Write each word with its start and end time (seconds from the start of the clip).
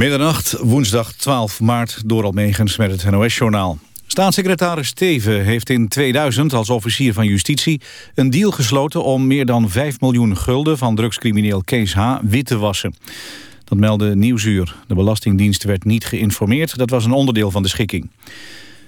Middernacht, 0.00 0.56
woensdag 0.60 1.12
12 1.12 1.60
maart, 1.60 2.02
door 2.06 2.24
Almegens 2.24 2.76
met 2.76 2.90
het 2.90 3.10
NOS-journaal. 3.10 3.78
Staatssecretaris 4.06 4.86
Steven 4.86 5.44
heeft 5.44 5.70
in 5.70 5.88
2000 5.88 6.52
als 6.52 6.70
officier 6.70 7.12
van 7.12 7.26
justitie... 7.26 7.80
een 8.14 8.30
deal 8.30 8.50
gesloten 8.50 9.04
om 9.04 9.26
meer 9.26 9.46
dan 9.46 9.70
5 9.70 10.00
miljoen 10.00 10.36
gulden... 10.36 10.78
van 10.78 10.94
drugscrimineel 10.94 11.62
Kees 11.64 11.94
H. 11.94 12.16
wit 12.22 12.46
te 12.46 12.58
wassen. 12.58 12.94
Dat 13.64 13.78
meldde 13.78 14.16
Nieuwsuur. 14.16 14.76
De 14.86 14.94
Belastingdienst 14.94 15.64
werd 15.64 15.84
niet 15.84 16.04
geïnformeerd. 16.04 16.78
Dat 16.78 16.90
was 16.90 17.04
een 17.04 17.12
onderdeel 17.12 17.50
van 17.50 17.62
de 17.62 17.68
schikking. 17.68 18.10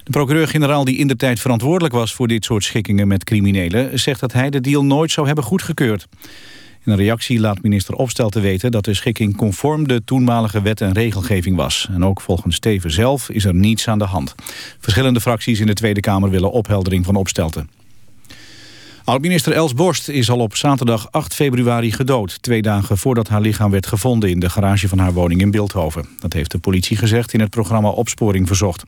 De 0.04 0.10
procureur-generaal 0.10 0.84
die 0.84 0.96
in 0.96 1.06
de 1.06 1.16
tijd 1.16 1.40
verantwoordelijk 1.40 1.94
was... 1.94 2.14
voor 2.14 2.28
dit 2.28 2.44
soort 2.44 2.64
schikkingen 2.64 3.08
met 3.08 3.24
criminelen... 3.24 4.00
zegt 4.00 4.20
dat 4.20 4.32
hij 4.32 4.50
de 4.50 4.60
deal 4.60 4.84
nooit 4.84 5.10
zou 5.10 5.26
hebben 5.26 5.44
goedgekeurd. 5.44 6.06
In 6.84 6.92
een 6.92 6.98
reactie 6.98 7.40
laat 7.40 7.62
minister 7.62 7.94
te 8.28 8.40
weten 8.40 8.70
dat 8.70 8.84
de 8.84 8.94
schikking 8.94 9.36
conform 9.36 9.88
de 9.88 10.04
toenmalige 10.04 10.62
wet 10.62 10.80
en 10.80 10.92
regelgeving 10.92 11.56
was. 11.56 11.88
En 11.90 12.04
ook 12.04 12.20
volgens 12.20 12.56
Steven 12.56 12.90
zelf 12.90 13.30
is 13.30 13.44
er 13.44 13.54
niets 13.54 13.88
aan 13.88 13.98
de 13.98 14.04
hand. 14.04 14.34
Verschillende 14.78 15.20
fracties 15.20 15.60
in 15.60 15.66
de 15.66 15.74
Tweede 15.74 16.00
Kamer 16.00 16.30
willen 16.30 16.50
opheldering 16.50 17.04
van 17.04 17.16
Opstelten. 17.16 17.70
Oud-minister 19.04 19.52
Els 19.52 19.74
Borst 19.74 20.08
is 20.08 20.30
al 20.30 20.38
op 20.38 20.56
zaterdag 20.56 21.08
8 21.10 21.34
februari 21.34 21.92
gedood... 21.92 22.42
twee 22.42 22.62
dagen 22.62 22.98
voordat 22.98 23.28
haar 23.28 23.40
lichaam 23.40 23.70
werd 23.70 23.86
gevonden 23.86 24.30
in 24.30 24.40
de 24.40 24.50
garage 24.50 24.88
van 24.88 24.98
haar 24.98 25.12
woning 25.12 25.40
in 25.40 25.50
Beeldhoven. 25.50 26.06
Dat 26.20 26.32
heeft 26.32 26.50
de 26.50 26.58
politie 26.58 26.96
gezegd 26.96 27.32
in 27.32 27.40
het 27.40 27.50
programma 27.50 27.88
Opsporing 27.88 28.46
Verzocht. 28.46 28.84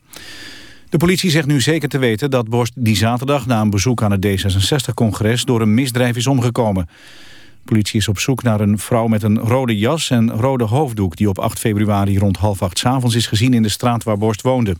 De 0.89 0.97
politie 0.97 1.29
zegt 1.29 1.47
nu 1.47 1.61
zeker 1.61 1.89
te 1.89 1.97
weten 1.97 2.31
dat 2.31 2.49
Borst 2.49 2.73
die 2.75 2.95
zaterdag... 2.95 3.45
na 3.45 3.61
een 3.61 3.69
bezoek 3.69 4.03
aan 4.03 4.11
het 4.11 4.25
D66-congres 4.25 5.43
door 5.43 5.61
een 5.61 5.73
misdrijf 5.73 6.15
is 6.15 6.27
omgekomen 6.27 6.87
politie 7.65 7.99
is 7.99 8.07
op 8.07 8.19
zoek 8.19 8.43
naar 8.43 8.59
een 8.59 8.79
vrouw 8.79 9.07
met 9.07 9.23
een 9.23 9.39
rode 9.39 9.77
jas 9.77 10.09
en 10.09 10.31
rode 10.31 10.63
hoofddoek... 10.63 11.15
die 11.15 11.29
op 11.29 11.39
8 11.39 11.59
februari 11.59 12.17
rond 12.17 12.37
half 12.37 12.61
acht 12.61 12.85
avonds 12.85 13.15
is 13.15 13.27
gezien 13.27 13.53
in 13.53 13.61
de 13.61 13.69
straat 13.69 14.03
waar 14.03 14.17
Borst 14.17 14.41
woonde. 14.41 14.75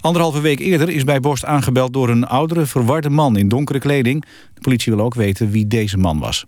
Anderhalve 0.00 0.40
week 0.40 0.58
eerder 0.58 0.88
is 0.88 1.04
bij 1.04 1.20
Borst 1.20 1.44
aangebeld 1.44 1.92
door 1.92 2.08
een 2.08 2.26
oudere, 2.26 2.66
verwarde 2.66 3.10
man 3.10 3.36
in 3.36 3.48
donkere 3.48 3.78
kleding. 3.78 4.24
De 4.54 4.60
politie 4.60 4.94
wil 4.94 5.04
ook 5.04 5.14
weten 5.14 5.50
wie 5.50 5.66
deze 5.66 5.96
man 5.96 6.18
was. 6.18 6.46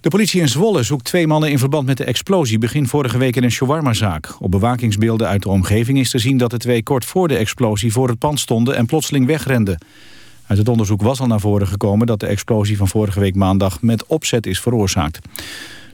De 0.00 0.08
politie 0.08 0.40
in 0.40 0.48
Zwolle 0.48 0.82
zoekt 0.82 1.04
twee 1.04 1.26
mannen 1.26 1.50
in 1.50 1.58
verband 1.58 1.86
met 1.86 1.96
de 1.96 2.04
explosie... 2.04 2.58
begin 2.58 2.86
vorige 2.86 3.18
week 3.18 3.36
in 3.36 3.44
een 3.44 3.50
shawarma-zaak. 3.50 4.36
Op 4.38 4.50
bewakingsbeelden 4.50 5.28
uit 5.28 5.42
de 5.42 5.48
omgeving 5.48 5.98
is 5.98 6.10
te 6.10 6.18
zien 6.18 6.36
dat 6.36 6.50
de 6.50 6.58
twee 6.58 6.82
kort 6.82 7.04
voor 7.04 7.28
de 7.28 7.36
explosie... 7.36 7.92
voor 7.92 8.08
het 8.08 8.18
pand 8.18 8.40
stonden 8.40 8.76
en 8.76 8.86
plotseling 8.86 9.26
wegrenden. 9.26 9.78
Uit 10.48 10.58
het 10.58 10.68
onderzoek 10.68 11.02
was 11.02 11.20
al 11.20 11.26
naar 11.26 11.40
voren 11.40 11.66
gekomen 11.66 12.06
dat 12.06 12.20
de 12.20 12.26
explosie 12.26 12.76
van 12.76 12.88
vorige 12.88 13.20
week 13.20 13.34
maandag 13.34 13.82
met 13.82 14.06
opzet 14.06 14.46
is 14.46 14.60
veroorzaakt. 14.60 15.18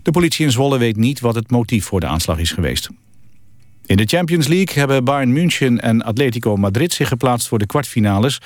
De 0.02 0.10
politie 0.10 0.44
in 0.44 0.50
Zwolle 0.50 0.78
weet 0.78 0.96
niet 0.96 1.20
wat 1.20 1.34
het 1.34 1.50
motief 1.50 1.84
voor 1.84 2.00
de 2.00 2.06
aanslag 2.06 2.38
is 2.38 2.52
geweest. 2.52 2.88
In 3.86 3.96
de 3.96 4.04
Champions 4.06 4.46
League 4.46 4.78
hebben 4.78 5.04
Bayern 5.04 5.32
München 5.32 5.80
en 5.80 6.02
Atletico 6.02 6.56
Madrid 6.56 6.92
zich 6.92 7.08
geplaatst 7.08 7.48
voor 7.48 7.58
de 7.58 7.66
kwartfinales. 7.66 8.40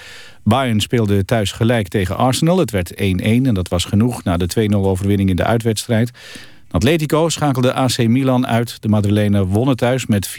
Bayern 0.44 0.80
speelde 0.80 1.24
thuis 1.24 1.52
gelijk 1.52 1.88
tegen 1.88 2.16
Arsenal. 2.16 2.58
Het 2.58 2.70
werd 2.70 2.92
1-1 2.92 2.96
en 2.96 3.54
dat 3.54 3.68
was 3.68 3.84
genoeg 3.84 4.24
na 4.24 4.36
de 4.36 4.68
2-0 4.70 4.74
overwinning 4.74 5.30
in 5.30 5.36
de 5.36 5.44
uitwedstrijd. 5.44 6.10
Atletico 6.70 7.28
schakelde 7.28 7.72
AC 7.72 7.98
Milan 8.06 8.46
uit. 8.46 8.82
De 8.82 8.88
Madrilenen 8.88 9.46
wonnen 9.46 9.76
thuis 9.76 10.06
met 10.06 10.28
4-1. 10.28 10.32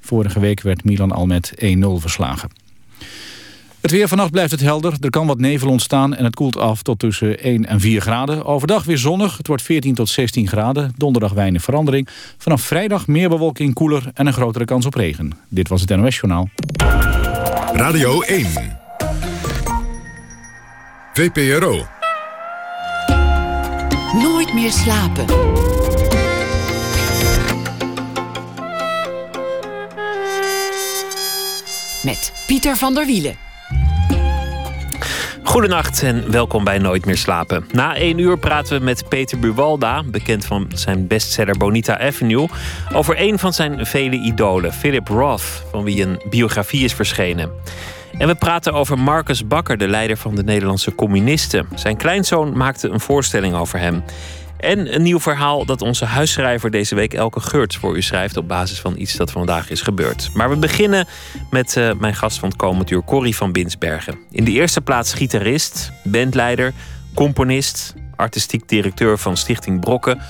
Vorige 0.00 0.40
week 0.40 0.60
werd 0.60 0.84
Milan 0.84 1.12
al 1.12 1.26
met 1.26 1.52
1-0 1.54 1.58
verslagen. 1.98 2.50
Het 3.86 3.94
weer 3.94 4.08
vannacht 4.08 4.30
blijft 4.30 4.50
het 4.50 4.60
helder. 4.60 4.94
Er 5.00 5.10
kan 5.10 5.26
wat 5.26 5.38
nevel 5.38 5.68
ontstaan 5.68 6.14
en 6.14 6.24
het 6.24 6.34
koelt 6.34 6.56
af 6.56 6.82
tot 6.82 6.98
tussen 6.98 7.38
1 7.38 7.66
en 7.66 7.80
4 7.80 8.00
graden. 8.00 8.44
Overdag 8.44 8.84
weer 8.84 8.98
zonnig. 8.98 9.36
Het 9.36 9.46
wordt 9.46 9.62
14 9.62 9.94
tot 9.94 10.08
16 10.08 10.48
graden. 10.48 10.92
Donderdag 10.96 11.32
weinig 11.32 11.62
verandering. 11.62 12.08
Vanaf 12.38 12.62
vrijdag 12.62 13.06
meer 13.06 13.28
bewolking, 13.28 13.74
koeler 13.74 14.10
en 14.14 14.26
een 14.26 14.32
grotere 14.32 14.64
kans 14.64 14.86
op 14.86 14.94
regen. 14.94 15.32
Dit 15.48 15.68
was 15.68 15.80
het 15.80 15.96
NOS 15.96 16.16
Journaal. 16.16 16.48
Radio 17.72 18.20
1. 18.20 18.46
VPRO. 21.12 21.86
Nooit 24.12 24.54
meer 24.54 24.72
slapen. 24.72 25.24
Met 32.02 32.32
Pieter 32.46 32.76
van 32.76 32.94
der 32.94 33.06
Wielen. 33.06 33.45
Goedenacht 35.46 36.02
en 36.02 36.30
welkom 36.30 36.64
bij 36.64 36.78
Nooit 36.78 37.06
meer 37.06 37.16
slapen. 37.16 37.64
Na 37.72 37.96
één 37.96 38.18
uur 38.18 38.38
praten 38.38 38.78
we 38.78 38.84
met 38.84 39.08
Peter 39.08 39.38
Buwalda, 39.38 40.02
bekend 40.02 40.44
van 40.44 40.66
zijn 40.74 41.06
bestseller 41.06 41.56
Bonita 41.56 41.98
Avenue, 42.00 42.48
over 42.92 43.20
een 43.20 43.38
van 43.38 43.52
zijn 43.52 43.86
vele 43.86 44.16
idolen, 44.16 44.72
Philip 44.72 45.08
Roth, 45.08 45.64
van 45.70 45.84
wie 45.84 46.02
een 46.02 46.20
biografie 46.30 46.84
is 46.84 46.94
verschenen. 46.94 47.50
En 48.18 48.26
we 48.26 48.34
praten 48.34 48.72
over 48.72 48.98
Marcus 48.98 49.46
Bakker, 49.46 49.78
de 49.78 49.88
leider 49.88 50.16
van 50.16 50.34
de 50.34 50.44
Nederlandse 50.44 50.94
communisten. 50.94 51.68
Zijn 51.74 51.96
kleinzoon 51.96 52.56
maakte 52.56 52.88
een 52.88 53.00
voorstelling 53.00 53.54
over 53.54 53.78
hem. 53.78 54.04
En 54.66 54.94
een 54.94 55.02
nieuw 55.02 55.20
verhaal 55.20 55.64
dat 55.64 55.82
onze 55.82 56.04
huisschrijver 56.04 56.70
deze 56.70 56.94
week 56.94 57.14
Elke 57.14 57.40
Geurts 57.40 57.76
voor 57.76 57.96
u 57.96 58.02
schrijft 58.02 58.36
op 58.36 58.48
basis 58.48 58.80
van 58.80 58.94
iets 58.98 59.16
dat 59.16 59.30
vandaag 59.30 59.70
is 59.70 59.80
gebeurd. 59.80 60.30
Maar 60.34 60.50
we 60.50 60.56
beginnen 60.56 61.06
met 61.50 61.76
uh, 61.76 61.92
mijn 61.92 62.14
gast 62.14 62.38
van 62.38 62.48
het 62.48 62.58
komend 62.58 62.90
uur, 62.90 63.04
Corrie 63.04 63.36
van 63.36 63.52
Binsbergen. 63.52 64.18
In 64.30 64.44
de 64.44 64.50
eerste 64.50 64.80
plaats 64.80 65.14
gitarist, 65.14 65.92
bandleider, 66.04 66.72
componist, 67.14 67.94
artistiek 68.16 68.68
directeur 68.68 69.18
van 69.18 69.36
Stichting 69.36 69.80
Brokken. 69.80 70.20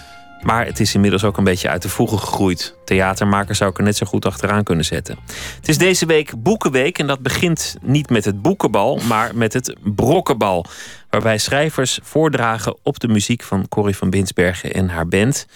Maar 0.43 0.67
het 0.67 0.81
is 0.81 0.95
inmiddels 0.95 1.25
ook 1.25 1.37
een 1.37 1.45
beetje 1.45 1.69
uit 1.69 1.83
de 1.83 1.89
voegen 1.89 2.19
gegroeid. 2.19 2.77
Theatermaker 2.85 3.55
zou 3.55 3.71
ik 3.71 3.79
er 3.79 3.85
net 3.85 3.97
zo 3.97 4.07
goed 4.07 4.27
achteraan 4.27 4.63
kunnen 4.63 4.85
zetten. 4.85 5.19
Het 5.57 5.69
is 5.69 5.79
deze 5.79 6.07
week 6.07 6.43
Boekenweek 6.43 6.99
en 6.99 7.07
dat 7.07 7.21
begint 7.21 7.77
niet 7.83 8.11
met 8.11 8.25
het 8.25 8.43
boekenbal, 8.43 9.01
maar 9.09 9.37
met 9.37 9.53
het 9.53 9.77
brokkenbal 9.83 10.67
waarbij 11.11 11.39
schrijvers 11.39 11.99
voordragen 12.03 12.77
op 12.83 13.01
de 13.01 13.09
muziek 13.09 13.43
van 13.43 13.69
Corrie 13.69 13.97
van 13.97 14.11
Binsbergen 14.11 14.73
en 14.73 14.89
haar 14.89 15.09
band. 15.09 15.47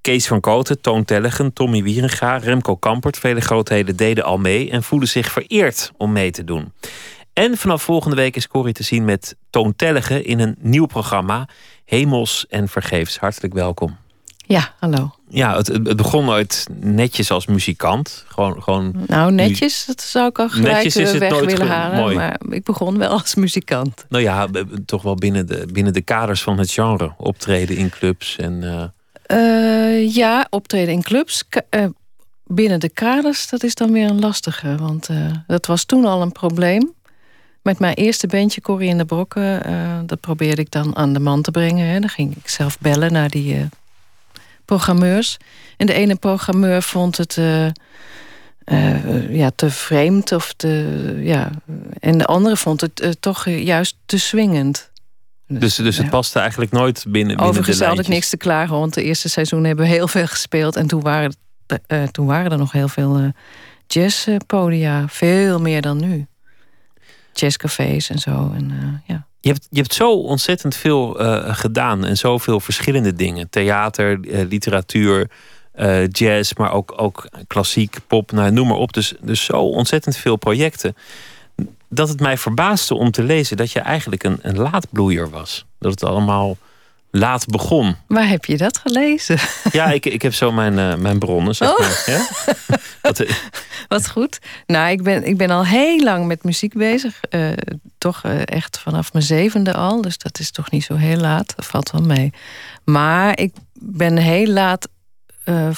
Kees 0.00 0.26
van 0.26 0.40
Koten, 0.40 0.80
Toon 0.80 1.04
Tellegen, 1.04 1.52
Tommy 1.52 1.82
Wierenga, 1.82 2.36
Remco 2.36 2.76
Kampert, 2.76 3.18
vele 3.18 3.40
grootheden 3.40 3.96
deden 3.96 4.24
al 4.24 4.38
mee 4.38 4.70
en 4.70 4.82
voelen 4.82 5.08
zich 5.08 5.32
vereerd 5.32 5.92
om 5.96 6.12
mee 6.12 6.30
te 6.30 6.44
doen. 6.44 6.72
En 7.32 7.56
vanaf 7.56 7.82
volgende 7.82 8.16
week 8.16 8.36
is 8.36 8.48
Corrie 8.48 8.74
te 8.74 8.82
zien 8.82 9.04
met 9.04 9.36
Toon 9.50 9.76
Tellegen 9.76 10.24
in 10.24 10.40
een 10.40 10.56
nieuw 10.58 10.86
programma, 10.86 11.48
Hemels 11.84 12.46
en 12.48 12.68
Vergeefs. 12.68 13.18
Hartelijk 13.18 13.54
welkom. 13.54 14.05
Ja, 14.48 14.74
hallo. 14.78 15.14
Ja, 15.28 15.56
het, 15.56 15.66
het 15.66 15.96
begon 15.96 16.28
ooit 16.28 16.66
netjes 16.80 17.30
als 17.30 17.46
muzikant. 17.46 18.24
Gewoon, 18.28 18.62
gewoon 18.62 18.94
nou, 19.06 19.32
netjes, 19.32 19.84
dat 19.86 20.02
zou 20.02 20.28
ik 20.28 20.38
al 20.38 20.48
gelijk 20.48 20.74
netjes 20.74 20.96
is 20.96 21.10
het 21.10 21.18
weg 21.18 21.40
willen 21.40 21.66
halen. 21.66 21.98
Mooi. 21.98 22.16
Maar 22.16 22.40
ik 22.50 22.64
begon 22.64 22.98
wel 22.98 23.10
als 23.10 23.34
muzikant. 23.34 24.04
Nou 24.08 24.22
ja, 24.22 24.48
toch 24.84 25.02
wel 25.02 25.14
binnen 25.14 25.46
de, 25.46 25.66
binnen 25.72 25.92
de 25.92 26.02
kaders 26.02 26.42
van 26.42 26.58
het 26.58 26.70
genre. 26.70 27.14
Optreden 27.16 27.76
in 27.76 27.90
clubs 27.90 28.36
en... 28.36 28.62
Uh... 28.62 28.82
Uh, 29.26 30.14
ja, 30.14 30.46
optreden 30.50 30.94
in 30.94 31.02
clubs. 31.02 31.44
Uh, 31.70 31.84
binnen 32.44 32.80
de 32.80 32.88
kaders, 32.88 33.48
dat 33.48 33.62
is 33.62 33.74
dan 33.74 33.92
weer 33.92 34.08
een 34.08 34.20
lastige. 34.20 34.76
Want 34.76 35.08
dat 35.46 35.66
was 35.66 35.84
toen 35.84 36.04
al 36.04 36.22
een 36.22 36.32
probleem. 36.32 36.92
Met 37.62 37.78
mijn 37.78 37.94
eerste 37.94 38.26
bandje, 38.26 38.60
Corrie 38.60 38.88
in 38.88 38.98
de 38.98 39.04
Brokken... 39.04 39.62
dat 40.06 40.20
probeerde 40.20 40.62
ik 40.62 40.70
dan 40.70 40.96
aan 40.96 41.12
de 41.12 41.20
man 41.20 41.42
te 41.42 41.50
brengen. 41.50 41.86
Hè. 41.86 42.00
Dan 42.00 42.08
ging 42.08 42.36
ik 42.36 42.48
zelf 42.48 42.78
bellen 42.78 43.12
naar 43.12 43.30
die 43.30 43.68
programmeurs. 44.66 45.36
En 45.76 45.86
de 45.86 45.92
ene 45.92 46.14
programmeur 46.14 46.82
vond 46.82 47.16
het 47.16 47.36
uh, 47.36 47.66
uh, 48.66 49.34
ja, 49.36 49.50
te 49.54 49.70
vreemd. 49.70 50.32
Of 50.32 50.52
te, 50.56 51.14
ja. 51.22 51.50
En 52.00 52.18
de 52.18 52.24
andere 52.24 52.56
vond 52.56 52.80
het 52.80 53.02
uh, 53.02 53.10
toch 53.20 53.48
juist 53.48 53.96
te 54.06 54.18
swingend. 54.18 54.90
Dus, 55.48 55.60
dus, 55.60 55.76
dus 55.76 55.96
het 55.96 56.10
paste 56.10 56.38
eigenlijk 56.38 56.70
nooit 56.70 57.04
binnen, 57.08 57.26
binnen 57.26 57.46
Overigens 57.46 57.80
had 57.80 57.98
ik 57.98 58.08
niks 58.08 58.28
te 58.28 58.36
klagen. 58.36 58.78
Want 58.78 58.94
de 58.94 59.02
eerste 59.02 59.28
seizoen 59.28 59.64
hebben 59.64 59.84
we 59.84 59.90
heel 59.90 60.08
veel 60.08 60.26
gespeeld. 60.26 60.76
En 60.76 60.86
toen 60.86 61.02
waren, 61.02 61.34
toen 62.10 62.26
waren 62.26 62.50
er 62.50 62.58
nog 62.58 62.72
heel 62.72 62.88
veel 62.88 63.32
jazzpodia. 63.86 65.08
Veel 65.08 65.60
meer 65.60 65.82
dan 65.82 66.00
nu. 66.00 66.26
Jazzcafés 67.32 68.10
en 68.10 68.18
zo. 68.18 68.52
En, 68.56 69.02
ja. 69.06 69.26
Je 69.46 69.52
hebt, 69.52 69.66
je 69.70 69.80
hebt 69.80 69.94
zo 69.94 70.12
ontzettend 70.12 70.76
veel 70.76 71.22
uh, 71.22 71.54
gedaan 71.54 72.04
en 72.04 72.16
zoveel 72.16 72.60
verschillende 72.60 73.14
dingen. 73.14 73.50
Theater, 73.50 74.18
uh, 74.20 74.48
literatuur, 74.48 75.30
uh, 75.76 76.08
jazz, 76.08 76.52
maar 76.54 76.72
ook, 76.72 76.92
ook 76.96 77.28
klassiek, 77.46 77.96
pop, 78.06 78.32
nou, 78.32 78.50
noem 78.50 78.68
maar 78.68 78.76
op. 78.76 78.92
Dus, 78.92 79.14
dus 79.20 79.44
zo 79.44 79.56
ontzettend 79.56 80.16
veel 80.16 80.36
projecten. 80.36 80.96
Dat 81.88 82.08
het 82.08 82.20
mij 82.20 82.38
verbaasde 82.38 82.94
om 82.94 83.10
te 83.10 83.22
lezen 83.22 83.56
dat 83.56 83.72
je 83.72 83.80
eigenlijk 83.80 84.24
een, 84.24 84.38
een 84.42 84.58
laatbloeier 84.58 85.30
was. 85.30 85.64
Dat 85.78 85.90
het 85.90 86.04
allemaal 86.04 86.56
laat 87.18 87.46
begon. 87.46 87.96
Waar 88.06 88.28
heb 88.28 88.44
je 88.44 88.56
dat 88.56 88.78
gelezen? 88.78 89.38
Ja, 89.72 89.86
ik, 89.86 90.06
ik 90.06 90.22
heb 90.22 90.34
zo 90.34 90.52
mijn, 90.52 90.78
uh, 90.78 90.94
mijn 90.94 91.18
bronnen. 91.18 91.54
Zeg 91.54 91.70
oh. 91.70 91.78
maar. 91.78 92.02
Ja? 92.06 92.26
Wat, 93.02 93.20
uh, 93.20 93.30
Wat, 93.88 94.08
goed. 94.08 94.38
Nou, 94.66 94.90
ik 94.90 95.02
ben, 95.02 95.24
ik 95.24 95.36
ben 95.36 95.50
al 95.50 95.66
heel 95.66 96.02
lang 96.02 96.26
met 96.26 96.44
muziek 96.44 96.74
bezig. 96.74 97.20
Uh, 97.30 97.52
toch 97.98 98.24
echt 98.44 98.78
vanaf 98.78 99.12
mijn 99.12 99.24
zevende 99.24 99.74
al. 99.74 100.00
Dus 100.00 100.18
dat 100.18 100.38
is 100.38 100.50
toch 100.50 100.70
niet 100.70 100.84
zo 100.84 100.94
heel 100.94 101.18
laat. 101.18 101.56
Dat 101.56 101.66
valt 101.66 101.90
wel 101.90 102.02
mee. 102.02 102.32
Maar 102.84 103.38
ik 103.38 103.52
ben 103.78 104.16
heel 104.16 104.46
laat 104.46 104.88
uh, 105.46 105.68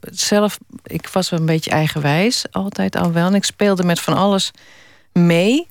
zelf, 0.00 0.58
ik 0.82 1.08
was 1.08 1.30
wel 1.30 1.40
een 1.40 1.46
beetje 1.46 1.70
eigenwijs, 1.70 2.44
altijd 2.50 2.96
al 2.96 3.12
wel. 3.12 3.26
En 3.26 3.34
ik 3.34 3.44
speelde 3.44 3.84
met 3.84 4.00
van 4.00 4.16
alles 4.16 4.50
mee. 5.12 5.68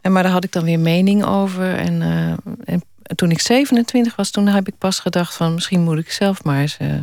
En, 0.00 0.12
maar 0.12 0.22
daar 0.22 0.32
had 0.32 0.44
ik 0.44 0.52
dan 0.52 0.64
weer 0.64 0.78
mening 0.78 1.24
over. 1.24 1.76
En, 1.76 2.00
uh, 2.00 2.30
en 2.64 2.82
toen 3.14 3.30
ik 3.30 3.40
27 3.40 4.16
was, 4.16 4.30
toen 4.30 4.46
heb 4.46 4.68
ik 4.68 4.78
pas 4.78 4.98
gedacht 4.98 5.34
van 5.34 5.54
misschien 5.54 5.80
moet 5.80 5.98
ik 5.98 6.12
zelf 6.12 6.44
maar 6.44 6.60
eens. 6.60 6.76
Uh, 6.80 6.94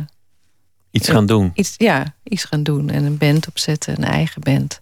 iets 0.90 1.08
gaan 1.08 1.26
doen. 1.26 1.50
Iets, 1.54 1.74
ja, 1.76 2.14
iets 2.22 2.44
gaan 2.44 2.62
doen. 2.62 2.90
En 2.90 3.04
een 3.04 3.18
band 3.18 3.48
opzetten, 3.48 3.96
een 3.96 4.04
eigen 4.04 4.40
band. 4.40 4.80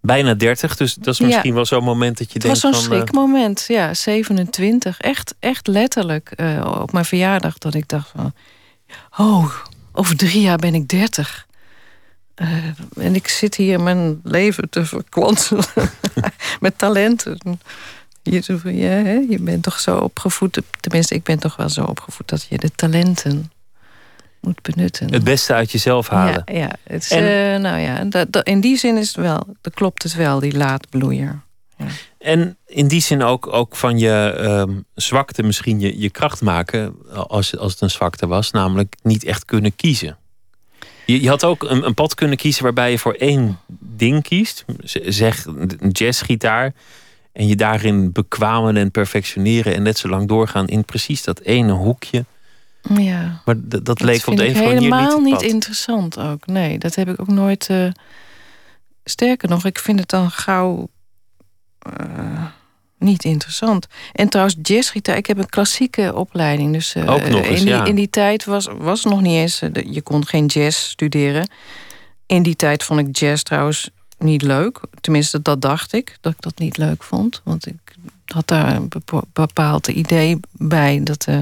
Bijna 0.00 0.34
30, 0.34 0.76
dus 0.76 0.94
dat 0.94 1.14
is 1.14 1.20
misschien 1.20 1.54
wel 1.54 1.64
zo'n 1.64 1.84
moment 1.84 2.18
dat 2.18 2.32
je 2.32 2.38
denkt. 2.38 2.62
Het 2.62 2.72
was 2.72 2.74
zo'n 2.74 2.82
schrikmoment, 2.82 3.64
ja, 3.68 3.94
27. 3.94 5.00
Echt, 5.00 5.34
echt 5.38 5.66
letterlijk 5.66 6.30
op 6.80 6.92
mijn 6.92 7.04
verjaardag 7.04 7.58
dat 7.58 7.74
ik 7.74 7.88
dacht 7.88 8.10
van. 8.16 8.32
Oh, 9.16 9.54
over 9.92 10.16
drie 10.16 10.40
jaar 10.40 10.56
ben 10.56 10.74
ik 10.74 10.88
30. 10.88 11.46
Uh, 12.42 12.48
en 12.96 13.14
ik 13.14 13.28
zit 13.28 13.54
hier 13.54 13.80
mijn 13.80 14.20
leven 14.24 14.70
te 14.70 14.84
verkwanselen 14.84 15.64
met 16.60 16.78
talenten. 16.78 17.60
Je, 18.30 18.60
ja, 18.64 18.98
je 19.28 19.38
bent 19.40 19.62
toch 19.62 19.80
zo 19.80 19.96
opgevoed, 19.96 20.60
tenminste, 20.80 21.14
ik 21.14 21.22
ben 21.22 21.38
toch 21.38 21.56
wel 21.56 21.68
zo 21.68 21.84
opgevoed 21.84 22.28
dat 22.28 22.46
je 22.48 22.58
de 22.58 22.70
talenten 22.70 23.52
moet 24.40 24.62
benutten. 24.62 25.12
Het 25.12 25.24
beste 25.24 25.54
uit 25.54 25.72
jezelf 25.72 26.08
halen. 26.08 26.42
Ja, 26.44 26.58
ja. 26.58 26.70
Het 26.82 27.02
is, 27.02 27.10
en, 27.10 27.22
uh, 27.22 27.62
nou 27.62 27.78
ja, 27.78 28.04
dat, 28.04 28.32
dat, 28.32 28.46
in 28.46 28.60
die 28.60 28.76
zin 28.76 28.96
is 28.96 29.06
het 29.06 29.16
wel, 29.16 29.46
dat 29.60 29.74
klopt 29.74 30.02
het 30.02 30.14
wel, 30.14 30.40
die 30.40 30.56
laadbloeier. 30.56 31.40
Ja. 31.76 31.86
En 32.18 32.56
in 32.66 32.88
die 32.88 33.00
zin 33.00 33.22
ook, 33.22 33.52
ook 33.52 33.76
van 33.76 33.98
je 33.98 34.36
um, 34.40 34.84
zwakte 34.94 35.42
misschien 35.42 35.80
je, 35.80 35.98
je 35.98 36.10
kracht 36.10 36.40
maken, 36.40 36.94
als, 37.12 37.56
als 37.56 37.72
het 37.72 37.80
een 37.80 37.90
zwakte 37.90 38.26
was, 38.26 38.50
namelijk 38.50 38.96
niet 39.02 39.24
echt 39.24 39.44
kunnen 39.44 39.76
kiezen. 39.76 40.16
Je, 41.06 41.22
je 41.22 41.28
had 41.28 41.44
ook 41.44 41.62
een, 41.62 41.86
een 41.86 41.94
pad 41.94 42.14
kunnen 42.14 42.36
kiezen 42.36 42.62
waarbij 42.62 42.90
je 42.90 42.98
voor 42.98 43.12
één 43.12 43.58
ding 43.78 44.22
kiest. 44.22 44.64
Zeg 45.04 45.46
jazzgitaar. 45.88 46.72
En 47.38 47.46
je 47.46 47.56
daarin 47.56 48.12
bekwamen 48.12 48.76
en 48.76 48.90
perfectioneren 48.90 49.74
en 49.74 49.82
net 49.82 49.98
zo 49.98 50.08
lang 50.08 50.28
doorgaan 50.28 50.66
in 50.66 50.84
precies 50.84 51.22
dat 51.22 51.40
ene 51.40 51.72
hoekje. 51.72 52.24
Ja. 52.94 53.42
Maar 53.44 53.54
dat 53.58 54.00
leek 54.00 54.26
op 54.26 54.36
de 54.36 54.48
een 54.48 54.50
of 54.50 54.56
andere 54.56 54.88
manier 54.88 54.98
helemaal 54.98 55.20
niet, 55.20 55.40
niet 55.40 55.52
interessant 55.52 56.18
ook. 56.18 56.46
Nee, 56.46 56.78
dat 56.78 56.94
heb 56.94 57.08
ik 57.08 57.20
ook 57.20 57.28
nooit. 57.28 57.68
Uh, 57.70 57.90
sterker 59.04 59.48
nog, 59.48 59.64
ik 59.64 59.78
vind 59.78 59.98
het 59.98 60.08
dan 60.08 60.30
gauw 60.30 60.88
uh, 62.00 62.44
niet 62.98 63.24
interessant. 63.24 63.86
En 64.12 64.28
trouwens, 64.28 64.56
jazzgitaar, 64.62 65.16
ik 65.16 65.26
heb 65.26 65.38
een 65.38 65.48
klassieke 65.48 66.14
opleiding. 66.14 66.72
Dus 66.72 66.94
uh, 66.94 67.10
Ook 67.10 67.28
nog 67.28 67.44
eens, 67.44 67.58
in, 67.58 67.64
die, 67.64 67.74
ja. 67.74 67.84
in 67.84 67.94
die 67.94 68.10
tijd 68.10 68.44
was, 68.44 68.68
was 68.78 69.04
nog 69.04 69.20
niet 69.20 69.36
eens, 69.36 69.62
je 69.90 70.02
kon 70.02 70.26
geen 70.26 70.46
jazz 70.46 70.78
studeren. 70.78 71.50
In 72.26 72.42
die 72.42 72.56
tijd 72.56 72.84
vond 72.84 73.00
ik 73.00 73.18
jazz 73.18 73.42
trouwens 73.42 73.90
niet 74.18 74.42
leuk. 74.42 74.80
Tenminste, 75.00 75.42
dat 75.42 75.60
dacht 75.60 75.92
ik, 75.92 76.18
dat 76.20 76.32
ik 76.32 76.40
dat 76.40 76.58
niet 76.58 76.76
leuk 76.76 77.02
vond. 77.02 77.40
Want 77.44 77.66
ik 77.66 77.94
had 78.24 78.48
daar 78.48 78.76
een 78.76 78.90
bepaald 79.32 79.88
idee 79.88 80.40
bij 80.52 81.00
dat, 81.02 81.26
uh, 81.28 81.38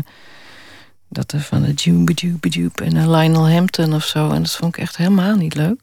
dat 1.09 1.33
er 1.33 1.41
van 1.41 1.63
de 1.63 1.73
Jube 1.73 2.85
en 2.85 3.11
Lionel 3.11 3.51
Hampton 3.51 3.95
of 3.95 4.05
zo. 4.05 4.31
En 4.31 4.43
dat 4.43 4.57
vond 4.57 4.77
ik 4.77 4.83
echt 4.83 4.97
helemaal 4.97 5.37
niet 5.37 5.55
leuk. 5.55 5.81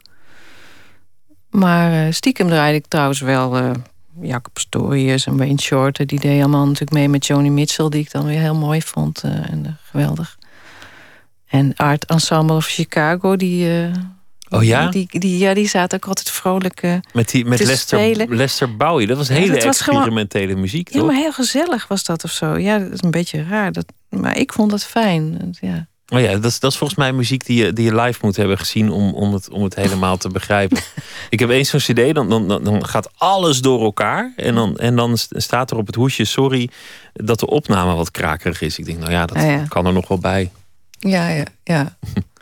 Maar 1.50 2.14
stiekem 2.14 2.48
draaide 2.48 2.78
ik 2.78 2.88
trouwens 2.88 3.20
wel 3.20 3.76
Jacob 4.22 4.60
Storius 4.60 5.26
en 5.26 5.38
Wayne 5.38 5.62
Shorter. 5.62 6.08
Die 6.08 6.20
deed 6.20 6.40
allemaal 6.40 6.66
natuurlijk 6.66 6.92
mee 6.92 7.10
met 7.10 7.26
Joni 7.26 7.50
Mitchell, 7.50 7.90
die 7.90 8.02
ik 8.02 8.12
dan 8.12 8.26
weer 8.26 8.40
heel 8.40 8.56
mooi 8.56 8.82
vond. 8.82 9.24
Uh, 9.26 9.50
en 9.50 9.64
uh, 9.66 9.72
geweldig. 9.84 10.38
En 11.48 11.76
Art 11.76 12.06
Ensemble 12.06 12.56
of 12.56 12.66
Chicago, 12.66 13.36
die. 13.36 13.92
Oh 14.54 14.64
ja? 14.64 14.90
Die, 14.90 15.08
die, 15.20 15.38
ja, 15.38 15.54
die 15.54 15.68
zaten 15.68 15.98
ook 15.98 16.08
altijd 16.08 16.30
vrolijk. 16.32 17.00
met 17.14 17.30
die, 17.30 17.46
met 17.46 17.64
Lester, 17.64 18.28
Lester 18.30 18.76
Bowie. 18.76 19.08
Dat 19.08 19.18
was 19.18 19.28
hele 19.28 19.46
ja, 19.46 19.54
dat 19.54 19.64
experimentele 19.64 20.46
gewoon, 20.46 20.62
muziek. 20.62 20.94
Ja, 20.94 21.04
maar 21.04 21.16
heel 21.16 21.34
gezellig 21.34 21.88
was 21.88 22.04
dat 22.04 22.24
of 22.24 22.32
zo. 22.32 22.58
Ja, 22.58 22.80
dat 22.80 22.92
is 22.92 23.02
een 23.02 23.12
beetje 23.12 23.44
raar. 23.44 23.72
Dat, 23.72 23.86
maar 24.10 24.38
ik 24.38 24.54
vond 24.54 24.72
dat 24.72 24.84
fijn. 24.84 25.56
Ja. 25.60 25.88
Oh 26.08 26.20
ja, 26.20 26.32
dat 26.32 26.46
is, 26.46 26.60
dat 26.60 26.72
is 26.72 26.78
volgens 26.78 27.00
mij 27.00 27.14
muziek 27.14 27.46
die 27.46 27.66
je, 27.66 27.74
die 27.74 27.86
je 27.86 27.96
live 27.96 28.20
moet 28.22 28.36
hebben 28.36 28.58
gezien 28.58 28.92
om, 28.92 29.14
om, 29.14 29.34
het, 29.34 29.50
om 29.50 29.64
het 29.64 29.76
helemaal 29.76 30.18
te 30.18 30.30
begrijpen. 30.30 30.78
ik 31.30 31.40
heb 31.40 31.50
eens 31.50 31.70
zo'n 31.70 31.80
cd, 31.80 32.16
dan, 32.16 32.30
dan, 32.30 32.64
dan 32.64 32.86
gaat 32.86 33.10
alles 33.18 33.62
door 33.62 33.82
elkaar. 33.84 34.34
En 34.36 34.56
dan, 34.56 34.78
en 34.78 34.96
dan 34.96 35.18
staat 35.18 35.72
er 35.72 35.78
op 35.78 35.86
het 35.86 35.96
hoesje, 35.96 36.26
sorry, 36.26 36.70
dat 37.14 37.40
de 37.40 37.48
opname 37.48 37.94
wat 37.94 38.12
krakerig 38.12 38.62
is. 38.62 38.78
Ik 38.78 38.86
denk, 38.86 39.00
nou 39.00 39.12
ja, 39.12 39.26
dat 39.26 39.38
ja. 39.38 39.66
kan 39.68 39.86
er 39.86 39.94
nog 39.94 40.08
wel 40.08 40.20
bij. 40.20 40.52
Ja, 41.00 41.30
ja, 41.30 41.46
ja. 41.64 41.98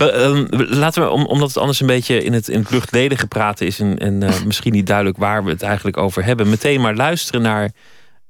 um, 0.00 0.46
laten 0.50 1.02
we, 1.02 1.08
om, 1.08 1.26
omdat 1.26 1.48
het 1.48 1.56
anders 1.56 1.80
een 1.80 1.86
beetje 1.86 2.22
in 2.22 2.32
het, 2.32 2.48
in 2.48 2.60
het 2.60 2.70
luchtledige 2.70 3.26
praten 3.26 3.66
is... 3.66 3.80
en, 3.80 3.98
en 3.98 4.22
uh, 4.22 4.42
misschien 4.46 4.72
niet 4.72 4.86
duidelijk 4.86 5.16
waar 5.16 5.44
we 5.44 5.50
het 5.50 5.62
eigenlijk 5.62 5.96
over 5.96 6.24
hebben... 6.24 6.48
meteen 6.48 6.80
maar 6.80 6.94
luisteren 6.94 7.42
naar 7.42 7.64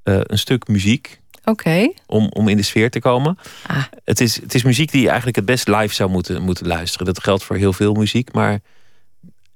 uh, 0.05 0.21
een 0.23 0.39
stuk 0.39 0.69
muziek... 0.69 1.21
Oké. 1.45 1.69
Okay. 1.69 1.95
Om, 2.07 2.29
om 2.29 2.49
in 2.49 2.57
de 2.57 2.63
sfeer 2.63 2.91
te 2.91 3.01
komen. 3.01 3.39
Ah. 3.67 3.83
Het, 4.05 4.21
is, 4.21 4.41
het 4.41 4.55
is 4.55 4.63
muziek 4.63 4.91
die 4.91 5.01
je 5.01 5.07
eigenlijk 5.07 5.37
het 5.37 5.45
best 5.45 5.69
live 5.69 5.95
zou 5.95 6.11
moeten, 6.11 6.43
moeten 6.43 6.67
luisteren. 6.67 7.07
Dat 7.07 7.23
geldt 7.23 7.45
voor 7.45 7.57
heel 7.57 7.73
veel 7.73 7.95
muziek. 7.95 8.33
Maar 8.33 8.61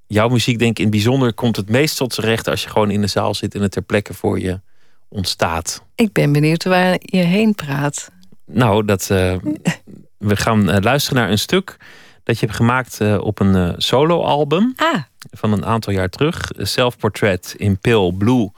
jouw 0.07 0.29
muziek, 0.29 0.59
denk 0.59 0.71
ik 0.71 0.79
in 0.79 0.85
het 0.85 0.93
bijzonder, 0.93 1.35
komt 1.35 1.57
het 1.57 1.69
meest 1.69 1.97
tot 1.97 2.15
zijn 2.15 2.27
recht 2.27 2.49
als 2.49 2.63
je 2.63 2.69
gewoon 2.69 2.91
in 2.91 3.01
de 3.01 3.07
zaal 3.07 3.35
zit 3.35 3.55
en 3.55 3.63
het 3.63 3.73
ter 3.73 3.83
plekke 3.83 4.15
voor 4.15 4.41
je 4.41 4.61
ontstaat. 5.09 5.83
Ik 5.95 6.13
ben 6.13 6.33
benieuwd 6.33 6.65
waar 6.65 6.97
je 7.01 7.23
heen 7.23 7.55
praat. 7.55 8.11
Nou, 8.47 8.85
dat, 8.85 9.09
uh, 9.13 9.35
we 10.21 10.37
gaan 10.37 10.71
uh, 10.71 10.77
luisteren 10.81 11.23
naar 11.23 11.31
een 11.31 11.39
stuk 11.39 11.77
dat 12.23 12.39
je 12.39 12.47
hebt 12.47 12.59
gemaakt 12.59 13.01
uh, 13.01 13.19
op 13.21 13.41
een 13.41 13.75
soloalbum. 13.83 14.73
Ah. 14.77 15.03
Van 15.31 15.53
een 15.53 15.65
aantal 15.65 15.93
jaar 15.93 16.09
terug. 16.09 16.51
Self 16.57 16.97
Portrait 16.97 17.55
in 17.57 17.79
Pale 17.79 18.15
Blue 18.15 18.51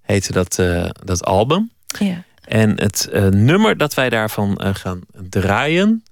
heette 0.00 0.32
dat, 0.32 0.62
dat 1.04 1.24
album. 1.24 1.70
Ja. 1.98 2.24
En 2.44 2.80
het 2.80 3.08
nummer 3.30 3.76
dat 3.76 3.94
wij 3.94 4.08
daarvan 4.08 4.60
gaan 4.74 5.00
draaien, 5.12 6.04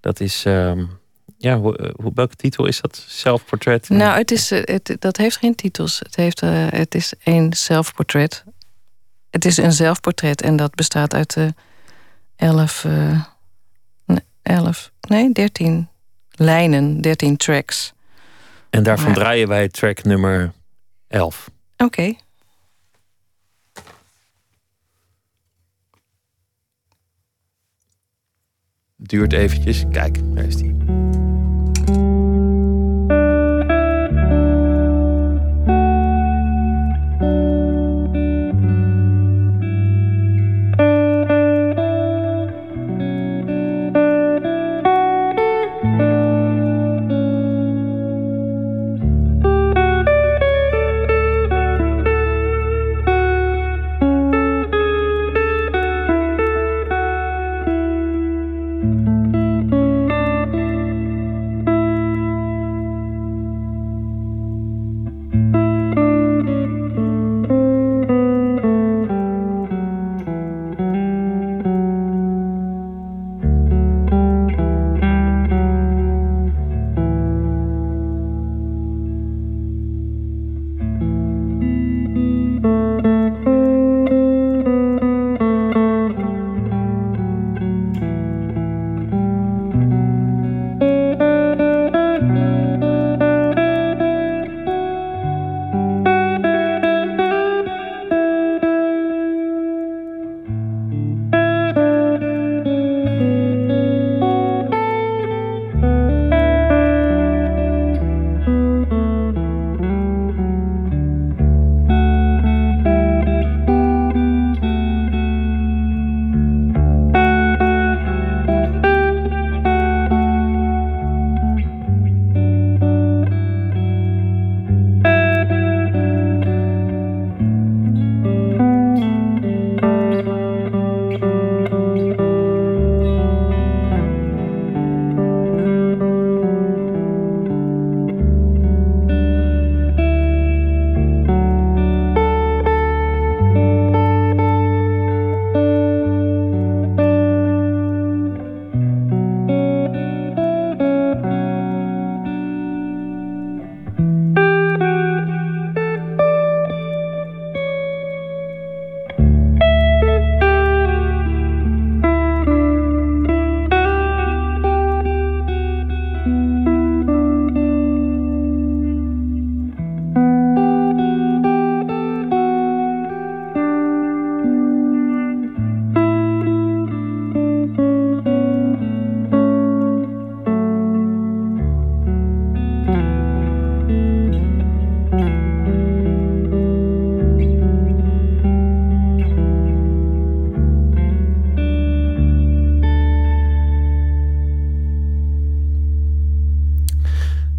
dat 0.00 0.20
is. 0.20 0.44
Uh, 0.46 0.72
ja, 1.36 1.58
hoe, 1.58 1.92
welke 2.14 2.36
titel 2.36 2.66
is 2.66 2.80
dat? 2.80 3.04
Self-portrait? 3.06 3.88
Nou, 3.88 4.18
het 4.18 4.30
is, 4.30 4.50
het, 4.50 4.96
dat 4.98 5.16
heeft 5.16 5.36
geen 5.36 5.54
titels. 5.54 5.98
Het, 5.98 6.16
heeft, 6.16 6.40
het 6.40 6.94
is 6.94 7.12
één 7.22 7.52
zelfportret. 7.52 8.44
Het 9.30 9.44
is 9.44 9.56
een 9.56 9.72
zelfportret 9.72 10.42
en 10.42 10.56
dat 10.56 10.74
bestaat 10.74 11.14
uit 11.14 11.34
de 11.34 11.54
elf, 12.36 12.86
elf, 14.48 14.90
nee, 15.08 15.32
dertien 15.32 15.88
lijnen, 16.30 17.00
dertien 17.00 17.36
tracks. 17.36 17.92
En 18.70 18.82
daarvan 18.82 19.06
maar... 19.06 19.14
draaien 19.14 19.48
wij 19.48 19.68
track 19.68 20.02
nummer 20.04 20.52
11. 21.08 21.50
Oké. 21.76 21.84
Okay. 21.84 22.18
duurt 28.98 29.32
eventjes. 29.32 29.84
Kijk, 29.90 30.18
daar 30.34 30.44
is 30.44 30.56
die. 30.56 30.74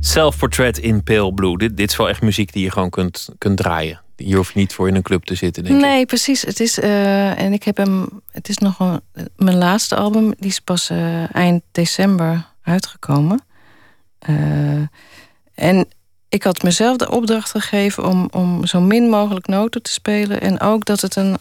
Self-portrait 0.09 0.77
in 0.77 1.03
Pale 1.03 1.33
Blue. 1.33 1.57
Dit, 1.57 1.77
dit 1.77 1.89
is 1.89 1.97
wel 1.97 2.09
echt 2.09 2.21
muziek 2.21 2.53
die 2.53 2.63
je 2.63 2.71
gewoon 2.71 2.89
kunt, 2.89 3.29
kunt 3.37 3.57
draaien. 3.57 4.01
Hier 4.15 4.35
hoef 4.35 4.53
je 4.53 4.59
niet 4.59 4.73
voor 4.73 4.87
in 4.87 4.95
een 4.95 5.01
club 5.01 5.23
te 5.23 5.35
zitten, 5.35 5.63
denk 5.63 5.81
nee, 5.81 6.05
precies. 6.05 6.41
Het 6.41 6.59
is, 6.59 6.79
uh, 6.79 7.39
en 7.39 7.53
ik 7.53 7.63
heb 7.63 7.77
hem. 7.77 8.21
Het 8.31 8.49
is 8.49 8.57
nog 8.57 8.99
mijn 9.35 9.57
laatste 9.57 9.95
album. 9.95 10.33
Die 10.37 10.49
is 10.49 10.59
pas 10.59 10.89
uh, 10.89 11.35
eind 11.35 11.63
december 11.71 12.45
uitgekomen. 12.61 13.41
Uh, 14.29 14.87
en 15.53 15.87
ik 16.29 16.43
had 16.43 16.63
mezelf 16.63 16.97
de 16.97 17.11
opdracht 17.11 17.51
gegeven 17.51 18.07
om, 18.07 18.27
om 18.31 18.65
zo 18.65 18.81
min 18.81 19.09
mogelijk 19.09 19.47
noten 19.47 19.81
te 19.81 19.91
spelen. 19.91 20.41
En 20.41 20.59
ook 20.59 20.85
dat 20.85 21.01
het 21.01 21.15
een. 21.15 21.37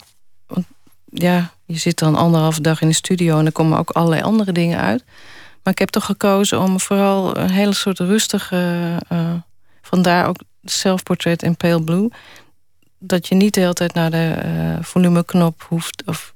Ja, 1.11 1.51
je 1.67 1.79
zit 1.79 1.99
dan 1.99 2.15
anderhalve 2.15 2.61
dag 2.61 2.81
in 2.81 2.89
de 2.89 2.95
studio 2.95 3.39
en 3.39 3.47
er 3.47 3.53
komen 3.53 3.79
ook 3.79 3.91
allerlei 3.91 4.23
andere 4.23 4.53
dingen 4.53 4.79
uit. 4.79 5.05
Maar 5.69 5.77
ik 5.77 5.83
heb 5.87 6.03
toch 6.03 6.05
gekozen 6.05 6.61
om 6.61 6.81
vooral 6.81 7.37
een 7.37 7.51
hele 7.51 7.75
soort 7.75 7.99
rustige. 7.99 8.97
Uh, 9.13 9.35
vandaar 9.83 10.27
ook 10.27 10.37
self-portrait 10.65 11.43
in 11.43 11.57
pale 11.57 11.83
blue. 11.83 12.09
Dat 12.99 13.29
je 13.29 13.35
niet 13.35 13.55
de 13.55 13.61
hele 13.61 13.73
tijd 13.73 13.95
naar 13.95 14.11
de 14.11 14.43
uh, 14.45 14.85
volumeknop 14.85 15.67
hoeft. 15.69 16.03
Of 16.07 16.35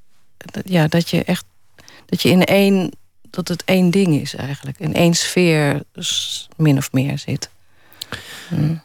ja, 0.65 0.87
dat 0.89 1.11
je 1.11 1.25
echt. 1.25 1.45
Dat 2.07 2.23
je 2.23 2.29
in 2.29 2.45
één. 2.45 2.91
Dat 3.31 3.49
het 3.49 3.65
één 3.65 3.91
ding 3.91 4.21
is 4.21 4.35
eigenlijk. 4.35 4.79
In 4.79 4.95
één 4.95 5.15
sfeer 5.15 5.83
min 6.57 6.77
of 6.77 6.93
meer 6.93 7.19
zit. 7.19 7.51
Hmm. 8.49 8.83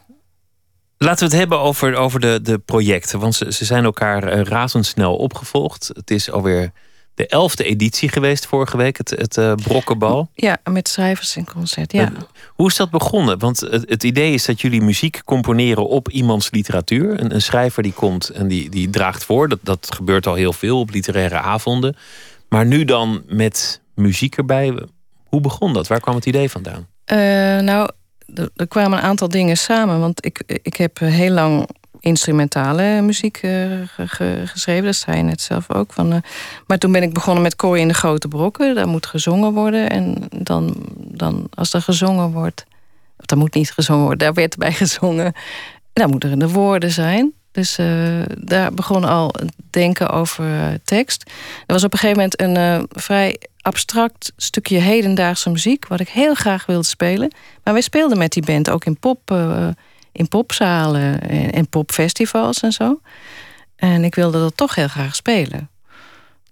Laten 0.98 1.18
we 1.18 1.24
het 1.24 1.40
hebben 1.40 1.60
over, 1.60 1.96
over 1.96 2.20
de, 2.20 2.40
de 2.42 2.58
projecten. 2.58 3.18
Want 3.18 3.34
ze, 3.34 3.52
ze 3.52 3.64
zijn 3.64 3.84
elkaar 3.84 4.38
uh, 4.38 4.42
razendsnel 4.42 5.16
opgevolgd. 5.16 5.90
Het 5.94 6.10
is 6.10 6.30
alweer 6.30 6.72
de 7.18 7.26
elfde 7.26 7.64
editie 7.64 8.08
geweest 8.08 8.46
vorige 8.46 8.76
week, 8.76 8.96
het, 8.96 9.10
het 9.10 9.36
uh, 9.36 9.54
Brokkenbal. 9.54 10.30
Ja, 10.34 10.58
met 10.70 10.88
schrijvers 10.88 11.36
in 11.36 11.44
concert, 11.44 11.92
ja. 11.92 12.10
Uh, 12.10 12.18
hoe 12.46 12.66
is 12.66 12.76
dat 12.76 12.90
begonnen? 12.90 13.38
Want 13.38 13.60
het, 13.60 13.88
het, 13.88 14.04
idee 14.04 14.32
is 14.32 14.44
dat 14.44 14.60
jullie 14.60 14.80
muziek 14.80 15.20
componeren 15.24 15.88
op 15.88 16.10
iemands 16.10 16.50
literatuur. 16.50 17.20
Een, 17.20 17.34
een 17.34 17.42
schrijver 17.42 17.82
die 17.82 17.92
komt 17.92 18.28
en 18.28 18.48
die, 18.48 18.70
die 18.70 18.90
draagt 18.90 19.24
voor. 19.24 19.48
Dat, 19.48 19.58
dat 19.62 19.94
gebeurt 19.94 20.26
al 20.26 20.34
heel 20.34 20.52
veel 20.52 20.78
op 20.78 20.90
literaire 20.90 21.38
avonden. 21.38 21.96
Maar 22.48 22.66
nu 22.66 22.84
dan 22.84 23.22
met 23.26 23.80
muziek 23.94 24.36
erbij. 24.36 24.82
Hoe 25.28 25.40
begon 25.40 25.72
dat? 25.72 25.86
Waar 25.86 26.00
kwam 26.00 26.14
het 26.14 26.26
idee 26.26 26.50
vandaan? 26.50 26.86
Uh, 27.12 27.16
nou, 27.58 27.90
er 28.56 28.68
kwamen 28.68 28.98
een 28.98 29.04
aantal 29.04 29.28
dingen 29.28 29.56
samen. 29.56 30.00
Want 30.00 30.24
ik, 30.24 30.42
ik 30.62 30.76
heb 30.76 30.98
heel 30.98 31.32
lang 31.32 31.68
instrumentale 32.00 33.00
muziek 33.02 33.42
uh, 33.42 33.64
geschreven. 34.44 34.84
Dat 34.84 34.96
zei 34.96 35.16
je 35.16 35.22
net 35.22 35.40
zelf 35.40 35.70
ook. 35.72 35.92
Van, 35.92 36.12
uh, 36.12 36.18
maar 36.66 36.78
toen 36.78 36.92
ben 36.92 37.02
ik 37.02 37.12
begonnen 37.12 37.42
met 37.42 37.56
Kooi 37.56 37.80
in 37.80 37.88
de 37.88 37.94
Grote 37.94 38.28
Brokken. 38.28 38.74
Daar 38.74 38.88
moet 38.88 39.06
gezongen 39.06 39.52
worden. 39.52 39.90
En 39.90 40.28
dan, 40.30 40.74
dan 40.96 41.48
als 41.54 41.72
er 41.72 41.82
gezongen 41.82 42.30
wordt... 42.30 42.66
Of 43.26 43.38
moet 43.38 43.54
niet 43.54 43.72
gezongen 43.72 44.02
worden, 44.02 44.18
daar 44.18 44.34
werd 44.34 44.56
bij 44.56 44.72
gezongen. 44.72 45.32
Dan 45.92 46.10
moeten 46.10 46.30
er 46.30 46.38
de 46.38 46.48
woorden 46.48 46.90
zijn. 46.90 47.32
Dus 47.52 47.78
uh, 47.78 48.22
daar 48.38 48.74
begon 48.74 49.04
al 49.04 49.34
denken 49.70 50.10
over 50.10 50.78
tekst. 50.84 51.30
Er 51.66 51.74
was 51.74 51.84
op 51.84 51.92
een 51.92 51.98
gegeven 51.98 52.22
moment 52.22 52.40
een 52.40 52.86
vrij 52.90 53.36
abstract 53.60 54.32
stukje 54.36 54.78
hedendaagse 54.78 55.50
muziek... 55.50 55.86
wat 55.86 56.00
ik 56.00 56.08
heel 56.08 56.34
graag 56.34 56.66
wilde 56.66 56.86
spelen. 56.86 57.32
Maar 57.64 57.72
wij 57.72 57.82
speelden 57.82 58.18
met 58.18 58.32
die 58.32 58.44
band 58.44 58.70
ook 58.70 58.84
in 58.84 58.98
pop 58.98 59.20
in 60.12 60.28
popzalen 60.28 61.20
en, 61.20 61.52
en 61.52 61.68
popfestivals 61.68 62.60
en 62.60 62.72
zo. 62.72 63.00
En 63.76 64.04
ik 64.04 64.14
wilde 64.14 64.38
dat 64.38 64.56
toch 64.56 64.74
heel 64.74 64.88
graag 64.88 65.14
spelen. 65.14 65.70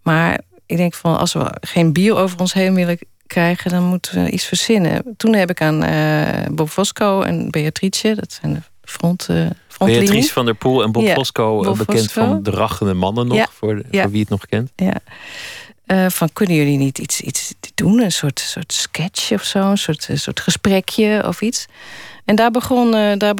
Maar 0.03 0.41
ik 0.67 0.77
denk 0.77 0.95
van 0.95 1.19
als 1.19 1.33
we 1.33 1.57
geen 1.61 1.93
bier 1.93 2.17
over 2.17 2.41
ons 2.41 2.53
heen 2.53 2.75
willen 2.75 2.99
krijgen, 3.27 3.71
dan 3.71 3.83
moeten 3.83 4.25
we 4.25 4.31
iets 4.31 4.45
verzinnen. 4.45 5.15
Toen 5.17 5.35
heb 5.35 5.51
ik 5.51 5.61
aan 5.61 5.85
uh, 5.85 6.47
Bob 6.51 6.69
Fosco 6.69 7.23
en 7.23 7.51
Beatrice, 7.51 8.15
dat 8.15 8.33
zijn 8.41 8.55
de 8.55 8.61
front, 8.83 9.27
uh, 9.31 9.47
Beatrice 9.79 10.33
van 10.33 10.45
der 10.45 10.55
Poel 10.55 10.83
en 10.83 10.93
Bob 10.93 11.03
ja, 11.03 11.15
Fosco, 11.15 11.63
Bob 11.63 11.77
bekend 11.77 11.99
Fosco. 11.99 12.25
van 12.25 12.43
de 12.43 12.51
rachende 12.51 12.95
mannen 12.95 13.27
nog, 13.27 13.37
ja, 13.37 13.49
voor, 13.53 13.83
ja. 13.91 14.03
voor 14.03 14.11
wie 14.11 14.21
het 14.21 14.29
nog 14.29 14.47
kent. 14.47 14.73
Ja. 14.77 14.95
Uh, 15.87 16.07
van 16.09 16.33
kunnen 16.33 16.57
jullie 16.57 16.79
niet 16.79 16.99
iets, 16.99 17.21
iets 17.21 17.55
doen? 17.75 18.01
Een 18.01 18.13
soort, 18.13 18.41
soort 18.41 18.73
sketch 18.73 19.33
of 19.33 19.43
zo, 19.43 19.71
een 19.71 19.79
soort, 19.79 20.09
een 20.09 20.19
soort 20.19 20.41
gesprekje 20.41 21.25
of 21.27 21.41
iets. 21.41 21.67
En 22.26 22.37
daar 22.37 22.50
begon, 22.50 22.95
uh, 22.95 23.12
daar, 23.16 23.35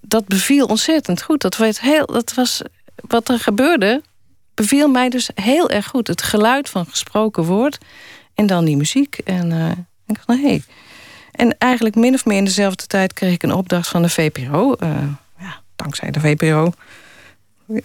dat 0.00 0.26
beviel 0.26 0.66
ontzettend 0.66 1.22
goed. 1.22 1.40
Dat, 1.40 1.56
werd 1.56 1.80
heel, 1.80 2.06
dat 2.06 2.34
was 2.34 2.62
wat 2.94 3.28
er 3.28 3.38
gebeurde, 3.38 4.02
beviel 4.54 4.88
mij 4.88 5.08
dus 5.08 5.30
heel 5.34 5.70
erg 5.70 5.86
goed. 5.86 6.06
Het 6.06 6.22
geluid 6.22 6.68
van 6.68 6.86
gesproken 6.86 7.44
woord 7.44 7.78
en 8.34 8.46
dan 8.46 8.64
die 8.64 8.76
muziek. 8.76 9.18
En 9.24 9.50
uh, 9.50 9.70
ik 10.06 10.14
dacht, 10.14 10.26
nou, 10.26 10.40
hey. 10.40 10.62
En 11.32 11.58
eigenlijk 11.58 11.94
min 11.94 12.14
of 12.14 12.24
meer 12.24 12.36
in 12.36 12.44
dezelfde 12.44 12.86
tijd 12.86 13.12
kreeg 13.12 13.32
ik 13.32 13.42
een 13.42 13.52
opdracht 13.52 13.88
van 13.88 14.02
de 14.02 14.08
VPRO. 14.08 14.76
Uh, 14.82 14.96
ja, 15.38 15.60
dankzij 15.76 16.10
de 16.10 16.20
VPRO 16.20 16.72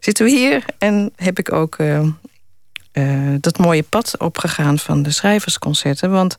zitten 0.00 0.24
we 0.24 0.30
hier. 0.30 0.64
En 0.78 1.12
heb 1.16 1.38
ik 1.38 1.52
ook 1.52 1.78
uh, 1.78 3.34
dat 3.40 3.58
mooie 3.58 3.82
pad 3.82 4.18
opgegaan 4.18 4.78
van 4.78 5.02
de 5.02 5.10
schrijversconcerten. 5.10 6.10
Want 6.10 6.36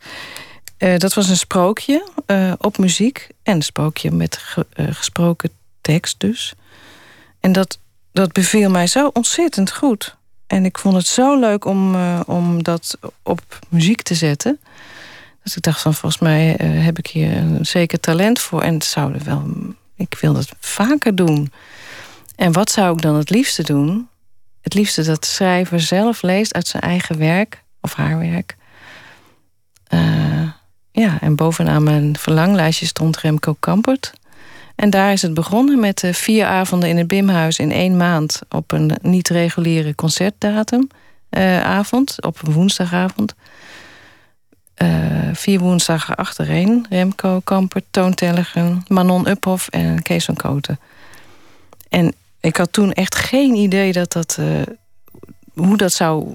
uh, 0.80 0.98
dat 0.98 1.14
was 1.14 1.30
een 1.30 1.38
sprookje 1.38 2.08
uh, 2.28 2.54
op 2.58 2.78
muziek. 2.78 3.28
En 3.44 3.56
een 3.56 3.62
sprookje 3.62 4.12
met 4.12 4.38
ge, 4.38 4.66
uh, 4.76 4.88
gesproken 4.92 5.50
tekst 5.82 6.20
dus. 6.20 6.54
En 7.40 7.52
dat, 7.52 7.80
dat 8.12 8.32
beviel 8.32 8.70
mij 8.70 8.88
zo 8.88 9.10
ontzettend 9.14 9.72
goed. 9.72 10.16
En 10.48 10.66
ik 10.66 10.78
vond 10.78 10.96
het 10.96 11.08
zo 11.08 11.40
leuk 11.40 11.66
om, 11.66 11.96
om 12.26 12.64
dat 12.64 12.98
op 13.24 13.60
muziek 13.70 14.02
te 14.02 14.16
zetten. 14.16 14.60
Dus 15.44 15.56
ik 15.56 15.62
dacht 15.62 15.82
van 15.82 15.94
volgens 15.94 16.22
mij 16.22 16.44
heb 16.60 16.98
ik 16.98 17.08
hier 17.08 17.38
een 17.38 17.66
zeker 17.66 18.00
talent 18.00 18.40
voor. 18.40 18.62
En 18.62 18.82
zou 18.82 19.18
wel, 19.24 19.52
ik 19.96 20.18
wil 20.22 20.34
dat 20.34 20.50
vaker 20.60 21.16
doen. 21.16 21.52
En 22.36 22.52
wat 22.52 22.72
zou 22.72 22.96
ik 22.96 23.02
dan 23.02 23.16
het 23.16 23.30
liefste 23.30 23.64
doen? 23.64 24.10
Het 24.62 24.74
liefste 24.74 25.04
dat 25.04 25.22
de 25.22 25.28
schrijver 25.28 25.80
zelf 25.80 26.22
leest 26.22 26.54
uit 26.54 26.68
zijn 26.68 26.84
eigen 26.84 27.18
werk 27.18 27.64
of 27.82 27.94
haar 27.94 28.20
werk. 28.20 28.58
Ja, 31.02 31.18
en 31.22 31.36
bovenaan 31.36 31.84
mijn 31.84 32.18
verlanglijstje 32.18 32.86
stond 32.86 33.18
Remco 33.18 33.56
Kampert. 33.60 34.14
En 34.76 34.90
daar 34.90 35.12
is 35.12 35.22
het 35.22 35.34
begonnen 35.34 35.80
met 35.80 36.04
vier 36.12 36.46
avonden 36.46 36.90
in 36.90 36.98
het 36.98 37.08
Bimhuis 37.08 37.60
in 37.60 37.72
één 37.72 37.98
maand 37.98 38.42
op 38.50 38.72
een 38.72 38.92
niet 39.02 39.30
reguliere 39.30 39.96
concertdatum. 39.96 40.88
Avond, 41.64 42.24
op 42.24 42.40
een 42.44 42.54
woensdagavond. 42.54 43.34
Uh, 44.84 44.90
vier 45.34 45.60
woensdagen 45.60 46.16
achtereen. 46.16 46.86
Remco 46.90 47.40
Kampert, 47.44 47.86
Toon 47.92 48.14
Tellegen, 48.14 48.84
Manon 48.88 49.28
Uphoff 49.28 49.68
en 49.68 50.02
Kees 50.02 50.26
van 50.26 50.36
Koten. 50.36 50.80
En 51.90 52.14
ik 52.40 52.58
had 52.58 52.74
toen 52.74 52.94
echt 52.94 53.16
geen 53.16 53.56
idee 53.56 53.92
dat 53.92 54.12
dat, 54.12 54.40
hoe 55.54 55.78
dat 55.78 55.94
zou 55.94 56.34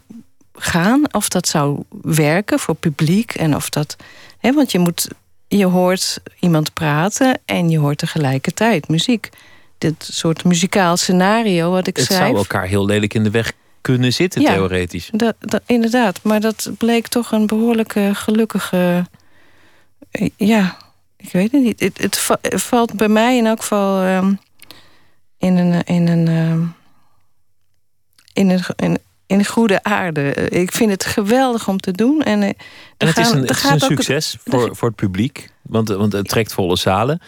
gaan. 0.53 1.13
Of 1.13 1.29
dat 1.29 1.49
zou 1.49 1.83
werken 2.03 2.59
voor 2.59 2.75
publiek. 2.75 3.35
En 3.35 3.57
of 3.57 3.69
dat 3.69 3.97
want 4.51 4.73
je, 4.73 4.79
moet, 4.79 5.09
je 5.49 5.65
hoort 5.65 6.21
iemand 6.41 6.73
praten 6.73 7.41
en 7.45 7.71
je 7.71 7.79
hoort 7.79 7.99
tegelijkertijd 7.99 8.89
muziek. 8.89 9.29
Dit 9.79 10.09
soort 10.13 10.45
muzikaal 10.45 10.97
scenario 10.97 11.71
wat 11.71 11.87
ik 11.87 11.97
het 11.97 12.05
schrijf... 12.05 12.21
Het 12.21 12.31
zou 12.31 12.43
elkaar 12.43 12.67
heel 12.67 12.85
lelijk 12.85 13.15
in 13.15 13.25
de 13.25 13.31
weg 13.31 13.53
kunnen 13.81 14.13
zitten, 14.13 14.41
ja, 14.41 14.53
theoretisch. 14.53 15.11
Dat, 15.13 15.35
dat, 15.39 15.63
inderdaad, 15.67 16.23
maar 16.23 16.41
dat 16.41 16.71
bleek 16.79 17.09
toch 17.09 17.33
een 17.33 17.47
behoorlijke 17.47 18.11
gelukkige... 18.15 19.07
Ja, 20.37 20.77
ik 21.17 21.33
weet 21.33 21.53
het 21.53 21.63
niet. 21.63 21.81
Het, 21.81 21.99
het, 22.41 22.63
valt 22.63 22.95
bij 22.95 23.09
mij 23.09 23.37
in 23.37 23.47
elk 23.47 23.61
geval 23.61 24.07
um, 24.07 24.39
in 25.39 25.57
een... 25.57 25.85
In 25.85 26.09
een 26.09 26.29
um, 26.29 26.75
in 28.33 28.51
een, 28.51 28.63
in, 28.77 28.99
in 29.33 29.45
goede 29.45 29.83
aarde. 29.83 30.35
Ik 30.35 30.73
vind 30.73 30.91
het 30.91 31.05
geweldig 31.05 31.69
om 31.69 31.81
te 31.81 31.93
doen. 31.93 32.23
En, 32.23 32.43
eh, 32.43 32.49
en 32.97 33.07
het, 33.07 33.19
is 33.19 33.31
een, 33.31 33.41
het 33.41 33.51
is 33.51 33.71
een 33.71 33.81
succes 33.81 34.37
voor, 34.45 34.77
voor 34.77 34.89
het 34.89 34.97
publiek, 34.97 35.51
want, 35.63 35.89
want 35.89 36.13
het 36.13 36.29
trekt 36.29 36.53
volle 36.53 36.77
zalen. 36.77 37.21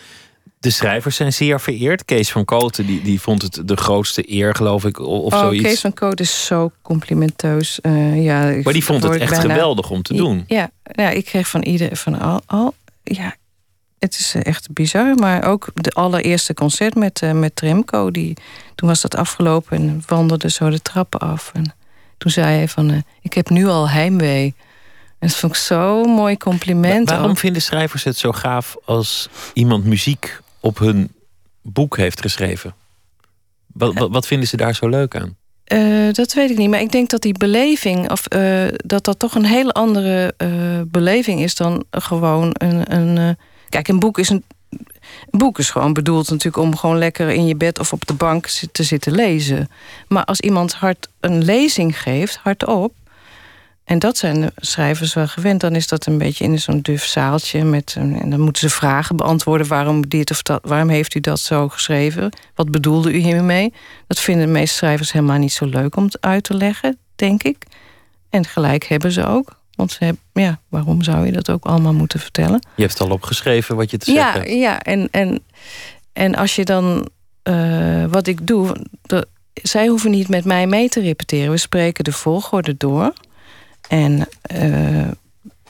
De 0.59 0.71
schrijvers 0.71 1.17
zijn 1.17 1.33
zeer 1.33 1.61
vereerd. 1.61 2.05
Kees 2.05 2.31
van 2.31 2.45
Kooten 2.45 2.87
die, 2.87 3.03
die 3.03 3.21
vond 3.21 3.43
het 3.43 3.61
de 3.65 3.77
grootste 3.77 4.33
eer, 4.33 4.55
geloof 4.55 4.85
ik, 4.85 4.99
of 4.99 5.33
oh, 5.33 5.39
zoiets. 5.39 5.63
Kees 5.63 5.81
van 5.81 5.95
Kooten 5.95 6.25
is 6.25 6.47
zo 6.47 6.71
complimenteus. 6.83 7.79
Uh, 7.83 8.25
ja, 8.25 8.61
maar 8.63 8.73
die 8.73 8.85
vond 8.85 9.03
het 9.03 9.17
echt 9.17 9.31
bijna... 9.31 9.53
geweldig 9.53 9.91
om 9.91 10.03
te 10.03 10.15
doen. 10.15 10.45
Ja, 10.47 10.71
ja, 10.93 11.11
ik 11.11 11.25
kreeg 11.25 11.49
van 11.49 11.63
ieder 11.63 11.97
van 11.97 12.21
al, 12.21 12.41
al 12.47 12.75
ja, 13.03 13.35
het 13.99 14.19
is 14.19 14.35
echt 14.35 14.73
bizar. 14.73 15.15
Maar 15.15 15.45
ook 15.45 15.69
de 15.75 15.91
allereerste 15.91 16.55
concert 16.55 16.95
met, 16.95 17.23
uh, 17.23 17.33
met 17.33 17.61
Remco, 17.61 18.11
die, 18.11 18.37
toen 18.75 18.89
was 18.89 19.01
dat 19.01 19.17
afgelopen 19.17 19.77
en 19.77 20.03
wandelde 20.07 20.51
zo 20.51 20.71
de 20.71 20.83
trappen 20.83 21.21
af. 21.21 21.51
En 21.55 21.75
toen 22.25 22.33
zei 22.33 22.57
hij 22.57 22.69
van, 22.69 22.91
uh, 22.91 22.99
ik 23.21 23.33
heb 23.33 23.51
nu 23.51 23.67
al 23.67 23.89
heimwee. 23.89 24.55
En 25.19 25.29
dat 25.29 25.37
vond 25.37 25.53
ik 25.53 25.59
zo'n 25.59 26.11
mooi 26.11 26.37
compliment. 26.37 27.09
waarom 27.09 27.31
ook. 27.31 27.39
vinden 27.39 27.63
schrijvers 27.63 28.05
het 28.05 28.17
zo 28.17 28.33
gaaf 28.33 28.77
als 28.85 29.29
iemand 29.53 29.85
muziek 29.85 30.41
op 30.61 30.79
hun 30.79 31.13
boek 31.63 31.97
heeft 31.97 32.21
geschreven? 32.21 32.75
Wat, 33.67 33.95
wat, 33.95 34.11
wat 34.11 34.27
vinden 34.27 34.49
ze 34.49 34.57
daar 34.57 34.75
zo 34.75 34.89
leuk 34.89 35.17
aan? 35.17 35.37
Uh, 35.73 36.13
dat 36.13 36.33
weet 36.33 36.51
ik 36.51 36.57
niet, 36.57 36.71
maar 36.71 36.81
ik 36.81 36.93
denk 36.93 37.11
dat 37.11 37.23
die 37.23 37.39
beleving, 37.39 38.11
of 38.11 38.35
uh, 38.35 38.65
dat 38.77 39.05
dat 39.05 39.19
toch 39.19 39.35
een 39.35 39.45
hele 39.45 39.73
andere 39.73 40.35
beleving 40.87 41.41
is 41.41 41.55
dan 41.55 41.85
gewoon 41.91 42.51
een. 42.53 42.95
een 42.95 43.37
Kijk, 43.69 43.89
een 43.89 43.99
boek 43.99 44.19
is 44.19 44.29
een. 44.29 44.45
Een 45.31 45.39
boek 45.39 45.59
is 45.59 45.71
gewoon 45.71 45.93
bedoeld 45.93 46.31
natuurlijk 46.31 46.65
om 46.65 46.77
gewoon 46.77 46.99
lekker 46.99 47.29
in 47.29 47.47
je 47.47 47.57
bed 47.57 47.79
of 47.79 47.93
op 47.93 48.07
de 48.07 48.15
bank 48.15 48.47
te 48.73 48.83
zitten 48.83 49.13
lezen. 49.13 49.69
Maar 50.09 50.25
als 50.25 50.41
iemand 50.41 50.75
hard 50.75 51.09
een 51.21 51.45
lezing 51.45 52.01
geeft, 52.03 52.37
hardop, 52.43 52.93
en 53.85 53.99
dat 53.99 54.17
zijn 54.17 54.41
de 54.41 54.53
schrijvers 54.57 55.15
wel 55.15 55.27
gewend. 55.27 55.61
Dan 55.61 55.75
is 55.75 55.89
dat 55.89 56.07
een 56.07 56.19
beetje 56.19 56.45
in 56.45 56.59
zo'n 56.59 56.81
duf 56.81 57.05
zaaltje. 57.05 57.65
Met, 57.65 57.95
en 57.99 58.31
dan 58.31 58.41
moeten 58.41 58.69
ze 58.69 58.75
vragen 58.77 59.17
beantwoorden. 59.17 59.67
Waarom, 59.67 60.09
dit 60.09 60.31
of 60.31 60.43
dat, 60.43 60.61
waarom 60.63 60.89
heeft 60.89 61.15
u 61.15 61.21
dat 61.21 61.41
zo 61.41 61.69
geschreven? 61.69 62.37
Wat 62.55 62.71
bedoelde 62.71 63.13
u 63.13 63.17
hiermee? 63.17 63.73
Dat 64.07 64.21
vinden 64.21 64.47
de 64.47 64.53
meeste 64.53 64.77
schrijvers 64.77 65.13
helemaal 65.13 65.39
niet 65.39 65.53
zo 65.53 65.65
leuk 65.65 65.97
om 65.97 66.09
uit 66.21 66.45
te 66.45 66.55
leggen, 66.55 66.99
denk 67.17 67.43
ik. 67.43 67.65
En 68.31 68.45
gelijk 68.45 68.85
hebben 68.85 69.13
ze 69.13 69.27
ook. 69.27 69.63
Want 69.77 69.93
ze 69.93 70.05
hebben, 70.05 70.23
ja, 70.33 70.61
waarom 70.69 71.03
zou 71.03 71.27
je 71.27 71.33
dat 71.33 71.51
ook 71.51 71.65
allemaal 71.65 71.95
moeten 71.95 72.21
vertellen? 72.21 72.67
Je 72.77 72.83
hebt 72.83 73.01
al 73.01 73.11
opgeschreven 73.11 73.77
wat 73.77 73.91
je 73.91 73.99
te 73.99 74.11
zeggen 74.11 74.41
hebt. 74.41 74.53
Ja, 74.53 74.83
en, 74.83 75.09
en, 75.11 75.43
en 76.13 76.35
als 76.35 76.55
je 76.55 76.65
dan... 76.65 77.09
Uh, 77.49 78.05
wat 78.05 78.27
ik 78.27 78.47
doe... 78.47 78.77
De, 79.03 79.27
zij 79.63 79.87
hoeven 79.87 80.11
niet 80.11 80.29
met 80.29 80.45
mij 80.45 80.67
mee 80.67 80.89
te 80.89 81.01
repeteren. 81.01 81.51
We 81.51 81.57
spreken 81.57 82.05
de 82.05 82.13
volgorde 82.13 82.77
door... 82.77 83.13
En 83.89 84.29
uh, 84.55 85.09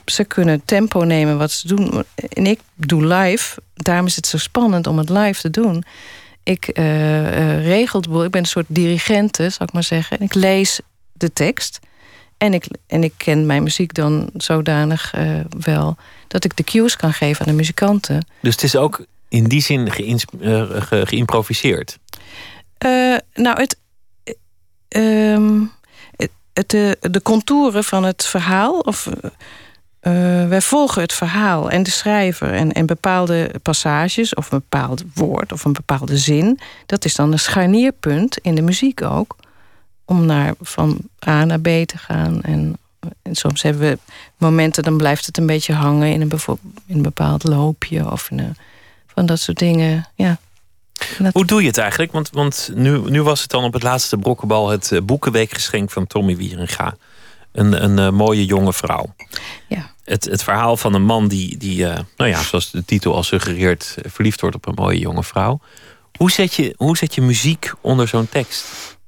ze 0.05 0.23
kunnen 0.23 0.65
tempo 0.65 1.03
nemen 1.03 1.37
wat 1.37 1.51
ze 1.51 1.67
doen. 1.67 2.03
En 2.33 2.45
ik 2.45 2.59
doe 2.75 3.05
live. 3.05 3.61
Daarom 3.73 4.05
is 4.05 4.15
het 4.15 4.27
zo 4.27 4.37
spannend 4.37 4.87
om 4.87 4.97
het 4.97 5.09
live 5.09 5.41
te 5.41 5.49
doen. 5.49 5.83
Ik 6.43 6.79
uh, 6.79 7.65
regel. 7.65 8.23
Ik 8.23 8.31
ben 8.31 8.41
een 8.41 8.45
soort 8.47 8.65
dirigente, 8.67 9.49
zal 9.49 9.67
ik 9.67 9.73
maar 9.73 9.83
zeggen. 9.83 10.21
Ik 10.21 10.33
lees 10.33 10.79
de 11.13 11.33
tekst. 11.33 11.79
En 12.37 12.53
ik, 12.53 12.67
en 12.87 13.03
ik 13.03 13.13
ken 13.17 13.45
mijn 13.45 13.63
muziek 13.63 13.93
dan 13.93 14.29
zodanig 14.33 15.13
wel... 15.59 15.97
dat 16.27 16.43
ik 16.43 16.57
de 16.57 16.63
cues 16.63 16.95
kan 16.95 17.13
geven 17.13 17.45
aan 17.45 17.51
de 17.51 17.57
muzikanten. 17.57 18.27
Dus 18.41 18.53
het 18.53 18.63
is 18.63 18.75
ook 18.75 19.05
in 19.29 19.43
die 19.43 19.61
zin 19.61 19.91
ge 19.91 21.03
geïmproviseerd? 21.05 21.99
nou, 23.33 23.59
het... 23.59 23.77
Ehm, 24.87 25.61
het, 26.55 26.69
de, 26.99 27.21
contouren 27.23 27.83
van 27.83 28.03
het 28.03 28.25
verhaal. 28.25 28.79
Of, 28.79 29.09
wij 30.47 30.61
volgen 30.61 31.01
het 31.01 31.13
verhaal 31.13 31.69
en 31.69 31.83
de 31.83 31.91
schrijver 31.91 32.53
en, 32.53 32.71
en 32.71 32.85
bepaalde 32.85 33.51
passages, 33.61 34.33
of 34.33 34.51
een 34.51 34.59
bepaald 34.69 35.03
woord 35.13 35.51
of 35.51 35.65
een 35.65 35.73
bepaalde 35.73 36.17
zin. 36.17 36.59
Dat 36.85 37.05
is 37.05 37.15
dan 37.15 37.31
een 37.31 37.39
scharnierpunt 37.39 38.37
in 38.37 38.55
de 38.55 38.61
muziek 38.61 39.01
ook. 39.01 39.35
Om 40.05 40.25
naar 40.25 40.53
van 40.61 40.97
A 41.27 41.45
naar 41.45 41.59
B 41.59 41.63
te 41.63 41.97
gaan. 41.97 42.41
En, 42.41 42.77
en 43.21 43.35
soms 43.35 43.61
hebben 43.61 43.81
we 43.81 43.97
momenten, 44.37 44.83
dan 44.83 44.97
blijft 44.97 45.25
het 45.25 45.37
een 45.37 45.45
beetje 45.45 45.73
hangen 45.73 46.11
in 46.11 46.21
een, 46.21 46.31
in 46.85 46.95
een 46.95 47.01
bepaald 47.01 47.43
loopje 47.43 48.11
of 48.11 48.31
in 48.31 48.39
een, 48.39 48.55
van 49.07 49.25
dat 49.25 49.39
soort 49.39 49.59
dingen. 49.59 50.07
Ja. 50.15 50.37
Hoe 51.31 51.45
doe 51.45 51.61
je 51.61 51.67
het 51.67 51.77
eigenlijk? 51.77 52.11
Want, 52.11 52.29
want 52.29 52.71
nu, 52.73 52.99
nu 53.09 53.23
was 53.23 53.41
het 53.41 53.49
dan 53.49 53.63
op 53.63 53.73
het 53.73 53.83
laatste 53.83 54.17
brokkenbal 54.17 54.69
het 54.69 54.91
uh, 54.91 55.01
boekenweekgeschenk 55.01 55.91
van 55.91 56.07
Tommy 56.07 56.35
Wieringa. 56.35 56.95
Een, 57.51 57.83
een 57.83 57.97
uh, 57.97 58.09
mooie 58.09 58.45
jonge 58.45 58.73
vrouw. 58.73 59.15
Ja. 59.67 59.91
Het, 60.03 60.25
het 60.25 60.43
verhaal 60.43 60.77
van 60.77 60.93
een 60.93 61.03
man 61.03 61.27
die, 61.27 61.57
die 61.57 61.79
uh, 61.79 61.97
nou 62.17 62.29
ja, 62.29 62.41
zoals 62.41 62.71
de 62.71 62.85
titel 62.85 63.15
al 63.15 63.23
suggereert, 63.23 63.95
verliefd 64.03 64.41
wordt 64.41 64.55
op 64.55 64.67
een 64.67 64.73
mooie 64.75 64.99
jonge 64.99 65.23
vrouw. 65.23 65.59
Hoe 66.17 66.31
zet 66.31 66.53
je, 66.53 66.73
hoe 66.77 66.97
zet 66.97 67.15
je 67.15 67.21
muziek 67.21 67.73
onder 67.81 68.07
zo'n 68.07 68.29
tekst? 68.29 68.65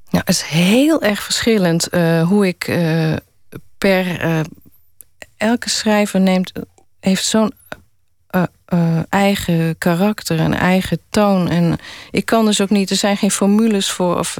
Nou, 0.09 0.23
het 0.25 0.29
is 0.29 0.41
heel 0.41 1.01
erg 1.01 1.23
verschillend 1.23 1.87
hoe 2.27 2.47
ik 2.47 2.77
per. 3.77 4.21
elke 5.37 5.69
schrijver 5.69 6.19
neemt, 6.19 6.51
heeft 6.99 7.25
zo'n 7.25 7.53
eigen 9.09 9.77
karakter 9.77 10.39
en 10.39 10.53
eigen 10.53 10.99
toon. 11.09 11.49
En 11.49 11.77
ik 12.11 12.25
kan 12.25 12.45
dus 12.45 12.61
ook 12.61 12.69
niet, 12.69 12.89
er 12.89 12.95
zijn 12.95 13.17
geen 13.17 13.31
formules 13.31 13.91
voor. 13.91 14.17
Of, 14.19 14.37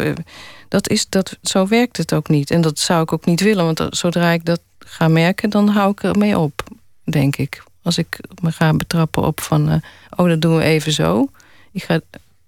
dat 0.68 0.90
is, 0.90 1.10
dat, 1.10 1.38
zo 1.42 1.68
werkt 1.68 1.98
het 1.98 2.14
ook 2.14 2.30
niet. 2.30 2.52
En 2.52 2.62
dat 2.62 2.80
zou 2.80 3.02
ik 3.02 3.14
ook 3.14 3.26
niet 3.26 3.42
willen, 3.42 3.66
want 3.66 3.88
zodra 3.90 4.32
ik 4.32 4.46
dat 4.46 4.62
ga 4.80 5.08
merken, 5.08 5.50
dan 5.50 5.68
hou 5.68 5.92
ik 5.92 6.04
ermee 6.04 6.38
op, 6.40 6.64
denk 7.04 7.36
ik. 7.36 7.64
Als 7.84 7.98
ik 7.98 8.20
me 8.42 8.52
ga 8.52 8.74
betrappen 8.74 9.24
op 9.24 9.42
van, 9.42 9.82
oh, 10.16 10.28
dat 10.28 10.42
doen 10.42 10.58
we 10.58 10.64
even 10.64 10.92
zo. 10.92 11.30
Ik 11.72 11.84
ga, 11.84 12.00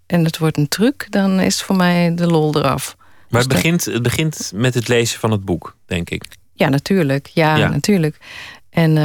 en 0.06 0.24
het 0.24 0.38
wordt 0.38 0.58
een 0.58 0.68
truc, 0.68 1.08
dan 1.10 1.40
is 1.40 1.62
voor 1.62 1.76
mij 1.76 2.16
de 2.16 2.28
lol 2.28 2.58
eraf. 2.58 2.98
Maar 3.30 3.42
het, 3.42 3.50
begint, 3.50 3.86
het 3.86 4.02
begint 4.02 4.52
met 4.56 4.74
het 4.74 4.88
lezen 4.88 5.20
van 5.20 5.32
het 5.32 5.46
boek, 5.46 5.76
denk 5.86 6.10
ik. 6.10 6.24
Ja, 6.54 6.70
natuurlijk. 6.70 7.28
Ja, 7.28 7.56
ja. 7.56 7.70
natuurlijk. 7.70 8.18
En 8.70 8.98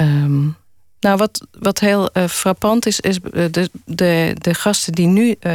um, 0.00 0.56
nou, 1.00 1.16
wat, 1.16 1.46
wat 1.58 1.78
heel 1.78 2.10
uh, 2.16 2.26
frappant 2.26 2.86
is, 2.86 3.00
is 3.00 3.20
eh, 3.20 3.44
de, 3.50 3.70
de, 3.84 4.36
de 4.38 4.54
gasten 4.54 4.92
die 4.92 5.06
nu 5.06 5.36
uh, 5.40 5.54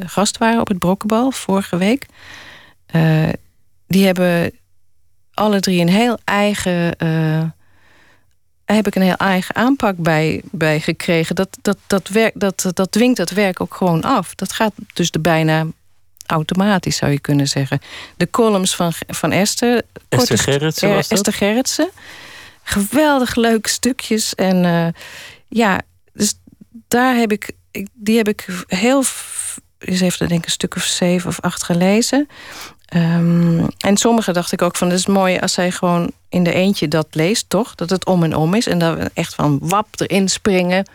gast 0.00 0.38
waren 0.38 0.60
op 0.60 0.68
het 0.68 0.78
Brokkenbal 0.78 1.30
vorige 1.30 1.76
week. 1.76 2.06
die 3.86 4.06
hebben 4.06 4.52
alle 5.34 5.60
drie 5.60 5.80
een 5.80 5.88
heel 5.88 6.18
eigen. 6.24 6.94
heb 8.64 8.86
ik 8.86 8.94
een 8.94 9.02
heel 9.02 9.16
eigen 9.16 9.54
aanpak 9.54 9.96
bij, 9.96 10.42
bij 10.50 10.80
gekregen. 10.80 11.34
Dat, 11.34 11.58
dat, 11.62 11.78
dat, 11.86 12.08
werk, 12.08 12.40
dat, 12.40 12.70
dat 12.72 12.92
dwingt 12.92 13.16
dat 13.16 13.30
werk 13.30 13.60
ook 13.60 13.74
gewoon 13.74 14.02
af. 14.02 14.34
Dat 14.34 14.52
gaat 14.52 14.72
dus 14.92 15.10
de 15.10 15.18
bijna 15.18 15.66
automatisch, 16.30 16.96
zou 16.96 17.12
je 17.12 17.20
kunnen 17.20 17.48
zeggen. 17.48 17.80
De 18.16 18.30
columns 18.30 18.76
van, 18.76 18.92
van 19.06 19.32
Esther. 19.32 19.82
Esther 20.08 20.38
Gerritsen 20.38 20.88
was 20.88 21.08
dat? 21.08 21.18
Esther 21.18 21.32
Gerritsen 21.32 21.90
geweldig 22.62 23.34
leuke 23.34 23.68
stukjes. 23.68 24.34
En 24.34 24.64
uh, 24.64 24.86
ja, 25.48 25.80
dus 26.12 26.34
daar 26.88 27.14
heb 27.14 27.32
ik, 27.32 27.50
die 27.92 28.16
heb 28.16 28.28
ik 28.28 28.46
heel, 28.66 29.04
eens 29.78 30.00
even 30.00 30.28
denk 30.28 30.40
ik 30.40 30.46
een 30.46 30.50
stuk 30.50 30.76
of 30.76 30.82
zeven 30.82 31.28
of 31.28 31.40
acht 31.40 31.62
gelezen. 31.62 32.28
Um, 32.94 33.66
en 33.78 33.96
sommige 33.96 34.32
dacht 34.32 34.52
ik 34.52 34.62
ook 34.62 34.76
van, 34.76 34.90
het 34.90 34.98
is 34.98 35.06
mooi 35.06 35.38
als 35.38 35.52
zij 35.52 35.70
gewoon 35.70 36.12
in 36.28 36.44
de 36.44 36.52
eentje 36.52 36.88
dat 36.88 37.06
leest, 37.10 37.44
toch? 37.48 37.74
Dat 37.74 37.90
het 37.90 38.06
om 38.06 38.24
en 38.24 38.36
om 38.36 38.54
is. 38.54 38.66
En 38.66 38.78
dat 38.78 38.96
we 38.96 39.10
echt 39.14 39.34
van 39.34 39.58
wap 39.62 39.86
erin 39.96 40.28
springen 40.28 40.88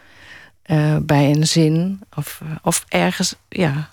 uh, 0.66 0.98
bij 1.02 1.30
een 1.30 1.48
zin. 1.48 2.02
Of, 2.16 2.42
of 2.62 2.86
ergens, 2.88 3.36
ja, 3.50 3.90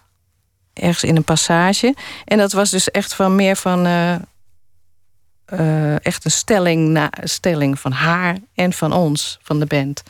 ergens 0.75 1.05
in 1.05 1.17
een 1.17 1.25
passage. 1.25 1.95
En 2.25 2.39
dat 2.39 2.53
was 2.53 2.71
dus 2.71 2.91
echt 2.91 3.15
van 3.15 3.35
meer 3.35 3.57
van... 3.57 3.87
Uh, 3.87 4.15
uh, 5.53 6.07
echt 6.07 6.25
een 6.25 6.31
stelling, 6.31 6.89
na, 6.89 7.11
stelling 7.23 7.81
van 7.81 7.93
haar 7.93 8.37
en 8.55 8.73
van 8.73 8.93
ons, 8.93 9.39
van 9.43 9.59
de 9.59 9.67
band. 9.67 10.03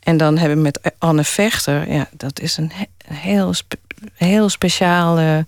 En 0.00 0.16
dan 0.16 0.38
hebben 0.38 0.56
we 0.56 0.62
met 0.62 0.92
Anne 0.98 1.24
Vechter, 1.24 1.92
ja, 1.92 2.08
dat 2.12 2.40
is 2.40 2.56
een 2.56 2.72
heel, 3.06 3.54
spe, 3.54 3.78
heel 4.14 4.48
speciale 4.48 5.46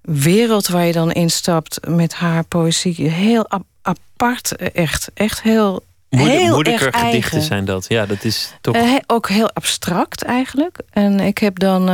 wereld 0.00 0.68
waar 0.68 0.84
je 0.84 0.92
dan 0.92 1.12
instapt 1.12 1.78
met 1.88 2.14
haar 2.14 2.44
poëzie. 2.44 3.10
Heel 3.10 3.46
apart, 3.82 4.56
echt. 4.56 5.10
Echt 5.14 5.42
heel. 5.42 5.82
Moeder, 6.08 6.30
heel 6.30 6.48
moeilijker 6.48 6.86
erg 6.86 7.00
gedichten 7.00 7.32
eigen. 7.32 7.42
zijn 7.42 7.64
dat. 7.64 7.84
Ja, 7.88 8.06
dat 8.06 8.24
is 8.24 8.52
toch. 8.60 8.76
Uh, 8.76 8.96
ook 9.06 9.28
heel 9.28 9.50
abstract 9.50 10.22
eigenlijk. 10.22 10.78
En 10.90 11.20
ik 11.20 11.38
heb 11.38 11.58
dan 11.58 11.88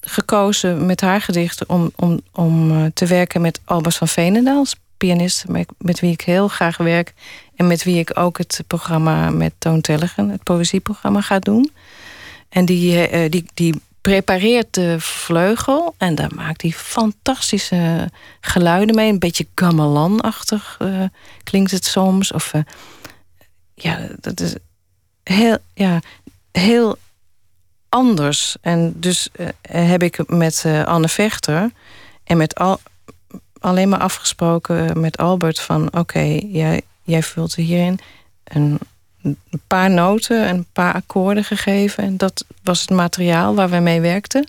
gekozen 0.00 0.86
met 0.86 1.00
haar 1.00 1.20
gedichten 1.20 1.68
om, 1.68 1.92
om, 1.96 2.20
om 2.32 2.70
uh, 2.70 2.84
te 2.94 3.06
werken 3.06 3.40
met 3.40 3.60
Albers 3.64 3.96
van 3.96 4.08
Veenendaal, 4.08 4.64
pianist 4.96 5.48
met, 5.48 5.68
met 5.78 6.00
wie 6.00 6.12
ik 6.12 6.20
heel 6.20 6.48
graag 6.48 6.76
werk. 6.76 7.14
En 7.56 7.66
met 7.66 7.84
wie 7.84 7.98
ik 7.98 8.18
ook 8.18 8.38
het 8.38 8.60
programma 8.66 9.30
met 9.30 9.52
Toon 9.58 9.80
Tellegen, 9.80 10.28
het 10.28 10.42
poëzieprogramma, 10.42 11.20
ga 11.20 11.38
doen. 11.38 11.70
En 12.48 12.64
die, 12.64 13.10
uh, 13.10 13.30
die, 13.30 13.44
die 13.54 13.82
prepareert 14.00 14.74
de 14.74 14.96
vleugel. 14.98 15.94
En 15.98 16.14
daar 16.14 16.34
maakt 16.34 16.62
hij 16.62 16.70
fantastische 16.70 18.10
geluiden 18.40 18.94
mee. 18.94 19.10
Een 19.10 19.18
beetje 19.18 19.46
gamelan-achtig 19.54 20.78
klinkt 21.44 21.70
het 21.70 21.84
soms. 21.84 22.32
Of 22.32 22.52
ja, 23.74 24.08
dat 24.20 24.40
is 24.40 24.54
heel, 25.22 25.58
ja, 25.74 26.00
heel 26.52 26.98
anders. 27.90 28.56
En 28.60 28.92
dus 28.96 29.28
heb 29.62 30.02
ik 30.02 30.28
met 30.28 30.64
Anne 30.84 31.08
Vechter 31.08 31.70
en 32.24 32.36
met 32.36 32.54
al, 32.54 32.80
alleen 33.60 33.88
maar 33.88 34.00
afgesproken 34.00 35.00
met 35.00 35.16
Albert 35.16 35.60
van... 35.60 35.96
oké, 35.96 36.40
jij, 36.46 36.82
jij 37.02 37.22
vult 37.22 37.56
er 37.56 37.62
hierin 37.62 37.98
een, 38.44 38.78
een, 39.22 39.36
paar 39.66 39.90
noten, 39.90 40.48
een 40.48 40.66
paar 40.72 40.94
akkoorden 40.94 41.44
gegeven. 41.44 42.04
En 42.04 42.16
dat 42.16 42.44
was 42.62 42.80
het 42.80 42.90
materiaal 42.90 43.54
waar 43.54 43.70
we 43.70 43.78
mee 43.78 44.00
werkten. 44.00 44.48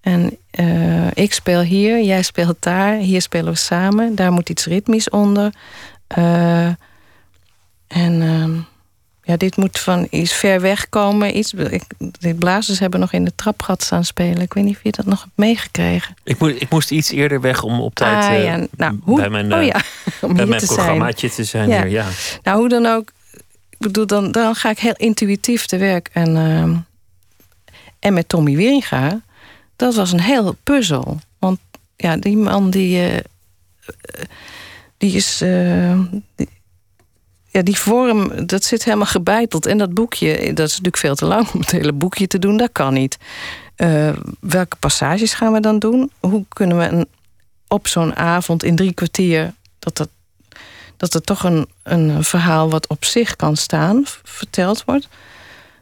En 0.00 0.36
uh, 0.60 1.10
ik 1.14 1.32
speel 1.32 1.60
hier, 1.60 2.02
jij 2.02 2.22
speelt 2.22 2.56
daar. 2.62 2.96
Hier 2.96 3.22
spelen 3.22 3.52
we 3.52 3.58
samen. 3.58 4.14
Daar 4.14 4.32
moet 4.32 4.48
iets 4.48 4.66
ritmisch 4.66 5.10
onder. 5.10 5.52
En... 7.86 8.66
Ja, 9.26 9.36
dit 9.36 9.56
moet 9.56 9.78
van 9.78 10.06
iets 10.10 10.32
ver 10.32 10.60
weg 10.60 10.88
komen. 10.88 11.36
Iets, 11.36 11.52
ik, 11.52 11.82
de 11.98 12.34
blazers 12.34 12.78
hebben 12.78 13.00
nog 13.00 13.12
in 13.12 13.24
de 13.24 13.32
trapgat 13.34 13.82
staan 13.82 14.04
spelen. 14.04 14.40
Ik 14.40 14.52
weet 14.52 14.64
niet 14.64 14.76
of 14.76 14.82
je 14.82 14.92
dat 14.92 15.06
nog 15.06 15.20
hebt 15.20 15.32
meegekregen. 15.34 16.14
Ik, 16.24 16.38
moet, 16.38 16.62
ik 16.62 16.70
moest 16.70 16.90
iets 16.90 17.10
eerder 17.10 17.40
weg 17.40 17.62
om 17.62 17.80
op 17.80 17.94
tijd 17.94 18.24
ah, 18.24 18.44
ja. 18.44 18.66
nou, 18.76 18.98
hoe, 19.02 19.20
bij 19.20 19.28
mijn, 19.30 19.54
oh, 19.54 19.64
ja. 19.64 19.80
bij 20.34 20.46
mijn 20.46 20.64
programmaatje 20.64 21.30
te 21.30 21.44
zijn. 21.44 21.68
Ja. 21.68 21.82
Hier, 21.82 21.90
ja. 21.90 22.06
Nou, 22.42 22.58
hoe 22.58 22.68
dan 22.68 22.86
ook. 22.86 23.12
ik 23.70 23.78
bedoel, 23.78 24.06
dan, 24.06 24.32
dan 24.32 24.54
ga 24.54 24.70
ik 24.70 24.78
heel 24.78 24.96
intuïtief 24.96 25.66
te 25.66 25.76
werk. 25.76 26.08
En, 26.12 26.36
ehm, 26.36 26.76
en 27.98 28.14
met 28.14 28.28
Tommy 28.28 28.56
Wieringa, 28.56 29.20
dat 29.76 29.94
was 29.94 30.12
een 30.12 30.20
heel 30.20 30.56
puzzel. 30.62 31.18
Want 31.38 31.58
ja, 31.96 32.16
die 32.16 32.36
man 32.36 32.70
die, 32.70 33.10
uh, 33.10 33.18
die 34.96 35.12
is. 35.12 35.42
Uh, 35.42 36.00
die, 36.34 36.48
ja, 37.56 37.62
die 37.62 37.78
vorm, 37.78 38.46
dat 38.46 38.64
zit 38.64 38.84
helemaal 38.84 39.06
gebeiteld. 39.06 39.66
En 39.66 39.78
dat 39.78 39.94
boekje, 39.94 40.36
dat 40.36 40.66
is 40.66 40.70
natuurlijk 40.70 40.96
veel 40.96 41.14
te 41.14 41.24
lang 41.24 41.50
om 41.52 41.60
het 41.60 41.70
hele 41.70 41.92
boekje 41.92 42.26
te 42.26 42.38
doen. 42.38 42.56
Dat 42.56 42.72
kan 42.72 42.94
niet. 42.94 43.18
Uh, 43.76 44.12
welke 44.40 44.76
passages 44.76 45.34
gaan 45.34 45.52
we 45.52 45.60
dan 45.60 45.78
doen? 45.78 46.10
Hoe 46.20 46.44
kunnen 46.48 46.78
we 46.78 46.84
een, 46.84 47.06
op 47.68 47.88
zo'n 47.88 48.16
avond 48.16 48.62
in 48.62 48.76
drie 48.76 48.92
kwartier... 48.92 49.54
dat, 49.78 49.96
dat, 49.96 50.08
dat 50.96 51.14
er 51.14 51.20
toch 51.20 51.44
een, 51.44 51.68
een 51.82 52.24
verhaal 52.24 52.70
wat 52.70 52.86
op 52.86 53.04
zich 53.04 53.36
kan 53.36 53.56
staan, 53.56 54.04
verteld 54.22 54.84
wordt. 54.84 55.08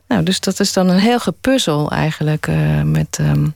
Nou, 0.09 0.23
dus 0.23 0.41
dat 0.41 0.61
is 0.61 0.73
dan 0.73 0.89
een 0.89 0.99
heel 0.99 1.21
gepuzzel 1.21 1.91
eigenlijk. 1.91 2.47
Uh, 2.47 2.83
met, 2.83 3.19
um, 3.21 3.55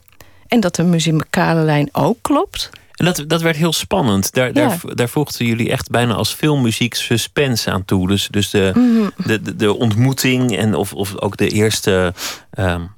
en 0.49 0.61
dat 0.61 0.75
de 0.75 0.83
muzikale 0.83 1.63
lijn 1.63 1.89
ook 1.93 2.19
klopt. 2.23 2.71
En 2.99 3.05
dat, 3.05 3.25
dat 3.27 3.43
werd 3.43 3.57
heel 3.57 3.73
spannend. 3.73 4.33
Daar, 4.33 4.47
ja. 4.47 4.53
daar, 4.53 4.81
daar 4.95 5.09
voegden 5.09 5.47
jullie 5.47 5.71
echt 5.71 5.91
bijna 5.91 6.15
als 6.15 6.35
filmmuziek 6.35 6.95
suspense 6.95 7.71
aan 7.71 7.85
toe. 7.85 8.09
Dus, 8.09 8.29
dus 8.31 8.51
de, 8.51 8.73
mm 8.75 8.97
-hmm. 8.97 9.11
de, 9.27 9.43
de, 9.43 9.57
de, 9.57 9.75
ontmoeting 9.75 10.57
en 10.57 10.75
of, 10.75 10.93
of 10.93 11.21
ook 11.21 11.37
de 11.37 11.49
eerste 11.49 12.15
um, 12.59 12.91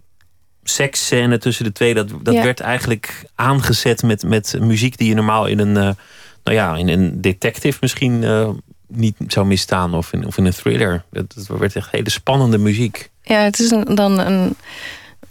seksscène 0.62 1.38
tussen 1.38 1.64
de 1.64 1.72
twee, 1.72 1.94
dat, 1.94 2.08
dat 2.22 2.34
ja. 2.34 2.42
werd 2.42 2.60
eigenlijk 2.60 3.24
aangezet 3.34 4.02
met, 4.02 4.22
met 4.22 4.56
muziek 4.60 4.98
die 4.98 5.08
je 5.08 5.14
normaal 5.14 5.46
in 5.46 5.58
een, 5.58 5.76
uh, 5.76 5.90
nou 6.44 6.56
ja, 6.56 6.76
in 6.76 6.88
een 6.88 7.20
detective 7.20 7.78
misschien 7.80 8.22
uh, 8.22 8.48
niet 8.86 9.16
zou 9.26 9.46
misstaan 9.46 9.94
of 9.94 10.12
in, 10.12 10.26
of 10.26 10.38
in 10.38 10.44
een 10.44 10.52
thriller. 10.52 11.04
Het, 11.12 11.34
het 11.34 11.46
werd 11.46 11.76
echt 11.76 11.90
hele 11.90 12.10
spannende 12.10 12.58
muziek. 12.58 13.10
Ja, 13.22 13.40
het 13.40 13.58
is 13.58 13.70
een, 13.70 13.94
dan 13.94 14.18
een. 14.18 14.56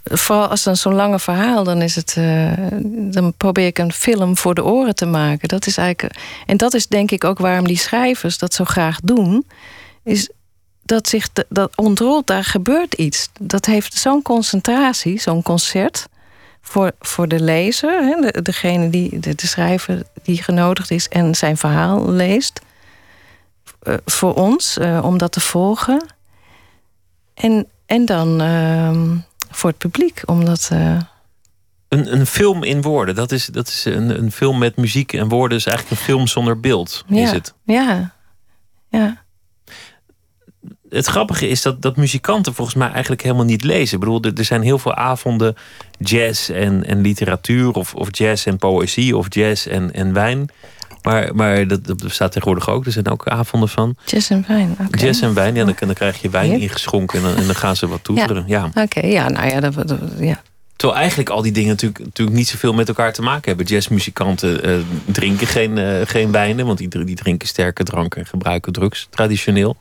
Vooral 0.04 0.46
als 0.46 0.62
dan 0.62 0.76
zo'n 0.76 0.94
lange 0.94 1.18
verhaal, 1.18 1.64
dan 1.64 1.82
is 1.82 1.96
het. 1.96 2.14
Uh, 2.18 2.52
dan 2.92 3.34
probeer 3.36 3.66
ik 3.66 3.78
een 3.78 3.92
film 3.92 4.36
voor 4.36 4.54
de 4.54 4.64
oren 4.64 4.94
te 4.94 5.06
maken. 5.06 5.48
Dat 5.48 5.66
is 5.66 5.76
eigenlijk. 5.76 6.18
En 6.46 6.56
dat 6.56 6.74
is 6.74 6.86
denk 6.86 7.10
ik 7.10 7.24
ook 7.24 7.38
waarom 7.38 7.66
die 7.66 7.78
schrijvers 7.78 8.38
dat 8.38 8.54
zo 8.54 8.64
graag 8.64 9.00
doen. 9.00 9.46
Is 10.04 10.30
dat 10.82 11.08
zich 11.08 11.28
dat 11.48 11.76
ontrolt, 11.76 12.26
daar 12.26 12.44
gebeurt 12.44 12.94
iets. 12.94 13.28
Dat 13.40 13.66
heeft 13.66 13.94
zo'n 13.94 14.22
concentratie, 14.22 15.20
zo'n 15.20 15.42
concert. 15.42 16.08
Voor, 16.62 16.92
voor 17.00 17.28
de 17.28 17.40
lezer, 17.40 18.04
hè, 18.04 18.30
de, 18.30 18.42
degene 18.42 18.90
die, 18.90 19.18
de, 19.18 19.34
schrijver 19.36 20.02
die 20.22 20.42
genodigd 20.42 20.90
is 20.90 21.08
en 21.08 21.34
zijn 21.34 21.56
verhaal 21.56 22.10
leest. 22.10 22.60
Uh, 23.82 23.94
voor 24.04 24.34
ons, 24.34 24.78
uh, 24.78 25.00
om 25.04 25.18
dat 25.18 25.32
te 25.32 25.40
volgen. 25.40 26.06
En, 27.34 27.66
en 27.86 28.04
dan 28.04 28.42
uh, 28.42 29.18
voor 29.50 29.70
het 29.70 29.78
publiek, 29.78 30.22
omdat. 30.24 30.70
Uh... 30.72 31.00
Een, 31.88 32.12
een 32.12 32.26
film 32.26 32.62
in 32.62 32.82
woorden, 32.82 33.14
dat 33.14 33.32
is, 33.32 33.46
dat 33.46 33.68
is 33.68 33.84
een, 33.84 34.18
een 34.18 34.32
film 34.32 34.58
met 34.58 34.76
muziek 34.76 35.12
en 35.12 35.28
woorden, 35.28 35.58
is 35.58 35.66
eigenlijk 35.66 36.00
een 36.00 36.06
film 36.06 36.26
zonder 36.26 36.60
beeld. 36.60 37.04
Ja, 37.06 37.22
is 37.22 37.30
het? 37.30 37.54
ja, 37.64 38.14
ja 38.88 39.24
het 40.90 41.06
grappige 41.06 41.48
is 41.48 41.62
dat, 41.62 41.82
dat 41.82 41.96
muzikanten 41.96 42.54
volgens 42.54 42.76
mij 42.76 42.90
eigenlijk 42.90 43.22
helemaal 43.22 43.44
niet 43.44 43.64
lezen. 43.64 43.94
Ik 43.94 44.00
bedoel, 44.00 44.22
er 44.22 44.44
zijn 44.44 44.62
heel 44.62 44.78
veel 44.78 44.94
avonden 44.94 45.54
jazz 45.98 46.50
en, 46.50 46.86
en 46.86 47.00
literatuur, 47.00 47.70
of, 47.72 47.94
of 47.94 48.08
jazz 48.10 48.46
en 48.46 48.56
poëzie, 48.56 49.16
of 49.16 49.26
jazz 49.28 49.66
en, 49.66 49.92
en 49.92 50.12
wijn. 50.12 50.48
Maar, 51.02 51.34
maar 51.34 51.68
dat, 51.68 51.86
dat 51.86 51.96
bestaat 51.96 52.32
tegenwoordig 52.32 52.68
ook. 52.68 52.86
Er 52.86 52.92
zijn 52.92 53.08
ook 53.08 53.28
avonden 53.28 53.68
van. 53.68 53.96
Jazz 54.04 54.30
en 54.30 54.44
wijn. 54.48 54.76
Okay. 54.80 55.06
Jazz 55.06 55.22
en 55.22 55.34
wijn, 55.34 55.54
ja, 55.54 55.64
dan, 55.64 55.74
dan 55.78 55.94
krijg 55.94 56.22
je 56.22 56.30
wijn 56.30 56.60
ingeschonken 56.60 57.18
en 57.18 57.24
dan, 57.24 57.36
en 57.36 57.46
dan 57.46 57.54
gaan 57.54 57.76
ze 57.76 57.88
wat 57.88 58.04
toeteren. 58.04 58.44
Ja. 58.46 58.58
ja. 58.58 58.66
Oké, 58.66 58.80
okay, 58.80 59.10
ja, 59.10 59.28
nou 59.28 59.48
ja, 59.48 59.60
dat, 59.60 59.74
dat, 59.74 59.98
ja. 60.18 60.42
Terwijl 60.76 61.00
eigenlijk 61.00 61.30
al 61.30 61.42
die 61.42 61.52
dingen 61.52 61.68
natuurlijk, 61.68 62.04
natuurlijk 62.04 62.36
niet 62.36 62.48
zoveel 62.48 62.72
met 62.72 62.88
elkaar 62.88 63.12
te 63.12 63.22
maken 63.22 63.48
hebben. 63.48 63.66
Jazzmuzikanten 63.66 64.68
uh, 64.68 64.84
drinken 65.04 65.46
geen, 65.46 65.76
uh, 65.76 66.00
geen 66.04 66.32
wijnen, 66.32 66.66
want 66.66 66.78
die, 66.78 67.04
die 67.04 67.16
drinken 67.16 67.48
sterke 67.48 67.84
dranken 67.84 68.20
en 68.20 68.26
gebruiken 68.26 68.72
drugs 68.72 69.06
traditioneel. 69.10 69.76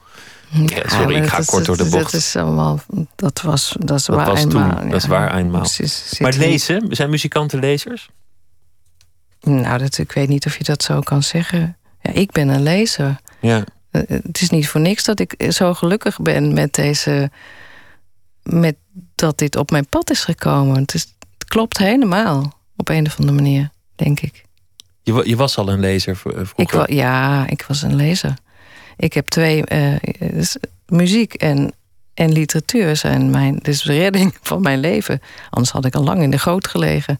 Ja, 0.49 0.89
sorry, 0.89 1.15
ik 1.15 1.27
ga 1.27 1.41
kort 1.45 1.65
door 1.65 1.77
de 1.77 1.85
bocht. 1.85 2.11
Dat 2.11 2.21
is 2.21 2.35
allemaal, 2.35 2.79
dat 3.15 3.41
was, 3.41 3.75
dat 3.79 3.99
is 3.99 4.05
dat 4.05 4.15
waar 4.15 4.25
was 4.25 4.39
eenmaal. 4.39 4.69
Toen, 4.69 4.83
ja. 4.83 4.89
Dat 4.91 5.01
is 5.01 5.07
waar 5.07 5.37
eenmaal. 5.37 5.67
Maar 6.19 6.33
lezen, 6.33 6.87
zijn 6.89 7.09
muzikanten 7.09 7.59
lezers? 7.59 8.09
Nou, 9.41 9.77
dat, 9.77 9.97
ik 9.97 10.11
weet 10.11 10.29
niet 10.29 10.45
of 10.45 10.57
je 10.57 10.63
dat 10.63 10.83
zo 10.83 10.99
kan 10.99 11.23
zeggen. 11.23 11.77
Ja, 12.01 12.11
ik 12.11 12.31
ben 12.31 12.47
een 12.47 12.63
lezer. 12.63 13.19
Ja. 13.39 13.63
Het 13.91 14.41
is 14.41 14.49
niet 14.49 14.69
voor 14.69 14.81
niks 14.81 15.03
dat 15.03 15.19
ik 15.19 15.45
zo 15.49 15.73
gelukkig 15.73 16.19
ben 16.19 16.53
met 16.53 16.73
deze. 16.73 17.31
met 18.43 18.75
dat 19.15 19.37
dit 19.37 19.55
op 19.55 19.71
mijn 19.71 19.87
pad 19.87 20.09
is 20.09 20.23
gekomen. 20.23 20.81
Het, 20.81 20.93
is, 20.93 21.15
het 21.37 21.47
klopt 21.47 21.77
helemaal 21.77 22.59
op 22.75 22.89
een 22.89 23.05
of 23.05 23.19
andere 23.19 23.37
manier, 23.37 23.69
denk 23.95 24.19
ik. 24.19 24.43
Je, 25.01 25.21
je 25.25 25.35
was 25.35 25.57
al 25.57 25.69
een 25.69 25.79
lezer 25.79 26.15
vroeger? 26.15 26.51
Ik 26.55 26.71
wa, 26.71 26.85
ja, 26.87 27.47
ik 27.47 27.65
was 27.67 27.81
een 27.81 27.95
lezer. 27.95 28.33
Ik 28.97 29.13
heb 29.13 29.27
twee. 29.27 29.63
Uh, 29.71 29.95
muziek 30.85 31.33
en, 31.33 31.73
en 32.13 32.31
literatuur 32.31 32.95
zijn 32.95 33.29
mijn. 33.29 33.53
Dit 33.55 33.67
is 33.67 33.81
de 33.81 33.97
redding 33.97 34.37
van 34.41 34.61
mijn 34.61 34.79
leven. 34.79 35.21
Anders 35.49 35.71
had 35.71 35.85
ik 35.85 35.95
al 35.95 36.03
lang 36.03 36.21
in 36.21 36.31
de 36.31 36.39
goot 36.39 36.67
gelegen. 36.67 37.19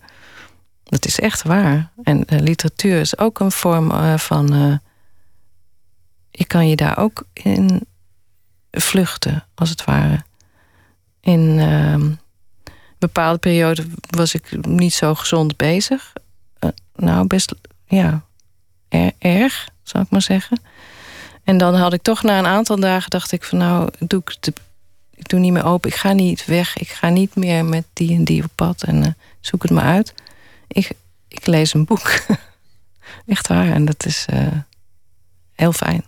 Dat 0.89 1.06
is 1.06 1.19
echt 1.19 1.43
waar. 1.43 1.91
En 2.04 2.23
uh, 2.30 2.39
literatuur 2.39 2.99
is 2.99 3.17
ook 3.17 3.39
een 3.39 3.52
vorm 3.52 3.91
uh, 3.91 4.17
van. 4.17 4.80
je 6.32 6.45
kan 6.45 6.67
je 6.67 6.75
daar 6.75 6.97
ook 6.97 7.23
in 7.34 7.88
vluchten, 8.71 9.45
als 9.56 9.69
het 9.69 9.84
ware. 9.84 10.23
In 11.21 11.39
een 11.39 12.19
bepaalde 12.97 13.38
periode 13.38 13.86
was 14.10 14.34
ik 14.34 14.65
niet 14.65 14.93
zo 14.93 15.15
gezond 15.15 15.58
bezig. 15.58 16.13
nou, 16.95 17.28
best. 17.28 17.54
Ja, 17.86 18.23
er, 18.88 19.12
erg, 19.17 19.69
zou 19.84 20.04
ik 20.04 20.10
maar 20.10 20.21
zeggen. 20.21 20.62
En 21.43 21.58
dan 21.58 21.75
had 21.75 21.93
ik 21.93 22.02
toch 22.02 22.23
na 22.23 22.39
een 22.39 22.45
aantal 22.45 22.80
dagen 22.80 23.10
dacht 23.10 23.32
ik 23.32 23.43
van 23.43 23.58
nou, 23.58 23.89
doe 23.99 24.21
ik, 24.25 24.36
de, 24.39 24.54
ik 25.15 25.30
doe 25.30 25.39
niet 25.39 25.52
meer 25.52 25.65
open. 25.65 25.89
Ik 25.89 25.95
ga 25.95 26.12
niet 26.12 26.45
weg. 26.45 26.78
Ik 26.78 26.89
ga 26.89 27.10
niet 27.10 27.36
meer 27.36 27.65
met 27.65 27.86
die 27.93 28.15
en 28.15 28.23
die 28.23 28.43
op 28.43 28.52
pad 28.56 28.84
en 28.84 29.17
zoek 29.39 29.62
het 29.62 29.71
maar 29.71 29.84
uit. 29.84 30.13
Ik, 30.69 30.91
ik 31.27 31.45
lees 31.45 31.73
een 31.73 31.86
boek. 31.86 32.12
Echt 33.25 33.47
waar. 33.47 33.71
En 33.71 33.86
dat 33.86 34.05
is 34.05 34.25
uh, 34.34 34.47
heel 35.53 35.71
fijn. 35.71 36.03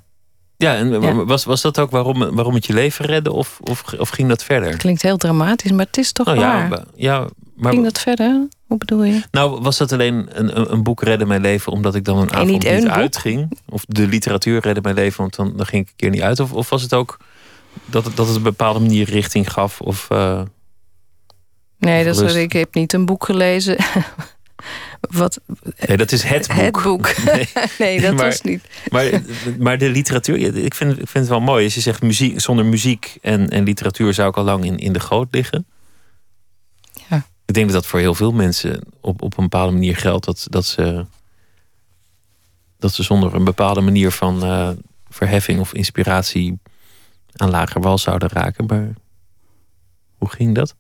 Ja, 0.58 0.76
en 0.76 1.02
ja. 1.02 1.26
Was, 1.26 1.44
was 1.44 1.62
dat 1.62 1.80
ook 1.80 1.92
waarom, 1.92 2.36
waarom 2.36 2.54
het 2.54 2.66
je 2.66 2.74
leven 2.74 3.06
redde? 3.06 3.32
Of, 3.32 3.60
of, 3.64 3.94
of 3.98 4.10
ging 4.10 4.30
dat 4.30 4.44
verder? 4.44 4.70
Het 4.70 4.78
klinkt 4.78 5.02
heel 5.02 5.18
dramatisch, 5.18 5.72
maar 5.72 5.86
het 5.86 5.98
is 5.98 6.12
toch 6.12 6.28
oh, 6.28 6.36
waar. 6.36 6.70
Ja, 6.70 6.86
ja, 6.96 7.28
maar, 7.56 7.72
ging 7.72 7.84
dat 7.84 8.00
verder? 8.00 8.48
Hoe 8.68 8.78
bedoel 8.78 9.04
je? 9.04 9.22
Nou, 9.32 9.62
was 9.62 9.78
dat 9.78 9.92
alleen 9.92 10.28
een, 10.32 10.72
een 10.72 10.84
boek 10.84 11.04
redde 11.04 11.26
mijn 11.26 11.42
leven 11.42 11.72
omdat 11.72 11.96
ik 11.96 12.06
dan 12.06 12.18
een 12.18 12.34
avond 12.34 12.50
niet, 12.50 12.64
niet 12.64 12.88
uitging? 12.88 13.60
Of 13.70 13.84
de 13.88 14.08
literatuur 14.08 14.62
redde 14.62 14.82
mijn 14.82 14.96
leven, 14.96 15.22
want 15.22 15.36
dan, 15.36 15.54
dan 15.58 15.66
ging 15.66 15.84
ik 15.84 15.90
een 15.90 15.96
keer 15.96 16.10
niet 16.10 16.22
uit? 16.22 16.40
Of, 16.40 16.54
of 16.54 16.70
was 16.70 16.82
het 16.82 16.94
ook 16.94 17.18
dat 17.86 18.06
het, 18.06 18.16
dat 18.16 18.28
het 18.28 18.36
een 18.36 18.44
bepaalde 18.44 18.80
manier 18.80 19.10
richting 19.10 19.52
gaf? 19.52 19.82
Of, 19.82 20.08
uh, 20.12 20.42
nee, 21.78 22.06
dat 22.06 22.22
is, 22.22 22.34
ik 22.34 22.54
heb 22.54 22.74
niet 22.74 22.94
een 22.94 23.06
boek 23.06 23.26
gelezen. 23.26 23.78
Wat, 25.10 25.42
nee, 25.88 25.98
dat 25.98 26.12
is 26.12 26.24
het 26.24 26.48
boek. 26.48 26.58
Het 26.58 26.84
boek. 26.84 27.16
Nee, 27.26 27.50
nee 27.80 28.02
dat 28.02 28.14
maar, 28.14 28.26
was 28.26 28.42
niet. 28.42 28.64
Maar, 28.90 29.22
maar 29.60 29.78
de 29.78 29.90
literatuur, 29.90 30.56
ik 30.56 30.74
vind, 30.74 30.92
ik 30.92 31.08
vind 31.08 31.14
het 31.14 31.28
wel 31.28 31.42
mooi. 31.42 31.64
Als 31.64 31.74
je 31.74 31.82
zegt 31.82 32.02
muziek, 32.02 32.40
zonder 32.40 32.66
muziek 32.66 33.18
en, 33.22 33.50
en 33.50 33.64
literatuur 33.64 34.14
zou 34.14 34.30
ik 34.30 34.38
al 34.38 34.44
lang 34.44 34.66
in, 34.66 34.78
in 34.78 34.94
de 34.94 35.00
goot 35.00 35.28
liggen. 35.32 35.66
Ja. 37.10 37.26
Ik 37.46 37.54
denk 37.54 37.66
dat 37.66 37.76
dat 37.76 37.86
voor 37.86 38.00
heel 38.00 38.16
veel 38.16 38.32
mensen 38.32 38.84
op, 39.02 39.22
op 39.22 39.38
een 39.38 39.44
bepaalde 39.44 39.72
manier 39.72 39.98
geldt. 39.98 40.26
Dat, 40.26 40.48
dat, 40.50 40.66
ze, 40.66 41.06
dat 42.80 42.94
ze 42.94 43.04
zonder 43.04 43.36
een 43.36 43.44
bepaalde 43.44 43.82
manier 43.82 44.12
van 44.12 44.46
uh, 44.46 44.70
verheffing 45.10 45.60
of 45.60 45.74
inspiratie 45.74 46.60
aan 47.36 47.50
lager 47.50 47.82
wal 47.82 47.98
zouden 47.98 48.30
raken. 48.30 48.66
Maar 48.66 48.94
hoe 50.18 50.30
ging 50.30 50.56
dat? 50.56 50.76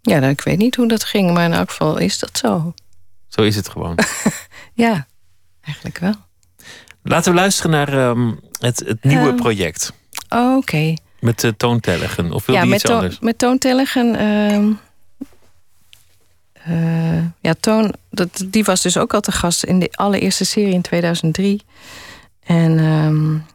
Ja, 0.00 0.18
nou, 0.18 0.32
ik 0.32 0.40
weet 0.40 0.58
niet 0.58 0.76
hoe 0.76 0.88
dat 0.88 1.04
ging, 1.04 1.32
maar 1.32 1.44
in 1.44 1.52
elk 1.52 1.70
geval 1.70 1.98
is 1.98 2.18
dat 2.18 2.38
zo. 2.38 2.74
Zo 3.34 3.42
is 3.42 3.56
het 3.56 3.68
gewoon. 3.68 3.98
ja, 4.84 5.06
eigenlijk 5.60 5.98
wel. 5.98 6.14
Laten 7.02 7.32
we 7.32 7.38
luisteren 7.38 7.70
naar 7.70 8.08
um, 8.08 8.40
het, 8.58 8.82
het, 8.86 9.04
nieuwe 9.04 9.28
um, 9.28 9.36
project. 9.36 9.92
Oké. 10.28 10.56
Okay. 10.56 10.98
Met 11.20 11.44
uh, 11.44 11.50
Toontelligen. 11.56 12.32
Of 12.32 12.46
wil 12.46 12.54
ja, 12.54 12.62
je 12.62 12.74
iets 12.74 12.84
anders? 12.84 13.18
Met 13.18 13.38
Toontelligen. 13.38 14.20
Uh, 14.20 14.68
uh, 16.68 17.24
ja, 17.40 17.54
Toon, 17.60 17.94
dat, 18.10 18.44
die 18.46 18.64
was 18.64 18.82
dus 18.82 18.96
ook 18.96 19.14
al 19.14 19.20
te 19.20 19.32
gast 19.32 19.64
in 19.64 19.78
de 19.78 19.88
allereerste 19.92 20.44
serie 20.44 20.74
in 20.74 20.82
2003. 20.82 21.62
En 22.42 22.78
um, 22.78 23.46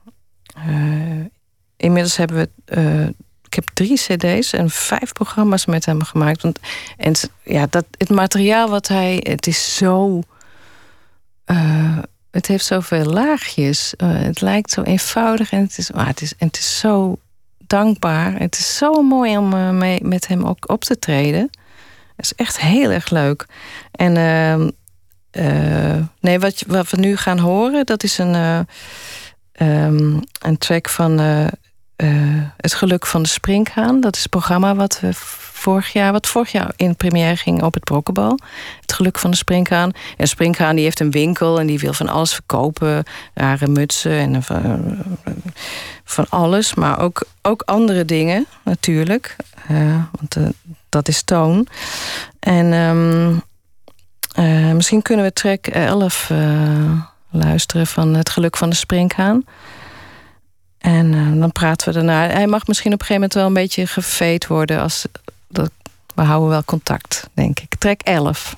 inmiddels 1.78 2.18
hebben 2.18 2.38
we 2.38 3.14
heb 3.58 3.70
drie 3.74 3.98
cd's 3.98 4.54
en 4.54 4.70
vijf 4.70 5.14
programma's 5.14 5.66
met 5.66 5.86
hem 5.86 6.04
gemaakt. 6.04 6.42
Want, 6.42 6.60
en 6.98 7.14
ja, 7.44 7.68
dat, 7.70 7.86
het 7.98 8.10
materiaal 8.10 8.70
wat 8.70 8.88
hij... 8.88 9.20
Het 9.24 9.48
is 9.48 9.76
zo... 9.76 10.22
Uh, 11.46 11.98
het 12.32 12.48
heeft 12.48 12.66
zoveel 12.66 13.06
laagjes. 13.06 13.94
Uh, 13.98 14.10
het 14.12 14.42
lijkt 14.42 14.72
zo 14.72 14.82
eenvoudig 14.82 15.52
en 15.52 15.62
het 15.62 15.78
is, 15.78 15.92
maar 15.92 16.08
het 16.08 16.22
is, 16.22 16.34
en 16.38 16.48
het 16.48 16.58
is 16.58 16.80
zo 16.80 17.18
dankbaar. 17.58 18.40
Het 18.40 18.58
is 18.60 18.78
zo 18.78 19.02
mooi 19.02 19.38
om 19.38 19.54
uh, 19.54 19.70
mee, 19.70 20.04
met 20.04 20.28
hem 20.28 20.44
ook 20.44 20.70
op 20.70 20.84
te 20.84 21.00
treden. 21.00 21.50
Het 22.16 22.26
is 22.26 22.34
echt 22.34 22.60
heel 22.60 22.92
erg 22.92 23.10
leuk. 23.10 23.46
En 23.92 24.16
uh, 24.16 26.02
nee, 26.20 26.40
wat, 26.40 26.64
wat, 26.68 26.90
we 26.90 26.98
nu 26.98 27.16
gaan 27.18 27.40
horen, 27.40 27.86
dat 27.86 28.04
is 28.04 28.18
een, 28.18 28.66
um, 29.60 30.22
een 30.40 30.58
track 30.58 30.90
van 30.90 31.20
Het 32.58 32.74
Geluk 32.74 33.06
van 33.06 33.22
de 33.22 33.28
Springhaan. 33.28 34.02
Dat 34.02 34.16
is 34.16 34.22
het 34.22 34.32
programma 34.32 34.76
wat 34.76 35.00
we 35.00 35.10
vorig 35.58 35.94
jaar, 35.94 36.12
wat 36.12 36.28
vorig 36.28 36.52
jaar 36.52 36.74
in 36.76 36.96
première 36.96 37.36
ging 37.36 37.64
op 37.64 37.74
het 37.74 37.84
Brokkenbal. 37.84 38.40
Het 38.82 38.94
geluk 38.94 39.20
van 39.20 39.32
de 39.32 39.38
Springhaan. 39.38 39.92
En 40.18 40.28
Springhaan 40.28 40.76
die 40.76 40.84
heeft 40.84 41.00
een 41.00 41.12
winkel 41.12 41.60
en 41.60 41.68
die 41.68 41.80
wil 41.80 41.94
van 41.94 42.08
alles 42.08 42.34
verkopen. 42.34 43.04
Rare 43.34 43.68
mutsen 43.68 44.12
en 44.12 44.44
van, 44.44 44.98
van 46.04 46.26
alles. 46.30 46.74
Maar 46.74 47.00
ook, 47.00 47.24
ook 47.42 47.62
andere 47.62 48.06
dingen 48.06 48.46
natuurlijk. 48.64 49.36
Uh, 49.72 50.04
want 50.12 50.54
dat 50.90 51.08
is 51.08 51.22
toon. 51.22 51.68
En 52.40 52.66
uh, 54.40 54.72
misschien 54.72 55.02
kunnen 55.02 55.26
we 55.26 55.34
track 55.34 55.68
11 55.68 56.32
luisteren 57.32 57.88
van 57.88 58.14
Het 58.14 58.30
geluk 58.30 58.58
van 58.58 58.70
de 58.70 58.76
Springhaan. 58.76 59.46
En 60.78 61.40
dan 61.40 61.52
praten 61.52 61.88
we 61.88 61.94
daarna. 61.94 62.28
Hij 62.28 62.48
mag 62.48 62.68
misschien 62.68 62.94
op 62.94 63.00
een 63.00 63.06
gegeven 63.06 63.30
moment 63.30 63.34
wel 63.34 63.46
een 63.46 63.54
beetje 63.54 63.88
geveed 63.88 64.48
worden 64.48 64.82
als, 64.82 65.06
dat, 65.48 65.72
we 66.16 66.22
houden 66.22 66.50
wel 66.50 66.64
contact, 66.64 67.30
denk 67.34 67.60
ik. 67.60 67.76
Trek 67.76 68.02
11. 68.02 68.56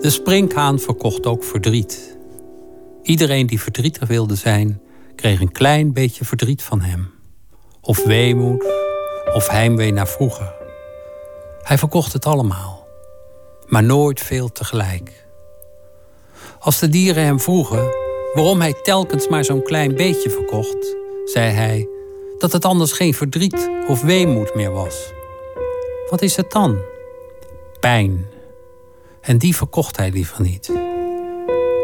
De 0.00 0.10
springhaan 0.10 0.78
verkocht 0.78 1.26
ook 1.26 1.44
verdriet. 1.44 2.16
Iedereen 3.02 3.46
die 3.46 3.60
verdrietig 3.60 4.08
wilde 4.08 4.34
zijn, 4.34 4.80
kreeg 5.14 5.40
een 5.40 5.52
klein 5.52 5.92
beetje 5.92 6.24
verdriet 6.24 6.62
van 6.62 6.80
hem. 6.80 7.10
Of 7.80 8.04
weemoed, 8.04 8.64
of 9.34 9.48
heimwee 9.48 9.92
naar 9.92 10.08
vroeger. 10.08 10.54
Hij 11.62 11.78
verkocht 11.78 12.12
het 12.12 12.26
allemaal, 12.26 12.86
maar 13.66 13.82
nooit 13.82 14.20
veel 14.20 14.52
tegelijk. 14.52 15.26
Als 16.58 16.78
de 16.78 16.88
dieren 16.88 17.24
hem 17.24 17.40
vroegen 17.40 17.88
waarom 18.34 18.60
hij 18.60 18.74
telkens 18.82 19.28
maar 19.28 19.44
zo'n 19.44 19.62
klein 19.62 19.94
beetje 19.94 20.30
verkocht, 20.30 20.96
zei 21.24 21.50
hij 21.50 21.88
dat 22.38 22.52
het 22.52 22.64
anders 22.64 22.92
geen 22.92 23.14
verdriet 23.14 23.70
of 23.88 24.02
weemoed 24.02 24.54
meer 24.54 24.72
was. 24.72 25.12
Wat 26.10 26.22
is 26.22 26.36
het 26.36 26.50
dan? 26.50 26.78
Pijn 27.80 28.26
en 29.20 29.38
die 29.38 29.56
verkocht 29.56 29.96
hij 29.96 30.10
liever 30.10 30.42
niet. 30.42 30.72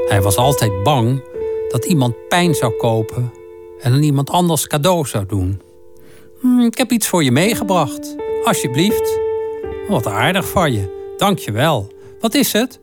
Hij 0.08 0.22
was 0.22 0.36
altijd 0.36 0.82
bang 0.82 1.24
dat 1.68 1.84
iemand 1.84 2.28
pijn 2.28 2.54
zou 2.54 2.72
kopen 2.72 3.32
en 3.80 3.92
aan 3.92 4.02
iemand 4.02 4.30
anders 4.30 4.66
cadeau 4.66 5.06
zou 5.06 5.26
doen. 5.26 5.60
Hm, 6.40 6.60
ik 6.60 6.78
heb 6.78 6.90
iets 6.90 7.08
voor 7.08 7.24
je 7.24 7.30
meegebracht, 7.30 8.16
alsjeblieft. 8.44 9.18
Wat 9.88 10.06
aardig 10.06 10.48
van 10.48 10.72
je, 10.72 11.14
dank 11.16 11.38
je 11.38 11.52
wel. 11.52 11.88
Wat 12.20 12.34
is 12.34 12.52
het? 12.52 12.80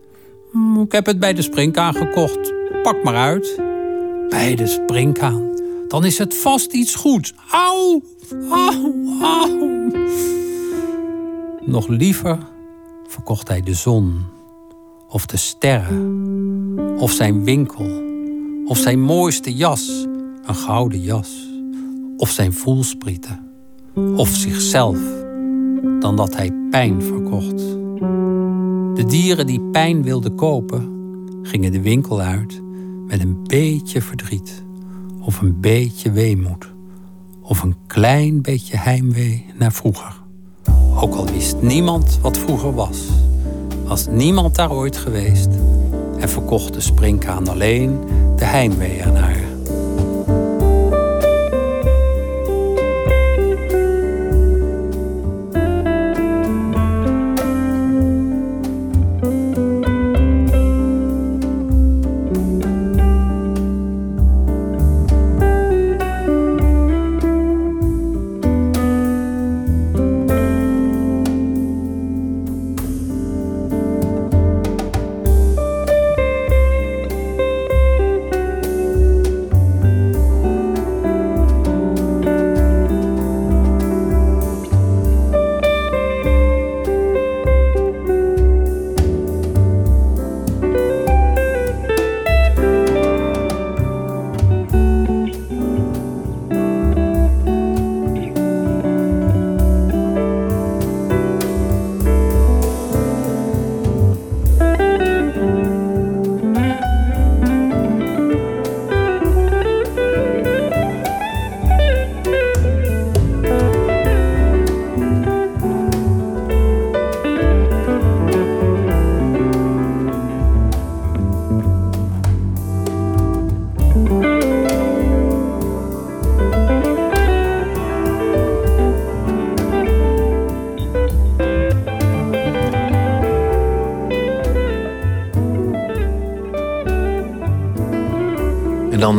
Hm, 0.52 0.80
ik 0.80 0.92
heb 0.92 1.06
het 1.06 1.20
bij 1.20 1.34
de 1.34 1.42
springkaan 1.42 1.94
gekocht. 1.94 2.54
Pak 2.84 3.04
maar 3.04 3.16
uit. 3.16 3.62
Bij 4.30 4.56
de 4.56 4.68
springkaan. 4.68 5.52
Dan 5.88 6.06
is 6.06 6.18
het 6.18 6.36
vast 6.36 6.74
iets 6.74 6.96
goeds. 6.96 7.34
Auw, 7.52 8.02
auw, 8.50 8.94
auw. 9.22 9.92
Nog 11.66 11.88
liever 11.88 12.38
verkocht 13.08 13.48
hij 13.48 13.62
de 13.62 13.74
zon 13.74 14.26
of 15.14 15.26
de 15.26 15.38
sterren, 15.38 16.98
of 17.00 17.12
zijn 17.12 17.44
winkel, 17.44 18.02
of 18.66 18.78
zijn 18.78 19.02
mooiste 19.02 19.54
jas, 19.54 20.08
een 20.46 20.56
gouden 20.56 21.02
jas, 21.02 21.50
of 22.18 22.30
zijn 22.30 22.54
voelsprieten, 22.54 23.40
of 24.16 24.30
zichzelf, 24.30 24.98
dan 26.00 26.16
dat 26.16 26.36
hij 26.36 26.52
pijn 26.70 27.02
verkocht. 27.02 27.58
De 28.96 29.04
dieren 29.08 29.46
die 29.46 29.62
pijn 29.62 30.04
wilden 30.04 30.36
kopen, 30.36 30.90
gingen 31.42 31.72
de 31.72 31.82
winkel 31.82 32.22
uit 32.22 32.62
met 33.08 33.22
een 33.22 33.44
beetje 33.44 34.02
verdriet, 34.02 34.64
of 35.20 35.42
een 35.42 35.60
beetje 35.60 36.12
weemoed, 36.12 36.74
of 37.42 37.64
een 37.64 37.76
klein 37.88 38.42
beetje 38.42 38.78
heimwee 38.78 39.46
naar 39.58 39.74
vroeger. 39.74 40.22
Ook 40.96 41.14
al 41.14 41.26
wist 41.26 41.62
niemand 41.62 42.20
wat 42.22 42.38
vroeger 42.38 42.74
was 42.74 43.08
was 43.94 44.08
niemand 44.08 44.56
daar 44.56 44.72
ooit 44.72 44.98
geweest 44.98 45.50
en 46.20 46.30
verkocht 46.30 46.74
de 46.74 46.82
springkaan 46.82 47.48
alleen 47.48 48.00
de 48.36 48.46
heimwee 48.46 49.00
ernaar. 49.00 49.53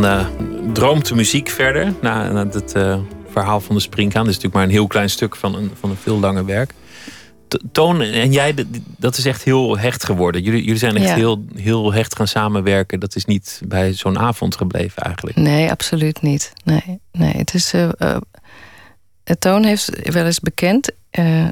Dan 0.00 0.04
uh, 0.04 0.26
droomt 0.72 1.08
de 1.08 1.14
muziek 1.14 1.48
verder 1.48 1.94
na, 2.00 2.32
na 2.32 2.46
het 2.46 2.76
uh, 2.76 2.98
verhaal 3.30 3.60
van 3.60 3.74
de 3.74 3.80
springkaan. 3.80 4.24
Dat 4.24 4.34
is 4.34 4.34
natuurlijk 4.34 4.54
maar 4.54 4.64
een 4.64 4.80
heel 4.80 4.86
klein 4.86 5.10
stuk 5.10 5.36
van 5.36 5.54
een, 5.54 5.70
van 5.80 5.90
een 5.90 5.96
veel 5.96 6.18
langer 6.18 6.44
werk. 6.44 6.72
Toon 7.72 8.00
en 8.02 8.32
jij, 8.32 8.54
dat 8.98 9.16
is 9.16 9.24
echt 9.24 9.42
heel 9.42 9.78
hecht 9.78 10.04
geworden. 10.04 10.42
Jullie, 10.42 10.62
jullie 10.62 10.78
zijn 10.78 10.96
echt 10.96 11.14
heel, 11.14 11.44
heel 11.56 11.92
hecht 11.92 12.16
gaan 12.16 12.28
samenwerken. 12.28 13.00
Dat 13.00 13.16
is 13.16 13.24
niet 13.24 13.60
bij 13.66 13.92
zo'n 13.92 14.18
avond 14.18 14.56
gebleven 14.56 15.02
eigenlijk. 15.02 15.36
Nee, 15.36 15.70
absoluut 15.70 16.22
niet. 16.22 16.52
Nee, 16.64 17.00
nee 17.12 17.32
het 17.36 17.54
is. 17.54 17.74
Uh, 17.74 18.16
Toon 19.38 19.64
heeft 19.64 20.12
wel 20.12 20.24
eens 20.24 20.40
bekend, 20.40 20.90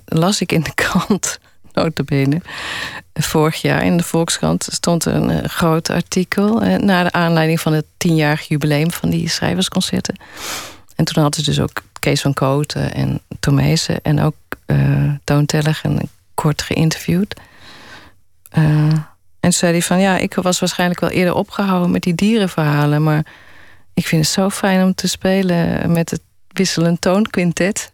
las 0.04 0.40
ik 0.40 0.52
in 0.52 0.62
de 0.62 0.74
krant 0.84 1.38
notabene. 1.72 2.40
Vorig 3.14 3.60
jaar 3.60 3.84
in 3.84 3.96
de 3.96 4.02
Volkskrant 4.02 4.68
stond 4.70 5.04
een 5.04 5.30
uh, 5.30 5.44
groot 5.44 5.90
artikel... 5.90 6.62
Uh, 6.64 6.76
naar 6.76 7.04
de 7.04 7.12
aanleiding 7.12 7.60
van 7.60 7.72
het 7.72 7.84
tienjarig 7.96 8.48
jubileum 8.48 8.90
van 8.90 9.10
die 9.10 9.28
schrijversconcerten. 9.28 10.16
En 10.96 11.04
toen 11.04 11.22
hadden 11.22 11.44
ze 11.44 11.50
dus 11.50 11.60
ook 11.60 11.82
Kees 11.98 12.20
van 12.20 12.34
Kooten 12.34 12.94
en 12.94 13.20
Tomezen... 13.40 14.02
en 14.02 14.20
ook 14.20 14.34
uh, 14.66 15.12
Toon 15.24 15.46
kort 16.34 16.62
geïnterviewd. 16.62 17.40
en 19.40 19.52
zei 19.52 19.72
hij 19.72 19.82
van... 19.82 20.00
ja, 20.00 20.16
ik 20.16 20.34
was 20.34 20.58
waarschijnlijk 20.58 21.00
wel 21.00 21.10
eerder 21.10 21.34
opgehouden 21.34 21.90
met 21.90 22.02
die 22.02 22.14
dierenverhalen... 22.14 23.02
maar 23.02 23.26
ik 23.94 24.06
vind 24.06 24.24
het 24.24 24.32
zo 24.32 24.50
fijn 24.50 24.82
om 24.82 24.94
te 24.94 25.08
spelen 25.08 25.92
met 25.92 26.10
het 26.10 26.20
wisselend 26.48 27.00
toonquintet... 27.00 27.92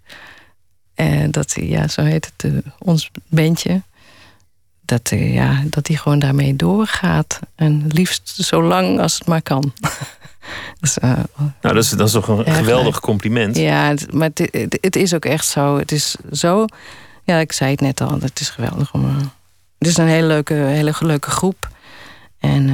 En 0.98 1.30
dat, 1.30 1.54
ja, 1.60 1.88
zo 1.88 2.02
heet 2.02 2.30
het, 2.36 2.52
uh, 2.52 2.58
ons 2.78 3.10
bandje. 3.28 3.82
Dat, 4.80 5.10
uh, 5.10 5.34
ja, 5.34 5.62
dat 5.64 5.84
die 5.84 5.96
gewoon 5.96 6.18
daarmee 6.18 6.56
doorgaat. 6.56 7.40
En 7.54 7.84
liefst 7.88 8.28
zo 8.28 8.62
lang 8.62 9.00
als 9.00 9.14
het 9.14 9.26
maar 9.26 9.42
kan. 9.42 9.72
dus, 10.80 10.98
uh, 10.98 11.10
nou, 11.12 11.74
dat 11.74 11.76
is, 11.76 11.90
dat 11.90 12.06
is 12.06 12.12
toch 12.12 12.28
een 12.28 12.54
geweldig 12.54 13.00
compliment. 13.00 13.56
Ja, 13.56 13.94
maar 14.12 14.30
het, 14.34 14.68
het, 14.80 14.96
is 14.96 15.14
ook 15.14 15.24
echt 15.24 15.46
zo. 15.46 15.76
Het 15.76 15.92
is 15.92 16.16
zo... 16.32 16.64
Ja, 17.24 17.38
ik 17.38 17.52
zei 17.52 17.70
het 17.70 17.80
net 17.80 18.00
al. 18.00 18.20
Het 18.20 18.40
is 18.40 18.50
geweldig 18.50 18.92
om... 18.92 19.16
het 19.78 19.88
is 19.88 19.96
een 19.96 20.06
hele 20.06 20.26
leuke, 20.26 20.54
hele 20.54 20.94
leuke 21.00 21.30
groep. 21.30 21.68
En, 22.38 22.68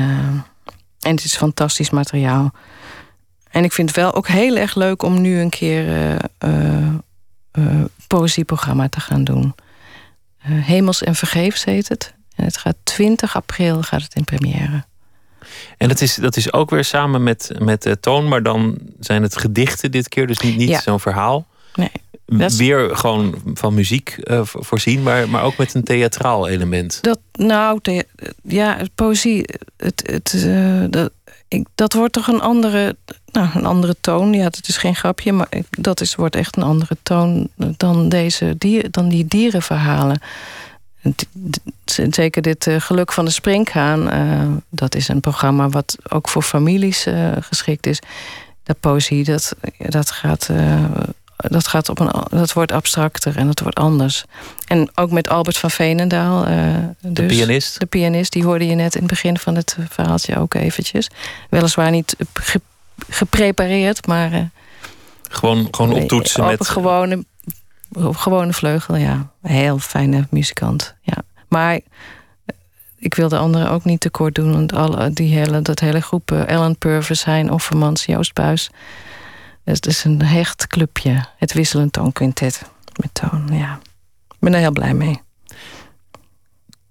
en 1.01 1.15
het 1.15 1.25
is 1.25 1.37
fantastisch 1.37 1.91
materiaal. 1.91 2.53
En 3.51 3.65
ik 3.65 3.73
vind 3.73 3.89
het 3.89 3.99
wel 3.99 4.15
ook 4.15 4.29
heel 4.29 4.57
erg 4.57 4.75
leuk 4.75 5.03
om 5.03 5.21
nu 5.21 5.41
een 5.41 5.51
keer 5.51 5.87
uh, 6.45 7.85
poëzieprogramma 8.07 8.89
te 8.89 9.01
gaan 9.01 9.25
doen. 9.25 9.55
Uh, 10.49 10.65
Hemels 10.67 11.03
en 11.03 11.15
Vergeefs 11.15 11.65
heet 11.65 11.89
het. 11.89 12.15
En 12.37 12.45
het 12.45 12.57
gaat 12.57 12.77
20 12.83 13.37
april 13.37 13.83
gaat 13.83 14.03
het 14.03 14.15
in 14.15 14.25
première. 14.25 14.85
En 15.79 15.89
dat 15.89 16.01
is, 16.01 16.15
dat 16.15 16.37
is 16.37 16.53
ook 16.53 16.71
weer 16.71 16.85
samen 16.85 17.23
met, 17.23 17.51
met 17.59 17.87
uh, 17.87 17.93
Toon, 17.93 18.29
maar 18.29 18.43
dan 18.43 18.79
zijn 19.01 19.23
het 19.23 19.37
gedichten 19.37 19.91
dit 19.91 20.09
keer, 20.09 20.27
dus 20.27 20.39
niet, 20.39 20.57
niet 20.57 20.69
ja. 20.69 20.81
zo'n 20.81 21.01
verhaal. 21.01 21.47
Nee. 21.75 21.91
Weer 22.57 22.97
gewoon 22.97 23.43
van 23.55 23.75
muziek 23.75 24.17
uh, 24.25 24.41
voorzien, 24.45 25.03
maar, 25.03 25.29
maar 25.29 25.43
ook 25.43 25.57
met 25.57 25.75
een 25.75 25.85
theatraal 25.85 26.49
element. 26.49 26.99
Dat, 27.03 27.19
nou, 27.33 27.81
ja, 28.43 28.79
poëzie, 28.95 29.45
het, 29.77 30.03
het, 30.07 30.47
dat, 30.93 31.13
dat 31.75 31.93
wordt 31.93 32.13
toch 32.13 32.29
een 32.29 32.41
andere, 32.41 32.97
nou, 33.33 33.49
een 33.55 33.67
andere 33.67 33.97
toon. 34.01 34.33
Ja, 34.33 34.45
dat 34.45 34.69
is 34.69 34.77
geen 34.77 34.95
grapje, 34.95 35.33
maar 35.33 35.49
dat 35.71 36.01
is, 36.01 36.15
wordt 36.15 36.37
echt 36.37 36.57
een 36.57 36.63
andere 36.63 36.97
toon 37.03 37.49
dan, 37.57 38.09
deze 38.09 38.55
dier, 38.59 38.91
dan 38.91 39.09
die 39.09 39.27
dierenverhalen. 39.27 40.21
Zeker 42.11 42.43
dit 42.43 42.67
uh, 42.67 42.81
Geluk 42.81 43.13
van 43.13 43.25
de 43.25 43.31
Springhaan. 43.31 44.15
Uh, 44.15 44.57
dat 44.69 44.95
is 44.95 45.09
een 45.09 45.21
programma 45.21 45.69
wat 45.69 45.97
ook 46.09 46.29
voor 46.29 46.43
families 46.43 47.07
uh, 47.07 47.33
geschikt 47.41 47.87
is. 47.87 47.99
De 48.63 48.75
poëzie, 48.81 49.25
dat, 49.25 49.57
dat 49.79 50.11
gaat 50.11 50.51
dat, 51.37 51.67
gaat 51.67 51.89
op 51.89 52.01
een, 52.01 52.11
dat 52.31 52.53
wordt 52.53 52.73
abstracter 52.73 53.37
en 53.37 53.47
dat 53.47 53.61
wordt 53.61 53.79
anders. 53.79 54.25
En 54.67 54.91
ook 54.95 55.11
met 55.11 55.29
Albert 55.29 55.59
van 55.59 55.71
Veenendaal. 55.71 56.49
Uh, 56.49 56.75
dus, 57.01 57.13
de 57.13 57.27
pianist? 57.27 57.81
De 57.81 57.87
pianist, 57.87 58.33
die 58.33 58.45
hoorde 58.45 58.67
je 58.67 58.75
net 58.75 58.95
in 58.95 59.01
het 59.01 59.11
begin 59.11 59.39
van 59.39 59.55
het 59.55 59.77
verhaaltje 59.89 60.39
ook 60.39 60.55
eventjes. 60.55 61.11
Weliswaar 61.51 61.91
niet 61.91 62.17
ge, 62.33 62.61
geprepareerd, 63.09 64.07
maar... 64.07 64.33
Uh, 64.33 64.41
gewoon, 65.31 65.69
gewoon 65.71 65.93
optoetsen 65.93 66.43
op 66.43 66.51
met... 66.51 66.61
Een 66.61 66.67
gewone, 66.67 67.25
op 67.93 68.17
gewone 68.17 68.53
vleugel, 68.53 68.97
ja. 68.97 69.31
Heel 69.43 69.79
fijne 69.79 70.27
muzikant, 70.31 70.95
ja. 71.03 71.17
Maar 71.49 71.81
ik 72.99 73.15
wil 73.15 73.29
de 73.29 73.39
anderen 73.39 73.71
ook 73.71 73.85
niet 73.85 74.01
tekort 74.01 74.35
doen. 74.35 74.53
Want 74.53 74.73
alle, 74.73 75.13
die 75.13 75.35
hele, 75.35 75.63
dat 75.63 75.81
hele 75.81 76.01
groep, 76.01 76.31
Ellen 76.31 76.79
Purvis, 76.79 77.25
Hein 77.25 77.51
Offermans, 77.51 78.05
Joost 78.05 78.33
Buis... 78.33 78.71
Het 79.65 79.87
is 79.87 80.05
een 80.05 80.23
hecht 80.23 80.67
clubje. 80.67 81.25
Het 81.37 81.53
wisselend 81.53 81.93
toonquintet 81.93 82.63
met 83.01 83.11
toon, 83.13 83.49
ja. 83.53 83.81
Ik 84.29 84.37
ben 84.39 84.55
er 84.55 84.61
heel 84.61 84.73
blij 84.73 84.95
mee. 84.95 85.21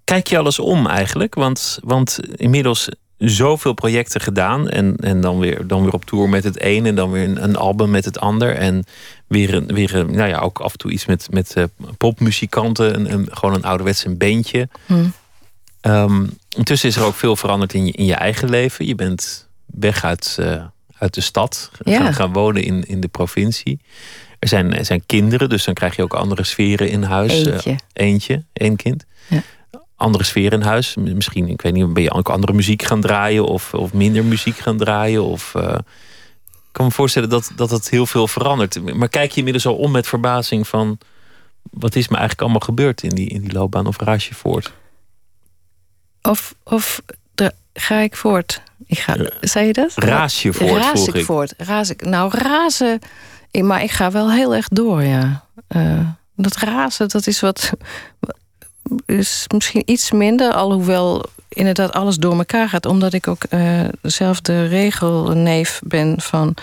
Kijk 0.04 0.26
je 0.26 0.38
alles 0.38 0.58
om 0.58 0.86
eigenlijk? 0.86 1.34
Want, 1.34 1.78
want 1.82 2.20
inmiddels 2.36 2.88
zoveel 3.18 3.72
projecten 3.72 4.20
gedaan. 4.20 4.68
En, 4.68 4.96
en 4.96 5.20
dan, 5.20 5.38
weer, 5.38 5.66
dan 5.66 5.82
weer 5.82 5.92
op 5.92 6.04
tour 6.04 6.28
met 6.28 6.44
het 6.44 6.56
een. 6.62 6.86
En 6.86 6.94
dan 6.94 7.10
weer 7.10 7.28
een, 7.28 7.44
een 7.44 7.56
album 7.56 7.90
met 7.90 8.04
het 8.04 8.20
ander. 8.20 8.56
En 8.56 8.84
weer, 9.26 9.54
een, 9.54 9.66
weer 9.66 9.94
een, 9.94 10.10
nou 10.10 10.28
ja, 10.28 10.38
ook 10.38 10.60
af 10.60 10.72
en 10.72 10.78
toe 10.78 10.90
iets 10.90 11.06
met, 11.06 11.28
met 11.30 11.54
uh, 11.56 11.64
popmuzikanten. 11.98 12.94
Een, 12.94 13.12
een, 13.12 13.28
gewoon 13.30 13.54
een 13.54 13.64
ouderwets 13.64 14.04
een 14.04 14.18
beentje. 14.18 14.68
Hmm. 14.86 15.12
Um, 15.82 16.38
intussen 16.48 16.88
is 16.88 16.96
er 16.96 17.04
ook 17.04 17.14
veel 17.14 17.36
veranderd 17.36 17.74
in 17.74 17.86
je, 17.86 17.92
in 17.92 18.04
je 18.04 18.14
eigen 18.14 18.50
leven. 18.50 18.86
Je 18.86 18.94
bent 18.94 19.48
weg 19.66 20.04
uit, 20.04 20.36
uh, 20.40 20.64
uit 21.04 21.14
de 21.14 21.20
stad. 21.20 21.70
Ja. 21.84 22.02
Gaan, 22.02 22.14
gaan 22.14 22.32
wonen 22.32 22.62
in, 22.62 22.84
in 22.86 23.00
de 23.00 23.08
provincie. 23.08 23.80
Er 24.38 24.48
zijn, 24.48 24.74
er 24.74 24.84
zijn 24.84 25.06
kinderen, 25.06 25.48
dus 25.48 25.64
dan 25.64 25.74
krijg 25.74 25.96
je 25.96 26.02
ook 26.02 26.14
andere 26.14 26.44
sferen 26.44 26.88
in 26.90 27.02
huis. 27.02 27.32
Eentje. 27.32 27.70
Uh, 27.70 27.76
eentje, 27.92 28.44
één 28.52 28.76
kind. 28.76 29.04
Ja. 29.28 29.42
Andere 29.96 30.24
sfeer 30.24 30.52
in 30.52 30.62
huis. 30.62 30.94
Misschien, 30.94 31.48
ik 31.48 31.62
weet 31.62 31.72
niet, 31.72 31.92
ben 31.92 32.02
je 32.02 32.12
ook 32.12 32.28
andere 32.28 32.52
muziek 32.52 32.82
gaan 32.82 33.00
draaien 33.00 33.44
of, 33.44 33.74
of 33.74 33.92
minder 33.92 34.24
muziek 34.24 34.56
gaan 34.56 34.76
draaien? 34.76 35.24
Of, 35.24 35.54
uh, 35.56 35.74
ik 36.48 36.72
kan 36.72 36.84
me 36.84 36.92
voorstellen 36.92 37.28
dat, 37.28 37.52
dat 37.56 37.70
het 37.70 37.90
heel 37.90 38.06
veel 38.06 38.28
verandert. 38.28 38.94
Maar 38.94 39.08
kijk 39.08 39.30
je 39.30 39.36
inmiddels 39.36 39.66
al 39.66 39.76
om 39.76 39.90
met 39.90 40.06
verbazing 40.06 40.68
van... 40.68 40.98
wat 41.70 41.94
is 41.94 42.08
me 42.08 42.16
eigenlijk 42.16 42.40
allemaal 42.40 42.60
gebeurd 42.60 43.02
in 43.02 43.14
die, 43.14 43.28
in 43.28 43.40
die 43.40 43.52
loopbaan? 43.52 43.86
Of 43.86 43.98
raas 43.98 44.28
je 44.28 44.34
voort? 44.34 44.72
Of, 46.22 46.54
of 46.64 47.02
de, 47.34 47.52
ga 47.72 47.98
ik 47.98 48.16
voort? 48.16 48.62
Ik 48.86 48.98
ga, 48.98 49.16
zei 49.40 49.66
je 49.66 49.72
dat? 49.72 49.92
Raas 49.94 50.42
je 50.42 50.52
voort, 50.52 50.82
Raas 50.82 51.06
ik. 51.06 51.14
ik 51.14 51.24
voort. 51.24 51.54
Raas 51.56 51.90
ik, 51.90 52.04
nou, 52.04 52.38
razen... 52.38 52.98
Maar 53.62 53.82
ik 53.82 53.90
ga 53.90 54.10
wel 54.10 54.32
heel 54.32 54.54
erg 54.54 54.68
door, 54.68 55.02
ja. 55.02 55.44
Uh, 55.76 56.08
dat 56.36 56.56
razen, 56.56 57.08
dat 57.08 57.26
is 57.26 57.40
wat... 57.40 57.72
is 59.06 59.44
misschien 59.54 59.82
iets 59.86 60.10
minder, 60.10 60.52
alhoewel 60.52 61.24
inderdaad 61.48 61.92
alles 61.92 62.16
door 62.16 62.36
elkaar 62.36 62.68
gaat. 62.68 62.86
Omdat 62.86 63.12
ik 63.12 63.28
ook 63.28 63.42
uh, 63.50 63.80
zelf 64.02 64.40
de 64.40 64.66
regelneef 64.66 65.80
ben 65.84 66.20
van 66.20 66.54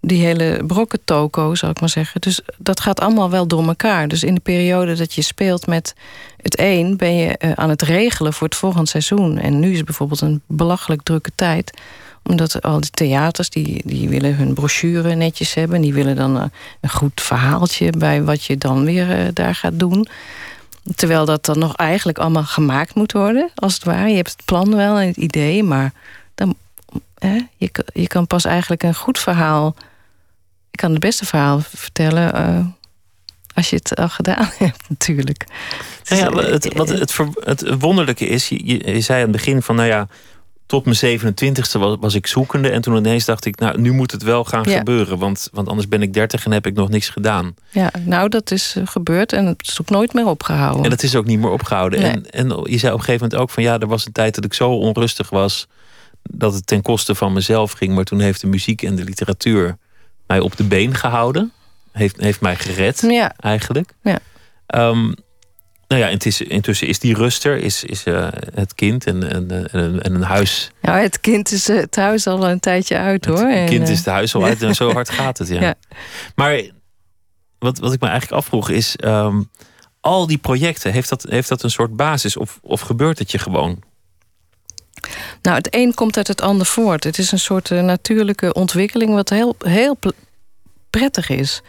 die 0.00 0.24
hele 0.24 0.62
brokkentoko, 0.66 1.54
zou 1.54 1.72
ik 1.72 1.80
maar 1.80 1.88
zeggen. 1.88 2.20
Dus 2.20 2.40
dat 2.58 2.80
gaat 2.80 3.00
allemaal 3.00 3.30
wel 3.30 3.46
door 3.46 3.66
elkaar. 3.66 4.08
Dus 4.08 4.22
in 4.22 4.34
de 4.34 4.40
periode 4.40 4.94
dat 4.94 5.14
je 5.14 5.22
speelt 5.22 5.66
met 5.66 5.94
het 6.42 6.58
een... 6.58 6.96
ben 6.96 7.14
je 7.16 7.38
uh, 7.44 7.52
aan 7.52 7.68
het 7.68 7.82
regelen 7.82 8.32
voor 8.32 8.46
het 8.46 8.56
volgende 8.56 8.88
seizoen. 8.88 9.38
En 9.38 9.60
nu 9.60 9.72
is 9.72 9.84
bijvoorbeeld 9.84 10.20
een 10.20 10.42
belachelijk 10.46 11.02
drukke 11.02 11.30
tijd 11.34 11.80
omdat 12.28 12.62
al 12.62 12.80
die 12.80 12.90
theaters, 12.90 13.50
die, 13.50 13.82
die 13.84 14.08
willen 14.08 14.36
hun 14.36 14.54
brochure 14.54 15.14
netjes 15.14 15.54
hebben. 15.54 15.80
Die 15.80 15.94
willen 15.94 16.16
dan 16.16 16.36
uh, 16.36 16.42
een 16.80 16.90
goed 16.90 17.20
verhaaltje 17.20 17.90
bij 17.90 18.22
wat 18.22 18.44
je 18.44 18.58
dan 18.58 18.84
weer 18.84 19.18
uh, 19.18 19.28
daar 19.32 19.54
gaat 19.54 19.78
doen. 19.78 20.08
Terwijl 20.94 21.24
dat 21.24 21.44
dan 21.44 21.58
nog 21.58 21.76
eigenlijk 21.76 22.18
allemaal 22.18 22.44
gemaakt 22.44 22.94
moet 22.94 23.12
worden, 23.12 23.50
als 23.54 23.74
het 23.74 23.84
ware. 23.84 24.08
Je 24.08 24.16
hebt 24.16 24.32
het 24.32 24.44
plan 24.44 24.76
wel 24.76 24.98
en 24.98 25.06
het 25.06 25.16
idee, 25.16 25.62
maar 25.62 25.92
dan, 26.34 26.54
hè, 27.18 27.40
je, 27.56 27.70
je 27.92 28.06
kan 28.06 28.26
pas 28.26 28.44
eigenlijk 28.44 28.82
een 28.82 28.94
goed 28.94 29.18
verhaal... 29.18 29.74
Je 30.70 30.76
kan 30.76 30.90
het 30.90 31.00
beste 31.00 31.26
verhaal 31.26 31.60
vertellen 31.60 32.76
als 33.58 33.70
je 33.70 33.76
het 33.76 33.96
al 33.96 34.08
gedaan 34.08 34.50
hebt, 34.58 34.88
natuurlijk. 34.88 35.46
Nou 36.08 36.42
ja, 36.42 36.50
het, 36.50 36.72
wat 36.74 36.88
het, 36.88 37.16
het, 37.40 37.78
wonderlijke 37.78 38.26
is, 38.26 38.48
je, 38.48 38.92
je 38.92 39.00
zei 39.00 39.18
aan 39.18 39.28
het 39.28 39.36
begin 39.36 39.62
van... 39.62 39.76
nou 39.76 39.88
ja, 39.88 40.08
tot 40.66 40.84
mijn 40.84 41.20
27ste 41.20 41.78
was, 41.78 41.96
was 42.00 42.14
ik 42.14 42.26
zoekende. 42.26 42.68
En 42.70 42.80
toen 42.80 42.96
ineens 42.96 43.24
dacht 43.24 43.44
ik, 43.44 43.58
nou, 43.58 43.80
nu 43.80 43.92
moet 43.92 44.10
het 44.10 44.22
wel 44.22 44.44
gaan 44.44 44.64
Ja. 44.70 44.78
gebeuren. 44.78 45.18
Want, 45.18 45.48
want 45.52 45.68
anders 45.68 45.88
ben 45.88 46.02
ik 46.02 46.12
30 46.12 46.44
en 46.44 46.52
heb 46.52 46.66
ik 46.66 46.74
nog 46.74 46.88
niks 46.88 47.08
gedaan. 47.08 47.54
Ja, 47.70 47.90
nou, 48.04 48.28
dat 48.28 48.50
is 48.50 48.74
uh, 48.78 48.86
gebeurd 48.86 49.32
en 49.32 49.46
het 49.46 49.68
is 49.68 49.80
ook 49.80 49.90
nooit 49.90 50.12
meer 50.12 50.26
opgehouden. 50.26 50.84
En 50.84 50.90
dat 50.90 51.02
is 51.02 51.16
ook 51.16 51.26
niet 51.26 51.38
meer 51.38 51.50
opgehouden. 51.50 52.00
Nee. 52.00 52.10
En, 52.10 52.30
en 52.30 52.46
je 52.46 52.78
zei 52.78 52.92
op 52.92 52.98
een 52.98 53.04
gegeven 53.04 53.22
moment 53.22 53.34
ook 53.34 53.50
van 53.50 53.62
ja, 53.62 53.78
er 53.78 53.86
was 53.86 54.06
een 54.06 54.12
tijd 54.12 54.34
dat 54.34 54.44
ik 54.44 54.54
zo 54.54 54.70
onrustig 54.70 55.30
was. 55.30 55.66
Dat 56.22 56.54
het 56.54 56.66
ten 56.66 56.82
koste 56.82 57.14
van 57.14 57.32
mezelf 57.32 57.72
ging. 57.72 57.94
Maar 57.94 58.04
toen 58.04 58.20
heeft 58.20 58.40
de 58.40 58.46
muziek 58.46 58.82
en 58.82 58.96
de 58.96 59.04
literatuur 59.04 59.76
mij 60.26 60.40
op 60.40 60.56
de 60.56 60.64
been 60.64 60.94
gehouden. 60.94 61.52
Heeft, 61.92 62.20
heeft 62.20 62.40
mij 62.40 62.56
gered, 62.56 63.00
Ja. 63.00 63.32
eigenlijk. 63.36 63.92
Ja. 64.02 64.18
Um, 64.88 65.14
nou 65.88 66.02
ja, 66.02 66.08
het 66.08 66.26
is, 66.26 66.40
intussen 66.40 66.86
is 66.86 66.98
die 66.98 67.14
ruster, 67.14 67.56
is, 67.56 67.84
is 67.84 68.04
uh, 68.04 68.28
het 68.54 68.74
kind 68.74 69.06
en, 69.06 69.30
en, 69.30 69.70
en, 69.70 70.02
en, 70.02 70.14
een 70.14 70.22
huis. 70.22 70.70
Nou, 70.80 70.98
het 70.98 71.20
kind 71.20 71.52
is 71.52 71.68
uh, 71.68 71.76
het 71.76 71.96
huis 71.96 72.26
al 72.26 72.48
een 72.48 72.60
tijdje 72.60 72.96
uit 72.96 73.24
hoor. 73.24 73.38
Het 73.38 73.68
kind 73.68 73.86
en, 73.86 73.92
is 73.92 73.98
het 73.98 74.06
huis 74.06 74.34
al 74.34 74.44
uit 74.44 74.62
en 74.62 74.74
zo 74.74 74.92
hard 74.92 75.10
gaat 75.10 75.38
het, 75.38 75.48
ja. 75.58 75.60
Ja. 75.60 75.74
Maar 76.34 76.62
wat, 77.58 77.78
wat 77.78 77.92
ik 77.92 78.00
me 78.00 78.08
eigenlijk 78.08 78.40
afvroeg 78.40 78.70
is, 78.70 78.96
um, 79.04 79.50
al 80.00 80.26
die 80.26 80.38
projecten, 80.38 80.92
heeft 80.92 81.08
dat, 81.08 81.26
heeft 81.28 81.48
dat 81.48 81.62
een 81.62 81.70
soort 81.70 81.96
basis? 81.96 82.36
Of, 82.36 82.58
of 82.62 82.80
gebeurt 82.80 83.18
het 83.18 83.30
je 83.30 83.38
gewoon? 83.38 83.82
Nou, 85.42 85.56
het 85.56 85.68
een 85.70 85.94
komt 85.94 86.16
uit 86.16 86.28
het 86.28 86.40
ander 86.40 86.66
voort. 86.66 87.04
Het 87.04 87.18
is 87.18 87.32
een 87.32 87.38
soort 87.38 87.70
uh, 87.70 87.82
natuurlijke 87.82 88.52
ontwikkeling 88.52 89.14
wat 89.14 89.28
heel, 89.28 89.56
heel 89.58 89.96
prettig 90.90 91.28
is. 91.28 91.62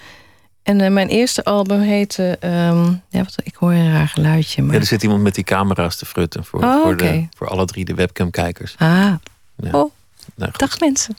En 0.63 0.80
uh, 0.80 0.89
mijn 0.89 1.07
eerste 1.07 1.43
album 1.43 1.80
heette... 1.80 2.38
Um, 2.43 3.01
ja, 3.09 3.24
wat, 3.24 3.36
ik 3.43 3.55
hoor 3.55 3.72
een 3.72 3.91
raar 3.91 4.07
geluidje. 4.07 4.61
Maar... 4.61 4.74
Ja, 4.74 4.80
er 4.80 4.86
zit 4.86 5.03
iemand 5.03 5.22
met 5.22 5.36
die 5.36 5.43
camera's 5.43 5.95
te 5.95 6.05
frutten. 6.05 6.45
Voor, 6.45 6.63
oh, 6.63 6.82
voor, 6.82 6.93
okay. 6.93 7.11
de, 7.11 7.28
voor 7.38 7.47
alle 7.47 7.65
drie 7.65 7.86
de 7.86 7.93
webcamkijkers. 7.93 8.76
Ah, 8.78 9.13
ja. 9.55 9.72
oh. 9.72 9.91
Nou, 10.36 10.51
dag 10.57 10.80
mensen. 10.80 11.15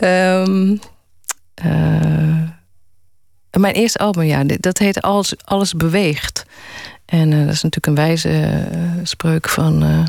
um, 0.00 0.70
uh, 1.64 2.48
mijn 3.50 3.74
eerste 3.74 3.98
album, 3.98 4.22
ja, 4.22 4.44
dat 4.44 4.78
heette 4.78 5.00
Alles, 5.00 5.34
Alles 5.44 5.74
Beweegt. 5.74 6.44
En 7.04 7.30
uh, 7.30 7.44
dat 7.44 7.54
is 7.54 7.62
natuurlijk 7.62 7.86
een 7.86 7.94
wijze 7.94 8.64
spreuk 9.02 9.48
van 9.48 10.06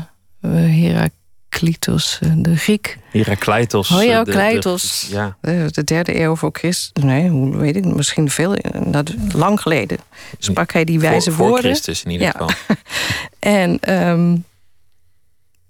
Heraklitos, 1.50 2.18
de 2.36 2.56
Griek. 2.56 2.98
Herakleitos. 3.10 3.90
Oh, 3.90 3.98
Herakleitos. 3.98 5.06
De, 5.08 5.14
ja. 5.14 5.36
De, 5.40 5.68
de, 5.70 5.84
derde 5.84 6.20
eeuw 6.20 6.36
voor 6.36 6.50
Christus. 6.52 7.02
Nee, 7.04 7.28
hoe 7.28 7.56
weet 7.56 7.76
ik, 7.76 7.84
misschien 7.84 8.30
veel, 8.30 8.56
nou, 8.84 9.04
lang 9.32 9.60
geleden 9.60 9.98
sprak 10.38 10.72
hij 10.72 10.84
die 10.84 11.00
wijze 11.00 11.30
voor, 11.30 11.38
voor 11.38 11.48
woorden. 11.48 11.70
Christus 11.70 12.02
in 12.02 12.10
ieder 12.10 12.26
ja. 12.26 12.32
geval. 12.32 12.50
en 13.38 13.94
um, 13.94 14.44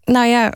nou 0.04 0.26
ja, 0.26 0.52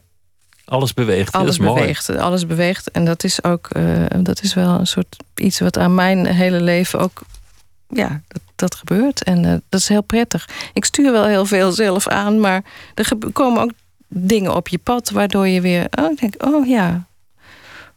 alles 0.64 0.94
beweegt. 0.94 1.32
Alles 1.32 1.56
dat 1.56 1.66
is 1.66 1.74
beweegt. 1.74 2.08
mooi. 2.08 2.20
Alles 2.20 2.46
beweegt. 2.46 2.90
En 2.90 3.04
dat 3.04 3.24
is 3.24 3.44
ook 3.44 3.68
uh, 3.76 4.04
dat 4.18 4.42
is 4.42 4.54
wel 4.54 4.78
een 4.78 4.86
soort 4.86 5.16
iets 5.34 5.58
wat 5.58 5.78
aan 5.78 5.94
mijn 5.94 6.26
hele 6.26 6.60
leven 6.60 7.00
ook. 7.00 7.22
Ja, 7.88 8.20
dat, 8.28 8.42
dat 8.54 8.74
gebeurt. 8.74 9.22
En 9.22 9.44
uh, 9.44 9.50
dat 9.68 9.80
is 9.80 9.88
heel 9.88 10.02
prettig. 10.02 10.48
Ik 10.72 10.84
stuur 10.84 11.12
wel 11.12 11.26
heel 11.26 11.46
veel 11.46 11.72
zelf 11.72 12.08
aan, 12.08 12.40
maar 12.40 12.64
er 12.94 13.08
komen 13.32 13.62
ook 13.62 13.72
dingen 14.14 14.54
op 14.54 14.68
je 14.68 14.78
pad 14.78 15.10
waardoor 15.10 15.48
je 15.48 15.60
weer. 15.60 15.86
Oh, 15.90 16.10
ik 16.10 16.20
denk, 16.20 16.44
oh 16.44 16.66
ja. 16.66 17.06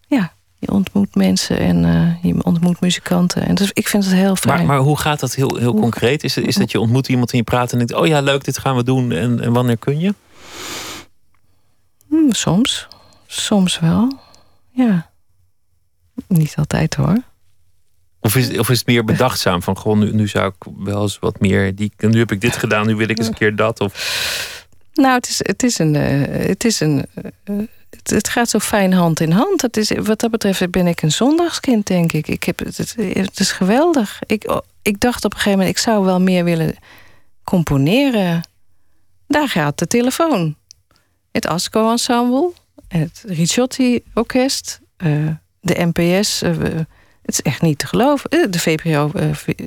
Ja, 0.08 0.32
je 0.60 0.72
ontmoet 0.72 1.16
mensen 1.16 1.60
en 1.60 1.84
uh, 1.84 2.24
je 2.24 2.44
ontmoet 2.44 2.80
muzikanten. 2.80 3.46
En 3.46 3.56
dus 3.56 3.72
ik 3.74 3.88
vind 3.88 4.06
het 4.06 4.14
heel 4.14 4.36
fijn. 4.36 4.58
Maar, 4.58 4.66
maar 4.66 4.78
hoe 4.78 5.00
gaat 5.00 5.20
dat 5.20 5.36
heel, 5.36 5.56
heel 5.56 5.74
concreet? 5.74 6.24
Is, 6.24 6.38
is 6.38 6.56
dat 6.56 6.72
je 6.72 6.80
ontmoet 6.80 7.10
iemand 7.10 7.32
en 7.32 7.38
je 7.38 7.44
praat 7.44 7.72
en 7.72 7.78
denkt: 7.78 7.94
oh 7.94 8.08
ja, 8.08 8.22
leuk, 8.22 8.44
dit 8.44 8.58
gaan 8.58 8.76
we 8.76 8.84
doen. 8.84 9.12
En, 9.12 9.42
en 9.42 9.54
wanneer 9.54 9.78
kun 9.78 10.00
je? 10.00 10.14
Hmm, 12.08 12.32
soms. 12.32 12.88
Soms 13.28 13.80
wel. 13.80 14.20
Ja. 14.72 15.10
Niet 16.28 16.56
altijd 16.56 16.96
hoor. 16.96 17.22
Of 18.20 18.36
is, 18.36 18.58
of 18.58 18.70
is 18.70 18.78
het 18.78 18.88
meer 18.88 19.04
bedachtzaam? 19.04 19.62
Van 19.62 19.78
gewoon, 19.78 20.00
nu, 20.00 20.12
nu 20.12 20.28
zou 20.28 20.48
ik 20.48 20.72
wel 20.78 21.02
eens 21.02 21.20
wat 21.20 21.40
meer. 21.40 21.76
Die, 21.76 21.92
nu 21.98 22.20
heb 22.20 22.32
ik 22.32 22.42
dit 22.42 22.56
gedaan, 22.56 22.88
nu 22.88 22.96
wil 22.96 23.10
ik 23.10 23.18
eens 23.18 23.28
een 23.28 23.34
keer 23.34 23.56
dat. 23.56 23.80
Of... 23.80 24.57
Nou, 24.98 25.14
het 25.14 25.28
is, 25.30 25.38
het 25.38 25.64
is 25.64 25.80
een. 25.80 25.94
Uh, 25.94 26.48
het, 26.48 26.66
is 26.66 26.80
een 26.80 27.06
uh, 27.46 27.58
het, 27.90 28.10
het, 28.10 28.30
gaat 28.30 28.50
zo 28.50 28.60
fijn 28.60 28.94
hand 28.94 29.20
in 29.20 29.32
hand. 29.32 29.62
Het 29.62 29.78
is, 29.78 29.92
wat 29.92 30.20
dat 30.20 30.32
betreft 30.32 30.72
ben 30.72 30.88
ik 30.88 31.02
een 31.02 31.12
zondagskind, 31.12 31.88
denk 31.88 32.12
ik. 32.12 32.28
ik 32.28 32.44
heb, 32.44 32.60
het, 32.60 32.78
het 32.98 33.40
is 33.40 33.52
geweldig. 33.52 34.20
Ik, 34.26 34.50
oh, 34.50 34.60
ik 34.82 35.00
dacht 35.00 35.26
op 35.26 35.32
een 35.32 35.38
gegeven 35.38 35.60
moment, 35.60 35.78
ik 35.78 35.84
zou 35.84 36.06
wel 36.06 36.22
meer 36.22 36.44
willen 36.44 36.76
componeren. 37.44 38.42
Daar 39.28 39.50
gaat 39.50 39.80
de 39.80 39.88
telefoon 39.88 40.56
het 41.32 41.48
ASCO 41.48 41.92
Ensemble, 41.92 42.52
het 42.88 43.24
Ricciotti 43.28 44.04
Orkest, 44.14 44.80
de 45.60 45.92
NPS. 45.94 46.40
Het 46.40 47.36
is 47.36 47.42
echt 47.42 47.62
niet 47.62 47.80
te 47.80 47.88
geloven. 47.88 48.52
De 48.52 48.60
VPRO. 48.60 49.12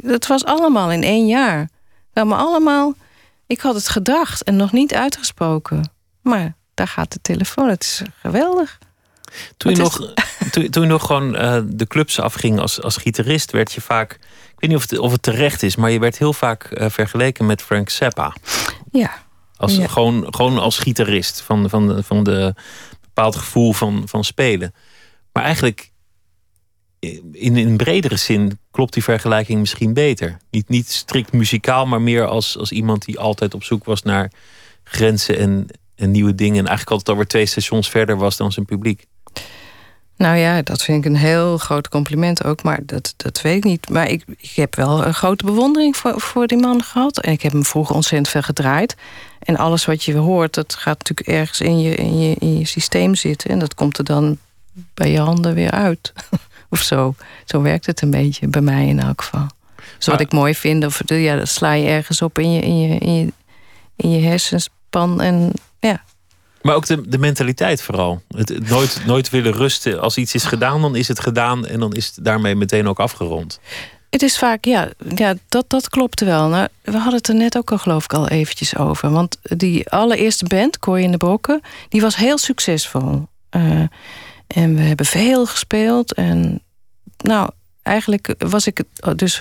het 0.07 0.27
was 0.27 0.45
allemaal 0.45 0.93
in 0.93 1.03
één 1.03 1.27
jaar. 1.27 1.69
Maar 2.13 2.33
allemaal. 2.33 2.95
Ik 3.51 3.61
had 3.61 3.75
het 3.75 3.89
gedacht 3.89 4.43
en 4.43 4.57
nog 4.57 4.73
niet 4.73 4.95
uitgesproken. 4.95 5.91
Maar 6.23 6.55
daar 6.75 6.89
gaat 6.89 7.13
de 7.13 7.19
telefoon. 7.23 7.69
Het 7.69 7.83
is 7.83 8.03
geweldig. 8.21 8.79
Toen 9.57 9.73
je, 9.75 9.79
nog, 9.79 10.13
toen, 10.53 10.71
toen 10.71 10.83
je 10.83 10.89
nog 10.89 11.07
gewoon 11.07 11.33
de 11.77 11.87
clubs 11.89 12.21
afging 12.21 12.61
als, 12.61 12.83
als 12.83 12.97
gitarist, 12.97 13.51
werd 13.51 13.73
je 13.73 13.81
vaak. 13.81 14.13
Ik 14.13 14.57
weet 14.59 14.71
niet 14.71 14.79
of 14.79 14.91
het, 14.91 14.99
of 14.99 15.13
het 15.13 15.23
terecht 15.23 15.63
is, 15.63 15.77
maar 15.77 15.91
je 15.91 15.99
werd 15.99 16.19
heel 16.19 16.33
vaak 16.33 16.69
vergeleken 16.75 17.47
met 17.47 17.63
Frank 17.63 17.89
Zappa. 17.89 18.35
Ja. 18.91 19.11
Als, 19.57 19.77
Ja. 19.77 19.87
gewoon, 19.87 20.27
gewoon 20.35 20.59
als 20.59 20.79
gitarist. 20.79 21.41
Van, 21.41 21.69
van, 21.71 21.89
de- 21.89 22.03
van 22.03 22.25
de 22.25 22.55
bepaald 23.01 23.37
gevoel 23.37 23.73
van, 23.73 24.03
van 24.09 24.25
spelen. 24.25 24.75
Maar 25.33 25.45
eigenlijk 25.45 25.90
in, 27.33 27.57
een 27.57 27.77
bredere 27.77 28.17
zin 28.17 28.59
klopt 28.71 28.93
die 28.93 29.03
vergelijking 29.03 29.61
misschien 29.61 29.93
beter. 29.93 30.37
Niet, 30.51 30.69
niet 30.69 30.91
strikt 30.91 31.33
muzikaal, 31.33 31.87
maar 31.87 32.03
meer 32.03 32.27
als, 32.27 32.59
als 32.59 32.73
iemand 32.73 33.05
die 33.05 33.19
altijd 33.19 33.55
op 33.55 33.65
zoek 33.65 33.85
was 33.85 34.03
naar 34.03 34.33
grenzen 34.85 35.39
en, 35.39 35.67
en 35.95 36.11
nieuwe 36.11 36.35
dingen. 36.35 36.59
En 36.59 36.67
eigenlijk 36.67 36.91
altijd 36.91 37.09
alweer 37.09 37.27
twee 37.27 37.47
stations 37.47 37.91
verder 37.91 38.17
was 38.17 38.37
dan 38.37 38.53
zijn 38.53 38.67
publiek. 38.67 39.07
Nou 40.17 40.37
ja, 40.37 40.63
dat 40.63 40.83
vind 40.83 41.05
ik 41.05 41.11
een 41.11 41.19
heel 41.19 41.59
groot 41.59 41.89
compliment 41.89 42.45
ook. 42.45 42.63
Maar 42.63 42.81
dat, 42.83 43.15
dat 43.17 43.41
weet 43.41 43.57
ik 43.57 43.65
niet. 43.65 43.89
Maar 43.89 44.09
ik, 44.09 44.25
ik 44.37 44.53
heb 44.55 44.75
wel 44.75 45.07
een 45.07 45.15
grote 45.15 45.45
bewondering 45.45 45.97
voor, 45.97 46.21
voor 46.21 46.47
die 46.47 46.59
man 46.59 46.83
gehad. 46.83 47.21
En 47.21 47.33
ik 47.33 47.43
heb 47.43 47.53
hem 47.53 47.65
vroeger 47.65 47.95
ontzettend 47.95 48.29
veel 48.29 48.43
gedraaid. 48.43 48.97
En 49.39 49.57
alles 49.57 49.85
wat 49.85 50.05
je 50.05 50.17
hoort, 50.17 50.55
dat 50.55 50.75
gaat 50.75 50.99
natuurlijk 50.99 51.29
ergens 51.29 51.61
in 51.61 51.81
je, 51.81 51.95
in 51.95 52.19
je, 52.19 52.37
in 52.39 52.59
je 52.59 52.67
systeem 52.67 53.15
zitten. 53.15 53.51
En 53.51 53.59
dat 53.59 53.75
komt 53.75 53.99
er 53.99 54.05
dan 54.05 54.39
bij 54.95 55.11
je 55.11 55.21
handen 55.21 55.55
weer 55.55 55.71
uit. 55.71 56.13
of 56.71 56.83
zo. 56.83 57.15
Zo 57.45 57.63
werkt 57.63 57.87
het 57.87 58.03
een 58.03 58.11
beetje, 58.11 58.49
bij 58.49 58.61
mij 58.61 58.87
in 58.87 59.01
elk 59.01 59.23
geval. 59.23 59.47
Dus 59.97 60.07
wat 60.07 60.21
ik 60.21 60.33
mooi 60.33 60.55
vind, 60.55 60.85
of, 60.85 61.01
ja, 61.07 61.37
dat 61.37 61.49
sla 61.49 61.73
je 61.73 61.89
ergens 61.89 62.23
op 62.23 62.39
in 62.39 62.53
je, 62.53 62.61
in 62.61 62.81
je, 62.81 62.99
in 62.99 63.15
je, 63.15 63.33
in 63.97 64.11
je 64.11 64.21
hersenspan. 64.21 65.21
En 65.21 65.53
ja, 65.81 66.03
Maar 66.63 66.75
ook 66.75 66.87
de, 66.87 67.09
de 67.09 67.19
mentaliteit 67.19 67.83
vooral. 67.83 68.23
Het, 68.37 68.69
nooit, 68.69 69.03
nooit 69.07 69.31
willen 69.31 69.53
rusten. 69.53 70.01
Als 70.01 70.17
iets 70.17 70.35
is 70.35 70.45
gedaan, 70.45 70.81
dan 70.81 70.97
is 70.97 71.09
het 71.09 71.21
gedaan. 71.21 71.67
En 71.67 71.81
dan 71.81 71.93
is 71.93 72.07
het 72.07 72.25
daarmee 72.25 72.55
meteen 72.55 72.89
ook 72.89 73.01
afgerond. 73.01 73.61
Het 74.11 74.23
is 74.23 74.39
vaak, 74.39 74.65
ja, 74.65 74.89
ja 75.15 75.35
dat, 75.49 75.65
dat 75.69 75.89
klopt 75.89 76.21
wel. 76.21 76.49
Nou, 76.49 76.69
we 76.83 76.97
hadden 76.97 77.15
het 77.15 77.29
er 77.29 77.35
net 77.35 77.57
ook 77.57 77.71
al, 77.71 77.79
geloof 77.79 78.05
ik, 78.05 78.13
al 78.13 78.29
eventjes 78.29 78.77
over. 78.77 79.11
Want 79.11 79.37
die 79.43 79.89
allereerste 79.89 80.45
band, 80.45 80.79
Corrie 80.79 81.05
in 81.05 81.11
de 81.11 81.17
Brokken, 81.17 81.61
die 81.89 82.01
was 82.01 82.17
heel 82.17 82.39
succesvol. 82.39 83.29
Eh, 83.51 83.83
en 84.55 84.75
we 84.75 84.83
hebben 84.83 85.07
veel 85.07 85.47
gespeeld. 85.47 86.15
En 86.15 86.63
nou, 87.17 87.51
eigenlijk 87.83 88.35
was 88.39 88.67
ik 88.67 88.83
dus 89.17 89.41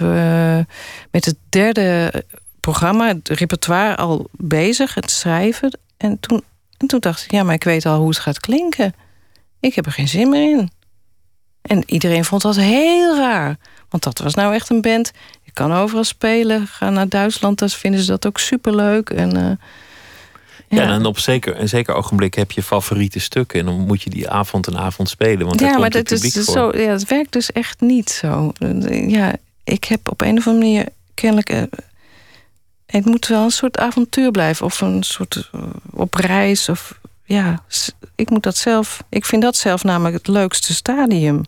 met 1.12 1.26
het 1.26 1.36
derde 1.50 2.24
programma, 2.60 3.08
het 3.08 3.30
repertoire, 3.30 3.96
al 3.96 4.28
bezig, 4.32 4.94
het 4.94 5.12
schrijven. 5.12 5.80
En 5.98 6.20
toen, 6.20 6.44
en 6.78 6.88
toen 6.88 7.00
dacht 7.00 7.24
ik, 7.24 7.32
ja, 7.32 7.44
maar 7.44 7.54
ik 7.54 7.64
weet 7.64 7.86
al 7.86 8.00
hoe 8.00 8.10
het 8.10 8.20
gaat 8.20 8.40
klinken. 8.40 8.94
Ik 9.60 9.74
heb 9.74 9.86
er 9.86 9.92
geen 9.92 10.08
zin 10.08 10.30
meer 10.30 10.58
in. 10.58 10.70
En 11.62 11.84
iedereen 11.86 12.26
vond 12.26 12.42
dat 12.42 12.56
heel 12.56 13.18
raar. 13.18 13.58
Want 13.90 14.04
dat 14.04 14.20
was 14.20 14.34
nou 14.34 14.54
echt 14.54 14.70
een 14.70 14.82
band. 14.82 15.12
Je 15.42 15.52
kan 15.52 15.74
overal 15.74 16.04
spelen. 16.04 16.68
Ga 16.68 16.90
naar 16.90 17.10
Duitsland, 17.10 17.60
daar 17.60 17.70
vinden 17.70 18.02
ze 18.02 18.08
dat 18.08 18.26
ook 18.28 18.40
superleuk. 18.40 19.10
En, 19.10 19.38
eh, 19.38 19.52
Ja, 20.70 20.82
en 20.94 21.06
op 21.06 21.20
zeker, 21.20 21.60
een 21.60 21.70
zeker 21.70 21.94
ogenblik 21.94 22.34
heb 22.34 22.52
je 22.52 22.64
favoriete 22.64 23.20
stukken. 23.20 23.60
En 23.60 23.66
dan 23.66 23.80
moet 23.80 24.02
je 24.02 24.10
die 24.10 24.30
avond 24.30 24.68
en 24.68 24.78
avond 24.78 25.10
spelen. 25.10 25.46
Want 25.46 25.60
ja, 25.60 25.74
maar 25.74 25.84
het 25.84 25.94
dat, 25.94 26.04
publiek 26.04 26.36
is 26.36 26.46
voor. 26.46 26.54
zo, 26.54 26.78
ja, 26.78 26.92
het 26.92 27.06
werkt 27.08 27.32
dus 27.34 27.52
echt 27.52 27.82
niet 27.82 28.10
zo. 28.10 28.52
Ja, 28.90 29.36
ik 29.64 29.84
heb 29.84 30.10
op 30.10 30.22
een 30.22 30.38
of 30.38 30.48
andere 30.48 30.66
manier 30.66 30.86
kennelijk. 31.14 31.50
eh, 31.50 31.62
het 32.86 33.06
moet 33.06 33.28
wel 33.28 33.44
een 33.44 33.52
soort 33.52 33.78
avontuur 33.78 34.32
blijven. 34.32 34.66
Of 34.66 34.82
een 34.82 35.04
soort 35.04 35.50
eh, 35.52 35.62
op 35.92 36.14
reis. 36.14 36.70
Of 36.70 37.00
ja, 37.24 37.64
ik 38.16 38.30
moet 38.30 38.44
dat 38.44 38.58
zelf. 38.58 39.04
Ik 39.10 39.26
vind 39.26 39.42
dat 39.42 39.56
zelf 39.56 39.84
namelijk 39.84 40.16
het 40.16 40.28
leukste 40.28 40.74
stadium. 40.74 41.44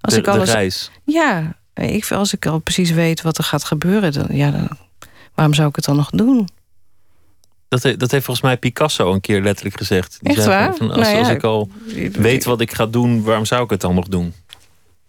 Als 0.00 0.14
de, 0.14 0.20
ik 0.20 0.28
alles. 0.28 0.48
de 0.48 0.54
reis. 0.54 0.90
Ja, 1.04 1.56
ik, 1.74 2.10
als 2.10 2.32
ik 2.32 2.46
al 2.46 2.58
precies 2.58 2.90
weet 2.90 3.22
wat 3.22 3.38
er 3.38 3.44
gaat 3.44 3.64
gebeuren, 3.64 4.12
dan, 4.12 4.26
ja, 4.30 4.50
dan, 4.50 4.68
waarom 5.34 5.54
zou 5.54 5.68
ik 5.68 5.76
het 5.76 5.84
dan 5.84 5.96
nog 5.96 6.10
doen? 6.10 6.48
Dat, 7.68 7.82
he- 7.82 7.96
dat 7.96 8.10
heeft 8.10 8.24
volgens 8.24 8.46
mij 8.46 8.56
Picasso 8.56 9.12
een 9.12 9.20
keer 9.20 9.42
letterlijk 9.42 9.76
gezegd. 9.76 10.18
Die 10.20 10.32
Echt 10.34 10.42
zei 10.42 10.56
waar? 10.56 10.74
Van, 10.74 10.90
als, 10.90 11.00
Nou 11.00 11.12
ja, 11.12 11.18
als 11.18 11.28
ik 11.28 11.42
al 11.42 11.68
weet 12.12 12.44
wat 12.44 12.60
ik 12.60 12.72
ga 12.72 12.86
doen, 12.86 13.22
waarom 13.22 13.44
zou 13.44 13.64
ik 13.64 13.70
het 13.70 13.80
dan 13.80 13.94
nog 13.94 14.08
doen? 14.08 14.34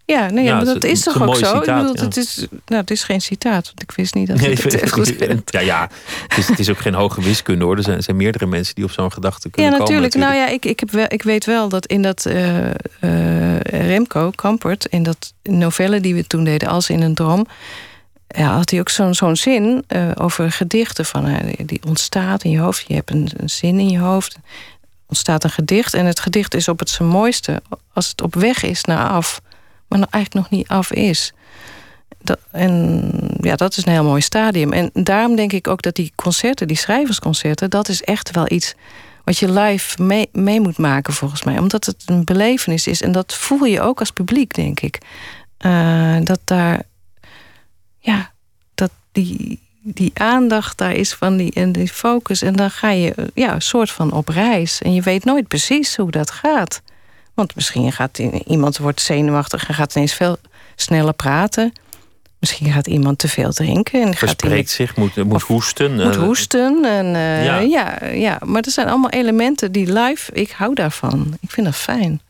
Ja, 0.06 0.30
nee, 0.30 0.44
Ja, 0.44 0.56
maar 0.56 0.66
dat 0.66 0.84
is 0.84 1.04
toch 1.04 1.22
ook 1.22 1.36
zo? 1.36 1.46
citaat, 1.46 1.56
ik 1.68 1.76
bedoel, 1.76 1.96
ja. 1.96 2.02
het, 2.04 2.18
is, 2.18 2.46
nou, 2.66 2.82
het 2.82 2.92
is 2.92 3.04
geen 3.04 3.22
citaat, 3.22 3.66
want 3.66 3.82
ik 3.82 3.92
wist 3.92 4.14
niet 4.16 4.28
dat 4.28 4.38
Nee, 4.40 4.50
het 4.50 4.64
het 4.82 4.92
goed 4.92 5.16
werd. 5.18 5.52
ja, 5.52 5.60
ja. 5.60 5.90
Het, 6.28 6.38
is, 6.38 6.48
het 6.48 6.60
is 6.60 6.70
ook 6.70 6.78
geen 6.78 6.94
hoge 6.94 7.22
wiskunde 7.22 7.66
hoor. 7.66 7.78
Er 7.78 7.84
zijn, 7.84 8.04
zijn 8.04 8.16
meerdere 8.16 8.46
mensen 8.46 8.76
die 8.76 8.84
op 8.84 8.92
zo'n 8.92 9.12
gedachte 9.12 9.50
kunnen 9.50 9.72
Ja, 9.72 9.78
komen. 9.78 9.94
natuurlijk. 9.94 10.16
Nou 10.16 10.36
ja, 10.36 10.48
ik, 10.54 10.66
ik, 10.66 10.80
heb 10.80 10.92
wel, 10.92 11.06
ik 11.08 11.24
weet 11.24 11.46
wel 11.46 11.70
dat 11.70 11.86
in 11.86 12.02
dat 12.02 12.26
eh, 12.26 12.66
eh, 12.70 13.60
Remco 13.60 14.32
Kampert, 14.36 14.86
in 14.86 15.04
dat 15.04 15.34
novelle 15.44 16.00
die 16.00 16.16
we 16.16 16.28
toen 16.28 16.44
deden, 16.44 16.70
Als 16.70 16.90
in 16.90 17.02
een 17.02 17.14
droom, 17.16 17.46
ja, 18.28 18.56
had 18.56 18.70
hij 18.70 18.80
ook 18.80 18.90
zo'n 18.90 19.36
zin 19.36 19.84
eh, 19.88 20.12
over 20.16 20.52
gedichten 20.52 21.06
van 21.06 21.26
eh, 21.26 21.66
die 21.66 21.82
ontstaat 21.88 22.44
in 22.44 22.52
je 22.52 22.60
hoofd. 22.60 22.88
Je 22.88 22.94
hebt 22.94 23.12
een, 23.12 23.30
een 23.38 23.50
zin 23.50 23.80
in 23.80 23.90
je 23.90 24.00
hoofd, 24.00 24.38
ontstaat 25.08 25.44
een 25.44 25.50
gedicht 25.50 25.94
en 25.94 26.06
het 26.06 26.20
gedicht 26.20 26.54
is 26.54 26.68
op 26.68 26.80
het 26.80 26.90
zijn 26.90 27.10
mooiste 27.10 27.62
als 27.94 28.10
het 28.10 28.22
op 28.22 28.36
weg 28.36 28.64
is 28.64 28.84
naar 28.84 29.10
af, 29.10 29.42
maar 29.88 30.00
eigenlijk 30.00 30.34
nog 30.34 30.50
niet 30.50 30.68
af 30.68 30.92
is. 30.92 31.34
Dat, 32.22 32.40
en 32.52 33.12
ja, 33.40 33.56
dat 33.56 33.78
is 33.78 33.86
een 33.86 33.92
heel 33.92 34.04
mooi 34.04 34.22
stadium. 34.22 34.74
En 34.74 34.90
daarom 34.94 35.36
denk 35.36 35.54
ik 35.54 35.68
ook 35.68 35.82
dat 35.82 35.96
die 35.96 36.12
concerten, 36.16 36.68
die 36.68 36.78
schrijversconcerten, 36.78 37.70
dat 37.70 37.90
is 37.90 38.04
echt 38.04 38.32
wel 38.32 38.52
iets 38.52 38.76
wat 39.24 39.38
je 39.38 39.52
live 39.52 40.04
mee, 40.32 40.62
moet 40.62 40.78
maken 40.78 41.14
volgens 41.14 41.44
mij. 41.44 41.58
Omdat 41.58 41.86
het 41.86 42.04
een 42.06 42.24
belevenis 42.24 42.88
is. 42.88 43.02
En 43.02 43.12
dat 43.12 43.34
voel 43.34 43.64
je 43.64 43.82
ook 43.82 44.00
als 44.00 44.12
publiek, 44.12 44.54
denk 44.54 44.80
ik. 44.80 44.98
Uh, 45.66 46.18
dat 46.24 46.40
daar, 46.44 46.82
ja, 48.06 48.32
dat 48.76 48.92
die, 49.12 49.60
die 49.82 50.12
aandacht 50.14 50.78
daar 50.78 50.94
is 50.94 51.14
van 51.14 51.38
die, 51.38 51.54
en 51.54 51.72
die 51.72 51.88
focus. 51.88 52.42
En 52.42 52.54
dan 52.54 52.72
ga 52.72 52.90
je 52.90 53.14
ja, 53.34 53.54
een 53.54 53.62
soort 53.62 53.92
van 53.92 54.12
op 54.12 54.28
reis. 54.28 54.82
En 54.82 54.94
je 54.94 55.02
weet 55.02 55.26
nooit 55.26 55.48
precies 55.48 55.96
hoe 55.96 56.12
dat 56.12 56.32
gaat. 56.32 56.82
Want 57.34 57.56
misschien 57.56 57.92
gaat 57.92 58.18
iemand 58.48 58.78
wordt 58.78 59.02
zenuwachtig 59.02 59.68
en 59.68 59.74
gaat 59.74 59.96
ineens 59.96 60.14
veel 60.14 60.38
sneller 60.76 61.14
praten. 61.14 61.74
Misschien 62.40 62.72
gaat 62.72 62.88
iemand 62.88 63.20
te 63.20 63.28
veel 63.28 63.52
drinken. 63.52 64.02
En 64.02 64.14
Verspreekt 64.14 64.70
zich, 64.70 64.96
moet, 64.96 65.16
moet 65.16 65.42
hoesten. 65.42 65.96
Moet 65.96 66.16
hoesten. 66.16 66.86
En, 66.86 67.06
uh, 67.06 67.46
ja. 67.46 67.60
ja. 67.60 68.06
Ja, 68.06 68.40
maar 68.44 68.62
er 68.62 68.72
zijn 68.72 68.88
allemaal 68.88 69.10
elementen 69.10 69.72
die 69.72 69.94
live... 69.94 70.32
Ik 70.32 70.52
hou 70.52 70.74
daarvan. 70.74 71.38
Ik 71.42 71.52
vind 71.52 71.66
dat 71.66 71.76
fijn. 71.76 72.22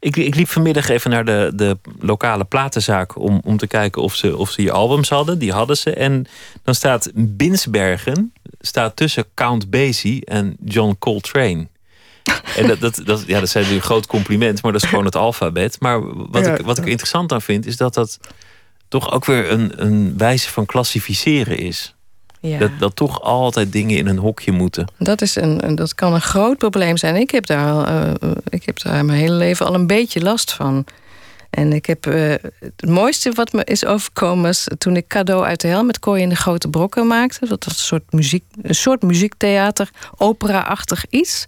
Ik, 0.00 0.16
ik 0.16 0.34
liep 0.34 0.48
vanmiddag 0.48 0.88
even 0.88 1.10
naar 1.10 1.24
de, 1.24 1.52
de 1.54 1.78
lokale 2.00 2.44
platenzaak... 2.44 3.18
Om, 3.18 3.40
om 3.44 3.56
te 3.56 3.66
kijken 3.66 4.02
of 4.02 4.14
ze, 4.14 4.36
of 4.36 4.50
ze 4.50 4.62
je 4.62 4.72
albums 4.72 5.08
hadden. 5.08 5.38
Die 5.38 5.52
hadden 5.52 5.76
ze. 5.76 5.94
En 5.94 6.26
dan 6.62 6.74
staat 6.74 7.10
Binsbergen 7.14 8.32
staat 8.60 8.96
tussen 8.96 9.24
Count 9.34 9.70
Basie 9.70 10.24
en 10.24 10.56
John 10.64 10.96
Coltrane. 10.98 11.68
En 12.56 12.66
dat, 12.66 12.80
dat, 12.80 13.00
dat, 13.04 13.24
ja, 13.26 13.40
dat 13.40 13.48
zijn 13.48 13.72
een 13.72 13.80
groot 13.80 14.06
compliment, 14.06 14.62
maar 14.62 14.72
dat 14.72 14.82
is 14.82 14.88
gewoon 14.88 15.04
het 15.04 15.16
alfabet. 15.16 15.80
Maar 15.80 16.28
wat, 16.30 16.46
ik, 16.46 16.60
wat 16.60 16.78
ik 16.78 16.84
er 16.84 16.90
interessant 16.90 17.32
aan 17.32 17.42
vind, 17.42 17.66
is 17.66 17.76
dat 17.76 17.94
dat 17.94 18.18
toch 18.88 19.12
ook 19.12 19.24
weer 19.24 19.50
een, 19.50 19.72
een 19.82 20.18
wijze 20.18 20.50
van 20.50 20.66
klassificeren 20.66 21.58
is. 21.58 21.94
Ja. 22.40 22.58
Dat, 22.58 22.70
dat 22.78 22.96
toch 22.96 23.22
altijd 23.22 23.72
dingen 23.72 23.96
in 23.96 24.06
een 24.06 24.18
hokje 24.18 24.52
moeten. 24.52 24.92
Dat, 24.98 25.22
is 25.22 25.36
een, 25.36 25.74
dat 25.74 25.94
kan 25.94 26.14
een 26.14 26.20
groot 26.20 26.58
probleem 26.58 26.96
zijn. 26.96 27.16
Ik 27.16 27.30
heb, 27.30 27.46
daar, 27.46 27.92
uh, 27.92 28.30
ik 28.48 28.64
heb 28.64 28.82
daar 28.82 29.04
mijn 29.04 29.18
hele 29.18 29.34
leven 29.34 29.66
al 29.66 29.74
een 29.74 29.86
beetje 29.86 30.20
last 30.20 30.52
van. 30.52 30.84
En 31.50 31.72
ik 31.72 31.86
heb 31.86 32.06
uh, 32.06 32.34
het 32.60 32.88
mooiste 32.88 33.32
wat 33.32 33.52
me 33.52 33.64
is 33.64 33.84
overkomen 33.84 34.48
is 34.48 34.68
toen 34.78 34.96
ik 34.96 35.06
cadeau 35.06 35.44
uit 35.44 35.60
de 35.60 35.68
hel 35.68 35.84
met 35.84 35.98
kooi 35.98 36.22
in 36.22 36.28
de 36.28 36.36
grote 36.36 36.68
brokken 36.68 37.06
maakte. 37.06 37.48
Dat 37.48 37.64
was 37.64 37.74
een 37.74 37.84
soort 37.84 38.12
muziek, 38.12 38.44
een 38.62 38.74
soort 38.74 39.02
muziektheater, 39.02 39.90
opera-achtig 40.16 41.04
iets. 41.10 41.46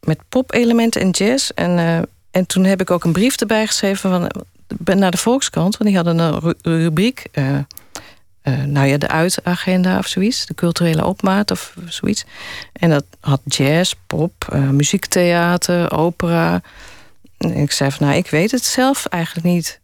Met 0.00 0.18
pop-elementen 0.28 1.00
en 1.00 1.10
jazz. 1.10 1.50
En, 1.54 1.78
uh, 1.78 1.96
en 2.30 2.46
toen 2.46 2.64
heb 2.64 2.80
ik 2.80 2.90
ook 2.90 3.04
een 3.04 3.12
brief 3.12 3.36
erbij 3.36 3.66
geschreven 3.66 4.10
van, 4.10 4.98
naar 4.98 5.10
de 5.10 5.16
Volkskrant. 5.16 5.76
Want 5.76 5.90
die 5.90 5.98
hadden 5.98 6.18
een 6.18 6.54
rubriek. 6.62 7.26
Uh, 7.32 7.58
uh, 8.42 8.62
nou 8.62 8.86
ja, 8.86 8.98
de 8.98 9.08
uitagenda 9.08 9.98
of 9.98 10.06
zoiets. 10.06 10.46
De 10.46 10.54
culturele 10.54 11.04
opmaat 11.04 11.50
of 11.50 11.74
zoiets. 11.88 12.24
En 12.72 12.90
dat 12.90 13.04
had 13.20 13.40
jazz, 13.44 13.94
pop, 14.06 14.32
uh, 14.54 14.68
muziektheater, 14.68 15.92
opera. 15.92 16.62
En 17.38 17.54
ik 17.54 17.72
zei 17.72 17.90
van, 17.90 18.06
nou, 18.06 18.18
ik 18.18 18.30
weet 18.30 18.50
het 18.50 18.64
zelf 18.64 19.06
eigenlijk 19.06 19.46
niet. 19.46 19.80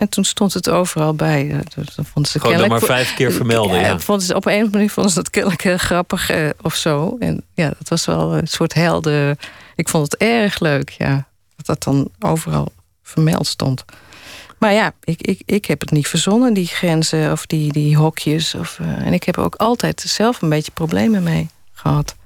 En 0.00 0.08
toen 0.08 0.24
stond 0.24 0.54
het 0.54 0.68
overal 0.68 1.14
bij. 1.14 1.48
Dan 1.74 2.04
vonden 2.04 2.32
ze 2.32 2.40
Gewoon 2.40 2.68
maar 2.68 2.80
vijf 2.80 3.14
keer 3.14 3.32
vermelden, 3.32 3.80
ja. 3.80 3.86
ja. 3.86 3.98
Vonden 3.98 4.26
ze, 4.26 4.34
op 4.34 4.44
een 4.44 4.52
of 4.52 4.56
andere 4.56 4.76
manier 4.76 4.90
vonden 4.90 5.12
ze 5.12 5.18
dat 5.18 5.30
kennelijk 5.30 5.62
heel 5.62 5.76
grappig 5.76 6.30
eh, 6.30 6.48
of 6.62 6.74
zo. 6.74 7.16
En 7.18 7.42
ja, 7.54 7.68
dat 7.78 7.88
was 7.88 8.06
wel 8.06 8.36
een 8.36 8.48
soort 8.48 8.74
helden. 8.74 9.38
Ik 9.74 9.88
vond 9.88 10.12
het 10.12 10.20
erg 10.20 10.60
leuk, 10.60 10.90
ja. 10.90 11.28
Dat 11.56 11.66
dat 11.66 11.82
dan 11.82 12.10
overal 12.20 12.72
vermeld 13.02 13.46
stond. 13.46 13.84
Maar 14.60 14.72
ja, 14.72 14.92
ik, 15.04 15.20
ik, 15.22 15.42
ik 15.44 15.64
heb 15.64 15.80
het 15.80 15.90
niet 15.90 16.08
verzonnen, 16.08 16.54
die 16.54 16.66
grenzen 16.66 17.32
of 17.32 17.46
die, 17.46 17.72
die 17.72 17.96
hokjes. 17.96 18.54
Of, 18.54 18.78
uh, 18.78 19.06
en 19.06 19.12
ik 19.12 19.24
heb 19.24 19.38
ook 19.38 19.54
altijd 19.54 20.00
zelf 20.00 20.42
een 20.42 20.48
beetje 20.48 20.72
problemen 20.72 21.22
mee 21.22 21.48
gehad. 21.72 22.16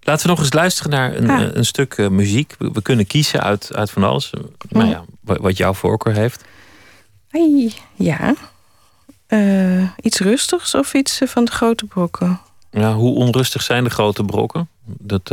Laten 0.00 0.26
we 0.26 0.32
nog 0.32 0.40
eens 0.40 0.52
luisteren 0.52 0.90
naar 0.90 1.16
een, 1.16 1.30
ah. 1.30 1.54
een 1.54 1.64
stuk 1.64 1.96
uh, 1.96 2.08
muziek. 2.08 2.54
We, 2.58 2.70
we, 2.72 2.82
kunnen 2.82 3.06
kiezen 3.06 3.42
uit, 3.42 3.74
uit 3.74 3.90
van 3.90 4.04
alles. 4.04 4.32
Nou 4.68 4.88
ja, 4.88 5.04
wat 5.20 5.56
jouw 5.56 5.74
voorkeur 5.74 6.14
heeft. 6.14 6.44
Hey, 7.28 7.72
ja. 7.94 8.34
Uh, 9.28 9.88
iets 10.00 10.18
rustigs 10.18 10.74
of 10.74 10.94
iets 10.94 11.20
van 11.24 11.44
de 11.44 11.50
grote 11.50 11.84
brokken? 11.84 12.40
Ja, 12.70 12.94
hoe 12.94 13.14
onrustig 13.14 13.62
zijn 13.62 13.84
de 13.84 13.90
grote 13.90 14.24
brokken? 14.24 14.68
Dat, 14.84 15.30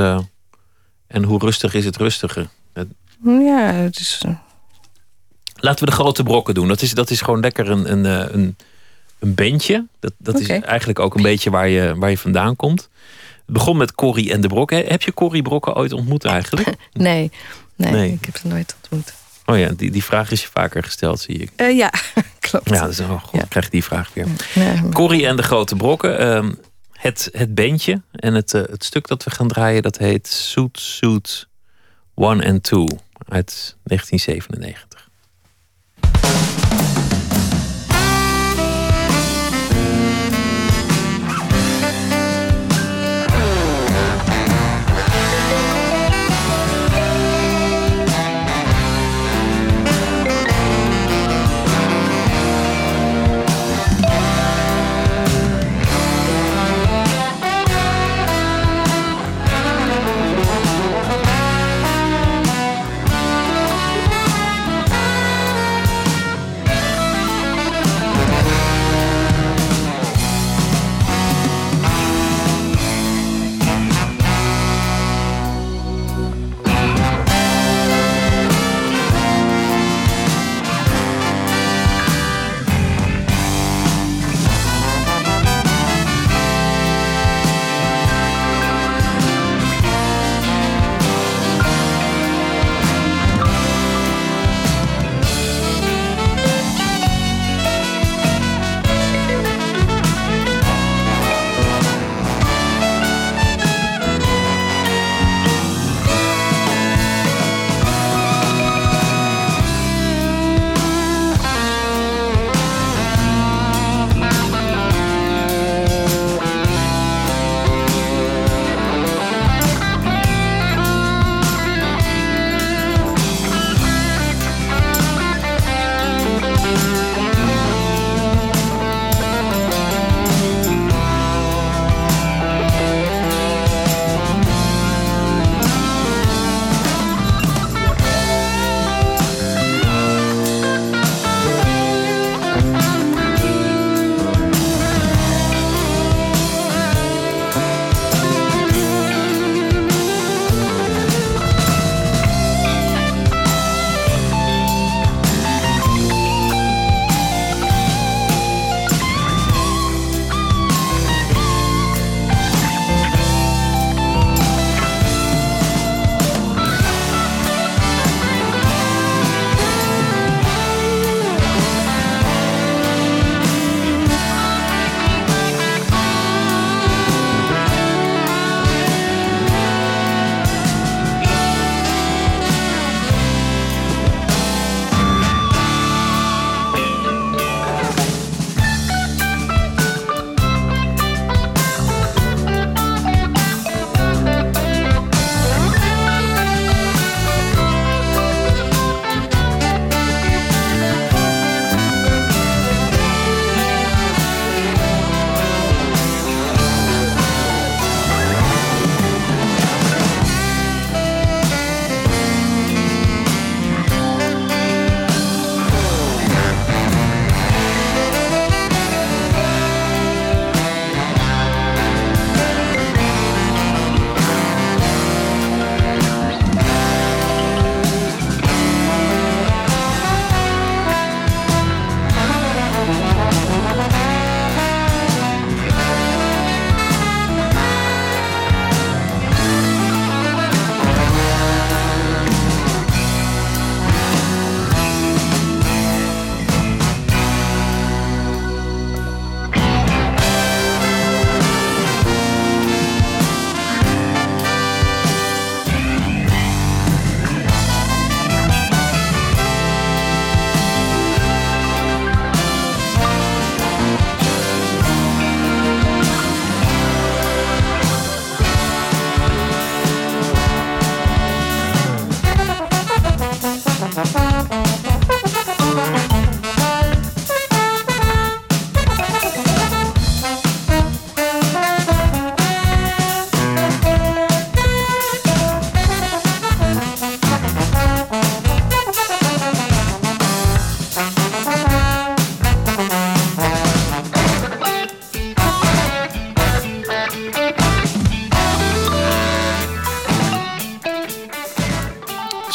en 1.08 1.24
hoe 1.24 1.40
rustig 1.40 1.74
is 1.74 1.86
het 1.86 1.98
rustige? 1.98 2.48
Ja, 3.24 3.72
het 3.72 4.00
is 4.00 4.22
Laten 5.60 5.86
we 5.86 5.92
de 5.92 5.98
grote 5.98 6.24
brokken 6.24 6.54
doen. 6.54 6.68
Dat 6.68 6.82
is, 6.82 6.94
dat 6.94 7.10
is 7.10 7.22
gewoon 7.22 7.40
lekker 7.40 7.70
een, 7.70 7.92
een, 7.92 8.06
eh, 8.06 8.34
een, 8.34 8.56
een 9.20 9.36
bandje. 9.36 9.86
Dat, 10.00 10.14
dat 10.18 10.40
is 10.40 10.48
eigenlijk 10.48 11.00
ook 11.00 11.16
een 11.16 11.22
beetje 11.22 11.50
waar 11.50 11.68
je, 11.68 11.94
waar 11.98 12.10
je 12.10 12.18
vandaan 12.18 12.56
komt. 12.56 12.90
Het 13.46 13.58
begon 13.58 13.78
met 13.78 13.96
Corrie 13.96 14.32
en 14.32 14.42
de 14.42 14.48
Brokken. 14.48 14.86
Heb 14.86 15.02
je 15.02 15.14
Corrie 15.14 15.42
Brokken 15.42 15.76
ooit 15.76 15.94
ontmoet 15.94 16.26
eigenlijk? 16.26 16.68
Nee, 16.94 17.32
nee, 17.76 17.92
nee. 17.92 18.12
ik 18.12 18.26
heb 18.26 18.38
ze 18.38 18.48
nooit 18.48 18.76
ontmoet. 18.82 19.14
Oh 19.46 19.58
ja, 19.58 19.70
die, 19.70 19.92
die 19.92 20.04
vraag 20.04 20.32
is 20.32 20.42
je 20.42 20.48
vaker 20.54 20.84
gesteld, 20.84 21.20
zie 21.20 21.38
ik. 21.38 21.52
Uh, 21.58 21.78
ja, 21.78 21.94
klopt. 22.40 22.70
Ja, 22.70 22.86
dus, 22.86 23.00
oh, 23.00 23.24
God, 23.24 23.48
krijg 23.48 23.66
je 23.66 23.72
die 23.72 23.84
vraag 23.84 24.14
weer. 24.14 24.28
Nee, 24.56 24.90
Corrie 24.90 25.28
en 25.28 25.36
de 25.36 25.44
Grote 25.44 25.76
Brokken. 25.76 26.22
Uh, 26.22 26.52
het, 26.92 27.30
het 27.32 27.56
bandje 27.56 28.02
en 28.12 28.34
het, 28.34 28.54
uh, 28.54 28.62
het 28.70 28.84
stuk 28.84 29.08
dat 29.08 29.24
we 29.24 29.32
gaan 29.32 29.48
draaien... 29.48 29.82
dat 29.82 29.98
heet 29.98 30.28
Suit 30.28 30.80
Suit 30.80 31.48
One 32.14 32.48
and 32.48 32.64
Two 32.64 32.88
uit 33.28 33.76
1997. 33.84 34.89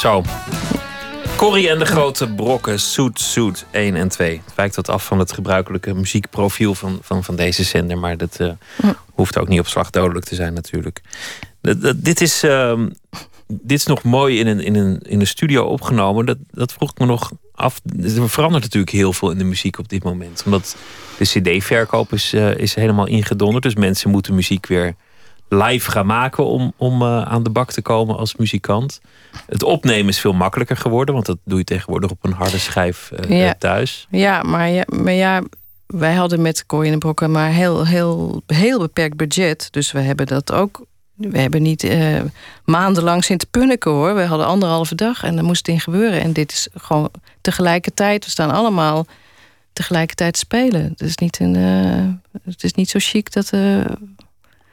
Zo. 0.05 0.22
Corrie 1.36 1.68
en 1.68 1.78
de 1.78 1.84
grote 1.84 2.28
brokken, 2.28 2.80
Soet 2.80 3.20
Soet 3.20 3.66
1 3.70 3.94
en 3.94 4.09
2. 4.09 4.42
Het 4.44 4.55
wijkt 4.55 4.76
wat 4.76 4.88
af 4.88 5.05
van 5.05 5.18
het 5.18 5.32
gebruikelijke 5.32 5.94
muziekprofiel 5.94 6.74
van, 6.74 6.98
van, 7.02 7.24
van 7.24 7.36
deze 7.36 7.64
zender. 7.64 7.98
Maar 7.98 8.16
dat 8.16 8.38
uh, 8.40 8.52
hoeft 9.12 9.38
ook 9.38 9.48
niet 9.48 9.61
op 9.61 9.66
slag 9.66 9.90
dodelijk 9.90 10.26
te 10.26 10.34
zijn 10.34 10.55
natuurlijk. 10.55 11.00
dit, 11.96 12.20
is, 12.20 12.44
uh, 12.44 12.80
dit 13.46 13.78
is 13.78 13.86
nog 13.86 14.02
mooi 14.02 14.38
in 14.38 14.46
een, 14.46 14.61
in 14.61 14.74
een, 14.74 15.00
in 15.02 15.20
een 15.20 15.26
studio 15.26 15.64
opgenomen. 15.64 16.26
Dat, 16.26 16.38
dat 16.50 16.72
vroeg 16.72 16.90
ik 16.90 16.98
me 16.98 17.07
nog 17.07 17.32
af. 17.55 17.80
Er 18.02 18.28
verandert 18.28 18.62
natuurlijk 18.62 18.92
heel 18.92 19.12
veel 19.12 19.30
in 19.30 19.38
de 19.38 19.44
muziek 19.44 19.78
op 19.78 19.88
dit 19.88 20.02
moment. 20.02 20.42
Omdat 20.44 20.76
de 21.18 21.24
cd-verkoop 21.24 22.12
is, 22.12 22.34
uh, 22.34 22.57
is 22.57 22.74
helemaal 22.74 23.07
ingedonderd. 23.07 23.62
Dus 23.62 23.74
mensen 23.74 24.11
moeten 24.11 24.34
muziek 24.34 24.66
weer 24.66 24.94
live 25.49 25.90
gaan 25.90 26.07
maken 26.07 26.47
om, 26.47 26.72
om 26.76 27.03
uh, 27.03 27.22
aan 27.22 27.42
de 27.42 27.51
bak 27.51 27.72
te 27.72 27.82
komen 27.82 28.16
als 28.16 28.36
muzikant. 28.36 29.01
Het 29.47 29.62
opnemen 29.62 30.09
is 30.09 30.18
veel 30.18 30.32
makkelijker 30.32 30.76
geworden, 30.76 31.14
want 31.14 31.26
dat 31.26 31.38
doe 31.45 31.59
je 31.59 31.64
tegenwoordig 31.64 32.11
op 32.11 32.24
een 32.24 32.32
harde 32.32 32.59
schijf 32.59 33.11
uh, 33.28 33.40
ja. 33.40 33.55
thuis. 33.59 34.07
Ja, 34.11 34.42
maar 34.42 34.68
ja, 34.68 34.84
maar 34.86 35.12
ja, 35.12 35.42
wij 35.86 36.14
hadden 36.14 36.42
met 36.42 36.66
Corrie 36.66 36.92
en 36.92 36.99
Brokken 36.99 37.30
maar 37.30 37.51
heel, 37.51 37.86
heel, 37.86 38.42
heel 38.47 38.78
beperkt 38.78 39.16
budget. 39.16 39.68
Dus 39.70 39.92
we 39.92 40.01
hebben 40.01 40.26
dat 40.26 40.53
ook. 40.53 40.86
We 41.14 41.38
hebben 41.38 41.62
niet 41.62 41.84
uh, 41.84 42.20
maandenlang 42.64 43.24
zitten 43.24 43.49
punniken 43.49 43.90
hoor. 43.90 44.14
We 44.14 44.24
hadden 44.24 44.47
anderhalve 44.47 44.95
dag 44.95 45.22
en 45.22 45.34
daar 45.34 45.45
moest 45.45 45.66
het 45.66 45.74
in 45.74 45.80
gebeuren. 45.80 46.20
En 46.20 46.32
dit 46.32 46.53
is 46.53 46.68
gewoon 46.74 47.11
tegelijkertijd. 47.40 48.24
We 48.24 48.30
staan 48.30 48.51
allemaal 48.51 49.07
tegelijkertijd 49.72 50.36
spelen. 50.36 50.82
Het 50.82 51.01
is 51.01 51.16
niet, 51.16 51.40
een, 51.40 51.55
het 52.45 52.64
is 52.64 52.72
niet 52.72 52.90
zo 52.90 52.99
chic 53.03 53.32
dat 53.32 53.51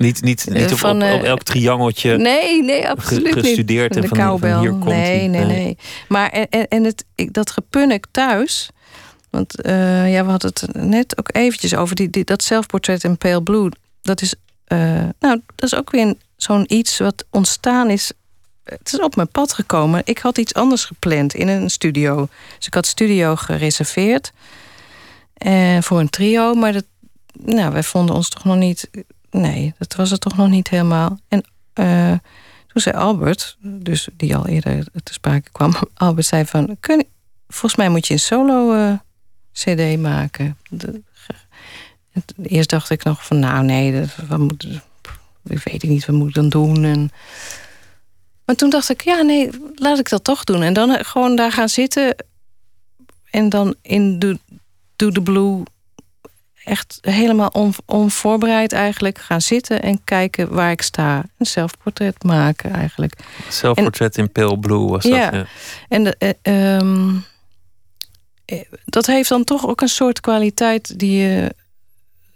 niet, 0.01 0.21
niet, 0.21 0.45
niet 0.49 0.71
van, 0.71 1.03
op, 1.03 1.09
op, 1.09 1.19
op, 1.19 1.23
elk 1.23 1.43
triangeltje 1.43 2.17
nee, 2.17 2.63
nee, 2.63 2.89
absoluut 2.89 3.33
gestudeerd 3.33 3.95
niet. 3.95 4.03
en 4.03 4.09
van, 4.09 4.39
van, 4.39 4.59
hier 4.59 4.69
komt 4.69 4.85
nee, 4.85 5.27
nee, 5.27 5.45
nee. 5.45 5.77
Maar 6.07 6.29
en, 6.29 6.67
en 6.67 6.83
het, 6.83 7.05
dat 7.15 7.51
gepunnik 7.51 8.05
thuis... 8.11 8.69
Want 9.31 9.65
uh, 9.65 10.13
ja, 10.13 10.23
we 10.23 10.29
hadden 10.29 10.51
het 10.53 10.75
net 10.75 11.17
ook 11.19 11.29
eventjes 11.35 11.75
over 11.75 11.95
die, 11.95 12.09
die, 12.09 12.23
dat 12.23 12.43
zelfportret 12.43 13.03
in 13.03 13.17
Pale 13.17 13.43
Blue. 13.43 13.69
Dat 14.01 14.21
is, 14.21 14.35
uh, 14.67 14.79
nou, 15.19 15.41
dat 15.55 15.71
is 15.71 15.75
ook 15.75 15.91
weer 15.91 16.15
zo'n 16.35 16.73
iets 16.73 16.97
wat 16.97 17.25
ontstaan 17.29 17.89
is. 17.89 18.11
Het 18.63 18.93
is 18.93 18.99
op 18.99 19.15
mijn 19.15 19.27
pad 19.27 19.53
gekomen. 19.53 20.01
Ik 20.03 20.17
had 20.17 20.37
iets 20.37 20.53
anders 20.53 20.85
gepland 20.85 21.33
in 21.33 21.47
een 21.47 21.69
studio. 21.69 22.27
Dus 22.57 22.67
ik 22.67 22.73
had 22.73 22.85
studio 22.85 23.35
gereserveerd 23.35 24.31
uh, 25.45 25.81
voor 25.81 25.99
een 25.99 26.09
trio. 26.09 26.53
Maar 26.53 26.73
dat, 26.73 26.85
nou, 27.33 27.71
wij 27.71 27.83
vonden 27.83 28.15
ons 28.15 28.29
toch 28.29 28.43
nog 28.43 28.57
niet 28.57 28.89
nee, 29.31 29.73
dat 29.77 29.95
was 29.95 30.09
het 30.09 30.21
toch 30.21 30.37
nog 30.37 30.49
niet 30.49 30.69
helemaal. 30.69 31.19
En 31.27 31.43
uh, 31.75 32.17
toen 32.67 32.81
zei 32.81 32.95
Albert, 32.95 33.57
dus 33.59 34.07
die 34.13 34.35
al 34.35 34.47
eerder 34.47 34.85
te 35.03 35.13
sprake 35.13 35.51
kwam, 35.51 35.73
Albert 35.93 36.25
zei 36.25 36.45
van, 36.45 36.77
kun, 36.79 37.05
volgens 37.47 37.75
mij 37.75 37.89
moet 37.89 38.07
je 38.07 38.13
een 38.13 38.19
solo 38.19 38.73
uh, 38.73 38.93
CD 39.53 39.99
maken. 39.99 40.57
Eerst 42.41 42.69
dacht 42.69 42.89
ik 42.89 43.03
nog 43.03 43.25
van, 43.25 43.39
nou 43.39 43.63
nee, 43.63 43.99
dat, 43.99 44.27
wat 44.27 44.39
moet, 44.39 44.67
ik 45.43 45.59
weet 45.63 45.83
niet, 45.83 46.05
wat 46.05 46.15
moet 46.15 46.27
ik 46.27 46.33
dan 46.33 46.49
doen? 46.49 46.83
En, 46.83 47.11
maar 48.45 48.55
toen 48.55 48.69
dacht 48.69 48.89
ik, 48.89 49.01
ja 49.01 49.21
nee, 49.21 49.49
laat 49.75 49.99
ik 49.99 50.09
dat 50.09 50.23
toch 50.23 50.43
doen. 50.43 50.61
En 50.61 50.73
dan 50.73 51.05
gewoon 51.05 51.35
daar 51.35 51.51
gaan 51.51 51.69
zitten 51.69 52.15
en 53.29 53.49
dan 53.49 53.75
in 53.81 54.19
de 54.19 54.39
Do 54.95 55.11
the 55.11 55.21
Blue 55.21 55.63
echt 56.63 56.97
helemaal 57.01 57.47
on, 57.47 57.73
onvoorbereid 57.85 58.73
eigenlijk 58.73 59.17
gaan 59.17 59.41
zitten 59.41 59.81
en 59.81 60.03
kijken 60.03 60.53
waar 60.53 60.71
ik 60.71 60.81
sta. 60.81 61.25
Een 61.37 61.45
zelfportret 61.45 62.23
maken 62.23 62.71
eigenlijk. 62.71 63.13
Zelfportret 63.49 64.17
in 64.17 64.31
pale 64.31 64.59
blue 64.59 64.87
was 64.87 65.03
dat. 65.03 65.13
Ja. 65.13 65.45
En 65.87 66.03
de, 66.03 66.35
uh, 66.43 66.77
um, 66.77 67.25
dat 68.85 69.05
heeft 69.05 69.29
dan 69.29 69.43
toch 69.43 69.67
ook 69.67 69.81
een 69.81 69.87
soort 69.87 70.19
kwaliteit 70.19 70.99
die 70.99 71.21
je. 71.21 71.53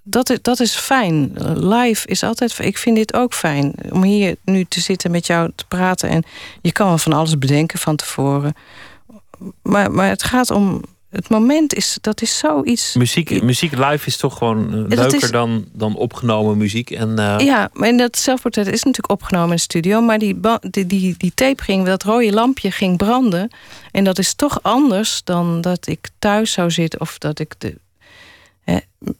Dat 0.07 0.29
is, 0.29 0.37
dat 0.41 0.59
is 0.59 0.75
fijn. 0.75 1.31
Live 1.69 2.07
is 2.07 2.23
altijd. 2.23 2.57
Ik 2.59 2.77
vind 2.77 2.95
dit 2.95 3.13
ook 3.13 3.33
fijn. 3.33 3.73
Om 3.89 4.03
hier 4.03 4.35
nu 4.43 4.65
te 4.65 4.81
zitten 4.81 5.11
met 5.11 5.27
jou 5.27 5.51
te 5.55 5.65
praten. 5.67 6.09
En 6.09 6.23
je 6.61 6.71
kan 6.71 6.87
wel 6.87 6.97
van 6.97 7.13
alles 7.13 7.37
bedenken 7.37 7.79
van 7.79 7.95
tevoren. 7.95 8.53
Maar, 9.61 9.91
maar 9.91 10.09
het 10.09 10.23
gaat 10.23 10.51
om 10.51 10.83
het 11.15 11.29
moment 11.29 11.73
is, 11.73 11.97
dat 12.01 12.21
is 12.21 12.37
zoiets. 12.37 12.95
Muziek, 12.95 13.43
muziek 13.43 13.71
live 13.71 14.07
is 14.07 14.17
toch 14.17 14.37
gewoon 14.37 14.73
eh, 14.73 14.97
leuker 14.97 15.31
dan, 15.31 15.65
dan 15.73 15.95
opgenomen 15.95 16.57
muziek. 16.57 16.91
En, 16.91 17.09
uh... 17.19 17.35
Ja, 17.37 17.69
en 17.73 17.97
dat 17.97 18.17
zelfportret 18.17 18.67
is 18.67 18.83
natuurlijk 18.83 19.11
opgenomen 19.11 19.49
in 19.49 19.55
de 19.55 19.61
studio. 19.61 20.01
Maar 20.01 20.19
die, 20.19 20.39
die, 20.69 20.85
die, 20.85 21.15
die 21.17 21.31
tape 21.35 21.63
ging, 21.63 21.85
dat 21.85 22.03
rode 22.03 22.31
lampje 22.31 22.71
ging 22.71 22.97
branden. 22.97 23.49
En 23.91 24.03
dat 24.03 24.17
is 24.17 24.33
toch 24.33 24.59
anders 24.61 25.21
dan 25.23 25.61
dat 25.61 25.87
ik 25.87 26.09
thuis 26.19 26.51
zou 26.51 26.71
zitten. 26.71 27.01
Of 27.01 27.17
dat 27.17 27.39
ik 27.39 27.53
de. 27.57 27.75
Hè, 28.63 28.77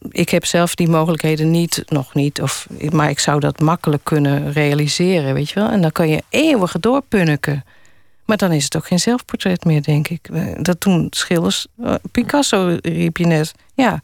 ik 0.10 0.30
heb 0.30 0.46
zelf 0.46 0.76
die 0.76 0.88
mogelijkheden 0.88 1.52
niet, 1.52 1.84
nog 1.88 2.14
niet. 2.14 2.42
Of, 2.42 2.68
maar 2.90 3.10
ik 3.10 3.20
zou 3.20 3.40
dat 3.40 3.60
makkelijk 3.60 4.04
kunnen 4.04 4.52
realiseren, 4.52 5.34
weet 5.34 5.50
je 5.50 5.60
wel. 5.60 5.70
En 5.70 5.82
dan 5.82 5.92
kan 5.92 6.10
je 6.10 6.24
eeuwig 6.30 6.76
doorpunniken. 6.80 7.64
Maar 8.26 8.38
dan 8.38 8.52
is 8.52 8.64
het 8.64 8.76
ook 8.76 8.88
geen 8.88 9.00
zelfportret 9.00 9.66
meer, 9.66 9.82
denk 9.84 10.08
ik. 10.08 10.28
Eh, 10.34 10.46
dat 10.58 10.80
toen 10.80 11.08
schilders... 11.10 11.68
Eh, 11.84 11.94
Picasso 12.12 12.78
riep 12.82 13.18
je 13.18 13.26
net. 13.26 13.54
Ja, 13.74 14.02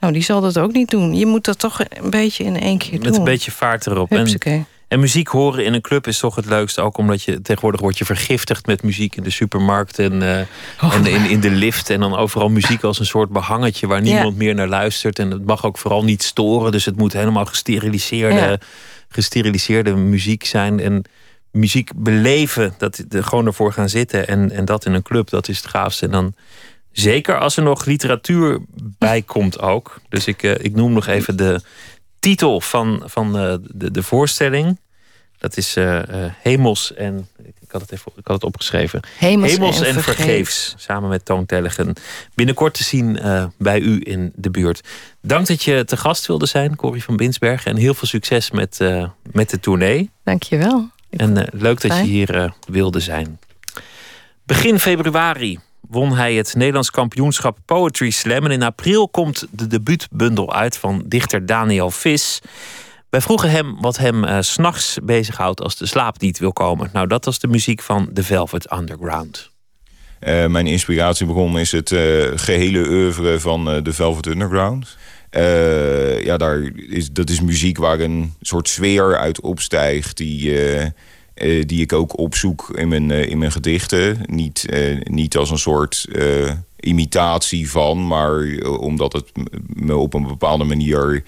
nou, 0.00 0.12
die 0.12 0.22
zal 0.22 0.40
dat 0.40 0.58
ook 0.58 0.72
niet 0.72 0.90
doen. 0.90 1.14
Je 1.14 1.26
moet 1.26 1.44
dat 1.44 1.58
toch 1.58 1.80
een 1.88 2.10
beetje 2.10 2.44
in 2.44 2.60
één 2.60 2.78
keer 2.78 2.92
Met 2.92 3.02
doen. 3.02 3.10
Met 3.10 3.18
een 3.18 3.24
beetje 3.24 3.50
vaart 3.50 3.86
erop. 3.86 4.10
En, 4.10 4.38
en, 4.88 5.00
muziek 5.00 5.28
horen 5.28 5.64
in 5.64 5.74
een 5.74 5.80
club 5.80 6.06
is 6.06 6.18
toch 6.18 6.34
het 6.34 6.46
leukste. 6.46 6.80
Ook 6.80 6.96
omdat 6.96 7.22
je 7.22 7.42
tegenwoordig 7.42 7.80
wordt 7.80 7.98
je 7.98 8.04
vergiftigd 8.04 8.66
met 8.66 8.82
muziek 8.82 9.16
in 9.16 9.22
de 9.22 9.30
supermarkt 9.30 9.98
en, 9.98 10.12
uh, 10.12 10.38
en 10.94 11.06
in, 11.06 11.30
in 11.30 11.40
de 11.40 11.50
lift. 11.50 11.90
En 11.90 12.00
dan 12.00 12.16
overal 12.16 12.48
muziek 12.48 12.82
als 12.82 12.98
een 12.98 13.06
soort 13.06 13.30
behangetje 13.30 13.86
waar 13.86 14.00
niemand 14.00 14.36
meer 14.36 14.54
naar 14.54 14.68
luistert. 14.68 15.18
En 15.18 15.30
het 15.30 15.46
mag 15.46 15.64
ook 15.64 15.78
vooral 15.78 16.04
niet 16.04 16.22
storen. 16.22 16.72
Dus 16.72 16.84
het 16.84 16.96
moet 16.96 17.12
helemaal 17.12 17.46
gesteriliseerde, 17.46 18.36
ja. 18.36 18.58
gesteriliseerde 19.08 19.94
muziek 19.94 20.44
zijn. 20.44 20.80
En 20.80 21.04
muziek 21.50 21.90
beleven, 21.94 22.74
dat 22.78 23.04
er 23.08 23.24
gewoon 23.24 23.46
ervoor 23.46 23.72
gaan 23.72 23.88
zitten 23.88 24.28
en, 24.28 24.50
en 24.50 24.64
dat 24.64 24.84
in 24.84 24.94
een 24.94 25.02
club, 25.02 25.28
dat 25.28 25.48
is 25.48 25.56
het 25.56 25.66
gaafste. 25.66 26.04
En 26.04 26.12
dan 26.12 26.34
zeker 26.92 27.38
als 27.38 27.56
er 27.56 27.62
nog 27.62 27.84
literatuur 27.84 28.60
bij 28.98 29.22
komt 29.22 29.60
ook. 29.60 30.00
Dus 30.08 30.26
ik, 30.26 30.42
uh, 30.42 30.54
ik 30.58 30.74
noem 30.74 30.92
nog 30.92 31.06
even 31.06 31.36
de 31.36 31.60
titel 32.18 32.60
van, 32.60 33.02
van 33.04 33.26
uh, 33.36 33.54
de, 33.62 33.90
de 33.90 34.02
voorstelling. 34.02 34.78
Dat 35.38 35.56
is 35.56 35.76
uh, 35.76 36.00
Hemels 36.42 36.94
en. 36.94 37.28
Ik 37.60 37.76
had 37.76 37.80
het, 37.80 37.92
even, 37.92 38.12
ik 38.16 38.26
had 38.26 38.34
het 38.34 38.44
opgeschreven. 38.44 39.00
Hemels, 39.18 39.52
Hemels 39.52 39.80
en, 39.80 39.86
en, 39.86 39.92
vergeefs. 39.92 40.16
vergeefs. 40.16 40.74
Samen 40.76 41.08
met 41.08 41.24
Toon 41.24 41.46
Tellegen. 41.46 41.94
Binnenkort 42.34 42.74
te 42.74 42.84
zien 42.84 43.20
bij 43.58 43.80
u 43.80 44.00
in 44.04 44.32
de 44.34 44.50
buurt. 44.50 44.80
Dank 45.22 45.46
dat 45.46 45.62
je 45.62 45.84
te 45.84 45.96
gast 45.96 46.26
wilde 46.26 46.46
zijn, 46.46 46.76
Corrie 46.76 47.04
van 47.04 47.16
Binsbergen. 47.16 47.70
En 47.70 47.76
heel 47.76 47.94
veel 47.94 48.08
succes 48.08 48.50
met, 48.50 48.78
met 49.32 49.50
de 49.50 49.60
tournee. 49.60 50.10
Dank 50.24 50.42
je 50.42 50.56
wel. 50.56 50.90
En 51.10 51.38
uh, 51.38 51.44
leuk 51.52 51.80
dat 51.80 51.96
je 51.96 52.02
hier 52.02 52.36
uh, 52.36 52.50
wilde 52.66 53.00
zijn. 53.00 53.38
Begin 54.44 54.78
februari 54.78 55.58
won 55.80 56.12
hij 56.12 56.34
het 56.34 56.54
Nederlands 56.54 56.90
kampioenschap 56.90 57.58
Poetry 57.64 58.10
Slam. 58.10 58.44
En 58.44 58.50
in 58.50 58.62
april 58.62 59.08
komt 59.08 59.46
de 59.50 59.66
debuutbundel 59.66 60.54
uit 60.54 60.76
van 60.76 61.02
dichter 61.06 61.46
Daniel 61.46 61.90
Vis. 61.90 62.40
Wij 63.10 63.20
vroegen 63.20 63.50
hem 63.50 63.80
wat 63.80 63.98
hem 63.98 64.24
uh, 64.24 64.36
s'nachts 64.40 64.98
bezighoudt 65.02 65.60
als 65.60 65.76
de 65.76 65.86
slaap 65.86 66.20
niet 66.20 66.38
wil 66.38 66.52
komen. 66.52 66.90
Nou, 66.92 67.06
dat 67.06 67.24
was 67.24 67.38
de 67.38 67.48
muziek 67.48 67.82
van 67.82 68.10
The 68.12 68.22
Velvet 68.22 68.72
Underground. 68.72 69.50
Uh, 70.20 70.46
mijn 70.46 70.66
inspiratie 70.66 71.26
begon 71.26 71.58
is 71.58 71.72
het 71.72 71.90
uh, 71.90 72.00
gehele 72.34 72.88
oeuvre 72.88 73.40
van 73.40 73.74
uh, 73.74 73.76
The 73.76 73.92
Velvet 73.92 74.26
Underground. 74.26 74.96
Ja, 76.24 76.36
daar 76.36 76.70
is, 76.88 77.12
dat 77.12 77.30
is 77.30 77.40
muziek 77.40 77.78
waar 77.78 78.00
een 78.00 78.34
soort 78.40 78.68
sfeer 78.68 79.16
uit 79.16 79.40
opstijgt... 79.40 80.16
die, 80.16 80.54
die 81.66 81.80
ik 81.80 81.92
ook 81.92 82.18
opzoek 82.18 82.70
in 82.74 82.88
mijn, 82.88 83.10
in 83.10 83.38
mijn 83.38 83.52
gedichten. 83.52 84.18
Niet, 84.26 84.66
niet 85.02 85.36
als 85.36 85.50
een 85.50 85.58
soort 85.58 86.06
imitatie 86.80 87.70
van, 87.70 88.06
maar 88.06 88.42
omdat 88.78 89.12
het 89.12 89.30
me 89.66 89.96
op 89.96 90.14
een 90.14 90.26
bepaalde 90.26 90.64
manier... 90.64 91.22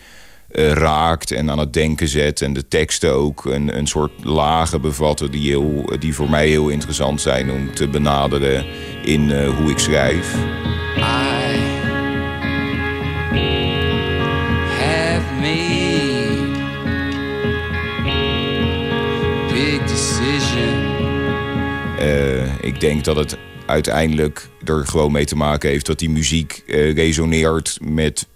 raakt 0.55 1.31
en 1.31 1.51
aan 1.51 1.59
het 1.59 1.73
denken 1.73 2.09
zet. 2.09 2.43
En 2.43 2.53
de 2.53 2.69
teksten 2.69 3.13
ook 3.13 3.45
een, 3.45 3.77
een 3.77 3.87
soort 3.87 4.25
lagen 4.25 4.81
bevatten 4.81 5.31
die, 5.31 5.49
heel, 5.49 5.91
die 5.99 6.15
voor 6.15 6.31
mij 6.31 6.49
heel 6.49 6.69
interessant 6.69 7.21
zijn 7.21 7.51
om 7.51 7.75
te 7.75 7.89
benaderen 7.89 8.67
in 9.05 9.47
hoe 9.47 9.71
ik 9.71 9.79
schrijf. 9.79 10.35
Ik 22.61 22.81
denk 22.81 23.05
dat 23.05 23.17
het 23.17 23.37
uiteindelijk 23.67 24.49
er 24.65 24.87
gewoon 24.87 25.13
mee 25.13 25.25
te 25.25 25.37
maken 25.37 25.71
heeft 25.71 25.87
dat 25.87 25.99
die 25.99 26.11
muziek 26.11 26.63
uh, 26.67 26.95
resoneert 26.95 27.79
met 27.83 28.29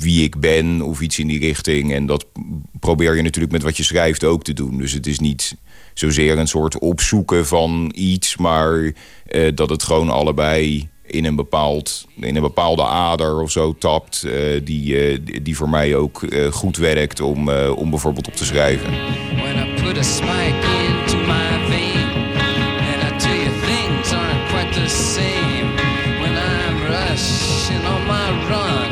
wie 0.00 0.24
ik 0.24 0.40
ben 0.40 0.82
of 0.82 1.00
iets 1.00 1.18
in 1.18 1.26
die 1.26 1.38
richting. 1.38 1.92
En 1.92 2.06
dat 2.06 2.26
probeer 2.80 3.16
je 3.16 3.22
natuurlijk 3.22 3.52
met 3.52 3.62
wat 3.62 3.76
je 3.76 3.82
schrijft 3.82 4.24
ook 4.24 4.44
te 4.44 4.52
doen. 4.52 4.78
Dus 4.78 4.92
het 4.92 5.06
is 5.06 5.18
niet 5.18 5.56
zozeer 5.94 6.38
een 6.38 6.48
soort 6.48 6.78
opzoeken 6.78 7.46
van 7.46 7.92
iets, 7.94 8.36
maar 8.36 8.78
uh, 8.80 8.92
dat 9.54 9.70
het 9.70 9.82
gewoon 9.82 10.10
allebei 10.10 10.88
in 11.06 11.24
een, 11.24 11.36
bepaald, 11.36 12.06
in 12.20 12.36
een 12.36 12.42
bepaalde 12.42 12.84
ader 12.84 13.40
of 13.40 13.50
zo 13.50 13.74
tapt... 13.78 14.26
Die, 14.64 15.22
die 15.42 15.56
voor 15.56 15.68
mij 15.68 15.96
ook 15.96 16.22
goed 16.50 16.76
werkt 16.76 17.20
om, 17.20 17.50
om 17.50 17.90
bijvoorbeeld 17.90 18.26
op 18.26 18.34
te 18.34 18.44
schrijven. 18.44 18.90
When 18.90 19.74
put 19.74 19.98
a 19.98 20.02
into 20.02 21.07
same 24.88 25.76
When 26.20 26.34
I'm 26.36 26.76
rushing 26.90 27.84
on 27.86 28.06
my 28.06 28.28
run 28.48 28.90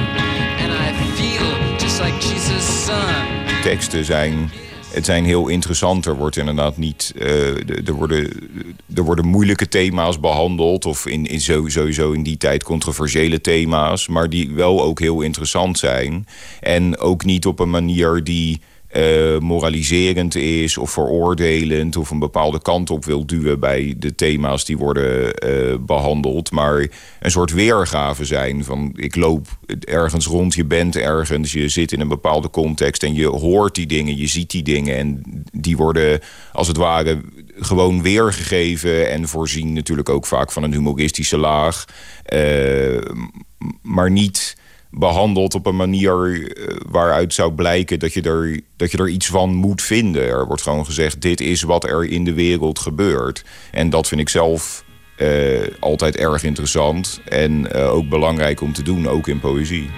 And 0.63 0.73
I 0.73 0.93
feel 1.17 1.79
just 1.79 2.01
like 2.01 2.15
Jesus' 2.21 2.85
son 2.85 3.25
Teksten 3.63 4.05
zijn 4.05 4.51
het 4.97 5.05
zijn 5.05 5.25
heel 5.25 5.49
interessant. 5.49 6.07
Er 6.07 6.17
wordt 6.17 6.37
inderdaad 6.37 6.77
niet. 6.77 7.13
Er, 7.19 7.93
worden, 7.95 8.31
er 8.95 9.03
worden 9.03 9.27
moeilijke 9.27 9.69
thema's 9.69 10.21
behandeld. 10.21 10.85
Of 10.85 11.07
in, 11.07 11.27
in 11.27 11.41
sowieso 11.41 12.13
in 12.13 12.23
die 12.23 12.37
tijd 12.37 12.63
controversiële 12.63 13.41
thema's. 13.41 14.09
Maar 14.09 14.29
die 14.29 14.51
wel 14.51 14.83
ook 14.83 15.01
heel 15.01 15.21
interessant 15.21 15.79
zijn. 15.79 16.27
En 16.61 16.99
ook 16.99 17.25
niet 17.25 17.47
op 17.47 17.59
een 17.59 17.71
manier 17.71 18.25
die 18.25 18.61
uh, 18.93 19.39
moraliserend 19.39 20.35
is 20.35 20.79
of 20.79 20.91
veroordelend 20.91 21.97
of 21.97 22.11
een 22.11 22.19
bepaalde 22.19 22.63
kant 22.63 22.91
op 22.91 23.05
wil 23.05 23.27
duwen 23.27 23.61
bij 23.61 23.95
de 23.99 24.15
thema's 24.15 24.65
die 24.65 24.77
worden 24.77 25.35
uh, 25.49 25.75
behandeld, 25.81 26.51
maar 26.51 26.89
een 27.21 27.31
soort 27.31 27.53
weergave 27.53 28.25
zijn 28.25 28.65
van 28.65 28.93
ik 28.95 29.17
loop 29.17 29.47
ergens 29.81 30.27
rond, 30.27 30.55
je 30.55 30.65
bent 30.65 30.97
ergens, 30.97 31.53
je 31.53 31.69
zit 31.69 31.93
in 31.93 32.01
een 32.01 32.09
bepaalde 32.09 32.51
context 32.51 33.03
en 33.03 33.15
je 33.15 33.27
hoort 33.27 33.75
die 33.75 33.87
dingen, 33.87 34.17
je 34.17 34.27
ziet 34.27 34.51
die 34.51 34.63
dingen 34.63 34.97
en 34.97 35.23
die 35.53 35.77
worden 35.77 36.21
als 36.53 36.69
het 36.69 36.77
ware 36.77 37.21
gewoon 37.59 38.03
weergegeven 38.03 39.11
en 39.11 39.29
voorzien 39.29 39.73
natuurlijk 39.73 40.09
ook 40.09 40.27
vaak 40.27 40.53
van 40.53 40.63
een 40.63 40.73
humoristische 40.73 41.37
laag, 41.37 41.85
uh, 42.35 43.01
maar 43.83 44.11
niet 44.11 44.57
behandeld 44.99 45.55
op 45.55 45.67
een 45.67 45.77
manier 45.77 46.47
eh, 46.53 46.77
waaruit 46.89 47.35
zou 47.35 47.53
blijken 47.53 47.99
dat 47.99 48.13
je, 48.13 48.23
er, 48.23 48.61
dat 48.77 48.91
je 48.91 48.99
er 48.99 49.09
iets 49.09 49.27
van 49.27 49.55
moet 49.55 49.83
vinden. 49.83 50.23
Er 50.23 50.47
wordt 50.47 50.63
gewoon 50.63 50.85
gezegd, 50.85 51.23
dit 51.23 51.41
is 51.41 51.63
wat 51.63 51.85
er 51.85 52.05
in 52.05 52.25
de 52.25 52.35
wereld 52.35 52.79
gebeurt. 52.79 53.45
En 53.71 53.91
dat 53.91 54.09
vind 54.09 54.21
ik 54.21 54.29
zelf 54.29 54.85
uh, 55.19 55.61
altijd 55.81 56.17
erg 56.17 56.43
interessant 56.43 57.21
en 57.25 57.69
uh, 57.75 57.93
ook 57.93 58.09
belangrijk 58.09 58.61
om 58.61 58.73
te 58.73 58.83
doen, 58.83 59.09
ook 59.09 59.29
in 59.29 59.41
poëzie. 59.41 59.91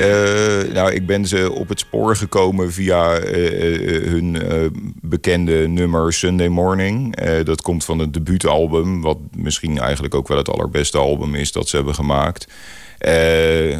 Uh, 0.00 0.72
nou, 0.72 0.92
ik 0.92 1.06
ben 1.06 1.26
ze 1.26 1.52
op 1.52 1.68
het 1.68 1.78
spoor 1.78 2.16
gekomen 2.16 2.72
via 2.72 3.20
uh, 3.20 4.08
hun 4.08 4.38
bekende 5.00 5.68
nummer 5.68 6.12
Sunday 6.12 6.48
Morning. 6.48 7.16
dat 7.44 7.62
komt 7.62 7.84
van 7.84 7.98
het 7.98 8.12
debuutalbum, 8.12 9.00
wat 9.00 9.18
misschien 9.36 9.78
eigenlijk 9.78 10.14
ook 10.14 10.28
wel 10.28 10.36
het 10.36 10.50
allerbeste 10.50 10.98
album 10.98 11.34
is 11.34 11.52
dat 11.52 11.68
ze 11.68 11.76
hebben 11.76 11.94
gemaakt. 11.94 12.48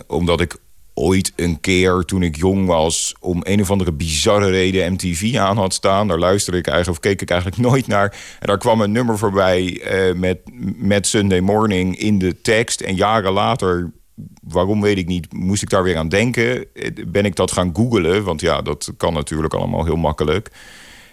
omdat 0.07 0.41
ik 0.41 0.57
ooit 0.95 1.33
een 1.37 1.61
keer 1.61 2.03
toen 2.03 2.23
ik 2.23 2.37
jong 2.37 2.67
was... 2.67 3.15
om 3.21 3.41
een 3.43 3.61
of 3.61 3.71
andere 3.71 3.93
bizarre 3.93 4.51
reden 4.51 4.93
MTV 4.93 5.37
aan 5.37 5.57
had 5.57 5.75
staan. 5.75 6.09
Daar 6.09 6.19
luisterde 6.19 6.59
ik 6.59 6.67
eigenlijk, 6.67 6.99
of 6.99 7.11
keek 7.11 7.23
ik 7.23 7.31
eigenlijk 7.31 7.61
nooit 7.69 7.87
naar. 7.87 8.17
En 8.41 8.47
daar 8.47 8.59
kwam 8.59 8.81
een 8.81 8.93
nummer 8.93 9.19
voorbij 9.19 9.83
met, 10.15 10.39
met 10.77 11.07
Sunday 11.07 11.41
Morning 11.41 11.99
in 11.99 12.19
de 12.19 12.41
tekst. 12.41 12.81
En 12.81 12.95
jaren 12.95 13.33
later 13.33 13.91
waarom 14.43 14.81
weet 14.81 14.99
ik 14.99 15.07
niet, 15.07 15.33
moest 15.33 15.63
ik 15.63 15.71
daar 15.71 15.83
weer 15.83 15.97
aan 15.97 16.09
denken. 16.09 16.67
Ben 17.09 17.25
ik 17.25 17.37
dat 17.37 17.53
gaan 17.53 17.71
googlen, 17.75 18.25
want 18.25 18.41
ja, 18.41 18.63
dat 18.63 18.93
kan 18.97 19.13
natuurlijk 19.13 19.55
allemaal 19.55 19.85
heel 19.85 19.97
makkelijk. 19.97 20.51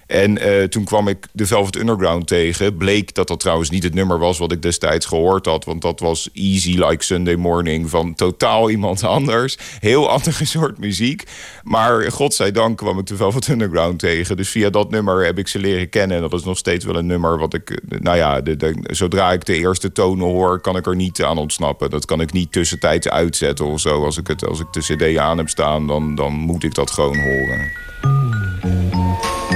En 0.08 0.48
uh, 0.48 0.64
toen 0.64 0.84
kwam 0.84 1.08
ik 1.08 1.28
de 1.32 1.46
Velvet 1.46 1.76
Underground 1.76 2.28
tegen. 2.28 2.78
Bleek 2.78 3.14
dat 3.14 3.28
dat 3.28 3.40
trouwens 3.40 3.70
niet 3.70 3.84
het 3.84 3.94
nummer 3.94 4.20
was 4.20 4.38
wat 4.38 4.52
ik 4.52 4.62
destijds 4.62 5.06
gehoord 5.06 5.46
had. 5.46 5.66
Want 5.66 5.82
dat 5.82 6.00
was 6.00 6.30
Easy 6.34 6.78
Like 6.78 7.04
Sunday 7.04 7.36
Morning 7.36 7.90
van 7.90 8.16
totaal 8.16 8.70
iemand 8.70 9.04
anders. 9.18 9.58
Heel 9.80 10.10
andere 10.10 10.46
soort 10.46 10.78
muziek. 10.78 11.24
Maar 11.64 12.12
godzijdank 12.12 12.78
kwam 12.78 13.00
ik 13.00 13.06
de 13.06 13.16
Velvet 13.16 13.48
Underground 13.48 14.00
tegen. 14.00 14.38
Dus 14.38 14.50
via 14.50 14.70
dat 14.70 14.90
nummer 14.90 15.26
heb 15.26 15.38
ik 15.38 15.48
ze 15.48 15.60
leren 15.60 15.90
kennen. 15.90 16.16
En 16.18 16.24
dat 16.24 16.34
is 16.34 16.44
nog 16.44 16.58
steeds 16.58 16.86
wel 16.86 16.96
een 16.96 17.06
nummer 17.06 17.38
wat 17.38 17.54
ik... 17.54 17.82
Nou 17.88 18.18
ja, 18.18 18.42
zodra 18.82 19.32
ik 19.32 19.46
de 19.46 19.56
eerste 19.56 19.92
tonen 19.92 20.28
hoor, 20.28 20.62
kan 20.62 20.76
ik 20.76 20.86
er 20.86 20.96
niet 20.96 21.24
aan 21.24 21.38
ontsnappen. 21.38 21.90
Dat 21.90 22.06
kan 22.06 22.22
ik 22.22 22.32
niet 22.32 22.52
tussentijds 22.52 23.10
uitzetten 23.10 23.66
of 23.66 23.80
zo. 23.80 24.04
Als 24.06 24.18
ik, 24.18 24.28
het, 24.28 24.48
als 24.48 24.60
ik 24.60 24.68
de 24.72 24.80
cd 24.80 25.18
aan 25.18 25.38
heb 25.38 25.50
staan, 25.50 25.88
dan, 25.88 26.16
dan 26.16 26.34
moet 26.34 26.64
ik 26.64 26.76
dat 26.76 26.92
gewoon 26.92 27.18
horen. 27.18 27.72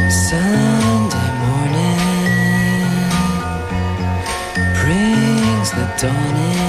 Sunday 0.09 1.31
morning 1.43 1.99
brings 4.73 5.69
the 5.69 5.85
dawn 6.01 6.35
in. 6.35 6.67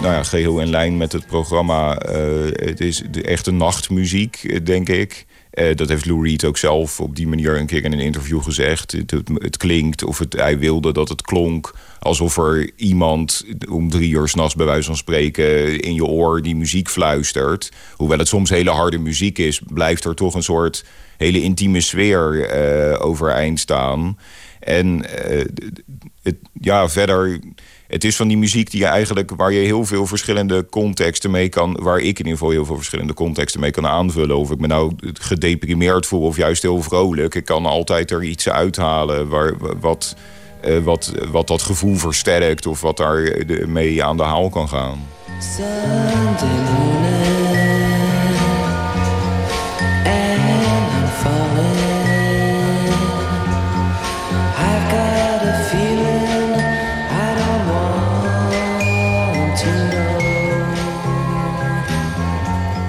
Nou 0.00 0.14
ja, 0.14 0.22
geheel 0.22 0.60
in 0.60 0.70
lijn 0.70 0.96
met 0.96 1.12
het 1.12 1.26
programma. 1.26 2.06
Uh, 2.06 2.16
het 2.52 2.80
is 2.80 3.02
de 3.10 3.22
echte 3.22 3.50
nachtmuziek, 3.50 4.66
denk 4.66 4.88
ik. 4.88 5.26
Uh, 5.54 5.74
dat 5.74 5.88
heeft 5.88 6.06
Lou 6.06 6.28
Reed 6.28 6.44
ook 6.44 6.58
zelf 6.58 7.00
op 7.00 7.16
die 7.16 7.28
manier 7.28 7.58
een 7.58 7.66
keer 7.66 7.84
in 7.84 7.92
een 7.92 8.00
interview 8.00 8.42
gezegd. 8.42 8.92
Het, 8.92 9.14
het, 9.34 9.56
klinkt, 9.56 10.04
of 10.04 10.18
het, 10.18 10.32
hij 10.32 10.58
wilde 10.58 10.92
dat 10.92 11.08
het 11.08 11.22
klonk 11.22 11.74
alsof 11.98 12.36
er 12.36 12.70
iemand 12.76 13.44
om 13.68 13.90
drie 13.90 14.10
uur 14.10 14.28
s'nachts 14.28 14.54
bij 14.54 14.66
wijze 14.66 14.86
van 14.86 14.96
spreken 14.96 15.80
in 15.80 15.94
je 15.94 16.04
oor 16.04 16.42
die 16.42 16.56
muziek 16.56 16.88
fluistert. 16.88 17.72
Hoewel 17.96 18.18
het 18.18 18.28
soms 18.28 18.50
hele 18.50 18.70
harde 18.70 18.98
muziek 18.98 19.38
is, 19.38 19.62
blijft 19.66 20.04
er 20.04 20.14
toch 20.14 20.34
een 20.34 20.42
soort 20.42 20.84
hele 21.16 21.42
intieme 21.42 21.80
sfeer 21.80 22.54
uh, 22.92 23.04
overeind 23.04 23.60
staan. 23.60 24.18
En 24.60 25.04
uh, 25.30 25.44
het, 26.22 26.36
ja, 26.60 26.88
verder 26.88 27.40
het 27.90 28.04
is 28.04 28.16
van 28.16 28.28
die 28.28 28.38
muziek 28.38 28.70
die 28.70 28.80
je 28.80 28.86
eigenlijk, 28.86 29.30
waar 29.36 29.52
je 29.52 29.64
heel 29.64 29.84
veel 29.84 30.06
verschillende 30.06 30.66
contexten 30.70 31.30
mee 31.30 31.48
kan, 31.48 31.76
waar 31.80 31.98
ik 31.98 32.04
in 32.04 32.16
ieder 32.16 32.32
geval 32.32 32.50
heel 32.50 32.64
veel 32.64 32.76
verschillende 32.76 33.14
contexten 33.14 33.60
mee 33.60 33.70
kan 33.70 33.86
aanvullen. 33.86 34.36
Of 34.36 34.50
ik 34.50 34.58
me 34.58 34.66
nou 34.66 34.92
gedeprimeerd 35.12 36.06
voel 36.06 36.22
of 36.22 36.36
juist 36.36 36.62
heel 36.62 36.82
vrolijk. 36.82 37.34
Ik 37.34 37.44
kan 37.44 37.66
altijd 37.66 38.10
er 38.10 38.22
iets 38.22 38.48
uithalen 38.48 39.28
waar, 39.28 39.54
wat, 39.80 40.16
uh, 40.64 40.78
wat, 40.78 41.12
wat 41.30 41.46
dat 41.46 41.62
gevoel 41.62 41.96
versterkt 41.96 42.66
of 42.66 42.80
wat 42.80 42.96
daar 42.96 43.44
mee 43.66 44.04
aan 44.04 44.16
de 44.16 44.22
haal 44.22 44.48
kan 44.48 44.68
gaan. 44.68 44.98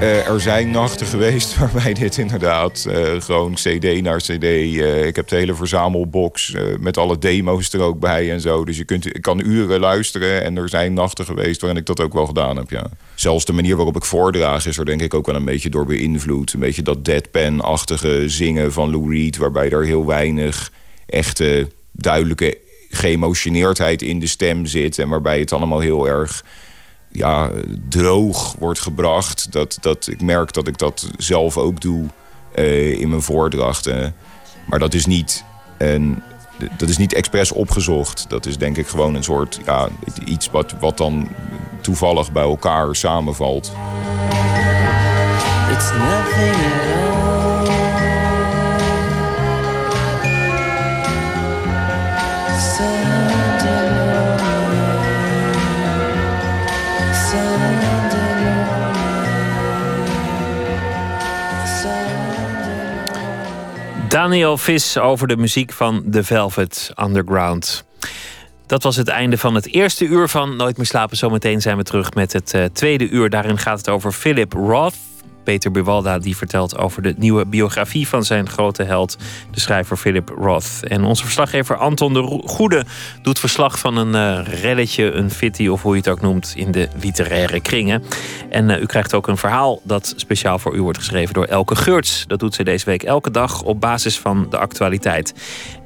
Uh, 0.01 0.27
er 0.27 0.41
zijn 0.41 0.71
nachten 0.71 1.07
geweest 1.07 1.55
waarbij 1.59 1.93
dit 1.93 2.17
inderdaad 2.17 2.85
uh, 2.87 3.21
gewoon 3.21 3.53
CD 3.53 4.01
naar 4.01 4.17
CD. 4.17 4.43
Uh, 4.43 5.05
ik 5.05 5.15
heb 5.15 5.27
de 5.27 5.35
hele 5.35 5.55
verzamelbox 5.55 6.55
met 6.79 6.97
alle 6.97 7.17
demo's 7.17 7.73
er 7.73 7.81
ook 7.81 7.99
bij 7.99 8.31
en 8.31 8.41
zo. 8.41 8.65
Dus 8.65 8.77
je 8.77 8.83
kunt, 8.83 9.15
ik 9.15 9.21
kan 9.21 9.39
uren 9.45 9.79
luisteren. 9.79 10.43
En 10.43 10.57
er 10.57 10.69
zijn 10.69 10.93
nachten 10.93 11.25
geweest 11.25 11.61
waarin 11.61 11.79
ik 11.79 11.85
dat 11.85 11.99
ook 11.99 12.13
wel 12.13 12.25
gedaan 12.25 12.57
heb. 12.57 12.69
Ja. 12.69 12.89
Zelfs 13.15 13.45
de 13.45 13.53
manier 13.53 13.75
waarop 13.75 13.95
ik 13.95 14.05
voordraag 14.05 14.65
is 14.65 14.77
er 14.77 14.85
denk 14.85 15.01
ik 15.01 15.13
ook 15.13 15.25
wel 15.25 15.35
een 15.35 15.45
beetje 15.45 15.69
door 15.69 15.85
beïnvloed. 15.85 16.53
Een 16.53 16.59
beetje 16.59 16.81
dat 16.81 17.05
deadpan-achtige 17.05 18.23
zingen 18.29 18.73
van 18.73 18.91
Lou 18.91 19.13
Reed. 19.13 19.37
Waarbij 19.37 19.71
er 19.71 19.85
heel 19.85 20.05
weinig 20.05 20.71
echte 21.05 21.67
duidelijke 21.91 22.57
geëmotioneerdheid 22.89 24.01
in 24.01 24.19
de 24.19 24.27
stem 24.27 24.65
zit. 24.65 24.99
En 24.99 25.09
waarbij 25.09 25.39
het 25.39 25.53
allemaal 25.53 25.79
heel 25.79 26.07
erg 26.07 26.43
ja, 27.11 27.49
droog 27.89 28.55
wordt 28.59 28.79
gebracht. 28.79 29.51
Dat, 29.51 29.77
dat 29.81 30.07
ik 30.07 30.21
merk 30.21 30.53
dat 30.53 30.67
ik 30.67 30.77
dat 30.77 31.09
zelf 31.17 31.57
ook 31.57 31.81
doe 31.81 32.05
uh, 32.55 32.99
in 32.99 33.09
mijn 33.09 33.21
voordrachten. 33.21 34.15
Maar 34.65 34.79
dat 34.79 34.93
is 34.93 35.05
niet 35.05 35.43
een 35.77 36.21
dat 36.77 36.89
is 36.89 36.97
niet 36.97 37.13
expres 37.13 37.51
opgezocht. 37.51 38.25
Dat 38.29 38.45
is 38.45 38.57
denk 38.57 38.77
ik 38.77 38.87
gewoon 38.87 39.15
een 39.15 39.23
soort 39.23 39.59
ja, 39.65 39.87
iets 40.25 40.49
wat, 40.49 40.73
wat 40.79 40.97
dan 40.97 41.29
toevallig 41.81 42.31
bij 42.31 42.43
elkaar 42.43 42.95
samenvalt. 42.95 43.71
It's 45.71 45.91
Daniel 64.11 64.57
Vis 64.57 64.97
over 64.97 65.27
de 65.27 65.37
muziek 65.37 65.71
van 65.71 66.03
The 66.11 66.23
Velvet 66.23 66.91
Underground. 67.03 67.85
Dat 68.65 68.83
was 68.83 68.95
het 68.95 69.07
einde 69.07 69.37
van 69.37 69.55
het 69.55 69.73
eerste 69.73 70.05
uur 70.05 70.27
van 70.27 70.55
Nooit 70.55 70.77
meer 70.77 70.85
slapen. 70.85 71.17
Zometeen 71.17 71.61
zijn 71.61 71.77
we 71.77 71.83
terug 71.83 72.13
met 72.13 72.33
het 72.33 72.53
uh, 72.53 72.63
tweede 72.73 73.09
uur. 73.09 73.29
Daarin 73.29 73.57
gaat 73.57 73.77
het 73.77 73.89
over 73.89 74.11
Philip 74.11 74.53
Roth. 74.53 74.95
Peter 75.43 75.71
Buwalda 75.71 76.19
die 76.19 76.37
vertelt 76.37 76.77
over 76.77 77.01
de 77.01 77.13
nieuwe 77.17 77.45
biografie 77.45 78.07
van 78.07 78.23
zijn 78.23 78.49
grote 78.49 78.83
held, 78.83 79.17
de 79.51 79.59
schrijver 79.59 79.97
Philip 79.97 80.29
Roth. 80.29 80.87
En 80.87 81.03
onze 81.03 81.23
verslaggever 81.23 81.75
Anton 81.75 82.13
de 82.13 82.41
Goede 82.45 82.83
doet 83.21 83.39
verslag 83.39 83.79
van 83.79 83.97
een 83.97 84.45
uh, 84.45 84.61
reddetje, 84.61 85.11
een 85.11 85.31
fitty 85.31 85.67
of 85.67 85.81
hoe 85.81 85.91
je 85.91 85.97
het 85.97 86.09
ook 86.09 86.21
noemt 86.21 86.53
in 86.55 86.71
de 86.71 86.87
literaire 87.01 87.61
kringen. 87.61 88.03
En 88.49 88.69
uh, 88.69 88.81
u 88.81 88.85
krijgt 88.85 89.13
ook 89.13 89.27
een 89.27 89.37
verhaal 89.37 89.81
dat 89.83 90.13
speciaal 90.15 90.59
voor 90.59 90.75
u 90.75 90.81
wordt 90.81 90.97
geschreven 90.97 91.33
door 91.33 91.45
Elke 91.45 91.75
Geurts. 91.75 92.23
Dat 92.27 92.39
doet 92.39 92.55
ze 92.55 92.63
deze 92.63 92.85
week 92.85 93.03
elke 93.03 93.31
dag 93.31 93.61
op 93.61 93.81
basis 93.81 94.19
van 94.19 94.47
de 94.49 94.57
actualiteit. 94.57 95.33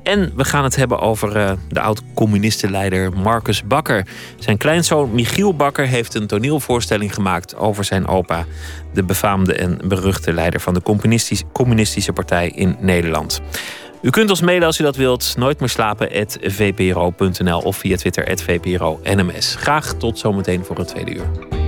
En 0.06 0.32
we 0.36 0.44
gaan 0.46 0.64
het 0.64 0.76
hebben 0.76 1.00
over 1.00 1.38
uh, 1.38 1.52
de 1.70 1.80
oud-communistenleider 1.80 3.14
Marcus 3.14 3.64
Bakker. 3.64 4.08
Zijn 4.40 4.58
kleinzoon 4.58 5.14
Michiel 5.14 5.56
Bakker 5.56 5.88
heeft 5.88 6.14
een 6.14 6.28
toneelvoorstelling 6.28 7.14
gemaakt 7.14 7.56
over 7.56 7.84
zijn 7.84 8.08
opa, 8.08 8.46
de 8.94 9.04
befaamde 9.04 9.54
en 9.54 9.80
beruchte 9.88 10.34
leider 10.34 10.60
van 10.60 10.74
de 10.74 10.82
communistische, 11.52 12.14
partij 12.14 12.50
in 12.50 12.76
Nederland. 12.80 13.42
U 14.02 14.10
kunt 14.10 14.30
ons 14.30 14.42
mailen 14.42 14.66
als 14.68 14.80
u 14.80 14.84
dat 14.84 14.96
wilt. 14.96 15.34
Nooit 15.38 15.60
meer 15.60 15.70
slapen 15.70 16.28
vpro.nl 16.42 17.60
of 17.60 17.78
via 17.78 17.96
Twitter 17.96 18.38
VPRO 18.38 19.00
NMS. 19.04 19.56
Graag 19.56 19.94
tot 19.94 20.20
zometeen 20.20 20.66
voor 20.66 20.78
het 20.78 20.88
tweede 20.88 21.14
uur. 21.14 21.65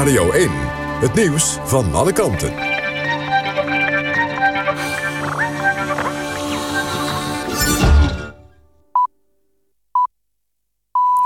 Radio 0.00 0.30
1. 0.30 0.50
Het 1.00 1.14
nieuws 1.14 1.58
van 1.64 1.92
alle 1.94 2.12
kanten. 2.12 2.52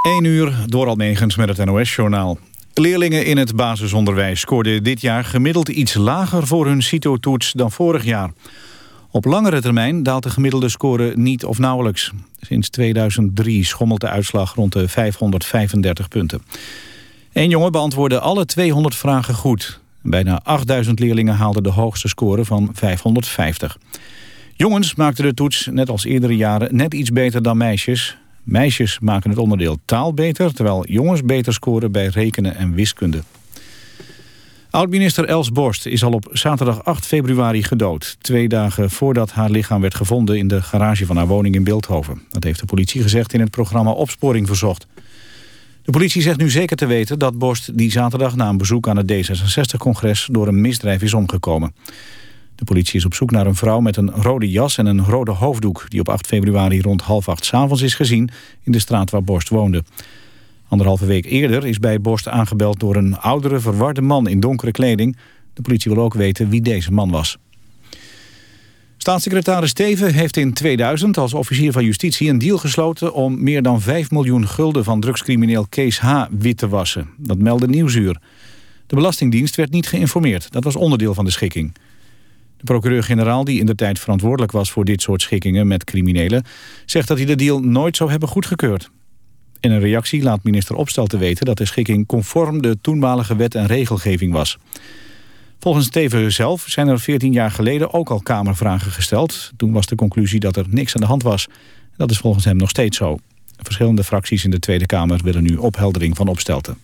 1 0.03 0.25
uur 0.25 0.65
door 0.67 0.87
Almegens 0.87 1.37
met 1.37 1.57
het 1.57 1.65
NOS-journaal. 1.67 2.39
Leerlingen 2.73 3.27
in 3.27 3.37
het 3.37 3.57
basisonderwijs 3.57 4.41
scoorden 4.41 4.83
dit 4.83 5.01
jaar 5.01 5.25
gemiddeld 5.25 5.69
iets 5.69 5.95
lager 5.95 6.47
voor 6.47 6.67
hun 6.67 6.83
CITO-toets 6.83 7.53
dan 7.53 7.71
vorig 7.71 8.05
jaar. 8.05 8.33
Op 9.11 9.25
langere 9.25 9.61
termijn 9.61 10.03
daalt 10.03 10.23
de 10.23 10.31
gemiddelde 10.31 10.69
score 10.69 11.13
niet 11.17 11.45
of 11.45 11.59
nauwelijks. 11.59 12.13
Sinds 12.41 12.69
2003 12.69 13.65
schommelt 13.65 14.01
de 14.01 14.09
uitslag 14.09 14.55
rond 14.55 14.73
de 14.73 14.89
535 14.89 16.09
punten. 16.09 16.43
Eén 17.35 17.49
jongen 17.49 17.73
beantwoordde 17.73 18.21
alle 18.21 18.45
200 18.45 18.95
vragen 18.95 19.35
goed. 19.35 19.81
Bijna 20.03 20.41
8000 20.43 20.99
leerlingen 20.99 21.35
haalden 21.35 21.63
de 21.63 21.71
hoogste 21.71 22.09
score 22.09 22.45
van 22.45 22.71
550. 22.73 23.79
Jongens 24.57 24.95
maakten 24.95 25.25
de 25.25 25.35
toets, 25.35 25.69
net 25.71 25.91
als 25.91 26.05
eerdere 26.05 26.37
jaren, 26.37 26.77
net 26.77 26.95
iets 26.95 27.11
beter 27.11 27.43
dan 27.43 27.57
meisjes. 27.57 28.19
Meisjes 28.43 28.99
maken 28.99 29.31
het 29.31 29.39
onderdeel 29.39 29.79
taal 29.85 30.15
beter... 30.15 30.55
terwijl 30.55 30.87
jongens 30.87 31.23
beter 31.23 31.53
scoren 31.53 31.93
bij 31.93 32.07
rekenen 32.07 32.57
en 32.57 32.75
wiskunde. 32.75 33.23
Oud-minister 34.71 35.25
Els 35.25 35.53
Borst 35.53 35.87
is 35.87 36.05
al 36.05 36.13
op 36.13 36.29
zaterdag 36.33 36.85
8 36.85 37.07
februari 37.07 37.63
gedood. 37.63 38.17
Twee 38.21 38.49
dagen 38.49 38.91
voordat 38.91 39.33
haar 39.33 39.51
lichaam 39.51 39.81
werd 39.81 39.95
gevonden 39.95 40.39
in 40.39 40.49
de 40.49 40.63
garage 40.63 41.07
van 41.07 41.17
haar 41.17 41.27
woning 41.27 41.55
in 41.55 41.65
Beeldhoven. 41.65 42.23
Dat 42.31 42.45
heeft 42.45 42.61
de 42.61 42.67
politie 42.67 43.03
gezegd 43.03 43.33
in 43.33 43.41
het 43.41 43.51
programma 43.51 43.91
Opsporing 43.91 44.47
Verzocht. 44.47 44.87
De 45.85 45.93
politie 45.93 46.23
zegt 46.23 46.39
nu 46.39 46.51
zeker 46.51 46.77
te 46.77 46.87
weten 46.87 47.19
dat 47.19 47.39
Borst 47.39 47.79
die 47.79 47.91
zaterdag 47.91 48.37
na 48.37 48.49
een 48.49 48.57
bezoek 48.57 48.89
aan 48.89 48.97
het 48.97 49.13
D66-congres 49.13 50.29
door 50.31 50.49
een 50.49 50.61
misdrijf 50.61 51.03
is 51.03 51.15
omgekomen. 51.15 51.75
De 52.55 52.65
politie 52.65 52.99
is 52.99 53.05
op 53.05 53.15
zoek 53.15 53.31
naar 53.31 53.47
een 53.47 53.55
vrouw 53.55 53.81
met 53.81 53.97
een 53.97 54.11
rode 54.11 54.51
jas 54.51 54.79
en 54.79 54.87
een 54.87 55.05
rode 55.05 55.31
hoofddoek... 55.31 55.87
die 55.89 56.01
op 56.01 56.09
8 56.09 56.27
februari 56.27 56.81
rond 56.81 57.03
half 57.03 57.29
acht 57.29 57.45
s'avonds 57.45 57.83
is 57.83 57.95
gezien 57.95 58.31
in 58.63 58.73
de 58.73 58.79
straat 58.79 59.11
waar 59.11 59.25
Borst 59.25 59.49
woonde. 59.49 59.85
Anderhalve 60.69 61.07
week 61.07 61.25
eerder 61.25 61.67
is 61.67 61.79
bij 61.79 62.01
Borst 62.01 62.29
aangebeld 62.29 62.81
door 62.81 62.97
een 62.97 63.19
oudere, 63.19 63.61
verwarde 63.61 64.01
man 64.01 64.29
in 64.29 64.41
donkere 64.41 64.71
kleding. 64.71 65.17
De 65.55 65.63
politie 65.63 65.93
wil 65.95 66.05
ook 66.05 66.15
weten 66.15 66.49
wie 66.49 66.61
deze 66.61 66.93
man 66.93 67.11
was. 67.11 67.39
Staatssecretaris 69.05 69.71
Steven 69.71 70.15
heeft 70.15 70.37
in 70.37 70.53
2000 70.53 71.19
als 71.19 71.35
officier 71.35 71.73
van 71.73 71.85
justitie 71.85 72.31
een 72.31 72.39
deal 72.39 72.59
gesloten 72.59 73.15
om 73.15 73.43
meer 73.43 73.63
dan 73.63 73.81
5 73.81 74.11
miljoen 74.11 74.49
gulden 74.49 74.85
van 74.85 75.01
drugscrimineel 75.01 75.67
Kees 75.69 75.99
H. 75.99 76.25
wit 76.31 76.57
te 76.57 76.69
wassen. 76.69 77.09
Dat 77.17 77.39
meldde 77.39 77.69
Nieuwsuur. 77.69 78.21
De 78.87 78.95
Belastingdienst 78.95 79.57
werd 79.57 79.71
niet 79.71 79.87
geïnformeerd. 79.87 80.53
Dat 80.53 80.65
was 80.65 80.77
onderdeel 80.77 81.15
van 81.15 81.25
de 81.25 81.31
schikking. 81.31 81.75
De 82.57 82.65
procureur-generaal, 82.65 83.45
die 83.45 83.61
in 83.61 83.67
de 83.67 83.75
tijd 83.75 83.99
verantwoordelijk 83.99 84.53
was 84.53 84.71
voor 84.71 84.85
dit 84.85 85.03
soort 85.03 85.23
schikkingen 85.23 85.67
met 85.67 85.85
criminelen, 85.85 86.45
zegt 86.87 87.09
dat 87.09 87.17
hij 87.17 87.27
de 87.27 87.37
deal 87.37 87.61
nooit 87.61 87.97
zou 87.97 88.11
hebben 88.11 88.29
goedgekeurd. 88.29 88.91
In 89.61 89.71
een 89.71 89.81
reactie 89.81 90.23
laat 90.23 90.45
minister 90.45 90.77
Opstel 90.77 91.07
te 91.07 91.19
weten 91.19 91.47
dat 91.47 91.57
de 91.57 91.67
schikking 91.67 92.07
conform 92.07 92.63
de 92.63 92.79
toenmalige 92.81 93.37
wet 93.37 93.55
en 93.55 93.67
regelgeving 93.67 94.33
was. 94.33 94.59
Volgens 95.65 95.89
Teven 95.89 96.33
zelf 96.33 96.65
zijn 96.67 96.89
er 96.89 97.01
14 97.01 97.33
jaar 97.33 97.51
geleden 97.51 97.93
ook 97.93 98.11
al 98.11 98.21
Kamervragen 98.21 98.93
gesteld. 98.93 99.53
Toen 99.57 99.73
was 99.73 99.87
de 99.87 99.95
conclusie 99.95 100.41
dat 100.41 100.57
er 100.57 100.65
niks 100.69 100.95
aan 100.95 101.01
de 101.01 101.07
hand 101.07 101.23
was. 101.23 101.47
Dat 101.97 102.11
is 102.11 102.19
volgens 102.19 102.45
hem 102.45 102.57
nog 102.57 102.69
steeds 102.69 102.97
zo. 102.97 103.19
Verschillende 103.57 104.05
fracties 104.05 104.45
in 104.45 104.51
de 104.51 104.59
Tweede 104.59 104.87
Kamer 104.87 105.21
willen 105.23 105.43
nu 105.43 105.57
opheldering 105.57 106.17
van 106.17 106.29
opstelten. 106.29 106.79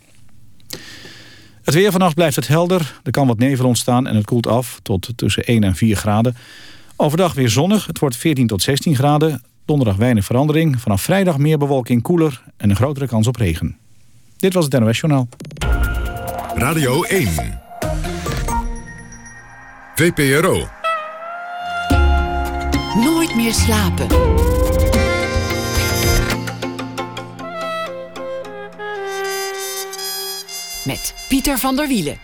Het 1.63 1.75
weer 1.75 1.91
vannacht 1.91 2.15
blijft 2.15 2.37
het 2.37 2.49
helder. 2.49 3.01
Er 3.03 3.11
kan 3.11 3.27
wat 3.27 3.39
nevel 3.39 3.67
ontstaan 3.67 4.07
en 4.07 4.17
het 4.17 4.25
koelt 4.25 4.47
af 4.47 4.81
tot 4.83 5.13
tussen 5.17 5.45
1 5.45 5.65
en 5.65 5.77
4 5.77 5.97
graden. 5.97 6.37
Overdag 6.97 7.35
weer 7.35 7.51
zonnig. 7.51 7.87
Het 7.87 7.99
wordt 7.99 8.17
14 8.17 8.47
tot 8.47 8.63
16 8.63 8.95
graden. 8.95 9.43
Donderdag 9.65 9.97
weinig 9.97 10.25
verandering. 10.25 10.81
Vanaf 10.81 11.03
vrijdag 11.03 11.39
meer 11.39 11.59
bewolking 11.59 12.03
koeler 12.03 12.43
en 12.57 12.71
een 12.71 12.77
grotere 12.77 13.07
kans 13.07 13.27
op 13.27 13.37
regen. 13.37 13.77
Dit 14.37 14.55
was 14.55 14.65
het 14.65 14.81
NOS 14.81 15.01
Journaal. 15.01 15.29
Radio 16.55 17.03
1. 17.03 17.69
VPRO. 20.01 20.69
Nooit 22.95 23.37
meer 23.37 23.53
slapen. 23.53 24.07
Met 30.85 31.15
Pieter 31.29 31.59
van 31.59 31.77
der 31.77 31.89
Wielen. 31.89 32.19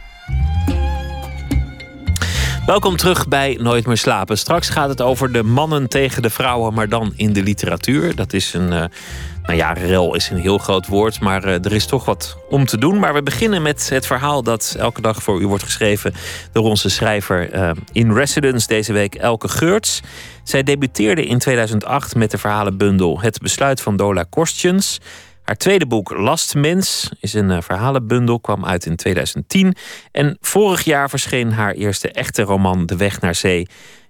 Welkom 2.67 2.97
terug 2.97 3.29
bij 3.29 3.59
Nooit 3.61 3.87
meer 3.87 3.97
slapen. 3.97 4.39
Straks 4.39 4.69
gaat 4.69 4.89
het 4.89 5.01
over 5.01 5.33
de 5.33 5.43
mannen 5.43 5.89
tegen 5.89 6.23
de 6.23 6.31
vrouwen, 6.31 6.75
maar 6.75 6.89
dan 6.89 7.13
in 7.17 7.33
de 7.33 7.43
literatuur. 7.43 8.15
Dat 8.15 8.33
is 8.33 8.55
een 8.55 8.73
uh, 8.73 8.85
nou 9.47 9.59
ja, 9.59 9.73
rel 9.73 10.15
is 10.15 10.31
een 10.31 10.39
heel 10.39 10.59
groot 10.59 10.87
woord, 10.87 11.21
maar 11.21 11.45
uh, 11.45 11.65
er 11.65 11.73
is 11.73 11.87
toch 11.87 12.05
wat 12.05 12.45
om 12.49 12.65
te 12.65 12.79
doen. 12.79 12.99
Maar 12.99 13.15
we 13.15 13.23
beginnen 13.23 13.63
met 13.63 13.89
het 13.91 14.07
verhaal 14.07 14.43
dat 14.43 14.77
elke 14.79 15.01
dag 15.01 15.23
voor 15.23 15.41
u 15.41 15.47
wordt 15.47 15.63
geschreven 15.63 16.13
door 16.53 16.65
onze 16.65 16.91
schrijver 16.91 17.55
uh, 17.55 17.71
in 17.93 18.13
residence 18.13 18.67
deze 18.67 18.93
week, 18.93 19.15
Elke 19.15 19.49
Geurts. 19.49 20.03
Zij 20.45 20.63
debuteerde 20.63 21.25
in 21.25 21.39
2008 21.39 22.15
met 22.15 22.31
de 22.31 22.39
verhalenbundel 22.39 23.21
Het 23.21 23.39
Besluit 23.39 23.81
van 23.81 23.97
Dola 23.97 24.25
Kostjens. 24.31 25.01
Haar 25.45 25.57
tweede 25.57 25.87
boek 25.87 26.11
Lastmens 26.11 27.13
is 27.21 27.35
een 27.35 27.51
uh, 27.51 27.61
verhalenbundel, 27.61 28.41
kwam 28.41 28.65
uit 28.65 28.87
in 28.87 28.97
2010. 28.97 29.75
En 30.13 30.37
vorig 30.41 30.85
jaar 30.85 31.09
verscheen 31.09 31.53
haar 31.53 31.73
eerste 31.73 32.13
echte 32.13 32.43
roman 32.43 32.87
De 32.87 32.97
Weg 32.97 33.21
naar 33.21 33.35
Zee. 33.35 33.61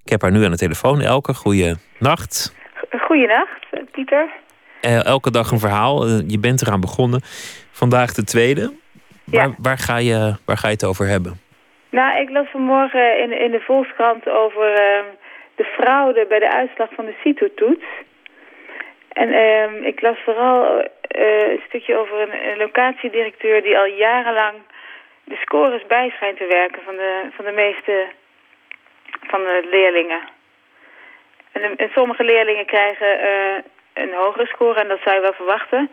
Ik 0.05 0.11
heb 0.13 0.23
haar 0.23 0.33
nu 0.33 0.45
aan 0.45 0.51
de 0.51 0.57
telefoon. 0.57 1.01
Elke, 1.01 1.35
goeie 1.35 1.75
nacht. 1.99 2.55
Goeienacht, 3.07 3.91
Pieter. 3.93 4.45
Uh, 4.87 5.05
elke 5.05 5.31
dag 5.31 5.51
een 5.51 5.59
verhaal. 5.59 6.07
Uh, 6.07 6.21
je 6.27 6.39
bent 6.39 6.63
eraan 6.63 6.81
begonnen. 6.81 7.21
Vandaag 7.71 8.13
de 8.13 8.25
tweede. 8.25 8.73
Ja. 9.25 9.39
Waar, 9.39 9.55
waar, 9.59 9.79
ga 9.79 9.97
je, 9.97 10.37
waar 10.45 10.57
ga 10.57 10.69
je 10.69 10.75
het 10.75 10.85
over 10.85 11.07
hebben? 11.07 11.41
Nou, 11.91 12.21
ik 12.21 12.31
las 12.31 12.47
vanmorgen 12.51 13.19
in, 13.23 13.33
in 13.41 13.51
de 13.51 13.61
Volkskrant 13.61 14.29
over 14.29 14.71
uh, 14.73 15.05
de 15.55 15.65
fraude 15.65 16.27
bij 16.29 16.39
de 16.39 16.53
uitslag 16.53 16.89
van 16.95 17.05
de 17.05 17.15
CITO-toets. 17.23 17.85
En 19.13 19.29
uh, 19.29 19.87
ik 19.87 20.01
las 20.01 20.19
vooral 20.25 20.79
uh, 20.79 21.51
een 21.53 21.63
stukje 21.69 21.97
over 21.97 22.21
een, 22.21 22.51
een, 22.51 22.57
locatiedirecteur 22.57 23.63
die 23.63 23.79
al 23.79 23.87
jarenlang 23.87 24.57
de 25.25 25.37
scores 25.37 25.87
bij 25.87 26.11
schijnt 26.11 26.39
te 26.39 26.47
werken 26.47 26.83
van 26.85 26.97
de, 26.97 27.29
van 27.37 27.45
de 27.45 27.53
meeste 27.53 28.07
van 29.27 29.41
de 29.41 29.67
leerlingen. 29.71 30.21
En, 31.53 31.77
en 31.77 31.91
sommige 31.95 32.25
leerlingen 32.25 32.67
krijgen 32.67 33.11
een 34.03 34.15
hogere 34.15 34.47
score 34.47 34.81
en 34.81 34.89
dat 34.89 35.01
zou 35.05 35.15
je 35.17 35.21
wel 35.21 35.41
verwachten. 35.43 35.91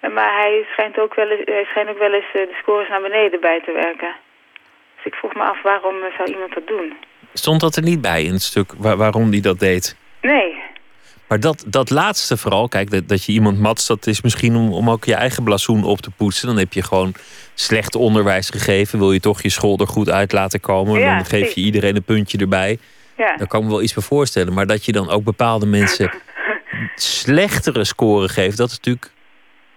Maar 0.00 0.32
hij 0.40 0.66
schijnt 0.72 0.98
ook 0.98 1.14
wel 1.14 1.28
eens, 1.30 1.42
hij 1.44 1.64
schijnt 1.64 1.88
ook 1.88 1.98
wel 1.98 2.12
eens 2.12 2.32
de 2.32 2.56
scores 2.60 2.88
naar 2.88 3.00
beneden 3.00 3.40
bij 3.40 3.60
te 3.60 3.72
werken. 3.72 4.14
Dus 4.96 5.04
ik 5.04 5.14
vroeg 5.14 5.34
me 5.34 5.42
af 5.42 5.62
waarom 5.62 5.94
zou 6.16 6.28
iemand 6.30 6.54
dat 6.54 6.66
doen. 6.66 6.96
Stond 7.32 7.60
dat 7.60 7.76
er 7.76 7.82
niet 7.82 8.00
bij 8.00 8.22
in 8.22 8.32
het 8.32 8.42
stuk 8.42 8.72
waar, 8.78 8.96
waarom 8.96 9.30
hij 9.30 9.40
dat 9.40 9.58
deed? 9.58 9.96
Nee. 10.20 10.62
Maar 11.28 11.40
dat, 11.40 11.64
dat 11.66 11.90
laatste 11.90 12.36
vooral, 12.36 12.68
kijk, 12.68 12.90
dat, 12.90 13.08
dat 13.08 13.24
je 13.24 13.32
iemand 13.32 13.58
matst, 13.58 13.88
dat 13.88 14.06
is 14.06 14.22
misschien 14.22 14.56
om, 14.56 14.72
om 14.72 14.90
ook 14.90 15.04
je 15.04 15.14
eigen 15.14 15.44
blazoen 15.44 15.84
op 15.84 16.00
te 16.00 16.10
poetsen. 16.10 16.46
Dan 16.46 16.58
heb 16.58 16.72
je 16.72 16.82
gewoon 16.82 17.14
slecht 17.54 17.94
onderwijs 17.94 18.50
gegeven. 18.50 18.98
Wil 18.98 19.12
je 19.12 19.20
toch 19.20 19.42
je 19.42 19.50
school 19.50 19.78
er 19.78 19.86
goed 19.86 20.10
uit 20.10 20.32
laten 20.32 20.60
komen? 20.60 21.00
Ja, 21.00 21.16
dan 21.16 21.24
geef 21.24 21.52
je 21.52 21.60
iedereen 21.60 21.96
een 21.96 22.04
puntje 22.04 22.38
erbij. 22.38 22.78
Ja. 23.16 23.36
Daar 23.36 23.46
kan 23.46 23.60
ik 23.60 23.66
me 23.66 23.72
wel 23.72 23.82
iets 23.82 23.94
bij 23.94 24.02
voorstellen. 24.02 24.52
Maar 24.52 24.66
dat 24.66 24.84
je 24.84 24.92
dan 24.92 25.10
ook 25.10 25.24
bepaalde 25.24 25.66
mensen 25.66 26.10
slechtere 26.94 27.84
scoren 27.84 28.28
geeft, 28.28 28.56
dat 28.56 28.68
is 28.68 28.76
natuurlijk 28.76 29.12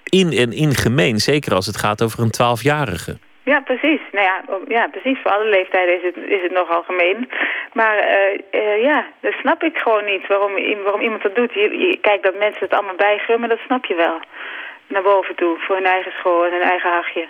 in 0.04 0.32
en 0.32 0.52
in 0.52 0.76
gemeen. 0.76 1.18
Zeker 1.20 1.54
als 1.54 1.66
het 1.66 1.78
gaat 1.78 2.04
over 2.04 2.20
een 2.20 2.32
twaalfjarige. 2.32 3.18
Ja, 3.44 3.60
precies. 3.60 4.02
Nou 4.12 4.26
ja, 4.26 4.44
ja, 4.68 4.88
precies. 4.88 5.20
Voor 5.22 5.32
alle 5.32 5.50
leeftijden 5.50 5.96
is 5.96 6.04
het, 6.04 6.18
is 6.30 6.42
het 6.42 6.52
nogal 6.52 6.84
gemeen. 6.84 7.30
Maar 7.74 7.98
uh, 7.98 8.62
uh, 8.62 8.84
ja, 8.84 9.08
dat 9.22 9.34
snap 9.34 9.64
ik 9.64 9.78
gewoon 9.78 10.06
niet 10.06 10.28
waarom, 10.28 10.54
waarom 10.84 11.02
iemand 11.02 11.22
dat 11.24 11.36
doet. 11.36 11.54
Je, 11.54 11.78
je 11.78 11.98
kijkt 12.02 12.24
dat 12.24 12.38
mensen 12.38 12.64
het 12.64 12.74
allemaal 12.74 12.96
bijgummen, 12.96 13.50
dat 13.50 13.60
snap 13.66 13.86
je 13.86 13.96
wel. 13.96 14.20
Naar 14.88 15.02
boven 15.02 15.36
toe, 15.36 15.58
voor 15.60 15.76
hun 15.76 15.86
eigen 15.86 16.12
school 16.12 16.46
en 16.46 16.52
hun 16.52 16.70
eigen 16.70 16.92
hachje. 16.92 17.28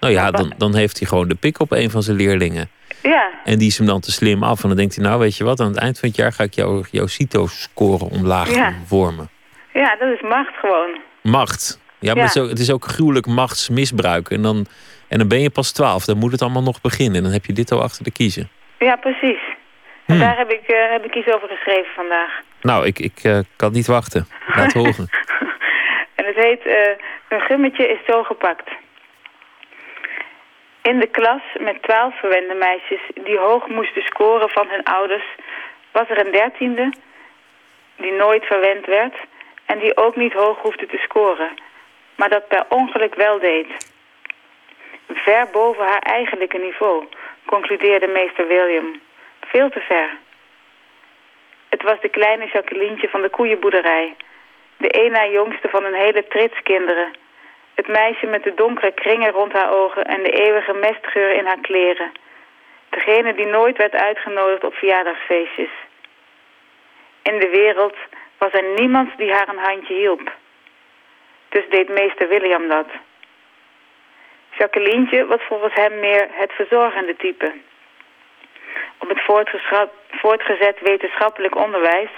Nou 0.00 0.12
ja, 0.12 0.30
dan, 0.30 0.52
dan 0.56 0.74
heeft 0.74 0.98
hij 0.98 1.08
gewoon 1.08 1.28
de 1.28 1.34
pik 1.34 1.60
op 1.60 1.72
een 1.72 1.90
van 1.90 2.02
zijn 2.02 2.16
leerlingen. 2.16 2.70
Ja. 3.08 3.30
En 3.44 3.58
die 3.58 3.68
is 3.68 3.78
hem 3.78 3.86
dan 3.86 4.00
te 4.00 4.12
slim 4.12 4.42
af. 4.42 4.62
En 4.62 4.68
dan 4.68 4.76
denkt 4.76 4.94
hij, 4.94 5.04
nou 5.04 5.18
weet 5.18 5.36
je 5.36 5.44
wat, 5.44 5.60
aan 5.60 5.66
het 5.66 5.76
eind 5.78 5.98
van 5.98 6.08
het 6.08 6.18
jaar 6.18 6.32
ga 6.32 6.42
ik 6.44 6.54
jou, 6.54 6.84
jouw 6.90 7.06
CITO-score 7.06 8.04
omlaag 8.04 8.54
ja. 8.54 8.72
vormen. 8.86 9.30
Ja, 9.72 9.96
dat 9.96 10.08
is 10.08 10.20
macht 10.22 10.54
gewoon. 10.60 11.00
Macht. 11.22 11.80
Ja, 11.98 12.14
maar 12.14 12.22
Ja. 12.22 12.22
Het, 12.22 12.36
is 12.36 12.42
ook, 12.42 12.48
het 12.48 12.58
is 12.58 12.72
ook 12.72 12.84
gruwelijk 12.84 13.26
machtsmisbruik. 13.26 14.30
En 14.30 14.42
dan, 14.42 14.66
en 15.08 15.18
dan 15.18 15.28
ben 15.28 15.40
je 15.40 15.50
pas 15.50 15.72
twaalf, 15.72 16.04
dan 16.04 16.18
moet 16.18 16.32
het 16.32 16.42
allemaal 16.42 16.62
nog 16.62 16.80
beginnen. 16.80 17.16
En 17.16 17.22
dan 17.22 17.32
heb 17.32 17.44
je 17.44 17.52
dit 17.52 17.72
al 17.72 17.82
achter 17.82 18.04
de 18.04 18.10
kiezen. 18.12 18.48
Ja, 18.78 18.96
precies. 18.96 19.40
En 20.06 20.14
Hmm. 20.14 20.18
daar 20.18 20.36
heb 20.36 20.50
ik, 20.50 20.70
uh, 20.70 20.76
heb 20.90 21.04
ik 21.04 21.14
iets 21.14 21.34
over 21.34 21.48
geschreven 21.48 21.92
vandaag. 21.94 22.30
Nou, 22.60 22.86
ik, 22.86 22.98
ik 22.98 23.24
uh, 23.24 23.38
kan 23.56 23.72
niet 23.72 23.86
wachten. 23.86 24.26
Laat 24.54 24.72
horen. 24.72 25.08
en 26.18 26.24
het 26.24 26.36
heet 26.36 26.66
uh, 26.66 26.74
Een 27.28 27.40
gummetje 27.40 27.88
is 27.88 27.98
zo 28.06 28.22
gepakt. 28.22 28.68
In 30.90 30.98
de 30.98 31.06
klas 31.06 31.42
met 31.58 31.82
twaalf 31.82 32.18
verwende 32.18 32.54
meisjes 32.54 33.00
die 33.14 33.38
hoog 33.38 33.66
moesten 33.66 34.02
scoren 34.02 34.48
van 34.48 34.68
hun 34.68 34.84
ouders... 34.84 35.24
was 35.92 36.08
er 36.08 36.26
een 36.26 36.32
dertiende 36.32 36.92
die 37.96 38.12
nooit 38.12 38.44
verwend 38.44 38.86
werd... 38.86 39.14
en 39.64 39.78
die 39.78 39.96
ook 39.96 40.16
niet 40.16 40.32
hoog 40.32 40.58
hoefde 40.58 40.86
te 40.86 40.96
scoren... 40.96 41.50
maar 42.16 42.28
dat 42.28 42.48
per 42.48 42.64
ongeluk 42.68 43.14
wel 43.14 43.38
deed. 43.38 43.92
Ver 45.08 45.48
boven 45.52 45.84
haar 45.84 46.02
eigenlijke 46.02 46.58
niveau, 46.58 47.04
concludeerde 47.44 48.06
meester 48.06 48.46
William. 48.46 49.00
Veel 49.40 49.70
te 49.70 49.80
ver. 49.80 50.16
Het 51.68 51.82
was 51.82 52.00
de 52.00 52.08
kleine 52.08 52.48
Jacquelientje 52.52 53.08
van 53.08 53.22
de 53.22 53.28
koeienboerderij. 53.28 54.16
De 54.76 55.04
een 55.04 55.12
na 55.12 55.26
jongste 55.26 55.68
van 55.68 55.84
een 55.84 55.94
hele 55.94 56.26
trits 56.26 56.62
kinderen. 56.62 57.12
Het 57.78 57.88
meisje 57.88 58.26
met 58.26 58.42
de 58.42 58.54
donkere 58.54 58.92
kringen 58.92 59.30
rond 59.30 59.52
haar 59.52 59.72
ogen 59.72 60.04
en 60.04 60.22
de 60.22 60.30
eeuwige 60.30 60.72
mestgeur 60.72 61.30
in 61.30 61.46
haar 61.46 61.60
kleren. 61.60 62.12
Degene 62.88 63.34
die 63.34 63.46
nooit 63.46 63.76
werd 63.76 63.94
uitgenodigd 63.94 64.64
op 64.64 64.74
verjaardagsfeestjes. 64.74 65.70
In 67.22 67.38
de 67.38 67.48
wereld 67.48 67.96
was 68.38 68.52
er 68.52 68.64
niemand 68.80 69.10
die 69.16 69.32
haar 69.32 69.48
een 69.48 69.64
handje 69.68 69.94
hielp. 69.94 70.32
Dus 71.48 71.68
deed 71.68 71.88
meester 71.88 72.28
William 72.28 72.68
dat. 72.68 72.86
Jacquelientje 74.50 75.26
was 75.26 75.40
volgens 75.48 75.74
hem 75.74 76.00
meer 76.00 76.28
het 76.30 76.52
verzorgende 76.52 77.16
type. 77.16 77.52
Op 78.98 79.08
het 79.08 79.22
voortgezet 80.10 80.80
wetenschappelijk 80.80 81.56
onderwijs 81.56 82.10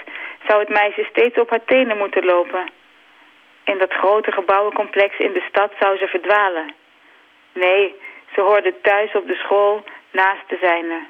zou 0.47 0.59
het 0.59 0.69
meisje 0.69 1.07
steeds 1.09 1.37
op 1.37 1.49
haar 1.49 1.65
tenen 1.65 1.97
moeten 1.97 2.25
lopen. 2.25 2.79
In 3.63 3.77
dat 3.77 3.93
grote 3.93 4.31
gebouwencomplex 4.31 5.17
in 5.17 5.33
de 5.33 5.45
stad 5.49 5.71
zou 5.79 5.97
ze 5.97 6.07
verdwalen. 6.07 6.73
Nee, 7.53 7.95
ze 8.33 8.41
hoorde 8.41 8.73
thuis 8.81 9.15
op 9.15 9.27
de 9.27 9.35
school 9.35 9.83
naast 10.11 10.49
de 10.49 10.57
zijne. 10.61 11.05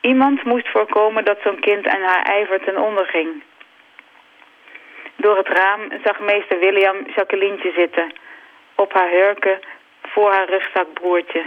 Iemand 0.00 0.44
moest 0.44 0.68
voorkomen 0.68 1.24
dat 1.24 1.38
zo'n 1.44 1.60
kind 1.60 1.86
aan 1.86 2.02
haar 2.02 2.22
ijver 2.22 2.60
ten 2.60 2.76
onder 2.76 3.06
ging. 3.06 3.42
Door 5.16 5.36
het 5.36 5.48
raam 5.48 5.80
zag 6.04 6.20
meester 6.20 6.58
William 6.58 6.96
Jacquelientje 7.14 7.72
zitten, 7.72 8.12
op 8.74 8.92
haar 8.92 9.10
hurken 9.10 9.60
voor 10.02 10.32
haar 10.32 10.48
rugzakbroertje. 10.48 11.44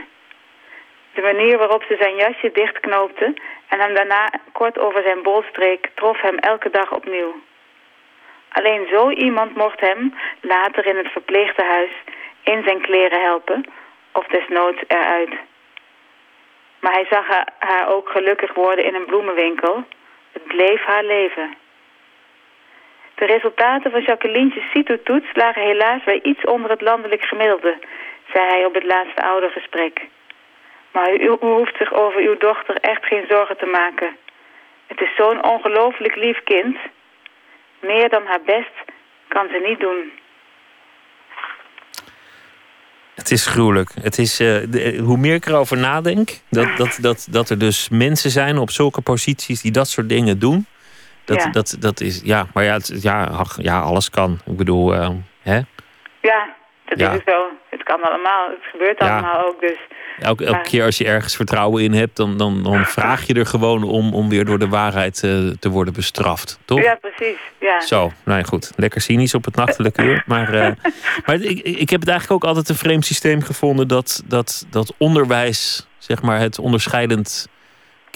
De 1.14 1.22
manier 1.22 1.58
waarop 1.58 1.84
ze 1.84 1.96
zijn 2.00 2.16
jasje 2.16 2.52
dichtknoopte 2.52 3.34
en 3.68 3.80
hem 3.80 3.94
daarna 3.94 4.30
kort 4.52 4.80
over 4.80 5.02
zijn 5.02 5.24
bol 5.24 5.44
streek, 5.50 5.90
trof 5.94 6.22
hem 6.22 6.38
elke 6.38 6.70
dag 6.70 6.92
opnieuw. 6.92 7.36
Alleen 8.58 8.88
zo 8.92 9.10
iemand 9.10 9.56
mocht 9.56 9.80
hem 9.80 10.16
later 10.42 10.86
in 10.86 10.98
het 10.98 11.12
verpleegtehuis 11.12 11.92
in 12.44 12.64
zijn 12.66 12.82
kleren 12.82 13.22
helpen 13.22 13.66
of 14.12 14.28
desnoods 14.28 14.84
eruit. 14.88 15.34
Maar 16.80 16.94
hij 16.94 17.06
zag 17.10 17.28
haar, 17.60 17.90
ook 17.90 18.10
gelukkig 18.10 18.54
worden 18.54 18.86
in 18.86 18.96
een 18.96 19.06
bloemenwinkel. 19.06 19.84
Het 20.32 20.44
bleef 20.44 20.84
haar 20.84 21.04
leven. 21.04 21.56
De 23.16 23.26
resultaten 23.26 23.92
van 23.92 24.02
Jacquelientjes 24.02 24.72
CITO-toets 24.72 25.28
lagen 25.34 25.62
helaas 25.62 26.04
weer 26.04 26.24
iets 26.24 26.44
onder 26.44 26.70
het 26.70 26.82
landelijk 26.82 27.26
gemiddelde, 27.26 27.78
zei 28.34 28.46
hij 28.48 28.66
op 28.66 28.74
het 28.74 28.84
laatste 28.84 29.22
oudergesprek. 29.24 30.02
Maar 30.92 31.14
u, 31.14 31.18
u 31.24 31.28
hoeft 31.40 31.78
zich 31.78 31.94
over 31.94 32.22
uw 32.22 32.38
dochter 32.38 32.76
echt 32.76 33.06
geen 33.06 33.26
zorgen 33.30 33.58
te 33.58 33.66
maken. 33.66 34.18
Het 34.88 35.02
is 35.02 35.16
zo'n 35.16 35.44
ongelooflijk 35.44 36.16
lief 36.16 36.44
kind. 36.44 36.78
Meer 37.86 38.10
dan 38.10 38.26
haar 38.26 38.42
best 38.46 38.76
kan 39.28 39.48
ze 39.52 39.64
niet 39.68 39.80
doen. 39.80 40.12
Het 43.16 43.32
is 43.32 43.46
gruwelijk. 43.46 43.92
Het 44.02 44.18
is, 44.18 44.40
uh, 44.40 44.48
de, 44.70 44.98
hoe 45.04 45.18
meer 45.18 45.34
ik 45.36 45.46
erover 45.46 45.78
nadenk, 45.78 46.30
dat, 46.50 46.78
dat, 46.78 46.98
dat, 47.02 47.28
dat 47.30 47.50
er 47.50 47.60
dus 47.60 47.90
mensen 47.90 48.30
zijn 48.30 48.58
op 48.58 48.70
zulke 48.70 49.02
posities 49.02 49.62
die 49.62 49.72
dat 49.72 49.88
soort 49.88 50.10
dingen 50.10 50.40
doen. 50.40 50.66
Dat, 51.26 51.44
ja. 51.44 51.50
dat, 51.50 51.76
dat 51.80 52.02
is, 52.02 52.22
ja, 52.24 52.46
maar 52.54 52.64
ja, 52.64 52.74
het, 52.74 53.02
ja, 53.02 53.24
ach, 53.24 53.56
ja, 53.62 53.80
alles 53.80 54.10
kan. 54.10 54.40
Ik 54.46 54.58
bedoel, 54.58 54.94
uh, 54.94 55.10
hè? 55.42 55.60
Ja, 56.22 56.56
dat 56.86 57.00
Ja. 57.00 57.10
is 57.10 57.16
het 57.16 57.24
zo. 57.26 57.50
Het 57.70 57.84
kan 57.84 58.02
allemaal. 58.02 58.50
Het 58.50 58.64
gebeurt 58.72 59.00
allemaal 59.00 59.46
ook. 59.48 59.62
Dus 59.62 59.78
Elke, 60.20 60.62
keer 60.64 60.84
als 60.84 60.98
je 60.98 61.06
ergens 61.06 61.36
vertrouwen 61.36 61.84
in 61.84 61.94
hebt, 61.94 62.16
dan, 62.16 62.38
dan, 62.38 62.64
dan 62.64 62.86
vraag 62.86 63.28
je 63.28 63.34
er 63.34 63.46
gewoon 63.46 63.84
om, 63.84 64.14
om 64.14 64.30
weer 64.30 64.46
door 64.46 64.60
de 64.60 64.68
waarheid 64.68 65.24
eh, 65.24 65.32
te 65.60 65.70
worden 65.70 65.94
bestraft. 65.94 66.60
Toch? 66.66 66.82
ja, 66.82 66.98
precies. 67.02 67.38
Ja. 67.60 67.82
Zo, 67.82 68.12
nou 68.26 68.40
ja, 68.40 68.46
goed. 68.46 68.72
Lekker 68.76 69.02
cynisch 69.02 69.34
op 69.34 69.46
het 69.46 69.56
nachtelijke 69.56 70.04
uur. 70.04 70.24
Maar, 70.36 70.54
eh, 70.54 70.72
maar 71.26 71.36
ik, 71.42 71.60
ik 71.60 71.90
heb 71.90 72.00
het 72.00 72.10
eigenlijk 72.10 72.44
ook 72.44 72.50
altijd 72.50 72.70
een 72.70 72.76
vreemd 72.76 73.06
systeem 73.06 73.42
gevonden 73.42 73.88
dat, 73.88 74.24
dat, 74.26 74.66
dat 74.70 74.94
onderwijs, 74.98 75.88
zeg 75.98 76.22
maar, 76.22 76.40
het 76.40 76.60
onderscheidend 76.60 77.48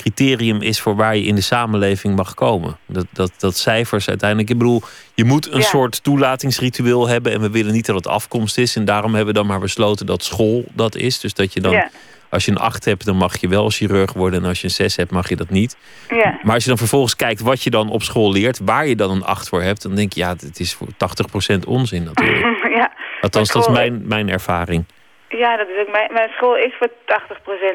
criterium 0.02 0.62
is 0.62 0.80
voor 0.82 0.96
waar 0.96 1.16
je 1.16 1.24
in 1.24 1.36
de 1.36 1.42
samenleving 1.42 2.16
mag 2.16 2.34
komen. 2.34 2.78
Dat, 2.86 3.06
dat, 3.14 3.32
dat 3.38 3.58
cijfers 3.58 4.08
uiteindelijk. 4.10 4.50
Ik 4.50 4.58
bedoel, 4.58 4.82
je 5.14 5.24
moet 5.24 5.52
een 5.52 5.60
Ja. 5.60 5.66
soort 5.66 6.04
toelatingsritueel 6.04 7.08
hebben. 7.08 7.32
En 7.32 7.42
we 7.42 7.50
willen 7.50 7.74
niet 7.74 7.86
dat 7.86 7.96
het 7.96 8.08
afkomst 8.08 8.58
is. 8.58 8.76
En 8.76 8.86
daarom 8.86 9.16
hebben 9.16 9.34
we 9.34 9.40
dan 9.40 9.48
maar 9.48 9.60
besloten 9.60 10.06
dat 10.06 10.24
school 10.24 10.64
dat 10.74 10.96
is. 10.96 11.20
Dus 11.20 11.34
dat 11.34 11.54
je 11.54 11.62
dan, 11.62 11.72
Ja. 11.72 11.90
als 12.30 12.46
je 12.46 12.52
een 12.52 12.58
8 12.58 12.86
hebt, 12.86 13.06
dan 13.06 13.16
mag 13.16 13.38
je 13.38 13.48
wel 13.48 13.70
chirurg 13.70 14.14
worden. 14.14 14.42
En 14.44 14.48
als 14.48 14.60
je 14.62 14.64
een 14.68 14.74
6 14.74 14.96
hebt, 14.96 15.12
mag 15.12 15.30
je 15.30 15.36
dat 15.36 15.50
niet. 15.50 15.78
Ja. 16.10 16.40
Maar 16.44 16.54
als 16.54 16.64
je 16.64 16.70
dan 16.70 16.78
vervolgens 16.78 17.16
kijkt 17.16 17.42
wat 17.42 17.64
je 17.64 17.70
dan 17.70 17.90
op 17.90 18.04
school 18.04 18.32
leert, 18.32 18.60
waar 18.64 18.88
je 18.88 18.96
dan 18.96 19.12
een 19.12 19.24
8 19.24 19.50
voor 19.50 19.62
hebt, 19.62 19.82
dan 19.82 19.96
denk 19.96 20.14
je, 20.14 20.20
ja, 20.20 20.30
het 20.30 20.60
is 20.60 20.74
voor 20.74 20.88
80% 20.98 21.66
onzin 21.66 22.04
natuurlijk. 22.04 22.60
ja. 22.78 22.92
Althans, 23.22 23.52
dat 23.52 23.68
is 23.68 23.74
mijn, 23.74 24.02
mijn 24.08 24.30
ervaring. 24.30 24.86
Ja, 25.30 25.58
dat 25.58 25.68
is 25.68 25.78
ook 25.82 25.92
mijn, 25.92 26.14
mijn 26.14 26.30
school 26.30 26.58
is 26.58 26.74
voor 26.80 26.90
80% 26.90 26.92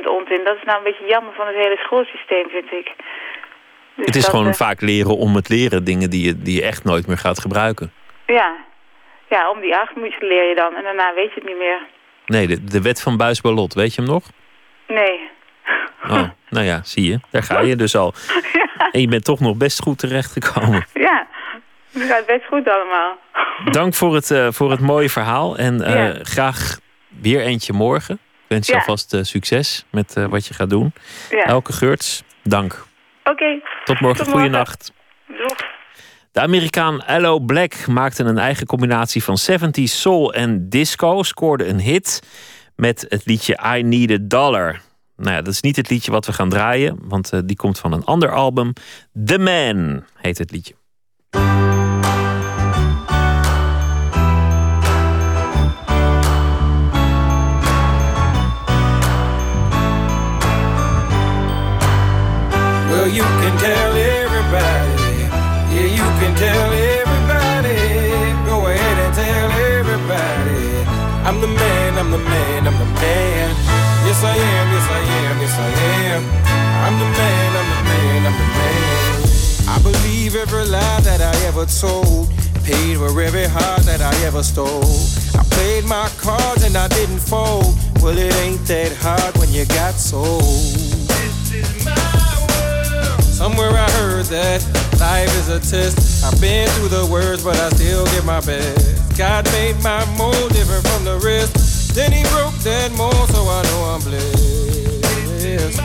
onzin. 0.07 0.45
Dat 0.45 0.57
is 0.57 0.63
nou 0.65 0.79
een 0.79 0.85
beetje 0.85 1.07
jammer 1.09 1.33
van 1.35 1.47
het 1.47 1.57
hele 1.57 1.77
schoolsysteem, 1.77 2.49
vind 2.49 2.73
ik. 2.73 2.93
Dus 3.97 4.07
het 4.07 4.15
is 4.17 4.23
dat, 4.23 4.31
gewoon 4.31 4.47
eh, 4.47 4.53
vaak 4.53 4.81
leren 4.81 5.17
om 5.17 5.35
het 5.35 5.49
leren, 5.49 5.85
dingen 5.85 6.11
die 6.11 6.27
je, 6.27 6.39
die 6.39 6.57
je 6.57 6.65
echt 6.67 6.85
nooit 6.85 7.07
meer 7.07 7.19
gaat 7.19 7.41
gebruiken. 7.41 7.93
Ja. 8.27 8.57
Ja, 9.29 9.51
om 9.51 9.61
die 9.61 9.77
acht 9.77 9.97
moet 9.97 10.13
je 10.21 10.27
leer 10.27 10.49
je 10.49 10.55
dan. 10.55 10.75
En 10.77 10.83
daarna 10.83 11.15
weet 11.15 11.29
je 11.29 11.41
het 11.41 11.45
niet 11.49 11.59
meer. 11.59 11.79
Nee, 12.27 12.47
de, 12.47 12.65
de 12.65 12.83
wet 12.83 13.03
van 13.03 13.17
Buis-Ballot, 13.17 13.75
weet 13.75 13.95
je 13.95 14.01
hem 14.03 14.11
nog? 14.11 14.25
Nee. 14.87 15.31
Oh, 16.11 16.29
nou 16.49 16.65
ja, 16.67 16.81
zie 16.83 17.11
je. 17.11 17.19
Daar 17.31 17.43
ga 17.43 17.61
je 17.61 17.77
dus 17.77 17.97
al. 17.97 18.13
En 18.93 19.01
je 19.01 19.09
bent 19.09 19.25
toch 19.25 19.41
nog 19.41 19.57
best 19.57 19.83
goed 19.83 19.99
terechtgekomen. 19.99 20.87
Ja. 20.93 21.27
Het 21.93 22.03
gaat 22.03 22.27
best 22.27 22.45
goed 22.47 22.69
allemaal. 22.69 23.17
Dank 23.71 23.95
voor 23.95 24.15
het, 24.15 24.31
eh, 24.31 24.49
voor 24.51 24.71
het 24.71 24.81
mooie 24.81 25.11
verhaal. 25.11 25.57
En 25.57 25.83
eh, 25.83 25.95
Ja. 25.95 26.15
graag 26.23 26.79
weer 27.25 27.41
eentje 27.41 27.73
morgen. 27.73 28.15
Ik 28.15 28.21
wens 28.49 28.67
je 28.67 28.73
Ja. 28.73 28.79
alvast 28.79 29.15
eh, 29.15 29.23
succes 29.23 29.85
met 29.91 30.17
eh, 30.17 30.27
wat 30.27 30.47
je 30.47 30.55
gaat 30.55 30.71
doen. 30.71 30.93
Ja. 31.31 31.45
Elke 31.45 31.73
Geurts, 31.73 32.23
dank. 32.43 32.85
Oké. 33.25 33.61
Tot 33.85 34.01
morgen, 34.01 34.25
Tot 34.25 34.35
goeienacht. 34.35 34.93
Doeg. 35.27 35.57
De 36.33 36.41
Amerikaan 36.41 37.07
Allo 37.07 37.39
Black 37.39 37.87
maakte 37.87 38.25
een 38.25 38.39
eigen 38.39 38.67
combinatie 38.67 39.25
van 39.25 39.39
70s 39.51 39.83
soul 40.01 40.35
en 40.35 40.69
disco. 40.69 41.23
Scoorde 41.23 41.67
een 41.67 41.81
hit 41.81 42.23
met 42.77 43.07
het 43.09 43.27
liedje 43.27 43.59
I 43.77 43.83
Need 43.83 44.11
a 44.11 44.17
Dollar. 44.21 44.81
Nou 45.17 45.31
ja, 45.37 45.43
dat 45.43 45.53
is 45.53 45.61
niet 45.61 45.77
het 45.77 45.91
liedje 45.91 46.11
wat 46.11 46.27
we 46.27 46.33
gaan 46.33 46.49
draaien, 46.49 46.99
want 47.03 47.33
eh, 47.33 47.41
die 47.45 47.57
komt 47.57 47.79
van 47.79 47.93
een 47.93 48.05
ander 48.05 48.31
album. 48.33 48.73
The 49.25 49.39
Man 49.39 50.05
heet 50.15 50.39
het 50.39 50.51
liedje. 50.51 50.75
Well, 62.95 63.09
you 63.09 63.27
can 63.43 63.59
tell 63.59 63.93
everybody. 64.23 65.27
Yeah, 65.75 65.91
you 65.99 66.07
can 66.23 66.33
tell 66.39 66.71
everybody. 66.71 67.75
Go 68.47 68.69
ahead 68.71 68.97
and 69.05 69.13
tell 69.13 69.51
everybody. 69.51 70.63
I'm 71.27 71.41
the 71.41 71.49
man, 71.49 71.99
I'm 71.99 72.13
the 72.13 72.19
man, 72.19 72.69
I'm 72.69 72.79
the 72.79 72.87
man. 73.03 73.51
Yes, 74.07 74.23
I 74.23 74.37
am, 74.37 74.67
yes, 74.75 74.87
I 74.87 75.01
am, 75.19 75.41
yes, 75.43 75.57
I 75.59 75.71
am. 76.07 76.23
I'm 76.87 76.97
the 77.03 77.11
man, 77.19 77.49
I'm 77.59 77.69
the 77.75 77.81
man, 77.91 78.21
I'm 78.29 78.37
the 78.39 78.49
man. 78.63 79.75
I 79.75 79.77
believe 79.83 80.37
every 80.37 80.65
lie 80.65 81.01
that 81.01 81.21
I 81.21 81.35
ever 81.49 81.67
told. 81.67 82.31
Paid 82.63 82.99
for 82.99 83.21
every 83.21 83.47
heart 83.47 83.83
that 83.91 84.03
I 84.03 84.15
ever 84.25 84.45
stole. 84.45 84.95
I 85.35 85.43
played 85.51 85.85
my 85.85 86.09
cards 86.17 86.63
and 86.63 86.77
I 86.77 86.87
didn't 86.87 87.19
fold. 87.19 87.75
Well, 88.01 88.17
it 88.17 88.33
ain't 88.37 88.65
that 88.67 88.93
hard 89.03 89.37
when 89.39 89.51
you 89.53 89.67
got 89.67 89.95
sold. 89.95 90.95
Somewhere 93.35 93.75
I 93.75 93.91
heard 93.99 94.27
that 94.27 94.63
life 95.01 95.27
is 95.43 95.49
a 95.49 95.59
test. 95.59 96.23
I've 96.23 96.41
been 96.41 96.69
through 96.79 96.95
the 96.95 97.05
worst, 97.11 97.43
but 97.43 97.59
I 97.59 97.69
still 97.71 98.07
give 98.15 98.25
my 98.25 98.39
best. 98.39 99.19
God 99.19 99.45
made 99.51 99.75
my 99.83 100.07
mold 100.15 100.55
different 100.55 100.87
from 100.87 101.03
the 101.03 101.19
rest. 101.19 101.97
Then 101.97 102.13
he 102.13 102.23
broke 102.31 102.55
that 102.63 102.95
mold, 102.95 103.27
so 103.35 103.43
I 103.43 103.61
know 103.67 103.91
I'm 103.91 104.01
blessed. 104.07 105.83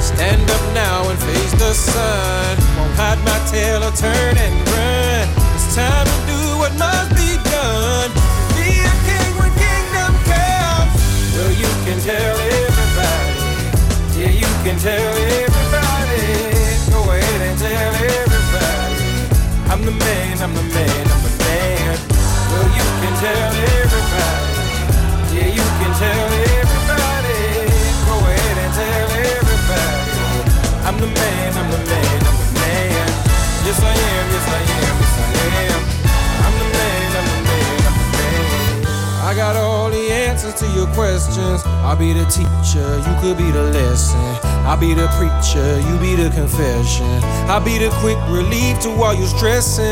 Stand 0.00 0.50
up 0.50 0.64
now 0.72 1.04
and 1.04 1.18
face 1.20 1.52
the 1.60 1.76
sun. 1.76 2.56
Won't 2.80 2.96
hide 2.96 3.20
my 3.20 3.36
tail 3.52 3.84
or 3.84 3.92
turn 3.92 4.40
and 4.40 4.56
run. 4.72 5.28
It's 5.52 5.76
time 5.76 6.08
to 6.08 6.18
do 6.24 6.40
what 6.56 6.72
must 6.80 7.12
be 7.12 7.36
done. 7.44 8.08
Be 8.56 8.72
a 8.88 8.94
king 9.04 9.32
when 9.36 9.52
kingdom 9.52 10.16
comes. 10.24 10.96
Well, 11.36 11.52
you 11.52 11.68
can 11.84 12.00
tell 12.00 12.36
everybody. 12.40 13.36
Yeah, 14.16 14.32
you 14.32 14.48
can 14.64 14.76
tell 14.80 15.19
the 19.90 20.04
man, 20.04 20.38
I'm 20.42 20.54
the 20.54 20.62
man, 20.62 21.04
I'm 21.10 21.22
the 21.26 21.32
man. 21.42 21.98
Well, 22.50 22.68
you 22.78 22.86
can 23.02 23.14
tell 23.18 23.50
everybody. 23.74 24.54
Yeah, 25.34 25.50
you 25.58 25.66
can 25.78 25.92
tell 25.98 26.30
everybody. 26.58 27.38
Go 28.06 28.14
ahead 28.22 28.56
and 28.64 28.72
tell 28.78 29.10
everybody. 29.34 30.14
I'm 30.86 30.96
the 31.00 31.10
man, 31.10 31.50
I'm 31.58 31.68
the 31.74 31.80
man, 31.90 32.18
I'm 32.28 32.36
the 32.38 32.48
man. 32.60 33.08
Yes, 33.66 33.78
I 33.82 33.90
am, 33.90 34.26
yes, 34.34 34.46
I 34.46 34.62
am, 34.78 34.96
yes, 35.02 35.16
I 35.18 35.32
am. 35.66 35.82
I'm 36.44 36.54
the 36.60 36.68
man, 36.76 37.08
I'm 37.18 37.26
the 37.32 37.40
man, 37.48 37.78
I'm 37.88 37.96
the 38.00 38.06
man. 38.14 38.46
I 39.26 39.34
got 39.34 39.56
all 39.56 39.69
answers 40.42 40.60
to 40.60 40.74
your 40.74 40.86
questions. 40.94 41.62
I'll 41.84 41.96
be 41.96 42.12
the 42.12 42.24
teacher, 42.24 42.96
you 42.98 43.14
could 43.20 43.36
be 43.36 43.50
the 43.50 43.64
lesson. 43.72 44.18
I'll 44.64 44.78
be 44.78 44.94
the 44.94 45.08
preacher, 45.18 45.80
you 45.80 45.98
be 45.98 46.14
the 46.14 46.30
confession. 46.30 47.20
I'll 47.48 47.64
be 47.64 47.78
the 47.78 47.90
quick 48.00 48.18
relief 48.28 48.80
to 48.80 48.90
all 48.90 49.14
your 49.14 49.26
stressing. 49.26 49.84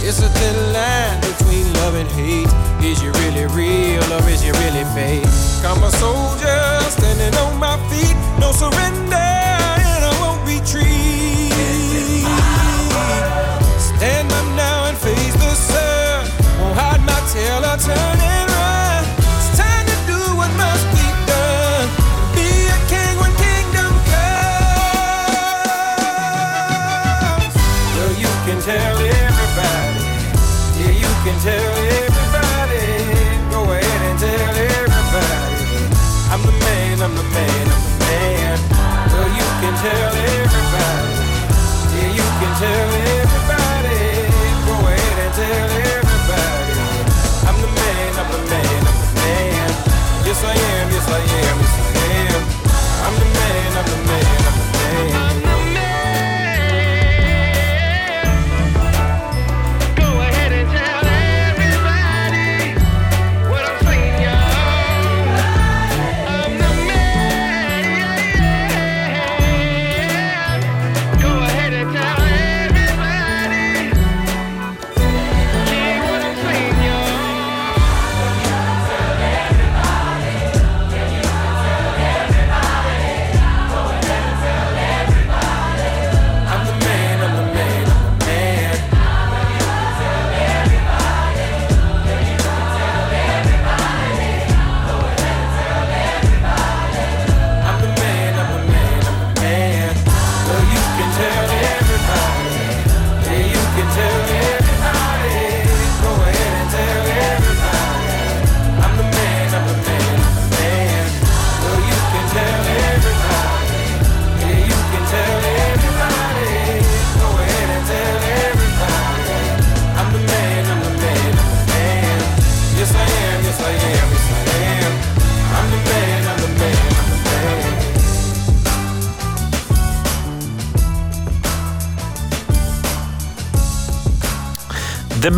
It's 0.00 0.20
a 0.22 0.28
thin 0.28 0.72
line 0.72 1.20
between 1.20 1.72
love 1.74 1.94
and 1.94 2.08
hate. 2.10 2.48
Is 2.84 3.02
you 3.02 3.10
really 3.12 3.46
real 3.52 4.04
or 4.12 4.28
is 4.28 4.44
you 4.44 4.52
really 4.52 4.84
fake? 4.94 5.26
I'm 5.64 5.82
a 5.82 5.90
soldier 5.92 6.80
standing 6.88 7.34
on 7.40 7.58
my 7.58 7.76
feet, 7.90 8.16
no 8.40 8.52
surrender, 8.52 9.07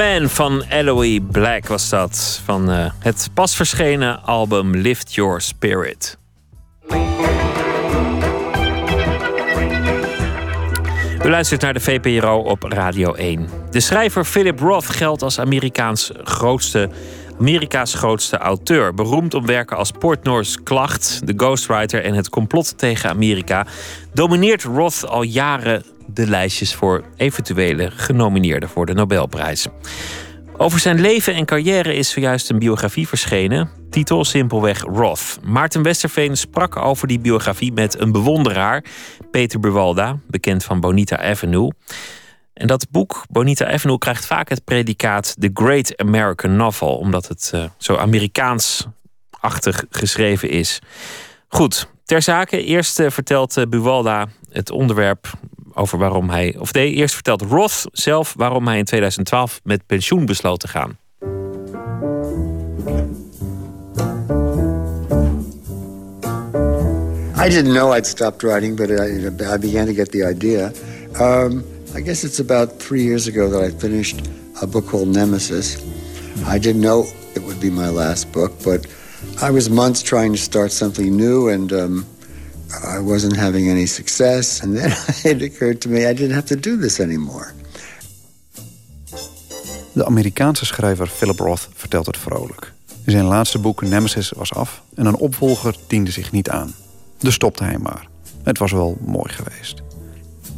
Man 0.01 0.29
van 0.29 0.63
Eloy 0.69 1.21
Black 1.21 1.67
was 1.67 1.89
dat. 1.89 2.41
Van 2.45 2.71
uh, 2.71 2.91
het 2.99 3.31
pas 3.35 3.57
verschenen 3.57 4.23
album 4.23 4.77
Lift 4.77 5.15
Your 5.15 5.41
Spirit. 5.41 6.19
U 11.25 11.29
luistert 11.29 11.61
naar 11.61 11.73
de 11.73 11.81
VPRO 11.81 12.39
op 12.39 12.63
Radio 12.63 13.15
1. 13.15 13.49
De 13.71 13.81
schrijver 13.81 14.25
Philip 14.25 14.61
Roth 14.61 14.87
geldt 14.87 15.23
als 15.23 15.39
Amerikaans 15.39 16.11
grootste, 16.25 16.89
Amerika's 17.39 17.95
grootste 17.95 18.37
auteur. 18.39 18.95
Beroemd 18.95 19.35
om 19.35 19.47
werken 19.47 19.77
als 19.77 19.91
Portnoy's 19.91 20.63
Klacht, 20.63 21.21
The 21.27 21.35
Ghostwriter 21.37 22.05
en 22.05 22.15
Het 22.15 22.29
complot 22.29 22.79
tegen 22.79 23.11
Amerika, 23.11 23.67
domineert 24.13 24.63
Roth 24.63 25.07
al 25.07 25.23
jaren 25.23 25.85
de 26.15 26.27
lijstjes 26.27 26.75
voor 26.75 27.05
eventuele 27.17 27.91
genomineerden 27.91 28.69
voor 28.69 28.87
de 28.87 28.95
Nobelprijs. 28.95 29.67
Over 30.57 30.79
zijn 30.79 31.01
leven 31.01 31.35
en 31.35 31.45
carrière 31.45 31.95
is 31.95 32.11
zojuist 32.11 32.51
een 32.51 32.59
biografie 32.59 33.09
verschenen. 33.09 33.71
Titel 33.91 34.25
simpelweg 34.25 34.81
Roth. 34.81 35.39
Maarten 35.43 35.83
Westerveen 35.83 36.37
sprak 36.37 36.77
over 36.77 37.09
die 37.09 37.19
biografie 37.19 37.73
met 37.73 38.01
een 38.01 38.13
bewonderaar, 38.13 38.85
Peter 39.31 39.61
Buwalda, 39.61 40.19
bekend 40.27 40.65
van 40.65 40.81
Bonita 40.81 41.19
Avenue. 41.19 41.73
En 42.53 42.67
dat 42.67 42.91
boek, 42.91 43.25
Bonita 43.31 43.73
Avenue, 43.73 43.99
krijgt 43.99 44.27
vaak 44.27 44.49
het 44.49 44.65
predicaat 44.65 45.37
The 45.39 45.51
Great 45.55 45.97
American 45.97 46.57
Novel, 46.57 46.97
omdat 46.97 47.29
het 47.29 47.53
uh, 47.55 47.65
zo 47.77 47.97
Amerikaans-achtig 47.97 49.85
geschreven 49.91 50.51
is. 50.51 50.79
Goed, 51.49 51.89
ter 52.05 52.23
zake. 52.23 52.65
Eerst 52.65 53.01
uh, 53.01 53.11
vertelt 53.11 53.57
uh, 53.57 53.65
Buwalda 53.65 54.29
het 54.53 54.71
onderwerp 54.71 55.33
over 55.75 55.99
waarom 55.99 56.31
hij. 56.31 56.57
Of 56.59 56.73
nee, 56.73 56.93
eerst 56.93 57.15
vertelt 57.15 57.43
Roth 57.43 57.87
zelf 57.93 58.35
waarom 58.37 58.67
hij 58.67 58.79
in 58.79 58.85
2012 58.85 59.61
met 59.65 59.87
pensioen 59.87 60.27
besloot 60.27 60.61
te 60.61 60.69
gaan. 60.69 60.99
I 67.43 67.49
didn't 67.49 67.73
know 67.73 67.97
I'd 67.97 68.07
stopped 68.07 68.43
writing, 68.43 68.77
but 68.77 68.91
I, 68.91 69.27
I 69.55 69.59
began 69.59 69.87
to 69.87 69.95
get 69.95 70.11
the 70.11 70.27
idea. 70.27 70.73
Um, 71.19 71.65
I 71.95 72.03
guess 72.03 72.23
it's 72.23 72.39
about 72.39 72.79
three 72.79 73.03
years 73.03 73.27
ago 73.27 73.49
that 73.49 73.63
I 73.63 73.71
finished 73.71 74.21
a 74.61 74.67
book 74.67 74.87
called 74.87 75.09
Nemesis. 75.09 75.79
I 76.47 76.59
didn't 76.59 76.83
know 76.83 77.07
it 77.35 77.43
would 77.43 77.59
be 77.59 77.71
my 77.71 77.89
last 77.89 78.31
book, 78.33 78.53
but 78.63 78.87
I 79.41 79.51
was 79.51 79.71
months 79.71 80.03
trying 80.03 80.33
to 80.33 80.39
start 80.39 80.71
something 80.71 81.17
new, 81.17 81.49
and 81.49 81.73
um, 81.73 82.07
I 82.97 83.01
wasn't 83.03 83.37
having 83.37 83.71
any 83.71 83.87
success. 83.87 84.63
And 84.63 84.77
then 84.77 84.91
it 85.33 85.43
occurred 85.43 85.81
to 85.81 85.89
me 85.89 86.11
I 86.11 86.15
didn't 86.15 86.35
have 86.35 86.47
to 86.47 86.61
do 86.61 86.79
this 86.79 87.01
anymore. 87.01 87.53
De 89.93 90.07
Amerikaanse 90.07 90.67
schrijver 90.67 91.07
Philip 91.07 91.39
Roth 91.39 91.69
vertelt 91.75 92.07
het 92.07 92.17
vrolijk. 92.17 92.73
Zijn 93.05 93.25
laatste 93.25 93.59
boek 93.59 93.83
Nemesis 93.83 94.31
was 94.31 94.55
af 94.55 94.83
en 94.95 95.07
een 95.07 95.17
opvolger 95.17 95.77
diende 95.87 96.11
zich 96.11 96.33
niet 96.33 96.51
aan. 96.51 96.75
Dus 97.19 97.35
stopte 97.35 97.65
hij 97.65 97.79
maar. 97.79 98.09
Het 98.43 98.59
was 98.59 98.73
wel 98.73 98.99
mooi 99.05 99.33
geweest. 99.33 99.83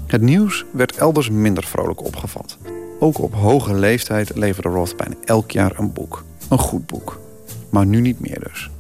Het 0.07 0.23
nieuws 0.23 0.65
werd 0.73 0.97
elders 0.97 1.31
minder 1.31 1.65
vrolijk 1.65 2.05
opgevat. 2.05 2.59
Ook 2.99 3.19
op 3.19 3.35
hoge 3.35 3.75
leeftijd 3.75 4.37
leverde 4.37 4.69
Roth 4.69 4.97
bijna 4.97 5.15
elk 5.25 5.51
jaar 5.51 5.79
een 5.79 5.93
boek. 5.93 6.25
Een 6.49 6.59
goed 6.59 6.87
boek. 6.87 7.21
Maar 7.71 7.87
nu 7.87 8.01
niet 8.01 8.21
meer 8.21 8.41
dus. 8.41 8.71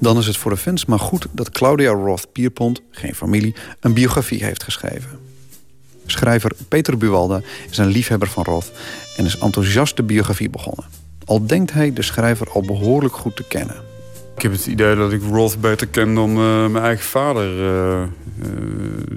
Dan 0.00 0.18
is 0.18 0.26
het 0.26 0.36
voor 0.36 0.50
de 0.50 0.56
fans 0.56 0.84
maar 0.84 0.98
goed 0.98 1.26
dat 1.32 1.50
Claudia 1.50 1.90
Roth 1.90 2.32
Pierpont, 2.32 2.82
geen 2.90 3.14
familie, 3.14 3.54
een 3.80 3.92
biografie 3.92 4.44
heeft 4.44 4.62
geschreven. 4.62 5.18
Schrijver 6.06 6.52
Peter 6.68 6.96
Buwalda 6.96 7.40
is 7.70 7.78
een 7.78 7.86
liefhebber 7.86 8.28
van 8.28 8.44
Roth 8.44 8.70
en 9.16 9.24
is 9.24 9.38
enthousiast 9.38 9.96
de 9.96 10.02
biografie 10.02 10.50
begonnen. 10.50 10.84
Al 11.24 11.46
denkt 11.46 11.72
hij 11.72 11.92
de 11.92 12.02
schrijver 12.02 12.50
al 12.50 12.60
behoorlijk 12.60 13.14
goed 13.14 13.36
te 13.36 13.44
kennen. 13.48 13.76
Ik 14.36 14.42
heb 14.42 14.52
het 14.52 14.66
idee 14.66 14.94
dat 14.94 15.12
ik 15.12 15.22
Roth 15.30 15.60
beter 15.60 15.86
ken 15.86 16.14
dan 16.14 16.30
uh, 16.30 16.66
mijn 16.66 16.84
eigen 16.84 17.04
vader 17.04 17.58
uh, 17.58 18.02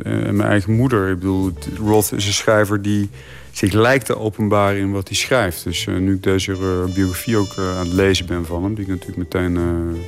uh, 0.05 0.27
en 0.27 0.35
mijn 0.35 0.49
eigen 0.49 0.75
moeder. 0.75 1.09
Ik 1.09 1.19
bedoel, 1.19 1.53
Roth 1.77 2.11
is 2.11 2.25
een 2.25 2.33
schrijver 2.33 2.81
die 2.81 3.09
zich 3.53 3.73
lijkt 3.73 4.05
te 4.05 4.17
openbaren 4.17 4.79
in 4.79 4.91
wat 4.91 5.07
hij 5.07 5.17
schrijft. 5.17 5.63
Dus 5.63 5.85
nu 5.85 6.13
ik 6.13 6.23
deze 6.23 6.55
biografie 6.93 7.37
ook 7.37 7.57
aan 7.57 7.85
het 7.85 7.93
lezen 7.93 8.25
ben 8.25 8.45
van 8.45 8.63
hem... 8.63 8.73
die 8.73 8.83
ik 8.83 8.89
natuurlijk 8.89 9.17
meteen 9.17 9.57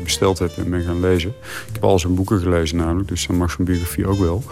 besteld 0.04 0.40
heb 0.40 0.58
en 0.58 0.70
ben 0.70 0.84
gaan 0.84 1.00
lezen. 1.00 1.30
Ik 1.68 1.74
heb 1.74 1.84
al 1.84 2.00
zijn 2.00 2.16
boeken 2.16 2.40
gelezen 2.40 2.78
namelijk, 2.78 3.08
dus 3.08 3.28
dan 3.28 3.36
mag 3.36 3.52
zo'n 3.52 3.66
biografie 3.66 4.08
ook 4.08 4.20
wel. 4.20 4.44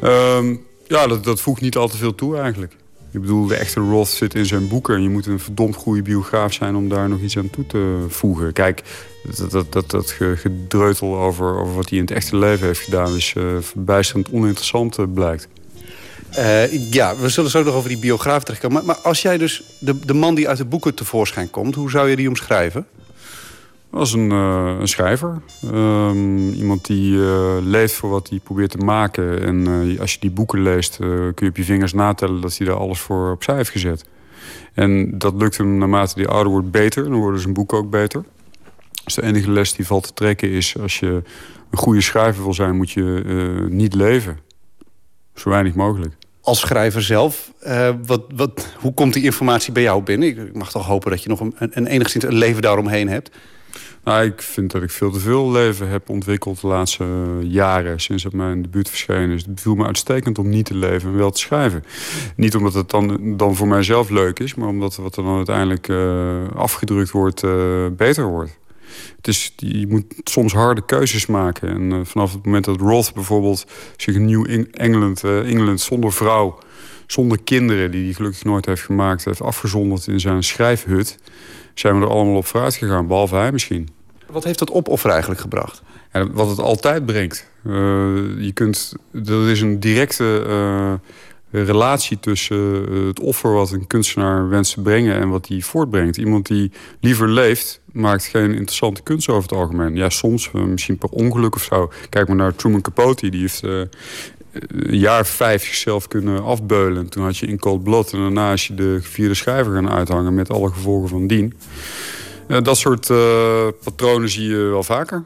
Ehm, 0.00 0.56
ja, 0.86 1.06
dat, 1.06 1.24
dat 1.24 1.40
voegt 1.40 1.60
niet 1.60 1.76
al 1.76 1.88
te 1.88 1.96
veel 1.96 2.14
toe 2.14 2.36
eigenlijk. 2.36 2.76
Ik 3.10 3.20
bedoel, 3.20 3.46
de 3.46 3.56
echte 3.56 3.80
Roth 3.80 4.08
zit 4.08 4.34
in 4.34 4.46
zijn 4.46 4.68
boeken. 4.68 4.94
En 4.94 5.02
je 5.02 5.08
moet 5.08 5.26
een 5.26 5.40
verdomd 5.40 5.76
goede 5.76 6.02
biograaf 6.02 6.52
zijn 6.52 6.76
om 6.76 6.88
daar 6.88 7.08
nog 7.08 7.20
iets 7.20 7.38
aan 7.38 7.50
toe 7.50 7.66
te 7.66 8.04
voegen. 8.08 8.52
Kijk, 8.52 8.82
dat, 9.50 9.66
dat, 9.72 9.90
dat, 9.90 10.16
gedreutel 10.34 11.16
over, 11.16 11.58
over 11.58 11.74
wat 11.74 11.88
hij 11.88 11.98
in 11.98 12.04
het 12.04 12.14
echte 12.14 12.36
leven 12.36 12.66
heeft 12.66 12.80
gedaan... 12.80 13.16
is 13.16 13.34
verbijsterend 13.60 14.30
oninteressant, 14.30 15.14
blijkt. 15.14 15.48
Uh, 16.38 16.90
ja, 16.92 17.16
we 17.16 17.28
zullen 17.28 17.50
zo 17.50 17.62
nog 17.62 17.74
over 17.74 17.88
die 17.88 17.98
biograaf 17.98 18.42
terechtkomen. 18.44 18.76
Maar, 18.76 18.86
maar 18.86 19.04
als 19.04 19.22
jij 19.22 19.38
dus 19.38 19.62
de, 19.78 19.98
de 19.98 20.14
man 20.14 20.34
die 20.34 20.48
uit 20.48 20.58
de 20.58 20.64
boeken 20.64 20.94
tevoorschijn 20.94 21.50
komt... 21.50 21.74
hoe 21.74 21.90
zou 21.90 22.08
je 22.08 22.16
die 22.16 22.28
omschrijven? 22.28 22.86
Als 23.90 24.12
een, 24.12 24.30
uh, 24.30 24.76
een 24.80 24.88
schrijver. 24.88 25.40
Um, 25.64 26.48
iemand 26.48 26.86
die 26.86 27.12
uh, 27.12 27.56
leeft 27.60 27.94
voor 27.94 28.10
wat 28.10 28.28
hij 28.28 28.38
probeert 28.38 28.70
te 28.70 28.78
maken. 28.78 29.42
En 29.42 29.98
als 30.00 30.12
je 30.12 30.20
die 30.20 30.30
boeken 30.30 30.62
leest, 30.62 30.96
kun 30.96 31.34
je 31.36 31.48
op 31.48 31.56
je 31.56 31.64
vingers 31.64 31.92
natellen 31.92 32.40
dat 32.40 32.56
hij 32.56 32.66
daar 32.66 32.76
alles 32.76 33.00
voor 33.00 33.30
opzij 33.30 33.56
heeft 33.56 33.70
gezet. 33.70 34.04
En 34.74 35.18
dat 35.18 35.34
lukt 35.34 35.56
hem 35.56 35.78
naarmate 35.78 36.20
hij 36.20 36.28
ouder 36.28 36.52
wordt 36.52 36.70
beter. 36.70 37.02
Dan 37.04 37.14
worden 37.14 37.40
zijn 37.40 37.54
boeken 37.54 37.78
ook 37.78 37.90
beter. 37.90 38.24
Dus 39.04 39.14
de 39.14 39.22
enige 39.22 39.50
les 39.50 39.72
die 39.72 39.86
valt 39.86 40.06
te 40.06 40.12
trekken 40.12 40.50
is... 40.50 40.78
als 40.78 41.00
je 41.00 41.22
een 41.70 41.78
goede 41.78 42.00
schrijver 42.00 42.42
wil 42.42 42.54
zijn, 42.54 42.76
moet 42.76 42.90
je 42.90 43.66
niet 43.68 43.94
leven. 43.94 44.38
Zo 45.34 45.50
weinig 45.50 45.74
mogelijk. 45.74 46.14
Als 46.46 46.60
schrijver 46.60 47.02
zelf, 47.02 47.52
wat, 48.06 48.22
wat, 48.34 48.74
hoe 48.80 48.94
komt 48.94 49.12
die 49.12 49.22
informatie 49.22 49.72
bij 49.72 49.82
jou 49.82 50.02
binnen? 50.02 50.28
Ik 50.28 50.54
mag 50.54 50.70
toch 50.70 50.86
hopen 50.86 51.10
dat 51.10 51.22
je 51.22 51.28
nog 51.28 51.40
een, 51.40 51.86
enigszins 51.86 52.24
een 52.24 52.34
leven 52.34 52.62
daaromheen 52.62 53.08
hebt... 53.08 53.30
Nou, 54.06 54.24
ik 54.24 54.42
vind 54.42 54.72
dat 54.72 54.82
ik 54.82 54.90
veel 54.90 55.10
te 55.10 55.18
veel 55.18 55.50
leven 55.50 55.88
heb 55.88 56.08
ontwikkeld 56.08 56.60
de 56.60 56.66
laatste 56.66 57.04
jaren. 57.42 58.00
Sinds 58.00 58.24
het 58.24 58.32
mijn 58.32 58.62
debuut 58.62 58.88
verschenen 58.88 59.30
is. 59.30 59.44
Het 59.46 59.60
viel 59.60 59.74
me 59.74 59.86
uitstekend 59.86 60.38
om 60.38 60.48
niet 60.48 60.64
te 60.64 60.74
leven 60.74 61.10
en 61.10 61.16
wel 61.16 61.30
te 61.30 61.38
schrijven. 61.38 61.84
Niet 62.36 62.56
omdat 62.56 62.74
het 62.74 62.90
dan, 62.90 63.36
dan 63.36 63.56
voor 63.56 63.68
mijzelf 63.68 64.10
leuk 64.10 64.38
is. 64.38 64.54
Maar 64.54 64.68
omdat 64.68 64.96
wat 64.96 65.16
er 65.16 65.22
dan 65.22 65.36
uiteindelijk 65.36 65.88
uh, 65.88 66.48
afgedrukt 66.54 67.10
wordt 67.10 67.42
uh, 67.42 67.86
beter 67.96 68.24
wordt. 68.24 68.58
Het 69.16 69.28
is, 69.28 69.52
je 69.56 69.86
moet 69.88 70.04
soms 70.24 70.52
harde 70.52 70.84
keuzes 70.84 71.26
maken. 71.26 71.68
En 71.68 71.82
uh, 71.92 72.00
vanaf 72.04 72.32
het 72.32 72.44
moment 72.44 72.64
dat 72.64 72.80
Roth 72.80 73.14
bijvoorbeeld 73.14 73.66
zich 73.96 74.14
een 74.14 74.24
nieuw 74.24 74.44
Engeland, 74.72 75.24
Engeland 75.24 75.80
zonder 75.80 76.12
vrouw 76.12 76.58
zonder 77.06 77.38
kinderen, 77.44 77.90
die 77.90 78.04
hij 78.04 78.12
gelukkig 78.12 78.44
nooit 78.44 78.66
heeft 78.66 78.82
gemaakt... 78.82 79.24
heeft 79.24 79.42
afgezonderd 79.42 80.06
in 80.06 80.20
zijn 80.20 80.42
schrijfhut... 80.42 81.18
zijn 81.74 81.98
we 81.98 82.04
er 82.04 82.12
allemaal 82.12 82.36
op 82.36 82.46
vooruit 82.46 82.74
gegaan, 82.74 83.06
behalve 83.06 83.34
hij 83.34 83.52
misschien. 83.52 83.88
Wat 84.30 84.44
heeft 84.44 84.58
dat 84.58 84.70
opoffer 84.70 85.10
eigenlijk 85.10 85.40
gebracht? 85.40 85.82
Ja, 86.12 86.30
wat 86.30 86.48
het 86.48 86.58
altijd 86.58 87.06
brengt. 87.06 87.50
Uh, 87.66 87.72
je 88.38 88.50
kunt, 88.54 88.94
er 89.12 89.50
is 89.50 89.60
een 89.60 89.80
directe 89.80 91.00
relatie 91.64 92.20
tussen 92.20 92.92
uh, 92.92 93.06
het 93.06 93.20
offer 93.20 93.52
wat 93.52 93.70
een 93.70 93.86
kunstenaar 93.86 94.48
wenst 94.48 94.74
te 94.74 94.80
brengen 94.80 95.14
en 95.14 95.28
wat 95.28 95.48
hij 95.48 95.60
voortbrengt. 95.60 96.16
Iemand 96.16 96.46
die 96.46 96.72
liever 97.00 97.28
leeft, 97.28 97.80
maakt 97.92 98.24
geen 98.24 98.50
interessante 98.50 99.02
kunst 99.02 99.28
over 99.28 99.42
het 99.42 99.58
algemeen. 99.58 99.96
Ja, 99.96 100.10
soms, 100.10 100.50
misschien 100.50 100.98
per 100.98 101.08
ongeluk 101.08 101.54
of 101.54 101.62
zo. 101.62 101.90
Kijk 102.10 102.28
maar 102.28 102.36
naar 102.36 102.54
Truman 102.54 102.80
Capote, 102.80 103.28
die 103.28 103.40
heeft 103.40 103.62
een 103.62 103.88
jaar 104.98 105.26
vijf 105.26 105.64
zichzelf 105.64 106.08
kunnen 106.08 106.44
afbeulen. 106.44 107.08
Toen 107.08 107.24
had 107.24 107.36
je 107.36 107.46
in 107.46 107.58
Cold 107.58 107.82
Blood 107.82 108.12
en 108.12 108.18
daarna 108.18 108.52
is 108.52 108.66
je 108.66 108.74
de 108.74 108.98
vierde 109.02 109.34
schrijver 109.34 109.72
gaan 109.72 109.90
uithangen 109.90 110.34
met 110.34 110.50
alle 110.50 110.72
gevolgen 110.72 111.08
van 111.08 111.26
dien. 111.26 111.54
Dat 112.62 112.76
soort 112.76 113.06
patronen 113.84 114.28
zie 114.28 114.48
je 114.48 114.56
wel 114.56 114.82
vaker. 114.82 115.24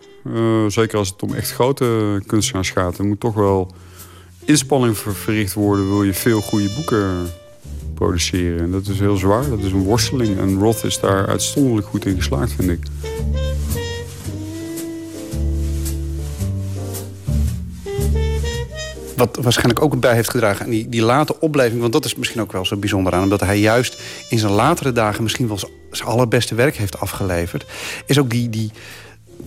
Zeker 0.68 0.98
als 0.98 1.08
het 1.08 1.22
om 1.22 1.34
echt 1.34 1.52
grote 1.52 2.20
kunstenaars 2.26 2.70
gaat. 2.70 2.98
Er 2.98 3.04
moet 3.04 3.20
toch 3.20 3.34
wel 3.34 3.72
inspanning 4.50 4.98
verricht 4.98 5.54
worden... 5.54 5.88
wil 5.88 6.02
je 6.02 6.14
veel 6.14 6.40
goede 6.40 6.68
boeken 6.74 7.30
produceren. 7.94 8.60
En 8.60 8.70
dat 8.70 8.86
is 8.86 8.98
heel 8.98 9.16
zwaar, 9.16 9.48
dat 9.48 9.58
is 9.58 9.72
een 9.72 9.82
worsteling. 9.82 10.38
En 10.38 10.58
Roth 10.58 10.84
is 10.84 11.00
daar 11.00 11.26
uitzonderlijk 11.26 11.86
goed 11.86 12.06
in 12.06 12.16
geslaagd, 12.16 12.52
vind 12.52 12.70
ik. 12.70 12.78
Wat 19.16 19.38
waarschijnlijk 19.42 19.82
ook 19.82 20.00
bij 20.00 20.14
heeft 20.14 20.30
gedragen 20.30 20.64
aan 20.64 20.70
die, 20.70 20.88
die 20.88 21.02
late 21.02 21.40
opleving... 21.40 21.80
want 21.80 21.92
dat 21.92 22.04
is 22.04 22.14
misschien 22.14 22.40
ook 22.40 22.52
wel 22.52 22.64
zo 22.64 22.76
bijzonder 22.76 23.12
aan... 23.12 23.22
omdat 23.22 23.40
hij 23.40 23.58
juist 23.58 24.02
in 24.28 24.38
zijn 24.38 24.52
latere 24.52 24.92
dagen 24.92 25.22
misschien 25.22 25.48
wel 25.48 25.58
zijn 25.90 26.08
allerbeste 26.08 26.54
werk 26.54 26.76
heeft 26.76 27.00
afgeleverd... 27.00 27.64
is 28.06 28.18
ook 28.18 28.30
die, 28.30 28.50
die, 28.50 28.70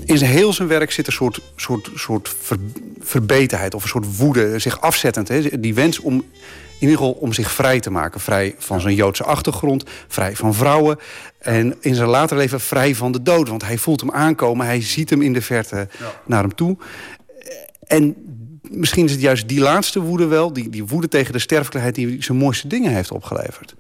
in 0.05 0.17
zijn 0.17 0.31
heel 0.31 0.53
zijn 0.53 0.67
werk 0.67 0.91
zit 0.91 1.07
een 1.07 1.13
soort, 1.13 1.41
soort, 1.55 1.89
soort 1.95 2.35
ver, 2.41 2.57
verbetenheid 2.99 3.73
of 3.73 3.83
een 3.83 3.89
soort 3.89 4.17
woede, 4.17 4.59
zich 4.59 4.81
afzettend. 4.81 5.27
Hè? 5.27 5.59
Die 5.59 5.73
wens 5.73 5.99
om 5.99 6.23
ieder 6.83 6.97
geval 6.97 7.11
om 7.11 7.33
zich 7.33 7.51
vrij 7.51 7.79
te 7.79 7.91
maken. 7.91 8.19
Vrij 8.19 8.55
van 8.57 8.81
zijn 8.81 8.95
Joodse 8.95 9.23
achtergrond, 9.23 9.83
vrij 10.07 10.35
van 10.35 10.53
vrouwen. 10.53 10.97
En 11.39 11.75
in 11.79 11.95
zijn 11.95 12.09
later 12.09 12.37
leven 12.37 12.59
vrij 12.59 12.95
van 12.95 13.11
de 13.11 13.21
dood. 13.21 13.47
Want 13.49 13.63
hij 13.63 13.77
voelt 13.77 13.99
hem 13.99 14.11
aankomen, 14.11 14.65
hij 14.65 14.81
ziet 14.81 15.09
hem 15.09 15.21
in 15.21 15.33
de 15.33 15.41
verte 15.41 15.87
naar 16.25 16.41
hem 16.41 16.55
toe. 16.55 16.77
En 17.87 18.15
misschien 18.71 19.05
is 19.05 19.11
het 19.11 19.21
juist 19.21 19.47
die 19.47 19.59
laatste 19.59 19.99
woede 19.99 20.25
wel... 20.25 20.53
die, 20.53 20.69
die 20.69 20.85
woede 20.85 21.07
tegen 21.07 21.33
de 21.33 21.39
sterfelijkheid 21.39 21.95
die 21.95 22.23
zijn 22.23 22.37
mooiste 22.37 22.67
dingen 22.67 22.93
heeft 22.93 23.11
opgeleverd. 23.11 23.75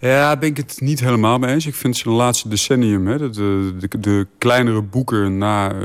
Ja, 0.00 0.36
ben 0.36 0.48
ik 0.48 0.56
het 0.56 0.76
niet 0.80 1.00
helemaal 1.00 1.38
mee 1.38 1.54
eens. 1.54 1.66
Ik 1.66 1.74
vind 1.74 1.96
zijn 1.96 2.14
laatste 2.14 2.48
decennium, 2.48 3.06
hè, 3.06 3.18
de, 3.18 3.72
de, 3.78 3.98
de 4.00 4.26
kleinere 4.38 4.82
boeken 4.82 5.38
na 5.38 5.72
uh, 5.72 5.78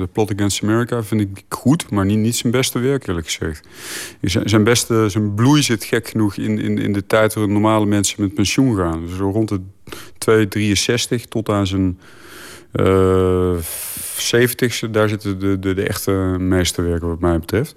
The 0.00 0.08
Plot 0.12 0.32
Against 0.32 0.62
America, 0.62 1.02
vind 1.02 1.20
ik 1.20 1.44
goed, 1.48 1.90
maar 1.90 2.04
niet, 2.04 2.18
niet 2.18 2.36
zijn 2.36 2.52
beste 2.52 2.78
werk, 2.78 3.06
eerlijk 3.06 3.26
gezegd. 3.30 3.66
Zijn, 4.22 4.64
beste, 4.64 5.08
zijn 5.08 5.34
bloei 5.34 5.62
zit 5.62 5.84
gek 5.84 6.08
genoeg 6.08 6.36
in, 6.36 6.58
in, 6.58 6.78
in 6.78 6.92
de 6.92 7.06
tijd 7.06 7.34
waarin 7.34 7.52
normale 7.52 7.86
mensen 7.86 8.22
met 8.22 8.34
pensioen 8.34 8.76
gaan. 8.76 9.06
Dus 9.06 9.18
rond 9.18 9.48
de 9.48 9.60
263 10.18 11.26
tot 11.26 11.48
aan 11.48 11.66
zijn 11.66 11.98
uh, 12.72 13.56
70ste, 14.24 14.90
daar 14.90 15.08
zitten 15.08 15.38
de, 15.38 15.58
de, 15.58 15.74
de 15.74 15.82
echte 15.82 16.10
meesterwerken 16.38 17.08
wat 17.08 17.20
mij 17.20 17.38
betreft. 17.38 17.74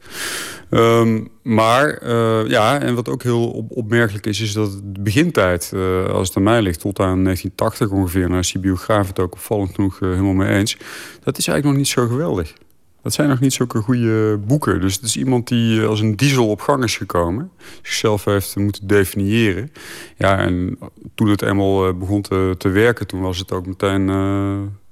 Um, 0.70 1.28
maar 1.42 2.04
uh, 2.04 2.48
ja, 2.48 2.80
en 2.80 2.96
wat 2.96 3.10
ook 3.10 3.24
heel 3.24 3.52
op, 3.52 3.72
opmerkelijk 3.72 4.26
is, 4.26 4.40
is 4.40 4.54
dat 4.54 4.82
de 4.84 5.02
begintijd, 5.02 5.72
uh, 5.74 6.06
als 6.06 6.28
het 6.28 6.38
aan 6.38 6.44
mij 6.44 6.62
ligt, 6.62 6.80
tot 6.80 7.00
aan 7.00 7.24
1980 7.24 7.90
ongeveer, 7.90 8.28
nou 8.28 8.40
is 8.40 8.52
die 8.52 8.62
biograaf 8.62 9.08
het 9.08 9.20
ook 9.20 9.34
opvallend 9.34 9.76
genoeg 9.76 10.00
uh, 10.00 10.10
helemaal 10.10 10.34
mee 10.34 10.58
eens, 10.58 10.78
dat 11.24 11.38
is 11.38 11.48
eigenlijk 11.48 11.64
nog 11.64 11.76
niet 11.76 11.88
zo 11.88 12.08
geweldig. 12.08 12.54
Dat 13.02 13.14
zijn 13.14 13.30
nog 13.30 13.40
niet 13.40 13.54
zulke 13.54 13.78
goede 13.78 14.38
boeken. 14.38 14.82
Dus 14.82 14.96
het 14.96 15.04
is 15.04 15.18
iemand 15.18 15.48
die 15.48 15.82
als 15.82 16.00
een 16.00 16.16
diesel 16.16 16.50
op 16.50 16.62
gang 16.62 16.84
is 16.84 16.98
gekomen. 16.98 17.52
Zichzelf 17.82 18.26
heeft 18.26 18.56
moeten 18.56 18.88
definiëren. 18.88 19.72
Ja, 20.18 20.38
en 20.38 20.78
toen 21.16 21.30
het 21.30 21.42
eenmaal 21.42 21.98
begon 21.98 22.22
te, 22.22 22.56
te 22.58 22.70
werken, 22.70 23.08
toen 23.08 23.22
was 23.22 23.38
het 23.38 23.52
ook 23.52 23.66
meteen 23.66 24.10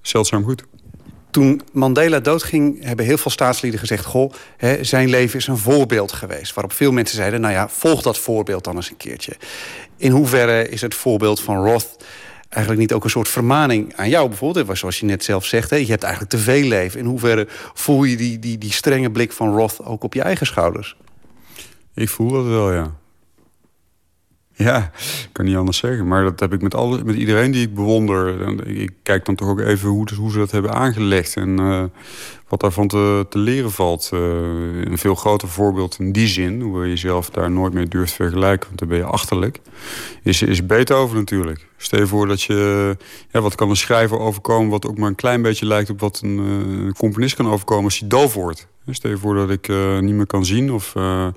zeldzaam 0.02 0.44
goed. 0.44 0.65
Toen 1.32 1.62
Mandela 1.72 2.20
doodging, 2.20 2.84
hebben 2.84 3.06
heel 3.06 3.18
veel 3.18 3.32
staatslieden 3.32 3.80
gezegd... 3.80 4.06
goh, 4.06 4.34
hè, 4.58 4.84
zijn 4.84 5.10
leven 5.10 5.40
is 5.40 5.48
een 5.48 5.58
voorbeeld 5.58 6.12
geweest. 6.12 6.53
Waarop 6.53 6.74
veel 6.74 6.91
mensen 6.91 7.16
zeiden, 7.16 7.41
nou 7.41 7.53
ja, 7.53 7.70
volg 7.70 8.02
dat 8.02 8.18
voorbeeld 8.18 8.64
dan 8.64 8.76
eens 8.76 8.90
een 8.90 8.98
keertje. 8.98 9.36
In 9.98 10.12
hoeverre 10.12 10.70
is 10.70 10.82
het 10.82 10.95
voorbeeld 10.95 11.41
van 11.41 11.66
Roth 11.66 11.98
eigenlijk 12.49 12.82
niet 12.82 12.94
ook 12.94 13.03
een 13.03 13.10
soort 13.10 13.30
vermaning 13.30 13.95
aan 13.95 14.10
jou 14.10 14.28
bijvoorbeeld? 14.28 14.78
Zoals 14.78 14.99
je 14.99 15.06
net 15.06 15.24
zelf 15.24 15.45
zegt, 15.45 15.70
hè, 15.70 15.76
je 15.76 15.86
hebt 15.86 16.03
eigenlijk 16.03 16.34
te 16.34 16.40
veel 16.40 16.68
leven. 16.68 16.99
In 16.99 17.06
hoeverre 17.06 17.48
voel 17.74 18.03
je 18.03 18.18
die, 18.18 18.40
die, 18.40 18.58
die 18.58 18.74
strenge 18.74 19.12
blik 19.12 19.32
van 19.32 19.56
Roth 19.56 19.86
ook 19.86 20.03
op 20.03 20.14
je 20.14 20.22
eigen 20.22 20.45
schouders? 20.45 20.95
Ik 21.94 22.10
voel 22.10 22.32
dat 22.32 22.45
wel, 22.45 22.74
ja. 22.74 22.91
Ja, 24.69 24.91
kan 25.31 25.45
niet 25.45 25.55
anders 25.55 25.77
zeggen. 25.77 26.07
Maar 26.07 26.23
dat 26.23 26.39
heb 26.39 26.53
ik 26.53 26.61
met, 26.61 26.75
alle, 26.75 27.03
met 27.03 27.15
iedereen 27.15 27.51
die 27.51 27.67
ik 27.67 27.75
bewonder. 27.75 28.67
Ik 28.67 28.91
kijk 29.03 29.25
dan 29.25 29.35
toch 29.35 29.49
ook 29.49 29.59
even 29.59 29.89
hoe, 29.89 30.07
hoe 30.15 30.31
ze 30.31 30.38
dat 30.38 30.51
hebben 30.51 30.73
aangelegd. 30.73 31.35
En 31.35 31.59
uh, 31.59 31.83
wat 32.47 32.59
daarvan 32.59 32.88
te, 32.88 33.25
te 33.29 33.38
leren 33.38 33.71
valt. 33.71 34.09
Uh, 34.13 34.19
een 34.83 34.97
veel 34.97 35.15
groter 35.15 35.47
voorbeeld 35.47 35.99
in 35.99 36.11
die 36.11 36.27
zin... 36.27 36.61
hoe 36.61 36.83
je 36.83 36.89
jezelf 36.89 37.29
daar 37.29 37.51
nooit 37.51 37.73
mee 37.73 37.88
durft 37.88 38.13
vergelijken... 38.13 38.67
want 38.67 38.79
dan 38.79 38.88
ben 38.88 38.97
je 38.97 39.03
achterlijk... 39.03 39.59
is, 40.23 40.41
is 40.41 40.65
Beethoven 40.65 41.17
natuurlijk. 41.17 41.67
Stel 41.77 41.99
je 41.99 42.07
voor 42.07 42.27
dat 42.27 42.41
je... 42.41 42.97
Wat 43.31 43.55
kan 43.55 43.69
een 43.69 43.75
schrijver 43.75 44.19
overkomen... 44.19 44.69
wat 44.69 44.88
ook 44.88 44.97
maar 44.97 45.09
een 45.09 45.15
klein 45.15 45.41
beetje 45.41 45.65
lijkt 45.65 45.89
op 45.89 45.99
wat 45.99 46.19
een, 46.23 46.39
uh, 46.39 46.85
een 46.85 46.93
componist 46.97 47.35
kan 47.35 47.49
overkomen... 47.49 47.83
als 47.83 47.99
hij 47.99 48.07
doof 48.07 48.33
wordt. 48.33 48.67
Stel 48.89 49.09
je 49.09 49.17
voor 49.17 49.35
dat 49.35 49.49
ik 49.49 49.67
niet 50.01 50.15
meer 50.15 50.25
kan 50.25 50.45
zien... 50.45 50.71
of 50.71 50.95
uh, 50.95 51.27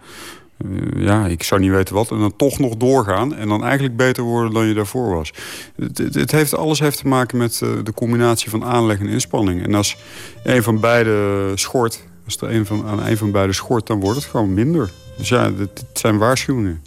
ja, 0.97 1.27
ik 1.27 1.43
zou 1.43 1.61
niet 1.61 1.71
weten 1.71 1.95
wat. 1.95 2.11
En 2.11 2.19
dan 2.19 2.37
toch 2.37 2.59
nog 2.59 2.77
doorgaan. 2.77 3.35
En 3.35 3.49
dan 3.49 3.65
eigenlijk 3.65 3.97
beter 3.97 4.23
worden 4.23 4.53
dan 4.53 4.67
je 4.67 4.75
daarvoor 4.75 5.15
was. 5.15 5.33
Het, 5.77 6.15
het, 6.15 6.31
heeft, 6.31 6.57
alles 6.57 6.79
heeft 6.79 6.99
te 6.99 7.09
maken 7.09 7.39
met 7.39 7.61
uh, 7.65 7.71
de 7.85 7.93
combinatie 7.95 8.51
van 8.51 8.65
aanleg 8.65 8.99
en 8.99 9.09
inspanning. 9.09 9.65
En 9.65 9.75
als 9.75 9.97
een 10.43 10.63
van 10.63 10.81
beide 10.81 11.53
schort, 11.55 12.05
als 12.25 12.37
er 12.37 12.51
een 12.51 12.67
van, 12.67 12.87
aan 12.87 13.07
een 13.07 13.17
van 13.17 13.31
beide 13.31 13.53
schort, 13.53 13.87
dan 13.87 14.01
wordt 14.01 14.17
het 14.17 14.27
gewoon 14.27 14.55
minder. 14.55 14.91
Dus 15.17 15.29
ja, 15.29 15.45
het, 15.45 15.59
het 15.59 15.99
zijn 15.99 16.19
waarschuwingen. 16.19 16.83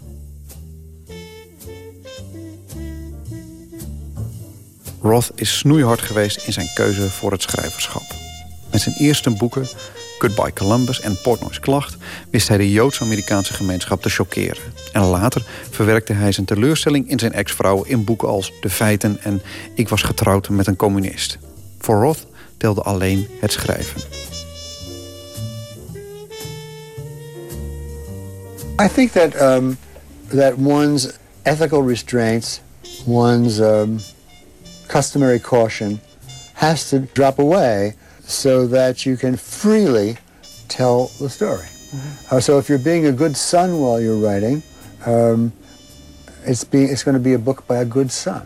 Roth 5.01 5.31
is 5.35 5.57
snoeihard 5.57 6.01
geweest 6.01 6.47
in 6.47 6.53
zijn 6.53 6.69
keuze 6.73 7.09
voor 7.09 7.31
het 7.31 7.41
schrijverschap. 7.41 8.03
Met 8.71 8.81
zijn 8.81 8.95
eerste 8.95 9.29
boeken 9.29 9.67
Goodbye 10.19 10.53
Columbus 10.53 11.01
en 11.01 11.21
Portnoy's 11.21 11.59
Klacht 11.59 11.97
wist 12.29 12.47
hij 12.47 12.57
de 12.57 12.71
Joods-Amerikaanse 12.71 13.53
gemeenschap 13.53 14.01
te 14.01 14.09
choqueren. 14.09 14.61
En 14.93 15.01
later 15.01 15.45
verwerkte 15.69 16.13
hij 16.13 16.31
zijn 16.31 16.45
teleurstelling 16.45 17.09
in 17.09 17.19
zijn 17.19 17.33
ex-vrouw 17.33 17.83
in 17.83 18.03
boeken 18.03 18.27
als 18.27 18.53
De 18.61 18.69
Feiten 18.69 19.17
en 19.21 19.41
Ik 19.73 19.89
was 19.89 20.01
getrouwd 20.01 20.49
met 20.49 20.67
een 20.67 20.75
communist. 20.75 21.37
Voor 21.79 22.01
Roth 22.01 22.25
telde 22.57 22.81
alleen 22.81 23.27
het 23.39 23.51
schrijven. 23.51 24.01
I 28.81 28.87
think 28.93 29.11
that 29.11 29.41
um, 29.41 29.77
that 30.27 30.53
one's 30.57 31.09
ethical 31.43 31.87
restraints, 31.87 32.61
one's 33.05 33.59
um, 33.59 33.99
customary 34.87 35.39
caution, 35.39 35.99
has 36.53 36.89
to 36.89 36.99
drop 37.13 37.39
away 37.39 37.95
so 38.27 38.67
that 38.67 39.05
you 39.05 39.17
can 39.17 39.37
freely 39.37 40.17
tell 40.67 41.09
the 41.19 41.29
story. 41.29 41.65
Mm-hmm. 41.65 42.35
Uh, 42.35 42.39
so 42.39 42.57
if 42.59 42.69
you're 42.69 42.77
being 42.77 43.07
a 43.07 43.11
good 43.11 43.35
son 43.35 43.79
while 43.79 44.01
you're 44.01 44.17
writing, 44.17 44.61
um, 45.05 45.51
it's, 46.43 46.63
being, 46.65 46.89
it's 46.89 47.03
going 47.03 47.17
to 47.17 47.23
be 47.23 47.33
a 47.33 47.39
book 47.39 47.65
by 47.67 47.77
a 47.77 47.85
good 47.85 48.11
son. 48.11 48.45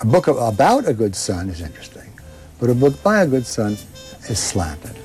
A 0.00 0.06
book 0.06 0.26
about 0.26 0.88
a 0.88 0.92
good 0.92 1.14
son 1.14 1.48
is 1.48 1.60
interesting, 1.60 2.10
but 2.58 2.70
a 2.70 2.74
book 2.74 3.02
by 3.02 3.22
a 3.22 3.26
good 3.26 3.46
son 3.46 3.76
is 4.28 4.48
slanted. 4.48 4.96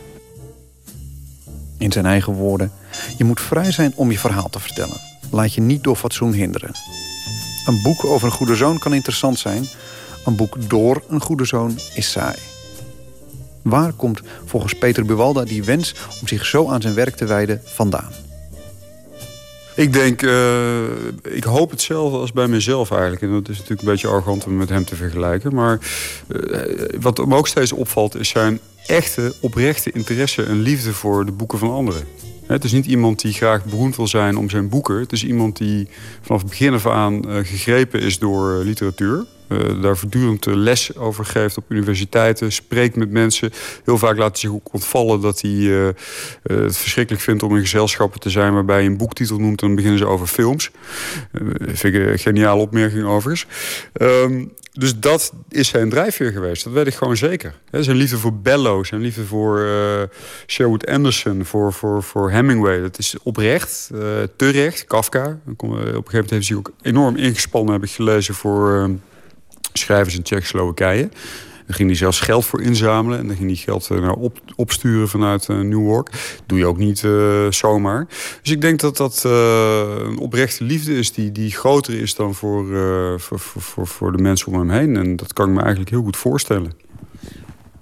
In 1.77 1.91
zijn 1.91 2.05
eigen 2.05 2.33
woorden, 2.33 2.71
je 3.17 3.23
moet 3.23 3.41
vrij 3.41 3.71
zijn 3.71 3.93
om 3.95 4.11
je 4.11 4.19
verhaal 4.19 4.49
te 4.49 4.59
vertellen. 4.59 4.97
Laat 5.31 5.53
je 5.53 5.61
niet 5.61 5.83
door 5.83 5.95
fatsoen 5.95 6.33
hinderen. 6.33 6.71
Een 7.65 7.81
boek 7.83 8.05
over 8.05 8.27
een 8.27 8.33
goede 8.33 8.55
zoon 8.55 8.79
kan 8.79 8.93
interessant 8.93 9.39
zijn. 9.39 9.65
Een 10.25 10.35
boek 10.35 10.69
door 10.69 11.03
een 11.07 11.21
goede 11.21 11.45
zoon 11.45 11.79
is 11.93 12.11
saai. 12.11 12.50
Waar 13.61 13.93
komt 13.93 14.21
volgens 14.45 14.73
Peter 14.73 15.05
Buwalda 15.05 15.43
die 15.43 15.63
wens 15.63 15.95
om 16.21 16.27
zich 16.27 16.45
zo 16.45 16.67
aan 16.67 16.81
zijn 16.81 16.93
werk 16.93 17.15
te 17.15 17.25
wijden 17.25 17.61
vandaan? 17.63 18.11
Ik 19.75 19.93
denk, 19.93 20.21
uh, 20.21 20.81
ik 21.21 21.43
hoop 21.43 21.71
hetzelfde 21.71 22.17
als 22.17 22.31
bij 22.31 22.47
mezelf 22.47 22.91
eigenlijk. 22.91 23.21
En 23.21 23.31
dat 23.31 23.49
is 23.49 23.55
natuurlijk 23.55 23.81
een 23.81 23.87
beetje 23.87 24.07
arrogant 24.07 24.45
om 24.45 24.55
met 24.55 24.69
hem 24.69 24.85
te 24.85 24.95
vergelijken. 24.95 25.55
Maar 25.55 25.79
uh, 26.27 26.59
wat 26.99 27.25
me 27.25 27.35
ook 27.35 27.47
steeds 27.47 27.71
opvalt 27.71 28.15
is 28.15 28.29
zijn 28.29 28.59
echte, 28.85 29.33
oprechte 29.39 29.91
interesse 29.91 30.43
en 30.43 30.61
liefde 30.61 30.93
voor 30.93 31.25
de 31.25 31.31
boeken 31.31 31.59
van 31.59 31.71
anderen. 31.71 32.03
Het 32.45 32.63
is 32.63 32.71
niet 32.71 32.85
iemand 32.85 33.21
die 33.21 33.33
graag 33.33 33.65
beroemd 33.65 33.95
wil 33.95 34.07
zijn 34.07 34.37
om 34.37 34.49
zijn 34.49 34.69
boeken. 34.69 34.99
Het 34.99 35.11
is 35.11 35.25
iemand 35.25 35.57
die 35.57 35.87
vanaf 36.21 36.41
het 36.41 36.49
begin 36.49 36.73
af 36.73 36.87
aan 36.87 37.29
uh, 37.29 37.35
gegrepen 37.43 38.01
is 38.01 38.19
door 38.19 38.63
literatuur. 38.63 39.25
Uh, 39.51 39.81
daar 39.81 39.97
voortdurend 39.97 40.45
les 40.45 40.95
over 40.95 41.25
geeft 41.25 41.57
op 41.57 41.63
universiteiten. 41.67 42.51
Spreekt 42.51 42.95
met 42.95 43.11
mensen. 43.11 43.51
Heel 43.83 43.97
vaak 43.97 44.17
laat 44.17 44.29
hij 44.29 44.39
zich 44.39 44.49
ook 44.49 44.73
ontvallen 44.73 45.21
dat 45.21 45.41
hij 45.41 45.51
uh, 45.51 45.87
het 46.43 46.77
verschrikkelijk 46.77 47.23
vindt 47.23 47.43
om 47.43 47.55
in 47.55 47.61
gezelschappen 47.61 48.19
te 48.19 48.29
zijn 48.29 48.53
waarbij 48.53 48.81
je 48.83 48.89
een 48.89 48.97
boektitel 48.97 49.37
noemt 49.37 49.61
en 49.61 49.67
dan 49.67 49.75
beginnen 49.75 49.99
ze 49.99 50.05
over 50.05 50.27
films. 50.27 50.71
vind 51.61 51.95
ik 51.95 52.07
een 52.07 52.19
geniale 52.19 52.61
opmerking 52.61 53.05
overigens. 53.05 53.45
Um, 54.01 54.51
dus 54.73 54.99
dat 54.99 55.33
is 55.49 55.67
zijn 55.67 55.89
drijfveer 55.89 56.31
geweest. 56.31 56.63
Dat 56.63 56.73
weet 56.73 56.87
ik 56.87 56.93
gewoon 56.93 57.17
zeker. 57.17 57.53
Zijn 57.71 57.97
liefde 57.97 58.17
voor 58.17 58.33
Bellows, 58.33 58.87
zijn 58.87 59.01
liefde 59.01 59.25
voor 59.25 59.69
Sherwood 60.47 60.87
Anderson, 60.87 61.45
voor, 61.45 61.73
voor, 61.73 62.03
voor 62.03 62.31
Hemingway. 62.31 62.81
Dat 62.81 62.97
is 62.97 63.15
oprecht, 63.23 63.89
uh, 63.93 64.01
terecht. 64.35 64.85
Kafka. 64.85 65.39
Op 65.47 65.63
een 65.63 65.69
gegeven 65.69 65.93
moment 65.93 66.11
heeft 66.11 66.29
hij 66.29 66.41
zich 66.41 66.57
ook 66.57 66.71
enorm 66.81 67.15
ingespannen, 67.15 67.73
heb 67.73 67.83
ik 67.83 67.89
gelezen, 67.89 68.33
voor 68.33 68.71
uh, 68.71 68.95
schrijvers 69.73 70.15
in 70.15 70.21
Tsjechoslowakije. 70.21 71.09
Daar 71.65 71.75
ging 71.75 71.89
hij 71.89 71.97
zelfs 71.97 72.19
geld 72.19 72.45
voor 72.45 72.61
inzamelen. 72.61 73.19
En 73.19 73.27
dan 73.27 73.35
ging 73.35 73.47
hij 73.47 73.57
geld 73.57 73.89
naar 73.89 74.01
nou, 74.01 74.19
op, 74.19 74.39
opsturen 74.55 75.07
vanuit 75.07 75.47
uh, 75.47 75.59
New 75.59 75.87
York. 75.87 76.09
doe 76.45 76.57
je 76.57 76.65
ook 76.65 76.77
niet 76.77 77.01
uh, 77.01 77.47
zomaar. 77.49 78.07
Dus 78.41 78.51
ik 78.51 78.61
denk 78.61 78.79
dat 78.79 78.97
dat 78.97 79.23
een 79.23 80.17
oprechte 80.17 80.63
liefde 80.63 80.97
is 80.97 81.13
die, 81.13 81.31
die 81.31 81.51
groter 81.51 82.01
is 82.01 82.15
dan 82.15 82.35
voor, 82.35 82.65
voor, 83.19 83.39
voor, 83.39 83.87
voor 83.87 84.11
de 84.11 84.21
mensen 84.21 84.47
om 84.47 84.59
hem 84.59 84.69
heen. 84.69 84.97
En 84.97 85.15
dat 85.15 85.33
kan 85.33 85.47
ik 85.47 85.53
me 85.53 85.59
eigenlijk 85.59 85.89
heel 85.89 86.03
goed 86.03 86.17
voorstellen. 86.17 86.73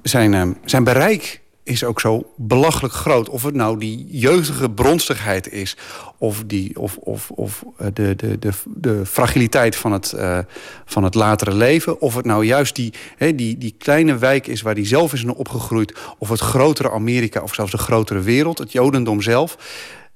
Zijn, 0.02 0.58
zijn 0.66 0.84
bereik 0.84 1.42
is 1.70 1.84
ook 1.84 2.00
zo 2.00 2.32
belachelijk 2.36 2.94
groot. 2.94 3.30
Of 3.30 3.44
het 3.44 3.56
nou 3.56 3.80
die 3.80 4.08
jeugdige 4.10 4.70
bronstigheid 4.70 5.52
is... 5.52 5.78
of, 6.18 6.44
die, 6.46 6.80
of, 6.80 6.98
of, 6.98 7.32
of 7.32 7.64
de, 7.94 8.16
de, 8.16 8.40
de, 8.40 8.52
de 8.66 9.06
fragiliteit 9.06 9.76
van 9.76 9.92
het, 9.92 10.14
uh, 10.16 10.40
van 10.86 11.04
het 11.04 11.16
latere 11.16 11.54
leven... 11.54 12.02
of 12.02 12.16
het 12.16 12.26
nou 12.26 12.46
juist 12.46 12.76
die, 12.76 12.94
he, 13.18 13.36
die, 13.36 13.58
die 13.58 13.76
kleine 13.78 14.18
wijk 14.18 14.48
is 14.48 14.62
waar 14.62 14.74
hij 14.74 14.86
zelf 14.86 15.14
is 15.14 15.26
opgegroeid... 15.26 15.98
of 16.18 16.30
het 16.30 16.40
grotere 16.40 16.92
Amerika 16.92 17.42
of 17.42 17.54
zelfs 17.54 17.72
de 17.72 17.78
grotere 17.78 18.20
wereld, 18.20 18.58
het 18.58 18.72
jodendom 18.72 19.22
zelf... 19.22 19.58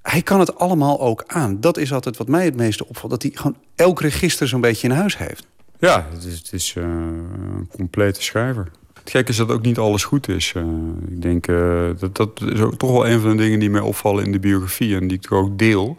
hij 0.01 0.21
kan 0.21 0.39
het 0.39 0.57
allemaal 0.57 1.01
ook 1.01 1.23
aan. 1.27 1.59
Dat 1.59 1.77
is 1.77 1.93
altijd 1.93 2.17
wat 2.17 2.27
mij 2.27 2.45
het 2.45 2.55
meeste 2.55 2.87
opvalt. 2.87 3.11
Dat 3.11 3.21
hij 3.21 3.31
gewoon 3.33 3.57
elk 3.75 4.01
register 4.01 4.47
zo'n 4.47 4.61
beetje 4.61 4.87
in 4.87 4.93
huis 4.93 5.17
heeft. 5.17 5.47
Ja, 5.79 6.07
het 6.13 6.23
is, 6.23 6.37
het 6.37 6.53
is 6.53 6.75
uh, 6.77 6.83
een 6.83 7.67
complete 7.71 8.21
schrijver. 8.21 8.71
Het 9.03 9.11
gekke 9.11 9.31
is 9.31 9.37
dat 9.37 9.51
ook 9.51 9.61
niet 9.61 9.77
alles 9.77 10.03
goed 10.03 10.27
is. 10.27 10.53
Uh, 10.57 10.63
ik 11.09 11.21
denk 11.21 11.47
uh, 11.47 11.89
dat 11.99 12.15
dat 12.15 12.41
is 12.41 12.59
ook 12.59 12.75
toch 12.75 12.91
wel 12.91 13.07
een 13.07 13.19
van 13.19 13.29
de 13.29 13.43
dingen 13.43 13.59
die 13.59 13.69
mij 13.69 13.81
opvallen 13.81 14.23
in 14.23 14.31
de 14.31 14.39
biografie 14.39 14.95
en 14.95 15.07
die 15.07 15.17
ik 15.17 15.31
ook 15.31 15.57
deel. 15.57 15.97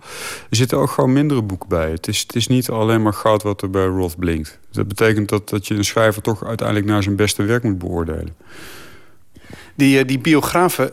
Er 0.50 0.56
zitten 0.56 0.78
ook 0.78 0.90
gewoon 0.90 1.12
mindere 1.12 1.42
boeken 1.42 1.68
bij. 1.68 1.90
Het 1.90 2.08
is, 2.08 2.20
het 2.20 2.36
is 2.36 2.46
niet 2.46 2.68
alleen 2.68 3.02
maar 3.02 3.12
goud 3.12 3.42
wat 3.42 3.62
er 3.62 3.70
bij 3.70 3.84
Roth 3.84 4.18
blinkt. 4.18 4.58
Dat 4.70 4.88
betekent 4.88 5.28
dat, 5.28 5.48
dat 5.48 5.66
je 5.66 5.74
een 5.74 5.84
schrijver 5.84 6.22
toch 6.22 6.44
uiteindelijk 6.44 6.86
naar 6.86 7.02
zijn 7.02 7.16
beste 7.16 7.42
werk 7.42 7.62
moet 7.62 7.78
beoordelen. 7.78 8.36
Die, 9.74 10.04
die 10.04 10.18
biografe 10.18 10.92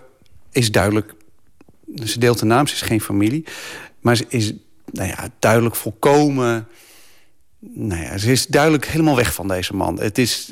is 0.52 0.72
duidelijk. 0.72 1.14
Ze 2.04 2.20
deelt 2.20 2.40
de 2.40 2.46
naam, 2.46 2.68
ze 2.68 2.74
is 2.74 2.82
geen 2.82 3.02
familie. 3.02 3.46
Maar 4.00 4.16
ze 4.16 4.26
is 4.28 4.54
nou 4.92 5.08
ja, 5.08 5.30
duidelijk 5.40 5.76
volkomen 5.76 6.68
nou 7.62 8.02
ja, 8.02 8.18
ze 8.18 8.32
is 8.32 8.48
duidelijk 8.48 8.86
helemaal 8.86 9.16
weg 9.16 9.34
van 9.34 9.48
deze 9.48 9.76
man. 9.76 10.00
Het 10.00 10.18
is, 10.18 10.52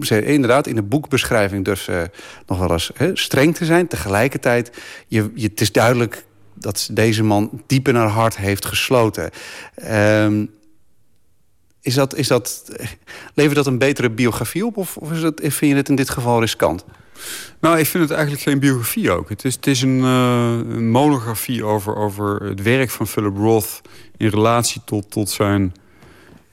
ze, 0.00 0.24
inderdaad, 0.24 0.66
in 0.66 0.74
de 0.74 0.82
boekbeschrijving 0.82 1.78
ze 1.78 2.10
nog 2.46 2.58
wel 2.58 2.72
eens 2.72 2.90
streng 3.14 3.54
te 3.54 3.64
zijn. 3.64 3.86
Tegelijkertijd, 3.86 4.70
je, 5.06 5.30
je, 5.34 5.48
het 5.48 5.60
is 5.60 5.72
duidelijk 5.72 6.24
dat 6.54 6.88
deze 6.92 7.22
man 7.22 7.62
diep 7.66 7.88
in 7.88 7.94
haar 7.94 8.08
hart 8.08 8.36
heeft 8.36 8.64
gesloten. 8.64 9.30
Um, 9.90 10.50
is 11.80 11.94
dat, 11.94 12.14
is 12.14 12.28
dat, 12.28 12.70
levert 13.34 13.56
dat 13.56 13.66
een 13.66 13.78
betere 13.78 14.10
biografie 14.10 14.66
op? 14.66 14.76
Of, 14.76 14.96
of 14.96 15.12
is 15.12 15.20
dat, 15.20 15.40
vind 15.40 15.70
je 15.70 15.74
het 15.74 15.88
in 15.88 15.96
dit 15.96 16.10
geval 16.10 16.40
riskant? 16.40 16.84
Nou, 17.60 17.78
ik 17.78 17.86
vind 17.86 18.02
het 18.02 18.12
eigenlijk 18.12 18.42
geen 18.42 18.58
biografie 18.58 19.10
ook. 19.10 19.28
Het 19.28 19.44
is, 19.44 19.54
het 19.54 19.66
is 19.66 19.82
een, 19.82 19.98
uh, 19.98 20.76
een 20.76 20.90
monografie 20.90 21.64
over, 21.64 21.96
over 21.96 22.42
het 22.42 22.62
werk 22.62 22.90
van 22.90 23.06
Philip 23.06 23.36
Roth... 23.36 23.80
in 24.16 24.28
relatie 24.28 24.80
tot, 24.84 25.10
tot 25.10 25.30
zijn 25.30 25.72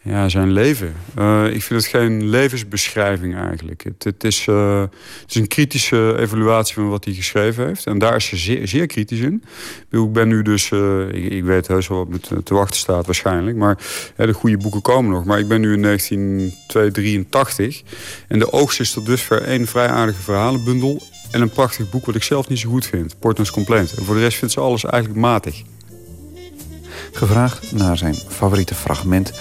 ja, 0.03 0.30
zijn 0.30 0.52
leven. 0.52 0.94
Uh, 1.18 1.45
ik 1.45 1.64
vind 1.64 1.82
het 1.82 1.90
geen 1.90 2.30
levensbeschrijving 2.30 3.36
eigenlijk. 3.36 3.84
Het, 3.84 4.03
het 4.03 4.23
is, 4.23 4.48
uh, 4.48 4.82
het 5.22 5.30
is 5.30 5.36
een 5.36 5.48
kritische 5.48 6.15
evaluatie 6.19 6.73
van 6.73 6.90
wat 6.90 7.06
hij 7.06 7.14
geschreven 7.14 7.65
heeft. 7.65 7.86
En 7.86 7.99
daar 7.99 8.15
is 8.15 8.26
ze 8.26 8.38
zeer, 8.38 8.68
zeer 8.68 8.86
kritisch 8.86 9.19
in. 9.19 9.44
Ik 9.90 10.14
ben 10.14 10.28
nu 10.28 10.41
dus, 10.41 10.69
uh, 10.69 11.14
ik, 11.14 11.44
weet 11.44 11.68
heus 11.68 11.88
wel 11.88 11.98
wat 11.98 12.07
me 12.07 12.19
te, 12.44 12.53
wachten 12.53 12.80
staat 12.80 13.06
waarschijnlijk. 13.06 13.57
Maar 13.57 13.78
de 14.15 14.34
goede 14.34 14.57
boeken 14.57 14.82
komen 14.82 15.11
nog. 15.11 15.26
Maar 15.26 15.40
ik 15.40 15.48
ben 15.48 15.61
nu 15.61 15.73
in 15.73 15.82
1983. 15.82 17.82
En 18.28 18.40
de 18.40 18.52
oogst 18.52 18.80
is 18.80 18.91
tot 18.91 19.06
dusver 19.06 19.41
één 19.41 19.68
vrij 19.68 19.88
aardige 19.88 20.22
verhalenbundel. 20.22 21.02
En 21.32 21.41
een 21.41 21.49
prachtig 21.49 21.90
boek 21.90 22.06
wat 22.06 22.15
ik 22.15 22.23
zelf 22.23 22.48
niet 22.48 22.60
zo 22.60 22.69
goed 22.69 22.86
vind. 22.86 23.19
Portland's 23.19 23.53
Complaint. 23.53 23.94
En 23.94 24.03
voor 24.03 24.15
de 24.15 24.22
rest 24.22 24.38
vindt 24.38 24.53
ze 24.53 24.60
alles 24.60 24.84
eigenlijk 24.84 25.22
matig. 25.22 25.61
Gevraagd 27.11 27.72
naar 27.72 27.98
zijn 27.98 28.15
favoriete 28.15 28.76
fragment 28.76 29.32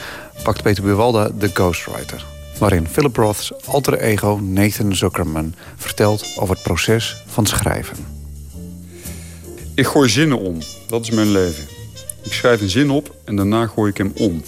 pakt 0.42 0.62
Peter 0.62 0.82
Buwalda 0.82 1.30
The 1.38 1.48
Ghostwriter. 1.48 2.26
Waarin 2.58 2.86
Philip 2.86 3.16
Roth's 3.16 3.52
alter 3.66 3.98
ego 3.98 4.38
Nathan 4.42 4.94
Zuckerman 4.96 5.54
vertelt 5.76 6.26
over 6.36 6.54
het 6.54 6.62
proces 6.62 7.22
van 7.26 7.46
schrijven. 7.46 7.96
Ik 9.74 9.86
gooi 9.86 10.08
zinnen 10.08 10.38
om. 10.38 10.58
Dat 10.86 11.02
is 11.02 11.10
mijn 11.10 11.30
leven. 11.30 11.64
Ik 12.22 12.32
schrijf 12.32 12.60
een 12.60 12.70
zin 12.70 12.90
op 12.90 13.14
en 13.24 13.36
daarna 13.36 13.66
gooi 13.66 13.90
ik 13.90 13.96
hem 13.96 14.12
om. 14.16 14.42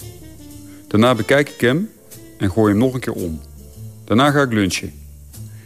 Daarna 0.87 1.15
bekijk 1.15 1.49
ik 1.49 1.61
hem 1.61 1.89
en 2.37 2.51
gooi 2.51 2.71
hem 2.71 2.79
nog 2.79 2.93
een 2.93 2.99
keer 2.99 3.13
om. 3.13 3.41
Daarna 4.05 4.31
ga 4.31 4.41
ik 4.41 4.53
lunchen. 4.53 4.93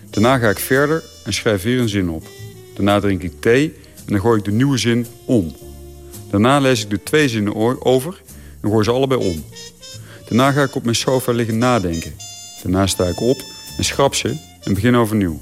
Daarna 0.10 0.38
ga 0.38 0.49
ik 0.49 0.60
verder 0.60 1.04
en 1.26 1.34
schrijf 1.34 1.64
weer 1.64 1.80
een 1.80 1.90
zin 1.90 2.10
op. 2.10 2.28
Daarna 2.76 2.99
drink 2.99 3.22
ik 3.24 3.41
thee 3.41 3.74
en 4.06 4.14
dan 4.14 4.20
gooi 4.20 4.40
ik 4.40 4.45
de 4.45 4.52
nieuwe 4.52 4.78
zin 4.78 5.06
om. 5.26 5.56
Daarna 6.30 6.60
lees 6.60 6.84
ik 6.84 6.90
de 6.90 7.04
twee 7.04 7.30
zinnen 7.30 7.86
over 7.86 8.22
en 8.62 8.70
gooi 8.70 8.84
ze 8.84 8.91
allebei 8.91 9.30
om. 9.30 9.44
Daarna 10.30 10.52
ga 10.52 10.64
ik 10.64 10.76
op 10.76 10.84
mijn 10.84 10.95
sofa 10.95 11.32
liggen 11.32 11.58
nadenken. 11.58 12.14
Daarna 12.64 12.88
sta 12.88 13.06
ik 13.06 13.22
op 13.22 13.38
en 13.78 13.84
schrap 13.84 14.16
ze 14.16 14.36
en 14.64 14.74
begin 14.74 14.95
overnieuw. 14.95 15.41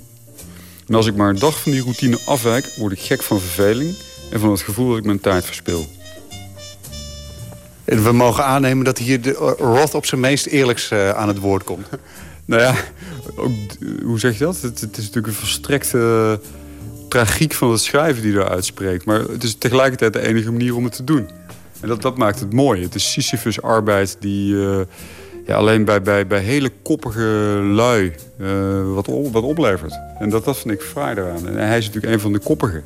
En 0.88 0.96
als 0.96 1.08
ik 1.08 1.16
maar 1.16 1.30
een 1.30 1.40
dag 1.40 1.62
van 1.62 1.72
die 1.72 1.82
routine 1.82 2.20
afwijk, 2.26 2.74
word 2.78 2.92
ik 2.92 3.00
gek 3.00 3.24
van 3.24 3.40
verveling 3.40 3.96
en 4.32 4.40
van 4.40 4.52
het 4.52 4.62
gevoel 4.62 4.90
dat 4.90 4.98
ik 4.98 5.06
mijn 5.06 5.20
tijd 5.20 5.46
verspil. 5.46 5.86
We 7.84 8.12
mogen 8.12 8.46
aannemen 8.46 8.86
dat 8.86 8.98
hier 8.98 9.22
de 9.22 9.32
Roth 9.58 9.94
op 9.94 10.06
zijn 10.06 10.22
meest 10.22 10.46
eerlijks 10.46 10.92
uh, 10.92 11.10
aan 11.10 11.28
het 11.28 11.40
woord 11.40 11.64
komt. 11.64 11.88
nou 12.46 12.62
ja, 12.62 12.76
ook, 13.36 13.52
hoe 14.04 14.20
zeg 14.20 14.38
je 14.38 14.44
dat? 14.44 14.62
Het, 14.62 14.82
het 14.82 14.98
is 14.98 15.04
natuurlijk 15.04 15.28
een 15.28 15.40
volstrekte 15.40 15.98
uh, 15.98 16.48
tragiek 17.10 17.54
van 17.54 17.72
het 17.72 17.82
schrijven 17.82 18.22
die 18.22 18.34
daar 18.34 18.50
uitspreekt. 18.50 19.06
Maar 19.06 19.20
het 19.20 19.44
is 19.44 19.56
tegelijkertijd 19.56 20.14
de 20.14 20.28
enige 20.28 20.52
manier 20.52 20.76
om 20.76 20.84
het 20.84 20.96
te 20.96 21.04
doen. 21.04 21.30
En 21.86 21.92
dat, 21.92 22.02
dat 22.02 22.18
maakt 22.18 22.40
het 22.40 22.54
mooi. 22.54 22.82
Het 22.82 22.96
is 22.96 23.12
Sisyphus 23.12 23.62
arbeid 23.62 24.18
die 24.20 24.54
uh, 24.54 24.80
ja, 25.46 25.56
alleen 25.56 25.86
bij, 25.86 26.02
bij, 26.02 26.28
bij 26.28 26.40
hele 26.40 26.72
koppige 26.84 27.22
lui 27.64 28.14
uh, 28.38 28.94
wat, 28.94 29.08
wat 29.32 29.44
oplevert. 29.44 30.00
En 30.20 30.30
dat, 30.30 30.46
dat 30.46 30.58
vind 30.58 30.74
ik 30.74 30.82
fraai 30.82 31.16
eraan. 31.16 31.48
En 31.48 31.68
hij 31.68 31.78
is 31.78 31.86
natuurlijk 31.86 32.14
een 32.14 32.20
van 32.20 32.34
de 32.34 32.40
koppigen. 32.40 32.84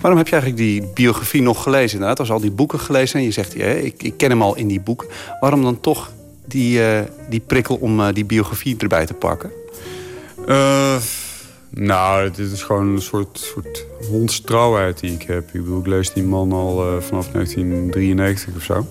Waarom 0.00 0.18
heb 0.18 0.28
je 0.28 0.36
eigenlijk 0.36 0.56
die 0.56 0.90
biografie 0.94 1.42
nog 1.42 1.62
gelezen? 1.62 1.92
Inderdaad, 1.92 2.20
als 2.20 2.30
al 2.30 2.40
die 2.40 2.50
boeken 2.50 2.80
gelezen 2.80 3.18
en 3.18 3.24
je 3.24 3.30
zegt, 3.30 3.52
ja, 3.52 3.66
ik, 3.66 4.02
ik 4.02 4.16
ken 4.16 4.30
hem 4.30 4.42
al 4.42 4.56
in 4.56 4.68
die 4.68 4.80
boeken. 4.80 5.08
Waarom 5.40 5.62
dan 5.62 5.80
toch 5.80 6.12
die, 6.46 6.78
uh, 6.78 7.00
die 7.28 7.40
prikkel 7.40 7.76
om 7.76 8.00
uh, 8.00 8.08
die 8.12 8.24
biografie 8.24 8.76
erbij 8.78 9.06
te 9.06 9.14
pakken? 9.14 9.50
Uh, 10.46 10.96
nou, 11.70 12.30
dit 12.30 12.52
is 12.52 12.62
gewoon 12.62 12.86
een 12.86 13.02
soort, 13.02 13.38
soort 13.38 13.84
hondstrouwheid 14.10 15.00
die 15.00 15.12
ik 15.12 15.22
heb. 15.22 15.46
Ik 15.46 15.52
bedoel, 15.52 15.80
ik 15.80 15.86
lees 15.86 16.12
die 16.12 16.22
man 16.22 16.52
al 16.52 16.86
uh, 16.86 17.00
vanaf 17.00 17.28
1993 17.30 18.56
of 18.56 18.62
zo. 18.62 18.86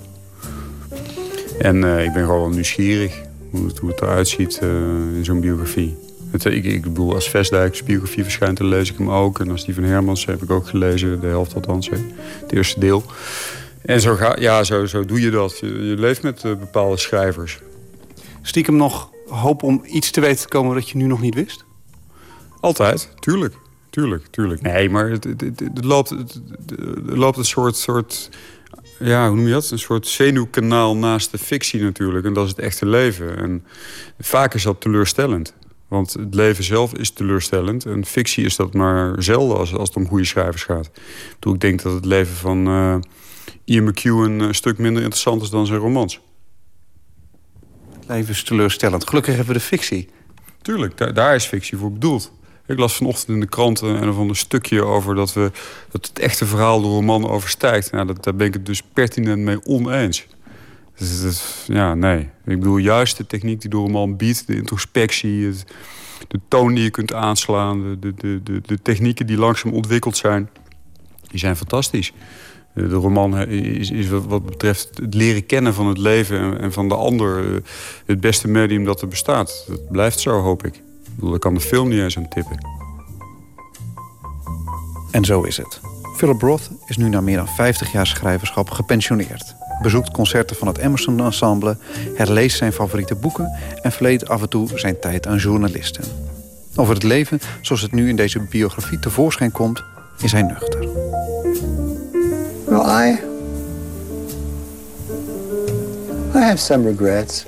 En 1.59 1.75
uh, 1.75 2.03
ik 2.03 2.13
ben 2.13 2.25
gewoon 2.25 2.51
nieuwsgierig 2.51 3.21
hoe 3.49 3.67
het, 3.67 3.77
hoe 3.77 3.89
het 3.89 4.01
eruit 4.01 4.27
ziet 4.27 4.59
uh, 4.63 4.69
in 5.15 5.25
zo'n 5.25 5.39
biografie. 5.39 5.97
Het, 6.31 6.45
ik, 6.45 6.63
ik 6.63 6.81
bedoel, 6.81 7.13
als 7.13 7.29
Vestdijk's 7.29 7.83
biografie 7.83 8.23
verschijnt, 8.23 8.57
dan 8.57 8.67
lees 8.67 8.91
ik 8.91 8.97
hem 8.97 9.11
ook. 9.11 9.39
En 9.39 9.51
als 9.51 9.65
die 9.65 9.73
van 9.73 9.83
Hermans 9.83 10.25
heb 10.25 10.43
ik 10.43 10.51
ook 10.51 10.67
gelezen, 10.67 11.19
de 11.19 11.27
helft 11.27 11.55
althans, 11.55 11.89
het 11.89 12.51
eerste 12.51 12.79
deel. 12.79 13.03
En 13.81 14.01
zo, 14.01 14.15
ga, 14.15 14.35
ja, 14.39 14.63
zo, 14.63 14.85
zo 14.85 15.05
doe 15.05 15.21
je 15.21 15.29
dat. 15.29 15.59
Je, 15.59 15.67
je 15.67 15.95
leeft 15.97 16.23
met 16.23 16.41
bepaalde 16.41 16.97
schrijvers. 16.97 17.59
Stiekem 18.41 18.75
nog 18.75 19.09
hoop 19.27 19.63
om 19.63 19.81
iets 19.85 20.11
te 20.11 20.21
weten 20.21 20.41
te 20.41 20.47
komen 20.47 20.75
dat 20.75 20.89
je 20.89 20.97
nu 20.97 21.05
nog 21.05 21.21
niet 21.21 21.35
wist? 21.35 21.65
Altijd, 22.59 23.09
tuurlijk. 23.19 23.55
Tuurlijk, 23.89 24.25
tuurlijk. 24.25 24.61
Nee, 24.61 24.89
maar 24.89 25.09
het, 25.09 25.23
het, 25.23 25.41
het, 25.41 25.83
loopt, 25.83 26.09
het, 26.09 26.39
loopt 27.05 27.37
een 27.37 27.45
soort, 27.45 27.75
soort... 27.75 28.29
Ja, 28.99 29.27
hoe 29.27 29.35
noem 29.35 29.45
je 29.45 29.53
dat? 29.53 29.71
Een 29.71 29.79
soort 29.79 30.07
zenuwkanaal 30.07 30.97
naast 30.97 31.31
de 31.31 31.37
fictie 31.37 31.81
natuurlijk. 31.81 32.25
En 32.25 32.33
dat 32.33 32.43
is 32.43 32.49
het 32.49 32.59
echte 32.59 32.85
leven. 32.85 33.37
En 33.37 33.65
vaak 34.19 34.53
is 34.53 34.63
dat 34.63 34.81
teleurstellend. 34.81 35.53
Want 35.87 36.13
het 36.13 36.35
leven 36.35 36.63
zelf 36.63 36.93
is 36.93 37.09
teleurstellend. 37.09 37.85
En 37.85 38.05
fictie 38.05 38.45
is 38.45 38.55
dat 38.55 38.73
maar 38.73 39.23
zelden 39.23 39.57
als, 39.57 39.73
als 39.73 39.87
het 39.87 39.97
om 39.97 40.07
goede 40.07 40.25
schrijvers 40.25 40.63
gaat. 40.63 40.91
Toen 41.39 41.53
ik 41.53 41.59
denk 41.59 41.81
dat 41.81 41.93
het 41.93 42.05
leven 42.05 42.35
van 42.35 42.67
uh, 42.67 42.95
Ian 43.63 43.83
McEwan 43.83 44.39
een 44.39 44.55
stuk 44.55 44.77
minder 44.77 45.01
interessant 45.01 45.41
is 45.41 45.49
dan 45.49 45.65
zijn 45.65 45.79
romans. 45.79 46.19
Het 47.93 48.07
leven 48.07 48.29
is 48.29 48.43
teleurstellend. 48.43 49.07
Gelukkig 49.07 49.35
hebben 49.35 49.53
we 49.53 49.59
de 49.59 49.65
fictie. 49.65 50.09
Tuurlijk, 50.61 50.97
daar, 50.97 51.13
daar 51.13 51.35
is 51.35 51.45
fictie 51.45 51.77
voor 51.77 51.91
bedoeld. 51.91 52.31
Ik 52.67 52.77
las 52.77 52.95
vanochtend 52.95 53.29
in 53.29 53.39
de 53.39 53.47
kranten 53.47 54.01
een 54.01 54.09
of 54.09 54.17
ander 54.17 54.35
stukje 54.35 54.83
over 54.83 55.15
dat, 55.15 55.33
we, 55.33 55.51
dat 55.91 56.07
het 56.07 56.19
echte 56.19 56.45
verhaal 56.45 56.81
de 56.81 56.87
roman 56.87 57.29
overstijgt. 57.29 57.91
Nou, 57.91 58.07
dat, 58.07 58.23
daar 58.23 58.35
ben 58.35 58.47
ik 58.47 58.53
het 58.53 58.65
dus 58.65 58.81
pertinent 58.93 59.39
mee 59.39 59.65
oneens. 59.65 60.27
Dus, 60.97 61.65
ja, 61.67 61.93
nee. 61.93 62.19
Ik 62.45 62.59
bedoel, 62.59 62.77
juist 62.77 63.17
de 63.17 63.27
techniek 63.27 63.61
die 63.61 63.69
de 63.69 63.77
roman 63.77 64.15
biedt, 64.15 64.47
de 64.47 64.55
introspectie, 64.55 65.53
de 66.27 66.39
toon 66.47 66.73
die 66.73 66.83
je 66.83 66.89
kunt 66.89 67.13
aanslaan, 67.13 67.97
de, 67.99 68.13
de, 68.13 68.43
de, 68.43 68.61
de 68.65 68.81
technieken 68.81 69.27
die 69.27 69.37
langzaam 69.37 69.73
ontwikkeld 69.73 70.17
zijn, 70.17 70.49
die 71.27 71.39
zijn 71.39 71.55
fantastisch. 71.55 72.13
De 72.73 72.87
roman 72.87 73.37
is, 73.47 73.91
is 73.91 74.07
wat 74.09 74.45
betreft 74.45 74.89
het 74.97 75.13
leren 75.13 75.45
kennen 75.45 75.73
van 75.73 75.87
het 75.87 75.97
leven 75.97 76.59
en 76.59 76.73
van 76.73 76.87
de 76.87 76.95
ander 76.95 77.53
eh, 77.53 77.61
het 78.05 78.19
beste 78.19 78.47
medium 78.47 78.83
dat 78.83 79.01
er 79.01 79.07
bestaat. 79.07 79.65
Dat 79.67 79.91
blijft 79.91 80.19
zo, 80.19 80.41
hoop 80.41 80.65
ik 80.65 80.81
bedoel, 81.17 81.31
daar 81.31 81.39
kan 81.39 81.53
de 81.53 81.59
film 81.59 81.89
niet 81.89 81.99
eens 81.99 82.17
aan 82.17 82.27
tippen. 82.27 82.57
En 85.11 85.25
zo 85.25 85.41
is 85.43 85.57
het. 85.57 85.79
Philip 86.15 86.41
Roth 86.41 86.69
is 86.85 86.97
nu 86.97 87.09
na 87.09 87.21
meer 87.21 87.37
dan 87.37 87.47
50 87.47 87.91
jaar 87.91 88.07
schrijverschap 88.07 88.69
gepensioneerd. 88.69 89.55
Bezoekt 89.81 90.11
concerten 90.11 90.55
van 90.55 90.67
het 90.67 90.77
Emerson 90.77 91.19
Ensemble, 91.19 91.77
herleest 92.15 92.57
zijn 92.57 92.73
favoriete 92.73 93.15
boeken 93.15 93.57
en 93.81 93.91
verleent 93.91 94.29
af 94.29 94.41
en 94.41 94.49
toe 94.49 94.67
zijn 94.75 94.99
tijd 94.99 95.27
aan 95.27 95.37
journalisten. 95.37 96.03
Over 96.75 96.93
het 96.93 97.03
leven 97.03 97.39
zoals 97.61 97.81
het 97.81 97.91
nu 97.91 98.09
in 98.09 98.15
deze 98.15 98.39
biografie 98.49 98.99
tevoorschijn 98.99 99.51
komt, 99.51 99.83
is 100.19 100.31
hij 100.31 100.41
nuchter. 100.41 100.79
Well, 102.65 103.09
I, 103.09 103.19
I 106.35 106.39
have 106.39 106.57
some 106.57 106.89
regrets, 106.89 107.45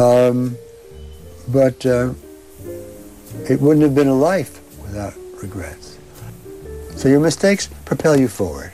um, 0.00 0.56
but 1.44 1.84
uh, 1.84 2.08
it 3.48 3.60
wouldn't 3.60 3.82
have 3.82 3.94
been 3.94 4.08
a 4.08 4.14
life 4.14 4.60
without 4.82 5.14
regrets. 5.42 5.98
So 6.96 7.08
your 7.08 7.20
mistakes 7.20 7.68
propel 7.84 8.18
you 8.18 8.28
forward. 8.28 8.73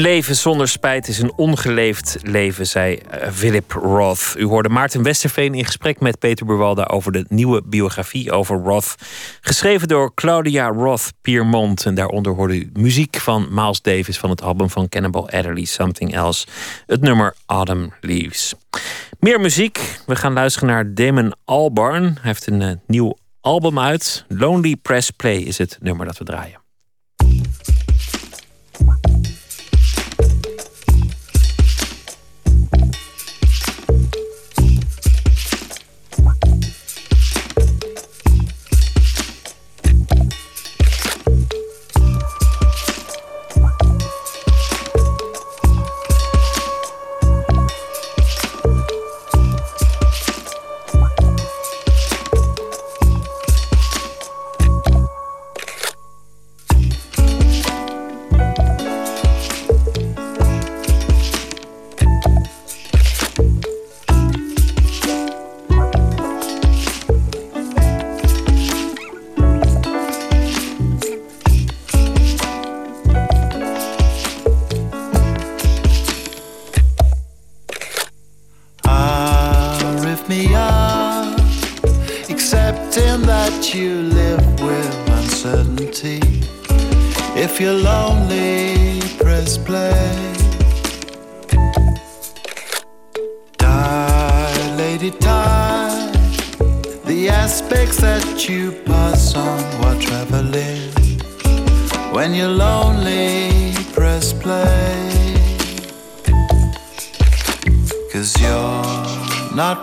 Leven 0.00 0.36
zonder 0.36 0.68
spijt 0.68 1.08
is 1.08 1.18
een 1.18 1.32
ongeleefd 1.36 2.16
leven, 2.22 2.66
zei 2.66 2.94
eh, 2.96 3.30
Philip 3.30 3.72
Roth. 3.72 4.34
U 4.36 4.44
hoorde 4.44 4.68
Maarten 4.68 5.02
Westerveen 5.02 5.54
in 5.54 5.64
gesprek 5.64 6.00
met 6.00 6.18
Peter 6.18 6.46
Burwalda 6.46 6.84
over 6.84 7.12
de 7.12 7.24
nieuwe 7.28 7.62
biografie 7.64 8.32
over 8.32 8.58
Roth. 8.58 8.94
Geschreven 9.40 9.88
door 9.88 10.14
Claudia 10.14 10.68
Roth 10.68 11.12
Piermont. 11.20 11.86
En 11.86 11.94
daaronder 11.94 12.32
hoorde 12.32 12.54
u 12.54 12.70
muziek 12.72 13.16
van 13.16 13.48
Miles 13.50 13.82
Davis 13.82 14.18
van 14.18 14.30
het 14.30 14.42
album 14.42 14.70
van 14.70 14.88
Cannibal 14.88 15.30
Adderley, 15.30 15.64
Something 15.64 16.14
Else. 16.14 16.46
Het 16.86 17.00
nummer 17.00 17.34
Autumn 17.46 17.92
Leaves. 18.00 18.54
Meer 19.18 19.40
muziek. 19.40 20.00
We 20.06 20.16
gaan 20.16 20.32
luisteren 20.32 20.68
naar 20.68 20.94
Damon 20.94 21.34
Albarn. 21.44 22.04
Hij 22.04 22.14
heeft 22.22 22.46
een 22.46 22.60
uh, 22.60 22.70
nieuw 22.86 23.16
album 23.40 23.78
uit. 23.78 24.24
Lonely 24.28 24.76
Press 24.76 25.10
Play 25.10 25.36
is 25.36 25.58
het 25.58 25.78
nummer 25.80 26.06
dat 26.06 26.18
we 26.18 26.24
draaien. 26.24 26.60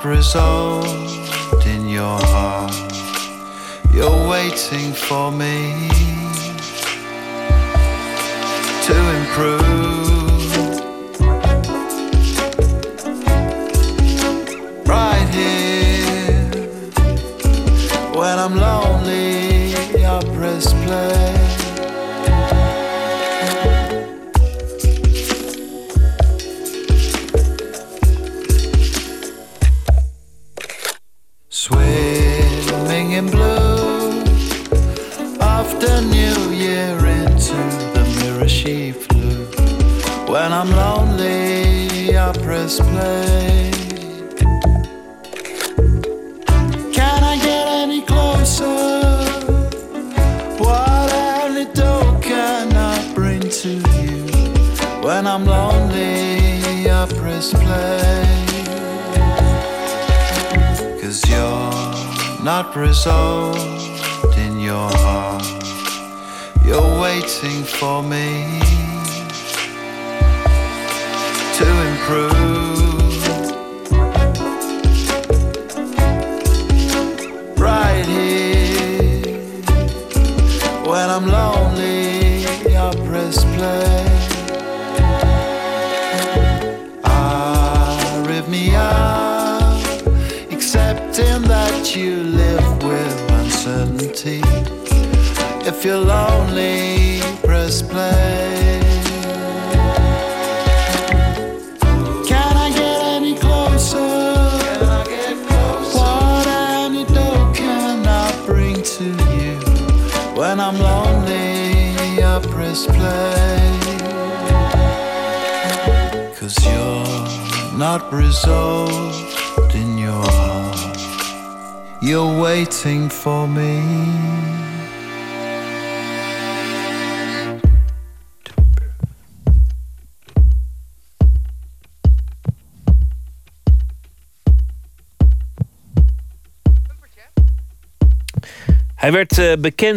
resolved 0.08 1.66
in 1.66 1.90
your 1.90 2.18
heart. 2.34 2.74
You're 3.92 4.30
waiting 4.30 4.94
for 4.94 5.32
me. 5.32 5.97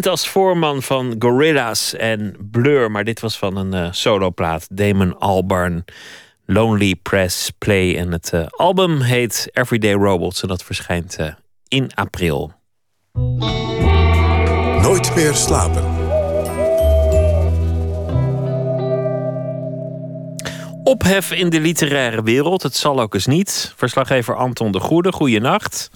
Bekend 0.01 0.21
als 0.21 0.31
voorman 0.31 0.83
van 0.83 1.15
Gorillaz 1.19 1.93
en 1.93 2.37
Blur, 2.51 2.91
maar 2.91 3.05
dit 3.05 3.21
was 3.21 3.39
van 3.39 3.57
een 3.57 3.75
uh, 3.75 3.93
soloplaat. 3.93 4.67
Damon 4.71 5.19
Albarn, 5.19 5.85
Lonely 6.47 6.95
Press 6.95 7.51
Play. 7.59 7.97
En 7.97 8.13
het 8.13 8.31
uh, 8.35 8.47
album 8.51 9.01
heet 9.01 9.49
Everyday 9.53 9.93
Robots 9.93 10.43
en 10.43 10.49
dat 10.49 10.63
verschijnt 10.63 11.19
in 11.69 11.91
april. 11.95 12.53
Nooit 14.83 15.15
meer 15.15 15.35
slapen. 15.35 15.85
Ophef 20.85 21.33
in 21.33 21.51
de 21.51 21.61
literaire 21.61 22.23
wereld, 22.23 22.63
het 22.63 22.77
zal 22.77 23.01
ook 23.01 23.15
eens 23.15 23.27
niet. 23.27 23.73
Verslaggever 23.77 24.37
Anton 24.37 24.73
de 24.73 24.81
Goede, 24.81 25.13
goeienacht. 25.13 25.91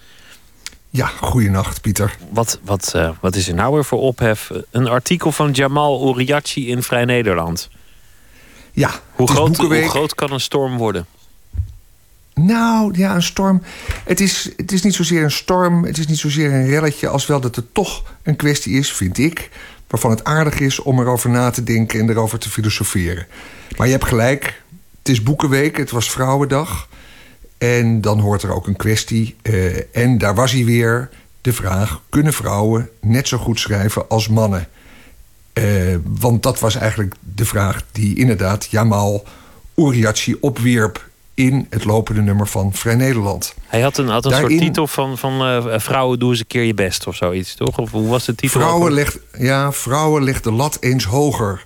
Ja, 0.96 1.06
goeienacht 1.06 1.80
Pieter. 1.80 2.16
Wat, 2.30 2.58
wat, 2.62 2.92
uh, 2.96 3.10
wat 3.20 3.34
is 3.34 3.48
er 3.48 3.54
nou 3.54 3.74
weer 3.74 3.84
voor 3.84 4.00
ophef? 4.00 4.50
Een 4.70 4.88
artikel 4.88 5.32
van 5.32 5.50
Jamal 5.50 6.08
Uriachi 6.08 6.68
in 6.68 6.82
Vrij 6.82 7.04
Nederland. 7.04 7.70
Ja, 8.72 8.90
hoe 9.12 9.28
groot, 9.28 9.56
hoe 9.56 9.88
groot 9.88 10.14
kan 10.14 10.32
een 10.32 10.40
storm 10.40 10.76
worden? 10.76 11.06
Nou, 12.34 12.98
ja, 12.98 13.14
een 13.14 13.22
storm. 13.22 13.62
Het 14.04 14.20
is, 14.20 14.50
het 14.56 14.72
is 14.72 14.82
niet 14.82 14.94
zozeer 14.94 15.22
een 15.22 15.30
storm, 15.30 15.84
het 15.84 15.98
is 15.98 16.06
niet 16.06 16.18
zozeer 16.18 16.52
een 16.52 16.66
relletje, 16.66 17.08
als 17.08 17.26
wel 17.26 17.40
dat 17.40 17.56
het 17.56 17.74
toch 17.74 18.02
een 18.22 18.36
kwestie 18.36 18.78
is, 18.78 18.92
vind 18.92 19.18
ik, 19.18 19.50
waarvan 19.88 20.10
het 20.10 20.24
aardig 20.24 20.60
is 20.60 20.80
om 20.80 21.00
erover 21.00 21.30
na 21.30 21.50
te 21.50 21.62
denken 21.62 22.00
en 22.00 22.10
erover 22.10 22.38
te 22.38 22.50
filosoferen. 22.50 23.26
Maar 23.76 23.86
je 23.86 23.92
hebt 23.92 24.06
gelijk, 24.06 24.62
het 24.98 25.08
is 25.08 25.22
Boekenweek, 25.22 25.76
het 25.76 25.90
was 25.90 26.10
Vrouwendag. 26.10 26.88
En 27.64 28.00
dan 28.00 28.18
hoort 28.18 28.42
er 28.42 28.54
ook 28.54 28.66
een 28.66 28.76
kwestie. 28.76 29.36
Uh, 29.42 29.96
en 29.96 30.18
daar 30.18 30.34
was 30.34 30.52
hij 30.52 30.64
weer. 30.64 31.10
De 31.40 31.52
vraag: 31.52 32.00
kunnen 32.08 32.32
vrouwen 32.32 32.88
net 33.00 33.28
zo 33.28 33.38
goed 33.38 33.60
schrijven 33.60 34.08
als 34.08 34.28
mannen? 34.28 34.68
Uh, 35.54 35.96
want 36.04 36.42
dat 36.42 36.58
was 36.60 36.74
eigenlijk 36.74 37.14
de 37.34 37.44
vraag 37.44 37.82
die 37.92 38.16
inderdaad 38.16 38.66
Jamal 38.70 39.24
Uriachi 39.76 40.36
opwierp 40.40 41.08
in 41.34 41.66
het 41.70 41.84
lopende 41.84 42.22
nummer 42.22 42.46
van 42.46 42.72
Vrij 42.72 42.94
Nederland. 42.94 43.54
Hij 43.66 43.80
had 43.80 43.98
een, 43.98 44.08
had 44.08 44.24
een 44.24 44.30
Daarin, 44.30 44.50
soort 44.50 44.62
titel 44.62 44.86
van, 44.86 45.18
van 45.18 45.48
uh, 45.48 45.78
Vrouwen 45.78 46.18
doe 46.18 46.30
eens 46.30 46.38
een 46.38 46.46
keer 46.46 46.62
je 46.62 46.74
best 46.74 47.06
of 47.06 47.16
zoiets, 47.16 47.54
toch? 47.54 47.78
Of 47.78 47.90
hoe 47.90 48.08
was 48.08 48.24
de 48.24 48.34
titel? 48.34 48.60
Vrouwen 48.60 48.92
legt, 48.92 49.18
ja, 49.38 49.72
Vrouwen 49.72 50.22
legt 50.22 50.44
de 50.44 50.52
lat 50.52 50.76
eens 50.80 51.04
hoger. 51.04 51.64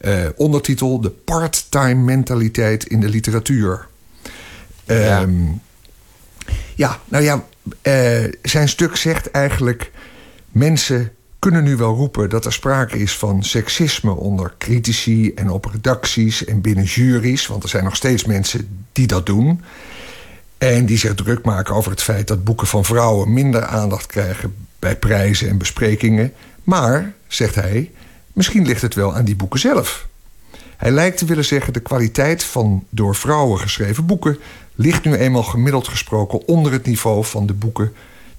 Uh, 0.00 0.24
ondertitel 0.36 1.00
De 1.00 1.10
part-time 1.10 2.02
mentaliteit 2.02 2.84
in 2.84 3.00
de 3.00 3.08
literatuur. 3.08 3.86
Ja, 5.00 5.22
um, 5.22 5.60
ja 6.74 7.00
nou 7.08 7.24
ja, 7.24 7.44
uh, 7.82 8.32
zijn 8.42 8.68
stuk 8.68 8.96
zegt 8.96 9.30
eigenlijk... 9.30 9.90
mensen 10.48 11.12
kunnen 11.38 11.64
nu 11.64 11.76
wel 11.76 11.94
roepen 11.94 12.30
dat 12.30 12.44
er 12.44 12.52
sprake 12.52 12.98
is 12.98 13.16
van 13.16 13.42
seksisme... 13.42 14.10
onder 14.10 14.54
critici 14.58 15.32
en 15.34 15.50
op 15.50 15.64
redacties 15.64 16.44
en 16.44 16.60
binnen 16.60 16.84
juries... 16.84 17.46
want 17.46 17.62
er 17.62 17.68
zijn 17.68 17.84
nog 17.84 17.96
steeds 17.96 18.24
mensen 18.24 18.84
die 18.92 19.06
dat 19.06 19.26
doen... 19.26 19.62
en 20.58 20.86
die 20.86 20.98
zich 20.98 21.14
druk 21.14 21.44
maken 21.44 21.74
over 21.74 21.90
het 21.90 22.02
feit 22.02 22.28
dat 22.28 22.44
boeken 22.44 22.66
van 22.66 22.84
vrouwen... 22.84 23.32
minder 23.32 23.64
aandacht 23.64 24.06
krijgen 24.06 24.54
bij 24.78 24.96
prijzen 24.96 25.48
en 25.48 25.58
besprekingen. 25.58 26.32
Maar, 26.64 27.12
zegt 27.26 27.54
hij, 27.54 27.90
misschien 28.32 28.66
ligt 28.66 28.82
het 28.82 28.94
wel 28.94 29.14
aan 29.14 29.24
die 29.24 29.36
boeken 29.36 29.60
zelf... 29.60 30.10
Hij 30.82 30.90
lijkt 30.90 31.18
te 31.18 31.24
willen 31.24 31.44
zeggen: 31.44 31.72
de 31.72 31.80
kwaliteit 31.80 32.44
van 32.44 32.84
door 32.90 33.14
vrouwen 33.14 33.58
geschreven 33.60 34.06
boeken 34.06 34.38
ligt 34.74 35.04
nu 35.04 35.14
eenmaal 35.14 35.42
gemiddeld 35.42 35.88
gesproken 35.88 36.46
onder 36.48 36.72
het 36.72 36.86
niveau 36.86 37.24
van 37.24 37.46
de 37.46 37.54
boeken 37.54 37.92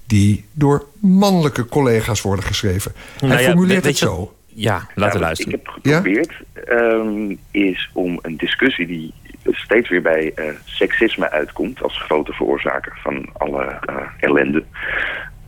die 0.06 0.44
door 0.52 0.86
mannelijke 1.00 1.66
collega's 1.66 2.22
worden 2.22 2.44
geschreven. 2.44 2.92
Hij 3.18 3.28
nou 3.28 3.40
ja, 3.40 3.46
formuleert 3.46 3.84
het 3.84 3.96
zo. 3.96 4.34
Ja, 4.46 4.88
laten 4.94 5.20
ja, 5.20 5.24
luisteren. 5.24 5.60
Wat 5.64 5.76
ik 5.76 5.82
heb 5.82 5.94
geprobeerd 5.94 6.32
ja? 6.66 6.72
um, 6.72 7.38
is 7.50 7.90
om 7.92 8.18
een 8.22 8.36
discussie 8.36 8.86
die 8.86 9.14
steeds 9.44 9.88
weer 9.88 10.02
bij 10.02 10.32
uh, 10.36 10.44
seksisme 10.64 11.30
uitkomt 11.30 11.82
als 11.82 11.98
grote 11.98 12.32
veroorzaker 12.32 12.98
van 13.02 13.28
alle 13.32 13.78
uh, 13.90 13.96
ellende, 14.20 14.64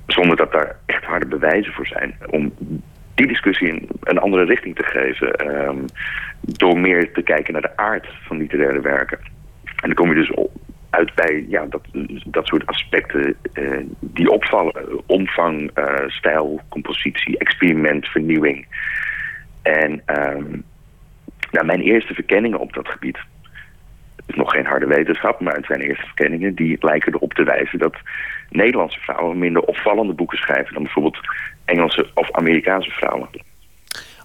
zonder 0.06 0.36
dat 0.36 0.52
daar 0.52 0.76
echt 0.86 1.04
harde 1.04 1.26
bewijzen 1.26 1.72
voor 1.72 1.86
zijn, 1.86 2.16
om 2.30 2.52
die 3.14 3.26
discussie 3.26 3.68
een, 3.68 3.88
een 4.02 4.18
andere 4.18 4.44
richting 4.44 4.76
te 4.76 4.84
geven. 4.84 5.46
Um, 5.68 5.84
door 6.40 6.78
meer 6.78 7.12
te 7.12 7.22
kijken 7.22 7.52
naar 7.52 7.62
de 7.62 7.76
aard 7.76 8.06
van 8.26 8.36
literaire 8.36 8.80
werken. 8.80 9.18
En 9.64 9.88
dan 9.88 9.94
kom 9.94 10.08
je 10.08 10.14
dus 10.14 10.30
uit 10.96 11.14
bij 11.14 11.44
ja, 11.48 11.66
dat, 11.66 11.82
dat 12.26 12.46
soort 12.46 12.66
aspecten 12.66 13.36
uh, 13.54 13.80
die 14.00 14.30
opvallen. 14.30 14.74
Omvang, 15.06 15.70
uh, 15.78 16.08
stijl, 16.08 16.60
compositie, 16.68 17.38
experiment, 17.38 18.06
vernieuwing. 18.06 18.66
En 19.62 20.02
um, 20.06 20.64
nou, 21.50 21.66
mijn 21.66 21.80
eerste 21.80 22.14
verkenningen 22.14 22.58
op 22.58 22.72
dat 22.72 22.88
gebied... 22.88 23.18
Het 24.16 24.34
is 24.34 24.42
nog 24.42 24.52
geen 24.52 24.66
harde 24.66 24.86
wetenschap, 24.86 25.40
maar 25.40 25.54
het 25.54 25.66
zijn 25.66 25.80
eerste 25.80 26.06
verkenningen... 26.06 26.54
die 26.54 26.76
lijken 26.80 27.14
erop 27.14 27.34
te 27.34 27.44
wijzen 27.44 27.78
dat 27.78 27.96
Nederlandse 28.50 29.00
vrouwen... 29.00 29.38
minder 29.38 29.62
opvallende 29.62 30.12
boeken 30.12 30.38
schrijven 30.38 30.74
dan 30.74 30.82
bijvoorbeeld 30.82 31.18
Engelse 31.64 32.10
of 32.14 32.32
Amerikaanse 32.32 32.90
vrouwen. 32.90 33.28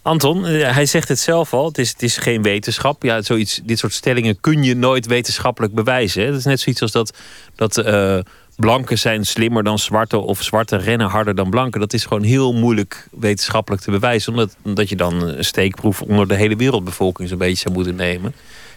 Anton, 0.01 0.43
hij 0.43 0.85
zegt 0.85 1.07
het 1.07 1.19
zelf 1.19 1.53
al, 1.53 1.67
het 1.67 1.77
is, 1.77 1.89
het 1.89 2.03
is 2.03 2.17
geen 2.17 2.41
wetenschap. 2.41 3.03
Ja, 3.03 3.21
zoiets, 3.21 3.61
dit 3.63 3.79
soort 3.79 3.93
stellingen 3.93 4.39
kun 4.39 4.63
je 4.63 4.75
nooit 4.75 5.05
wetenschappelijk 5.05 5.73
bewijzen. 5.73 6.25
Het 6.25 6.35
is 6.35 6.43
net 6.43 6.59
zoiets 6.59 6.81
als 6.81 6.91
dat, 6.91 7.17
dat 7.55 7.77
uh, 7.77 8.19
blanken 8.55 8.99
zijn 8.99 9.25
slimmer 9.25 9.63
dan 9.63 9.79
zwarte... 9.79 10.17
of 10.17 10.41
zwarte 10.41 10.75
rennen 10.75 11.07
harder 11.07 11.35
dan 11.35 11.49
blanken. 11.49 11.79
Dat 11.79 11.93
is 11.93 12.05
gewoon 12.05 12.23
heel 12.23 12.53
moeilijk 12.53 13.07
wetenschappelijk 13.11 13.81
te 13.81 13.91
bewijzen... 13.91 14.31
omdat, 14.31 14.55
omdat 14.61 14.89
je 14.89 14.95
dan 14.95 15.21
een 15.21 15.45
steekproef 15.45 16.01
onder 16.01 16.27
de 16.27 16.35
hele 16.35 16.55
wereldbevolking... 16.55 17.29
zo'n 17.29 17.37
beetje 17.37 17.61
zou 17.61 17.73
moeten 17.73 17.95
nemen. 17.95 18.33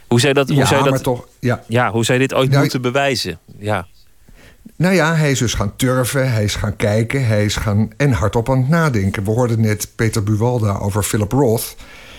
Hoe 0.06 0.20
zou 0.20 0.32
dat, 0.32 0.48
hoe 0.48 0.56
ja, 0.56 0.82
dat, 0.82 1.02
toch, 1.02 1.26
ja. 1.40 1.64
ja, 1.68 1.90
hoe 1.90 2.04
je 2.06 2.18
dit 2.18 2.34
ooit 2.34 2.48
nou, 2.48 2.60
moeten 2.60 2.82
bewijzen? 2.82 3.38
Ja. 3.58 3.86
Nou 4.76 4.94
ja, 4.94 5.14
hij 5.14 5.30
is 5.30 5.38
dus 5.38 5.54
gaan 5.54 5.76
turven, 5.76 6.32
hij 6.32 6.44
is 6.44 6.54
gaan 6.54 6.76
kijken, 6.76 7.26
hij 7.26 7.44
is 7.44 7.56
gaan 7.56 7.90
en 7.96 8.12
hardop 8.12 8.50
aan 8.50 8.58
het 8.58 8.68
nadenken. 8.68 9.24
We 9.24 9.30
hoorden 9.30 9.60
net 9.60 9.88
Peter 9.94 10.22
Buwalda 10.22 10.78
over 10.78 11.02
Philip 11.02 11.32
Roth. 11.32 11.76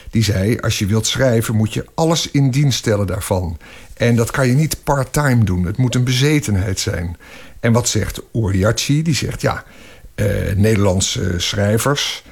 Die 0.10 0.24
zei, 0.24 0.58
als 0.60 0.80
je 0.80 0.86
wilt 0.86 1.08
schrijven 1.08 1.56
moet 1.56 1.74
je 1.74 1.86
alles 1.94 2.32
in 2.32 2.52
dienst 2.52 2.78
stellen 2.78 3.08
daarvan. 3.08 3.58
En 3.94 4.16
dat 4.16 4.32
kan 4.32 4.48
je 4.48 4.54
niet 4.54 4.84
part-time 4.84 5.44
doen, 5.44 5.66
het 5.66 5.78
moet 5.78 5.96
een 5.96 6.04
bezetenheid 6.04 6.80
zijn. 6.80 7.18
En 7.60 7.74
wat 7.74 7.88
zegt 7.88 8.22
Uriachi? 8.34 9.02
Die 9.02 9.16
zegt, 9.16 9.42
ja, 9.42 9.64
eh, 10.16 10.28
Nederlandse 10.56 11.34
schrijvers... 11.38 12.24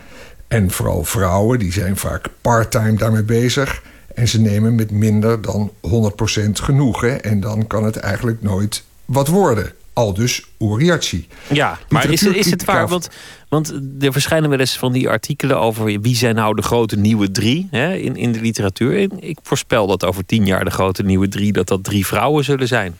en 0.47 0.71
vooral 0.71 1.03
vrouwen, 1.03 1.59
die 1.59 1.71
zijn 1.71 1.97
vaak 1.97 2.27
part-time 2.41 2.97
daarmee 2.97 3.23
bezig... 3.23 3.83
en 4.15 4.27
ze 4.27 4.41
nemen 4.41 4.75
met 4.75 4.91
minder 4.91 5.41
dan 5.41 5.71
100% 5.87 6.49
genoegen... 6.51 7.23
en 7.23 7.39
dan 7.39 7.67
kan 7.67 7.83
het 7.83 7.97
eigenlijk 7.97 8.41
nooit 8.41 8.83
wat 9.05 9.27
worden 9.27 9.73
al 9.93 10.13
dus 10.13 10.45
Uriachi. 10.59 11.27
Ja, 11.51 11.79
maar 11.89 12.09
is, 12.09 12.23
is 12.23 12.51
het 12.51 12.65
waar? 12.65 12.87
Want, 12.87 13.09
want 13.49 13.73
er 13.99 14.11
verschijnen 14.11 14.49
wel 14.49 14.59
eens 14.59 14.77
van 14.77 14.91
die 14.91 15.09
artikelen 15.09 15.59
over 15.59 16.01
wie 16.01 16.15
zijn 16.15 16.35
nou 16.35 16.55
de 16.55 16.61
grote 16.61 16.95
nieuwe 16.95 17.31
drie 17.31 17.67
hè, 17.71 17.95
in, 17.95 18.15
in 18.15 18.31
de 18.31 18.41
literatuur. 18.41 18.99
En 18.99 19.23
ik 19.23 19.37
voorspel 19.43 19.87
dat 19.87 20.05
over 20.05 20.25
tien 20.25 20.45
jaar 20.45 20.65
de 20.65 20.71
grote 20.71 21.03
nieuwe 21.03 21.27
drie, 21.27 21.51
dat 21.51 21.67
dat 21.67 21.83
drie 21.83 22.05
vrouwen 22.05 22.43
zullen 22.43 22.67
zijn. 22.67 22.97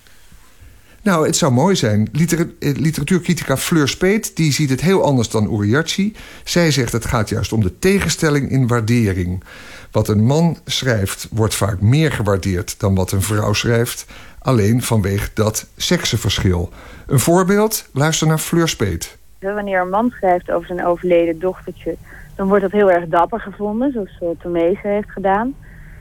Nou, 1.04 1.26
het 1.26 1.36
zou 1.36 1.52
mooi 1.52 1.76
zijn. 1.76 2.10
Liter 2.12 2.54
eh, 2.60 2.76
literatuurcritica 2.76 3.58
Fleur 3.58 3.88
Speet 3.88 4.36
die 4.36 4.52
ziet 4.52 4.70
het 4.70 4.82
heel 4.82 5.04
anders 5.04 5.30
dan 5.30 5.54
Uriachi. 5.54 6.16
Zij 6.44 6.72
zegt 6.72 6.92
het 6.92 7.06
gaat 7.06 7.30
juist 7.30 7.54
om 7.54 7.62
de 7.62 7.80
tegenstelling 7.80 8.52
in 8.52 8.68
waardering. 8.68 9.44
Wat 9.92 10.08
een 10.08 10.26
man 10.26 10.58
schrijft 10.66 11.28
wordt 11.32 11.56
vaak 11.56 11.82
meer 11.82 12.12
gewaardeerd 12.12 12.76
dan 12.78 12.96
wat 12.96 13.12
een 13.12 13.22
vrouw 13.22 13.54
schrijft 13.54 14.06
alleen 14.44 14.82
vanwege 14.82 15.30
dat 15.34 15.68
seksenverschil. 15.78 16.70
Een 17.08 17.20
voorbeeld, 17.20 17.90
luister 17.94 18.28
naar 18.28 18.38
Fleur 18.38 18.68
Speet. 18.68 19.18
Wanneer 19.40 19.82
een 19.82 19.90
man 19.90 20.14
schrijft 20.18 20.52
over 20.52 20.68
zijn 20.68 20.86
overleden 20.86 21.40
dochtertje... 21.40 21.96
dan 22.36 22.48
wordt 22.48 22.62
dat 22.62 22.72
heel 22.72 22.92
erg 22.92 23.08
dapper 23.08 23.40
gevonden, 23.40 23.92
zoals 23.92 24.18
uh, 24.22 24.30
Tomezen 24.42 24.90
heeft 24.90 25.12
gedaan. 25.12 25.56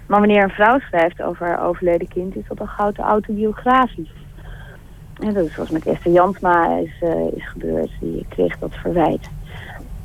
Maar 0.06 0.19
wanneer 0.19 0.43
een 0.43 0.51
vrouw 0.51 0.78
schrijft 0.78 1.23
over 1.23 1.47
haar 1.47 1.66
overleden 1.66 2.09
kind... 2.09 2.36
is 2.36 2.44
dat 2.48 2.69
gauw 2.69 2.93
te 2.93 3.02
autobiografisch. 3.02 4.12
En 5.20 5.35
dat 5.35 5.47
is 5.47 5.55
zoals 5.55 5.70
met 5.70 5.86
Esther 5.86 6.12
Jansma 6.12 6.78
is, 6.78 6.93
uh, 7.02 7.36
is 7.36 7.48
gebeurd. 7.48 7.90
Die 8.01 8.27
kreeg 8.28 8.59
dat 8.59 8.74
verwijt. 8.74 9.28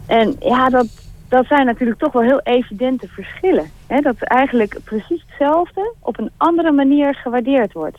En 0.05 0.35
ja, 0.39 0.69
dat, 0.69 0.87
dat 1.29 1.45
zijn 1.45 1.65
natuurlijk 1.65 1.99
toch 1.99 2.11
wel 2.11 2.21
heel 2.21 2.41
evidente 2.43 3.07
verschillen. 3.07 3.69
dat 3.87 4.15
eigenlijk 4.19 4.79
precies 4.83 5.23
hetzelfde 5.27 5.93
op 5.99 6.19
een 6.19 6.31
andere 6.37 6.71
manier 6.71 7.15
gewaardeerd 7.15 7.73
wordt. 7.73 7.97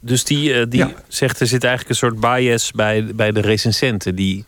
Dus 0.00 0.24
die, 0.24 0.54
eh, 0.54 0.66
die 0.68 0.94
zegt 1.08 1.40
er 1.40 1.46
zit 1.46 1.64
eigenlijk 1.64 1.90
een 1.90 2.08
soort 2.08 2.20
bias 2.20 2.70
bij, 2.70 3.14
bij 3.14 3.32
de 3.32 3.40
recensenten. 3.40 4.14
Die, 4.14 4.44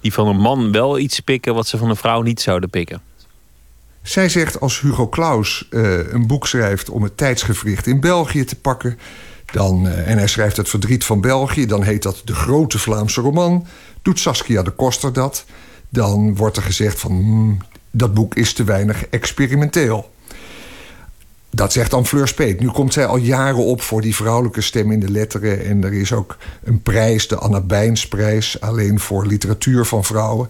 die 0.00 0.12
van 0.12 0.26
een 0.26 0.40
man 0.40 0.72
wel 0.72 0.98
iets 0.98 1.20
pikken 1.20 1.54
wat 1.54 1.66
ze 1.66 1.78
van 1.78 1.90
een 1.90 1.96
vrouw 1.96 2.22
niet 2.22 2.40
zouden 2.40 2.70
pikken. 2.70 3.00
Zij 4.02 4.28
zegt 4.28 4.60
als 4.60 4.80
Hugo 4.80 5.08
Claus 5.08 5.66
eh, 5.70 6.12
een 6.12 6.26
boek 6.26 6.46
schrijft 6.46 6.90
om 6.90 7.02
het 7.02 7.16
tijdsgevricht 7.16 7.86
in 7.86 8.00
België 8.00 8.44
te 8.44 8.56
pakken. 8.56 8.98
Dan, 9.52 9.88
eh, 9.88 10.10
en 10.10 10.18
hij 10.18 10.26
schrijft 10.26 10.56
Het 10.56 10.68
Verdriet 10.68 11.04
van 11.04 11.20
België, 11.20 11.66
dan 11.66 11.82
heet 11.82 12.02
dat 12.02 12.22
De 12.24 12.34
Grote 12.34 12.78
Vlaamse 12.78 13.20
Roman. 13.20 13.66
Doet 14.02 14.18
Saskia 14.18 14.62
de 14.62 14.70
Koster 14.70 15.12
dat, 15.12 15.44
dan 15.88 16.36
wordt 16.36 16.56
er 16.56 16.62
gezegd 16.62 17.00
van 17.00 17.10
hmm, 17.10 17.58
dat 17.90 18.14
boek 18.14 18.34
is 18.34 18.52
te 18.52 18.64
weinig 18.64 19.06
experimenteel. 19.06 20.10
Dat 21.50 21.72
zegt 21.72 21.90
dan 21.90 22.06
Fleur 22.06 22.28
Speet. 22.28 22.60
Nu 22.60 22.68
komt 22.68 22.92
zij 22.92 23.06
al 23.06 23.16
jaren 23.16 23.64
op 23.64 23.82
voor 23.82 24.00
die 24.00 24.14
vrouwelijke 24.14 24.60
stem 24.60 24.92
in 24.92 25.00
de 25.00 25.10
letteren. 25.10 25.64
En 25.64 25.84
er 25.84 25.92
is 25.92 26.12
ook 26.12 26.36
een 26.64 26.82
prijs, 26.82 27.28
de 27.28 27.36
Anna 27.36 27.60
Bijnsprijs... 27.60 28.60
alleen 28.60 29.00
voor 29.00 29.26
literatuur 29.26 29.84
van 29.84 30.04
vrouwen. 30.04 30.48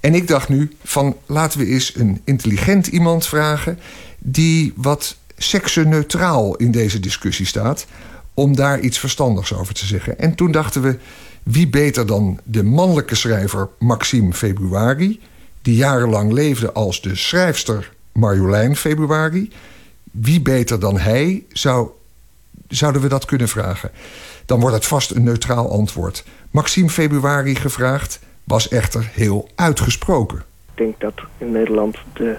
En 0.00 0.14
ik 0.14 0.28
dacht 0.28 0.48
nu 0.48 0.70
van 0.82 1.16
laten 1.26 1.58
we 1.58 1.66
eens 1.66 1.94
een 1.96 2.20
intelligent 2.24 2.86
iemand 2.86 3.26
vragen... 3.26 3.78
die 4.18 4.72
wat 4.76 5.16
seksenneutraal 5.36 6.56
in 6.56 6.70
deze 6.70 7.00
discussie 7.00 7.46
staat... 7.46 7.86
om 8.34 8.56
daar 8.56 8.80
iets 8.80 8.98
verstandigs 8.98 9.54
over 9.54 9.74
te 9.74 9.86
zeggen. 9.86 10.18
En 10.18 10.34
toen 10.34 10.52
dachten 10.52 10.82
we, 10.82 10.98
wie 11.42 11.68
beter 11.68 12.06
dan 12.06 12.40
de 12.44 12.62
mannelijke 12.62 13.14
schrijver 13.14 13.68
Maxime 13.78 14.32
Februari... 14.32 15.20
die 15.62 15.76
jarenlang 15.76 16.32
leefde 16.32 16.72
als 16.72 17.02
de 17.02 17.16
schrijfster 17.16 17.92
Marjolein 18.12 18.76
Februari 18.76 19.50
wie 20.20 20.42
beter 20.42 20.80
dan 20.80 20.98
hij 20.98 21.44
zou, 21.48 21.88
zouden 22.68 23.00
we 23.02 23.08
dat 23.08 23.24
kunnen 23.24 23.48
vragen? 23.48 23.90
Dan 24.46 24.60
wordt 24.60 24.74
het 24.74 24.86
vast 24.86 25.10
een 25.10 25.24
neutraal 25.24 25.70
antwoord. 25.70 26.24
Maxime 26.50 26.88
Februari 26.88 27.54
gevraagd 27.54 28.20
was 28.44 28.68
echter 28.68 29.10
heel 29.12 29.48
uitgesproken. 29.54 30.38
Ik 30.38 30.74
denk 30.74 31.00
dat 31.00 31.14
in 31.38 31.52
Nederland 31.52 31.96
de, 32.12 32.36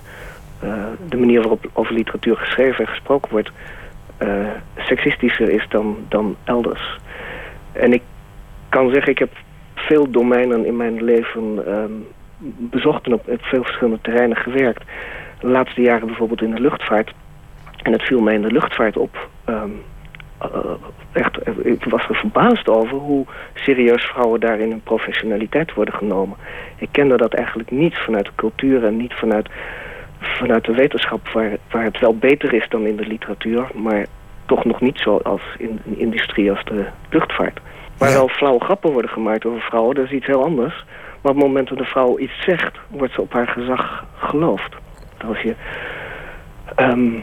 uh, 0.64 0.86
de 1.10 1.18
manier 1.18 1.40
waarop 1.40 1.70
over 1.74 1.94
literatuur 1.94 2.36
geschreven 2.36 2.86
en 2.86 2.92
gesproken 2.92 3.32
wordt... 3.32 3.52
Uh, 4.22 4.48
seksistischer 4.78 5.50
is 5.50 5.66
dan, 5.70 5.98
dan 6.10 6.36
elders. 6.44 7.00
En 7.72 7.94
ik 7.94 8.02
kan 8.70 8.90
zeggen, 8.90 9.12
ik 9.12 9.20
heb 9.20 9.32
veel 9.76 10.12
domeinen 10.12 10.66
in 10.66 10.78
mijn 10.78 11.04
leven 11.04 11.64
uh, 11.68 11.84
bezocht... 12.70 13.06
en 13.06 13.14
op 13.14 13.24
veel 13.40 13.64
verschillende 13.64 14.02
terreinen 14.02 14.38
gewerkt. 14.38 14.84
De 15.40 15.48
laatste 15.48 15.82
jaren 15.82 16.08
bijvoorbeeld 16.08 16.42
in 16.42 16.52
de 16.52 16.62
luchtvaart 16.62 17.14
en 17.86 17.92
het 17.92 18.04
viel 18.04 18.22
mij 18.22 18.34
in 18.34 18.42
de 18.42 18.52
luchtvaart 18.52 18.98
op. 18.98 19.28
Ehm, 19.44 19.70
eh, 20.38 20.50
echt, 21.12 21.38
ik 21.64 21.84
was 21.84 22.08
er 22.10 22.16
verbaasd 22.16 22.70
over 22.70 22.98
hoe 22.98 23.26
serieus 23.54 24.04
vrouwen 24.04 24.40
daar 24.40 24.60
in 24.60 24.70
hun 24.70 24.84
professionaliteit 24.84 25.74
worden 25.74 25.94
genomen. 25.94 26.38
Ik 26.78 26.90
kende 26.92 27.18
dat 27.18 27.34
eigenlijk 27.34 27.72
niet 27.72 27.98
vanuit 27.98 28.26
de 28.26 28.32
cultuur 28.36 28.86
en 28.86 28.98
niet 28.98 29.14
vanuit, 29.14 29.50
vanuit 30.20 30.66
de 30.66 30.74
wetenschap... 30.74 31.28
Waar, 31.28 31.58
waar 31.72 31.84
het 31.84 32.00
wel 32.00 32.18
beter 32.18 32.54
is 32.54 32.66
dan 32.70 32.86
in 32.86 32.96
de 32.96 33.08
literatuur... 33.08 33.68
maar 33.74 34.06
toch 34.46 34.66
nog 34.66 34.82
niet 34.82 35.00
zo 35.00 35.18
als 35.18 35.42
in 35.58 35.80
een 35.86 36.00
industrie 36.00 36.52
als 36.52 36.64
de 36.64 36.86
luchtvaart. 37.10 37.60
Waar 37.98 38.12
wel 38.12 38.28
flauwe 38.28 38.64
grappen 38.64 38.92
worden 38.92 39.12
gemaakt 39.12 39.46
over 39.46 39.62
vrouwen, 39.62 39.96
dat 39.96 40.06
is 40.06 40.12
iets 40.12 40.26
heel 40.26 40.44
anders. 40.44 40.86
Maar 41.22 41.32
op 41.32 41.38
het 41.38 41.48
moment 41.48 41.70
dat 41.70 41.80
een 41.80 41.86
vrouw 41.86 42.20
iets 42.20 42.44
zegt, 42.44 42.78
wordt 42.88 43.14
ze 43.14 43.22
op 43.22 43.34
haar 43.34 43.48
gezag 43.48 44.06
geloofd. 44.18 44.76
Als 45.28 45.42
je... 45.42 45.56
Ehm, 46.76 47.20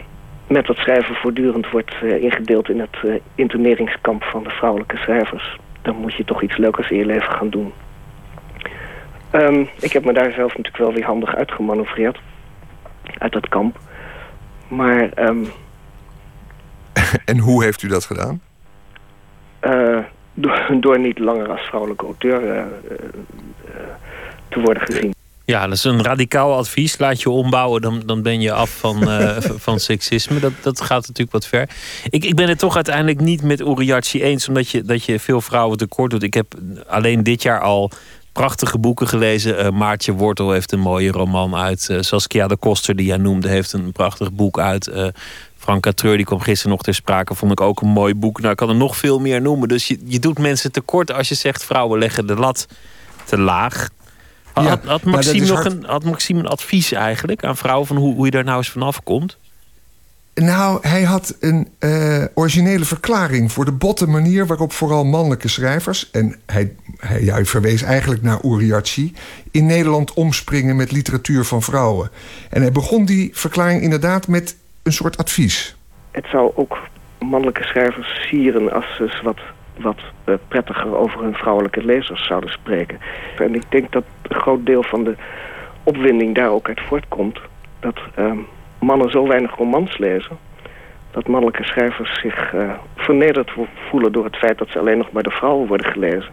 met 0.52 0.66
dat 0.66 0.76
schrijven 0.76 1.14
voortdurend 1.14 1.70
wordt 1.70 1.94
uh, 2.02 2.22
ingedeeld 2.22 2.68
in 2.68 2.80
het 2.80 2.96
uh, 3.04 3.14
interneringskamp 3.34 4.22
van 4.24 4.42
de 4.42 4.50
vrouwelijke 4.50 4.96
schrijvers. 4.96 5.58
Dan 5.82 5.96
moet 5.96 6.14
je 6.14 6.24
toch 6.24 6.42
iets 6.42 6.56
leukers 6.56 6.90
in 6.90 6.96
je 6.96 7.06
leven 7.06 7.32
gaan 7.32 7.50
doen. 7.50 7.72
Um, 9.32 9.68
ik 9.80 9.92
heb 9.92 10.04
me 10.04 10.12
daar 10.12 10.32
zelf 10.32 10.56
natuurlijk 10.56 10.76
wel 10.76 10.92
weer 10.92 11.04
handig 11.04 11.34
uitgemanoeuvreerd. 11.34 12.20
Uit 13.18 13.32
dat 13.32 13.48
kamp. 13.48 13.78
Maar... 14.68 15.10
Um, 15.28 15.46
en 17.24 17.38
hoe 17.38 17.64
heeft 17.64 17.82
u 17.82 17.88
dat 17.88 18.04
gedaan? 18.04 18.40
Uh, 19.62 19.98
door, 20.34 20.66
door, 20.80 20.98
niet 20.98 21.18
langer 21.18 21.50
als 21.50 21.60
vrouwelijke 21.60 22.04
auteur 22.04 22.66
te 24.48 24.60
worden 24.60 24.82
gezien. 24.82 25.14
Ja, 25.44 25.66
dat 25.66 25.77
is 25.77 25.85
een 25.85 26.02
radicaal 26.02 26.56
advies. 26.56 26.98
Laat 26.98 27.20
je 27.20 27.31
ombouwen, 27.31 27.82
dan, 27.82 28.02
dan 28.06 28.23
ben 28.23 28.40
je 28.40 28.52
af 28.52 28.70
van, 28.70 29.09
uh, 29.20 29.36
van 29.40 29.81
seksisme. 29.81 30.40
Dat, 30.40 30.52
dat 30.60 30.81
gaat 30.81 31.01
natuurlijk 31.01 31.32
wat 31.32 31.47
ver. 31.47 31.69
Ik, 32.10 32.24
ik 32.24 32.35
ben 32.35 32.48
het 32.48 32.59
toch 32.59 32.74
uiteindelijk 32.74 33.20
niet 33.20 33.43
met 33.43 33.60
Uriachi 33.60 34.23
eens, 34.23 34.48
omdat 34.48 34.69
je, 34.69 34.82
dat 34.82 35.05
je 35.05 35.20
veel 35.20 35.40
vrouwen 35.40 35.78
tekort 35.78 36.10
doet. 36.10 36.23
Ik 36.23 36.35
heb 36.35 36.55
alleen 36.86 37.23
dit 37.23 37.43
jaar 37.43 37.60
al 37.60 37.90
prachtige 38.32 38.78
boeken 38.78 39.09
gelezen. 39.09 39.64
Uh, 39.64 39.70
Maartje 39.70 40.12
Wortel 40.12 40.52
heeft 40.52 40.73
een 40.73 40.81
mooie 40.81 41.10
roman 41.10 41.56
uit. 41.56 41.89
Uh, 41.90 42.01
Saskia 42.01 42.48
de 42.48 42.56
Koster, 42.56 42.97
die 42.97 43.06
jij 43.06 43.16
noemde, 43.16 43.48
heeft 43.48 43.73
een 43.73 43.93
prachtig 43.93 44.32
boek 44.32 44.59
uit. 44.59 44.90
Frank 45.56 45.82
Catreur, 45.82 46.16
die 46.16 46.27
kwam 46.27 46.40
gisteren 46.40 46.70
nog 46.70 46.82
ter 46.82 46.94
sprake, 46.94 47.35
vond 47.35 47.52
ik 47.52 47.60
ook 47.60 47.81
een 47.81 47.89
mooi 47.89 48.14
boek. 48.14 48.39
Nou, 48.39 48.51
ik 48.51 48.56
kan 48.56 48.69
er 48.69 48.74
nog 48.74 48.97
veel 48.97 49.20
meer 49.20 49.40
noemen. 49.40 49.69
Dus 49.69 49.86
je, 49.86 49.98
je 50.05 50.19
doet 50.19 50.39
mensen 50.39 50.73
tekort 50.73 51.12
als 51.12 51.28
je 51.28 51.35
zegt 51.35 51.64
vrouwen 51.64 51.98
leggen 51.98 52.27
de 52.27 52.36
lat 52.36 52.66
te 53.24 53.39
laag. 53.39 53.89
Had, 54.52 54.84
had, 54.84 55.02
Maxime 55.02 55.46
nog 55.46 55.64
een, 55.64 55.84
had 55.84 56.04
Maxime 56.04 56.38
een 56.38 56.46
advies 56.46 56.92
eigenlijk 56.92 57.44
aan 57.44 57.56
vrouwen 57.56 57.86
van 57.86 57.96
hoe, 57.96 58.14
hoe 58.14 58.24
je 58.24 58.30
daar 58.30 58.44
nou 58.44 58.56
eens 58.56 58.70
vanaf 58.70 59.02
komt? 59.02 59.38
Nou, 60.34 60.88
hij 60.88 61.02
had 61.02 61.36
een 61.40 61.68
uh, 61.80 62.24
originele 62.34 62.84
verklaring 62.84 63.52
voor 63.52 63.64
de 63.64 63.72
botte 63.72 64.06
manier 64.06 64.46
waarop 64.46 64.72
vooral 64.72 65.04
mannelijke 65.04 65.48
schrijvers, 65.48 66.10
en 66.10 66.36
hij, 66.46 66.72
hij, 66.96 67.22
hij 67.22 67.44
verwees 67.44 67.82
eigenlijk 67.82 68.22
naar 68.22 68.44
Uriarchi, 68.44 69.14
in 69.50 69.66
Nederland 69.66 70.12
omspringen 70.12 70.76
met 70.76 70.92
literatuur 70.92 71.44
van 71.44 71.62
vrouwen. 71.62 72.10
En 72.50 72.60
hij 72.62 72.72
begon 72.72 73.04
die 73.04 73.30
verklaring 73.32 73.82
inderdaad 73.82 74.28
met 74.28 74.56
een 74.82 74.92
soort 74.92 75.16
advies. 75.16 75.76
Het 76.10 76.26
zou 76.30 76.52
ook 76.54 76.78
mannelijke 77.18 77.64
schrijvers 77.64 78.28
sieren 78.28 78.72
als 78.72 78.96
ze 78.96 79.20
wat 79.22 79.38
wat 79.76 79.98
uh, 80.24 80.34
prettiger 80.48 80.96
over 80.96 81.22
hun 81.22 81.34
vrouwelijke 81.34 81.84
lezers 81.84 82.26
zouden 82.26 82.50
spreken. 82.50 82.98
En 83.38 83.54
ik 83.54 83.70
denk 83.70 83.92
dat 83.92 84.04
een 84.22 84.40
groot 84.40 84.66
deel 84.66 84.82
van 84.82 85.04
de 85.04 85.14
opwinding 85.82 86.34
daar 86.34 86.50
ook 86.50 86.68
uit 86.68 86.80
voortkomt. 86.80 87.38
Dat 87.80 88.00
uh, 88.18 88.32
mannen 88.78 89.10
zo 89.10 89.26
weinig 89.26 89.56
romans 89.56 89.98
lezen... 89.98 90.38
dat 91.10 91.28
mannelijke 91.28 91.64
schrijvers 91.64 92.20
zich 92.20 92.52
uh, 92.52 92.72
vernederd 92.96 93.50
voelen 93.88 94.12
door 94.12 94.24
het 94.24 94.36
feit 94.36 94.58
dat 94.58 94.68
ze 94.68 94.78
alleen 94.78 94.98
nog 94.98 95.12
maar 95.12 95.22
de 95.22 95.30
vrouwen 95.30 95.68
worden 95.68 95.92
gelezen. 95.92 96.32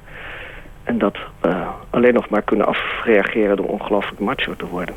En 0.83 0.97
dat 0.97 1.17
uh, 1.45 1.69
alleen 1.89 2.13
nog 2.13 2.29
maar 2.29 2.41
kunnen 2.41 2.65
afreageren 2.65 3.57
door 3.57 3.67
ongelooflijk 3.67 4.19
macho 4.19 4.55
te 4.55 4.65
worden. 4.65 4.95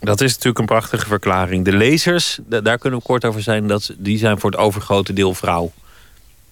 Dat 0.00 0.20
is 0.20 0.30
natuurlijk 0.30 0.58
een 0.58 0.66
prachtige 0.66 1.06
verklaring. 1.06 1.64
De 1.64 1.72
lezers, 1.72 2.38
daar 2.46 2.78
kunnen 2.78 2.98
we 2.98 3.04
kort 3.04 3.24
over 3.24 3.42
zijn, 3.42 3.66
dat, 3.66 3.94
die 3.98 4.18
zijn 4.18 4.38
voor 4.38 4.50
het 4.50 4.58
overgrote 4.58 5.12
deel 5.12 5.34
vrouw. 5.34 5.70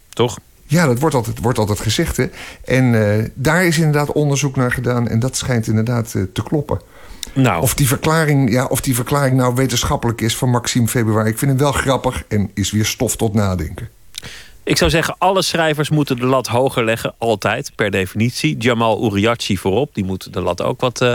Toch? 0.09 0.38
Ja, 0.66 0.86
dat 0.86 0.98
wordt 0.98 1.14
altijd, 1.14 1.38
wordt 1.40 1.59
altijd 1.59 1.80
gezegd. 1.80 2.16
Hè? 2.16 2.26
En 2.64 2.93
uh, 2.93 3.24
daar 3.34 3.66
is 3.66 3.78
inderdaad 3.78 4.12
onderzoek 4.12 4.56
naar 4.56 4.72
gedaan. 4.72 5.09
En 5.09 5.18
dat 5.18 5.36
schijnt 5.36 5.66
inderdaad 5.66 6.12
uh, 6.16 6.22
te 6.32 6.43
kloppen. 6.43 6.80
Nou. 7.32 7.62
Of, 7.62 7.74
die 7.74 7.88
verklaring, 7.88 8.51
ja, 8.51 8.64
of 8.64 8.80
die 8.80 8.94
verklaring 8.94 9.36
nou 9.36 9.55
wetenschappelijk 9.55 10.20
is 10.20 10.36
van 10.36 10.51
Maxime 10.51 10.88
Februari. 10.88 11.30
Ik 11.30 11.38
vind 11.38 11.51
hem 11.51 11.60
wel 11.60 11.72
grappig 11.72 12.24
en 12.28 12.51
is 12.55 12.70
weer 12.70 12.84
stof 12.84 13.16
tot 13.16 13.34
nadenken. 13.34 13.88
Ik 14.64 14.76
zou 14.76 14.90
zeggen, 14.90 15.14
alle 15.18 15.43
schrijvers 15.43 15.90
moeten 15.90 16.16
de 16.16 16.26
lat 16.26 16.47
hoger 16.47 16.84
leggen. 16.84 17.14
Altijd, 17.18 17.72
per 17.74 17.90
definitie. 17.90 18.56
Jamal 18.59 19.05
Uriachi 19.05 19.59
voorop. 19.59 19.94
Die 19.94 20.05
moet 20.05 20.32
de 20.32 20.40
lat 20.40 20.62
ook 20.62 20.80
wat 20.80 21.01
uh, 21.01 21.14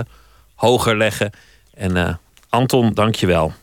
hoger 0.55 0.97
leggen. 0.97 1.31
En 1.73 2.19
Anton, 2.49 2.93
dank 2.93 3.15
je 3.15 3.25
wel 3.25 3.53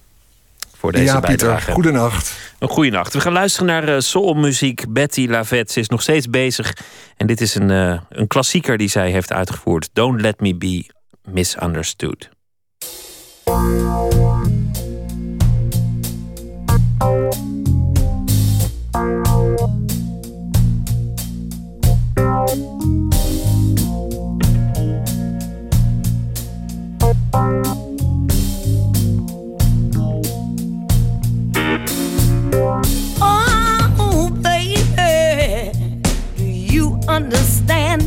voor 0.79 0.93
deze 0.93 1.05
ja, 1.05 1.21
bijdrage. 1.21 1.57
Pieter, 1.57 1.73
goedenacht. 1.73 2.33
Een 2.59 2.69
goede 2.69 2.91
nacht. 2.91 3.13
We 3.13 3.21
gaan 3.21 3.33
luisteren 3.33 3.67
naar 3.67 3.89
uh, 3.89 3.95
soulmuziek. 3.99 4.85
Betty 4.89 5.27
Lavette 5.29 5.73
ze 5.73 5.81
is 5.81 5.89
nog 5.89 6.03
steeds 6.03 6.31
bezig. 6.31 6.77
En 7.17 7.27
dit 7.27 7.41
is 7.41 7.55
een, 7.55 7.71
uh, 7.71 8.01
een 8.09 8.27
klassieker 8.27 8.79
die 8.79 8.89
zij 8.89 9.11
heeft 9.11 9.33
uitgevoerd. 9.33 9.89
Don't 9.93 10.21
Let 10.21 10.41
Me 10.41 10.55
Be 10.55 10.91
Misunderstood. 11.23 12.29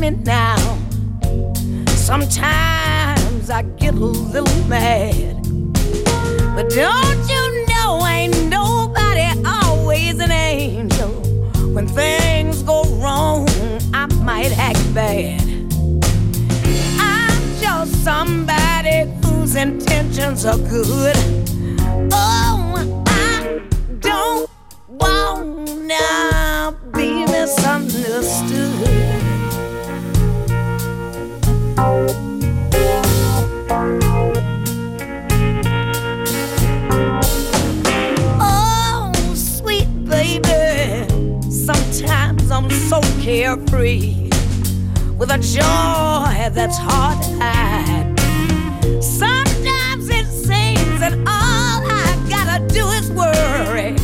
Me 0.02 0.10
now. 0.10 0.58
Sometimes 1.90 3.52
I 3.52 3.62
get 3.78 3.94
a 3.94 3.98
little 3.98 4.68
mad. 4.68 5.44
But 6.56 6.70
don't 6.72 7.30
you 7.30 7.66
know, 7.68 8.04
ain't 8.08 8.50
nobody 8.50 9.28
always 9.46 10.20
an 10.20 10.32
angel 10.32 11.12
when 11.76 11.88
things 11.88 12.64
go 12.64 12.84
wrong, 12.96 13.48
I 13.94 14.08
might 14.24 14.58
act 14.58 14.82
bad. 14.96 15.40
I'm 17.00 17.42
just 17.60 18.04
somebody 18.04 19.08
whose 19.24 19.56
intentions 19.56 20.46
are 20.48 20.58
good. 20.58 21.16
Oh, 22.12 23.04
I 23.06 23.62
don't 24.00 24.50
wanna 24.88 26.76
be 26.92 27.24
misunderstood. 27.28 29.11
Oh, 31.84 32.22
carefree 43.22 44.30
with 45.18 45.32
a 45.32 45.38
joy 45.38 46.50
that's 46.54 46.78
hard 46.78 47.22
to 47.24 47.30
hide. 47.40 48.20
Sometimes 49.02 50.10
it 50.10 50.26
seems 50.26 51.00
that 51.00 51.14
all 51.20 51.82
I 51.86 52.26
gotta 52.30 52.68
do 52.74 52.86
is 52.90 53.10
worry. 53.12 53.96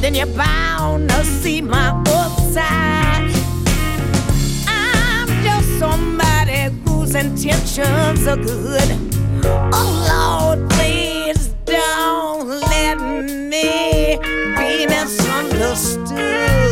Then 0.00 0.14
you're 0.14 0.26
bound 0.26 1.10
to 1.10 1.24
see 1.24 1.60
my 1.60 1.90
upside. 2.08 2.89
Somebody 7.10 7.30
whose 7.40 7.42
intentions 7.42 8.26
are 8.26 8.36
good. 8.36 8.98
Oh 9.72 10.54
Lord, 10.54 10.70
please 10.70 11.48
don't 11.64 12.48
let 12.48 12.98
me 12.98 14.18
be 14.56 14.86
misunderstood. 14.86 16.69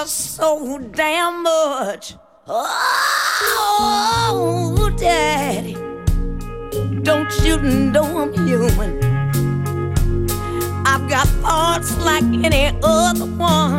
You 0.00 0.06
so 0.06 0.78
damn 0.92 1.42
much. 1.42 2.14
Oh, 3.66 3.90
Daddy, 4.96 5.74
don't 7.02 7.32
you 7.44 7.58
know 7.58 8.18
I'm 8.22 8.32
human? 8.46 8.92
I've 10.84 11.08
got 11.08 11.28
thoughts 11.42 11.96
like 11.98 12.24
any 12.24 12.76
other 12.82 13.26
one, 13.26 13.78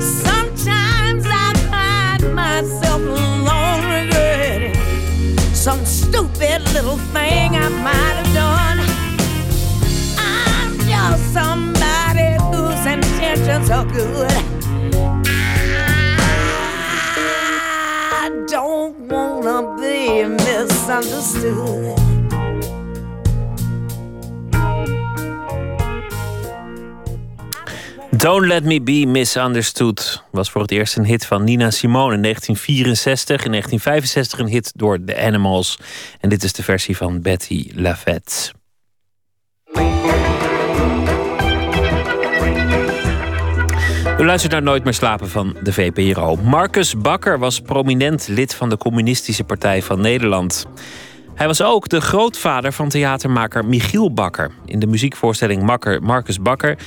sometimes 0.00 1.26
I 1.26 1.52
find 1.70 2.34
myself 2.34 3.02
alone 3.02 3.84
regretting 3.94 4.74
some 5.54 5.84
stupid 5.84 6.62
little 6.72 6.98
thing 7.12 7.54
I 7.54 7.68
might 7.68 8.16
have 8.20 8.32
done. 8.34 8.80
I'm 10.18 10.78
just 10.88 11.32
somebody 11.34 12.36
whose 12.50 12.86
intentions 12.86 13.70
are 13.70 13.86
good. 13.86 14.62
Don't 18.52 19.08
wanna 19.08 19.74
be 19.76 20.26
misunderstood. 20.28 21.96
Don't 28.10 28.46
Let 28.46 28.64
Me 28.64 28.80
Be 28.80 29.06
Misunderstood 29.06 30.22
was 30.30 30.50
voor 30.50 30.62
het 30.62 30.70
eerst 30.70 30.96
een 30.96 31.04
hit 31.04 31.26
van 31.26 31.44
Nina 31.44 31.70
Simone 31.70 32.14
in 32.14 32.22
1964. 32.22 33.44
In 33.44 33.50
1965 33.50 34.38
een 34.38 34.46
hit 34.46 34.72
door 34.74 35.04
The 35.04 35.20
Animals. 35.20 35.78
En 36.20 36.28
dit 36.28 36.42
is 36.42 36.52
de 36.52 36.62
versie 36.62 36.96
van 36.96 37.22
Betty 37.22 37.70
Lafette. 37.74 38.52
U 44.22 44.24
luistert 44.24 44.52
naar 44.52 44.62
Nooit 44.62 44.84
meer 44.84 44.94
slapen 44.94 45.28
van 45.28 45.56
de 45.62 45.72
VPRO. 45.72 46.36
Marcus 46.36 46.96
Bakker 46.96 47.38
was 47.38 47.60
prominent 47.60 48.28
lid 48.28 48.54
van 48.54 48.68
de 48.68 48.76
Communistische 48.76 49.44
Partij 49.44 49.82
van 49.82 50.00
Nederland. 50.00 50.66
Hij 51.34 51.46
was 51.46 51.62
ook 51.62 51.88
de 51.88 52.00
grootvader 52.00 52.72
van 52.72 52.88
theatermaker 52.88 53.64
Michiel 53.64 54.12
Bakker. 54.12 54.50
In 54.66 54.78
de 54.78 54.86
muziekvoorstelling 54.86 55.62
Makker 55.62 56.02
Marcus 56.02 56.40
Bakker 56.40 56.78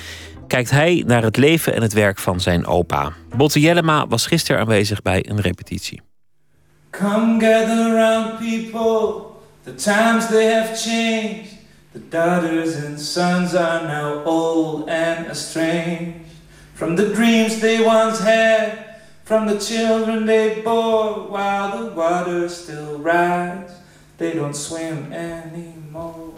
kijkt 0.47 0.69
hij 0.69 1.03
naar 1.07 1.23
het 1.23 1.37
leven 1.37 1.73
en 1.73 1.81
het 1.81 1.93
werk 1.93 2.19
van 2.19 2.39
zijn 2.39 2.65
opa. 2.65 3.11
Botte 3.35 3.59
Jellema 3.59 4.07
was 4.07 4.27
gisteren 4.27 4.61
aanwezig 4.61 5.01
bij 5.01 5.29
een 5.29 5.41
repetitie. 5.41 6.01
Come 6.89 7.39
gather 7.39 7.95
round 7.95 8.37
people, 8.37 9.21
the 9.63 9.73
times 9.73 10.27
they 10.27 10.53
have 10.53 10.75
changed. 10.75 11.53
The 11.91 12.01
daughters 12.09 12.75
and 12.85 13.01
sons 13.01 13.55
are 13.55 13.87
now 13.87 14.27
old 14.27 14.89
and 14.89 15.27
estranged. 15.29 16.24
From 16.75 16.95
the 16.95 17.11
dreams 17.13 17.59
they 17.59 17.83
once 17.83 18.19
had, 18.23 18.71
from 19.23 19.47
the 19.47 19.57
children 19.57 20.25
they 20.25 20.61
bore, 20.63 21.27
while 21.29 21.71
the 21.77 21.91
waters 21.95 22.53
still 22.53 22.99
rise, 23.03 23.71
they 24.17 24.33
don't 24.33 24.55
swim 24.55 25.11
anymore. 25.11 26.33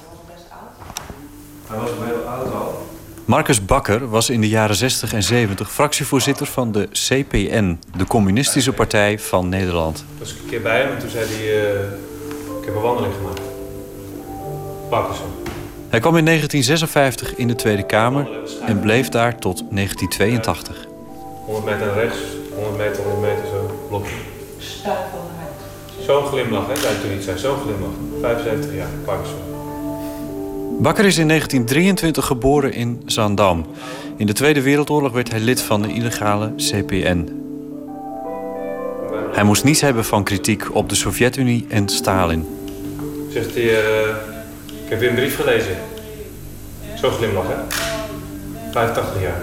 Hij 1.68 1.78
was 1.80 1.90
heel 2.06 2.28
oud 2.28 2.54
al. 2.54 2.86
Marcus 3.26 3.66
Bakker 3.66 4.10
was 4.10 4.30
in 4.30 4.42
de 4.42 4.48
jaren 4.50 4.76
60 4.76 5.14
en 5.14 5.24
70 5.24 5.72
fractievoorzitter 5.72 6.46
van 6.46 6.72
de 6.72 6.88
CPN, 6.92 7.80
de 7.98 8.06
Communistische 8.06 8.74
Partij 8.74 9.20
van 9.20 9.50
Nederland. 9.50 9.96
Toen 9.98 10.06
was 10.20 10.34
ik 10.34 10.40
een 10.44 10.50
keer 10.50 10.62
bij 10.62 10.82
hem 10.82 10.92
en 10.92 11.00
toen 11.00 11.10
zei 11.10 11.26
hij... 11.30 11.74
eh, 11.74 11.82
ik 12.60 12.66
heb 12.66 12.76
een 12.76 12.82
wandeling 12.82 13.14
gemaakt. 13.14 13.42
Parkinson. 14.90 15.37
Hij 15.90 16.00
kwam 16.00 16.18
in 16.18 16.26
1956 16.26 17.36
in 17.36 17.48
de 17.48 17.56
Tweede 17.56 17.86
Kamer 17.86 18.28
en 18.66 18.80
bleef 18.80 19.10
daar 19.10 19.40
tot 19.40 19.64
1982. 19.70 20.88
100 21.46 21.66
meter 21.66 21.86
naar 21.86 21.96
rechts, 21.96 22.18
100 22.56 22.78
meter, 22.78 23.04
100 23.04 23.22
meter 23.22 23.48
zo. 23.48 23.86
Blokje. 23.88 24.14
Zo'n 26.06 26.26
glimlach, 26.26 26.68
hè? 26.68 26.74
Hij 26.74 27.02
toen 27.02 27.14
niet 27.14 27.24
zei. 27.24 27.38
Zo'n 27.38 27.58
glimlach. 27.58 27.92
75 28.22 28.76
jaar, 28.76 28.88
Parkinson. 29.06 29.40
Bakker 30.80 31.06
is 31.06 31.18
in 31.18 31.28
1923 31.28 32.26
geboren 32.26 32.74
in 32.74 33.02
Zaandam. 33.06 33.66
In 34.18 34.26
de 34.26 34.34
Tweede 34.34 34.62
Wereldoorlog 34.62 35.12
werd 35.12 35.32
hij 35.32 35.40
lid 35.40 35.62
van 35.62 35.82
de 35.82 35.94
illegale 35.94 36.54
CPN. 36.56 37.30
Hij 39.32 39.44
moest 39.44 39.64
niets 39.64 39.82
hebben 39.82 40.06
van 40.06 40.24
kritiek 40.24 40.76
op 40.76 40.90
de 40.90 40.96
Sovjet-Unie 40.96 41.66
en 41.70 41.90
Stalin. 41.90 42.46
Zegt 43.30 43.54
hij, 43.54 43.84
eh, 43.84 44.37
ik 44.88 44.94
heb 44.94 45.00
weer 45.00 45.10
een 45.10 45.16
brief 45.16 45.36
gelezen. 45.36 45.76
Zo'n 46.96 47.12
glimlach, 47.12 47.46
hè? 47.48 47.56
85 48.72 49.22
jaar. 49.22 49.42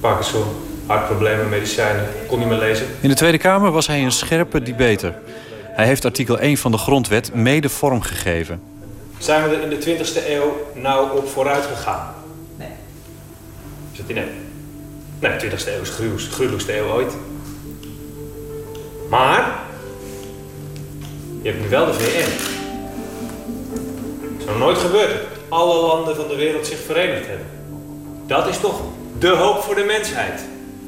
Parkinson, 0.00 0.44
hartproblemen, 0.86 1.48
medicijnen. 1.48 2.06
Kon 2.26 2.38
niet 2.38 2.48
meer 2.48 2.58
lezen. 2.58 2.86
In 3.00 3.08
de 3.08 3.14
Tweede 3.14 3.38
Kamer 3.38 3.70
was 3.70 3.86
hij 3.86 4.02
een 4.04 4.12
scherpe 4.12 4.62
debater. 4.62 5.14
Hij 5.62 5.86
heeft 5.86 6.04
artikel 6.04 6.38
1 6.38 6.56
van 6.56 6.70
de 6.70 6.78
Grondwet 6.78 7.34
mede 7.34 7.68
vorm 7.68 8.00
gegeven. 8.00 8.60
Zijn 9.18 9.48
we 9.48 9.56
er 9.56 9.62
in 9.62 9.68
de 9.80 9.96
20e 10.04 10.28
eeuw 10.28 10.66
nou 10.74 11.16
op 11.18 11.28
vooruit 11.28 11.64
gegaan? 11.64 12.14
Nee. 12.56 12.68
Zegt 13.92 14.08
hij 14.10 14.16
nee. 14.20 14.30
Nee, 15.30 15.50
20e 15.50 15.66
eeuw 15.68 15.80
is 15.80 15.88
de 15.88 15.92
gruwelijkste- 15.92 16.30
gruwelijkste 16.32 16.76
eeuw 16.78 16.86
ooit. 16.88 17.12
Maar, 19.10 19.54
je 21.42 21.48
hebt 21.50 21.62
nu 21.62 21.68
wel 21.68 21.86
de 21.86 21.92
VN. 21.92 22.62
Het 24.44 24.52
is 24.52 24.58
nog 24.58 24.68
nooit 24.68 24.84
gebeurd 24.84 25.10
dat 25.10 25.38
alle 25.48 25.86
landen 25.86 26.16
van 26.16 26.28
de 26.28 26.36
wereld 26.36 26.66
zich 26.66 26.78
verenigd 26.78 27.26
hebben. 27.26 27.46
Dat 28.26 28.48
is 28.48 28.58
toch 28.58 28.80
de 29.18 29.28
hoop 29.28 29.62
voor 29.62 29.74
de 29.74 29.84
mensheid. 29.84 30.44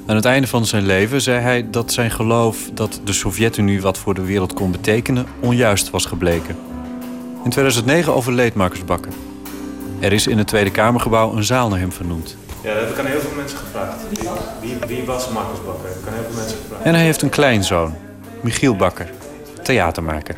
Aan 0.07 0.17
het 0.17 0.25
einde 0.25 0.47
van 0.47 0.67
zijn 0.67 0.87
leven 0.87 1.21
zei 1.21 1.41
hij 1.41 1.71
dat 1.71 1.93
zijn 1.93 2.11
geloof 2.11 2.59
dat 2.75 3.01
de 3.05 3.13
Sovjet-Unie 3.13 3.81
wat 3.81 3.99
voor 3.99 4.15
de 4.15 4.25
wereld 4.25 4.53
kon 4.53 4.71
betekenen 4.71 5.27
onjuist 5.41 5.91
was 5.91 6.05
gebleken. 6.05 6.57
In 7.45 7.51
2009 7.51 8.15
overleed 8.15 8.55
Marcus 8.55 8.85
Bakker. 8.85 9.13
Er 10.01 10.13
is 10.13 10.27
in 10.27 10.39
het 10.39 10.47
Tweede 10.47 10.71
Kamergebouw 10.71 11.33
een 11.33 11.45
zaal 11.45 11.69
naar 11.69 11.79
hem 11.79 11.93
vernoemd. 11.93 12.37
Ja, 12.63 12.73
dat 12.75 12.83
heb 12.83 12.91
ik 12.91 12.99
aan 12.99 13.07
heel 13.07 13.21
veel 13.21 13.37
mensen 13.37 13.59
gevraagd. 13.59 13.97
Wie, 14.09 14.29
wie, 14.61 14.79
wie 14.87 15.05
was 15.07 15.29
Marcus 15.29 15.65
Bakker? 15.65 15.83
Dat 15.83 15.93
heb 15.95 16.03
ik 16.03 16.09
aan 16.09 16.15
heel 16.15 16.25
veel 16.25 16.37
mensen 16.37 16.59
gevraagd. 16.59 16.85
En 16.85 16.95
hij 16.95 17.05
heeft 17.05 17.23
een 17.23 17.29
kleinzoon, 17.29 17.95
Michiel 18.41 18.77
Bakker, 18.77 19.11
theatermaker. 19.63 20.37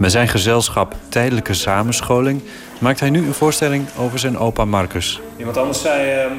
Met 0.00 0.12
zijn 0.12 0.28
gezelschap 0.28 0.94
Tijdelijke 1.08 1.54
Samenscholing 1.54 2.40
maakt 2.78 3.00
hij 3.00 3.10
nu 3.10 3.26
een 3.26 3.34
voorstelling 3.34 3.86
over 3.98 4.18
zijn 4.18 4.38
opa 4.38 4.64
Marcus. 4.64 5.20
Iemand 5.36 5.56
anders 5.56 5.80
zei... 5.80 6.10
ehm, 6.10 6.32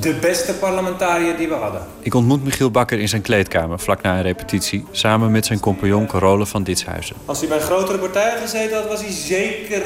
de 0.00 0.14
beste 0.14 0.54
parlementariër 0.54 1.36
die 1.36 1.48
we 1.48 1.54
hadden. 1.54 1.80
Ik 2.00 2.14
ontmoet 2.14 2.44
Michiel 2.44 2.70
Bakker 2.70 2.98
in 2.98 3.08
zijn 3.08 3.22
kleedkamer 3.22 3.78
vlak 3.78 4.02
na 4.02 4.16
een 4.16 4.22
repetitie... 4.22 4.86
samen 4.90 5.30
met 5.30 5.46
zijn 5.46 5.60
compagnon 5.60 6.06
Carole 6.06 6.46
van 6.46 6.62
Ditshuizen. 6.62 7.16
Als 7.24 7.38
hij 7.38 7.48
bij 7.48 7.56
een 7.56 7.62
grotere 7.62 7.98
partij 7.98 8.30
had 8.30 8.40
gezeten 8.40 8.76
had, 8.76 8.88
was 8.88 9.00
hij 9.00 9.12
zeker 9.12 9.82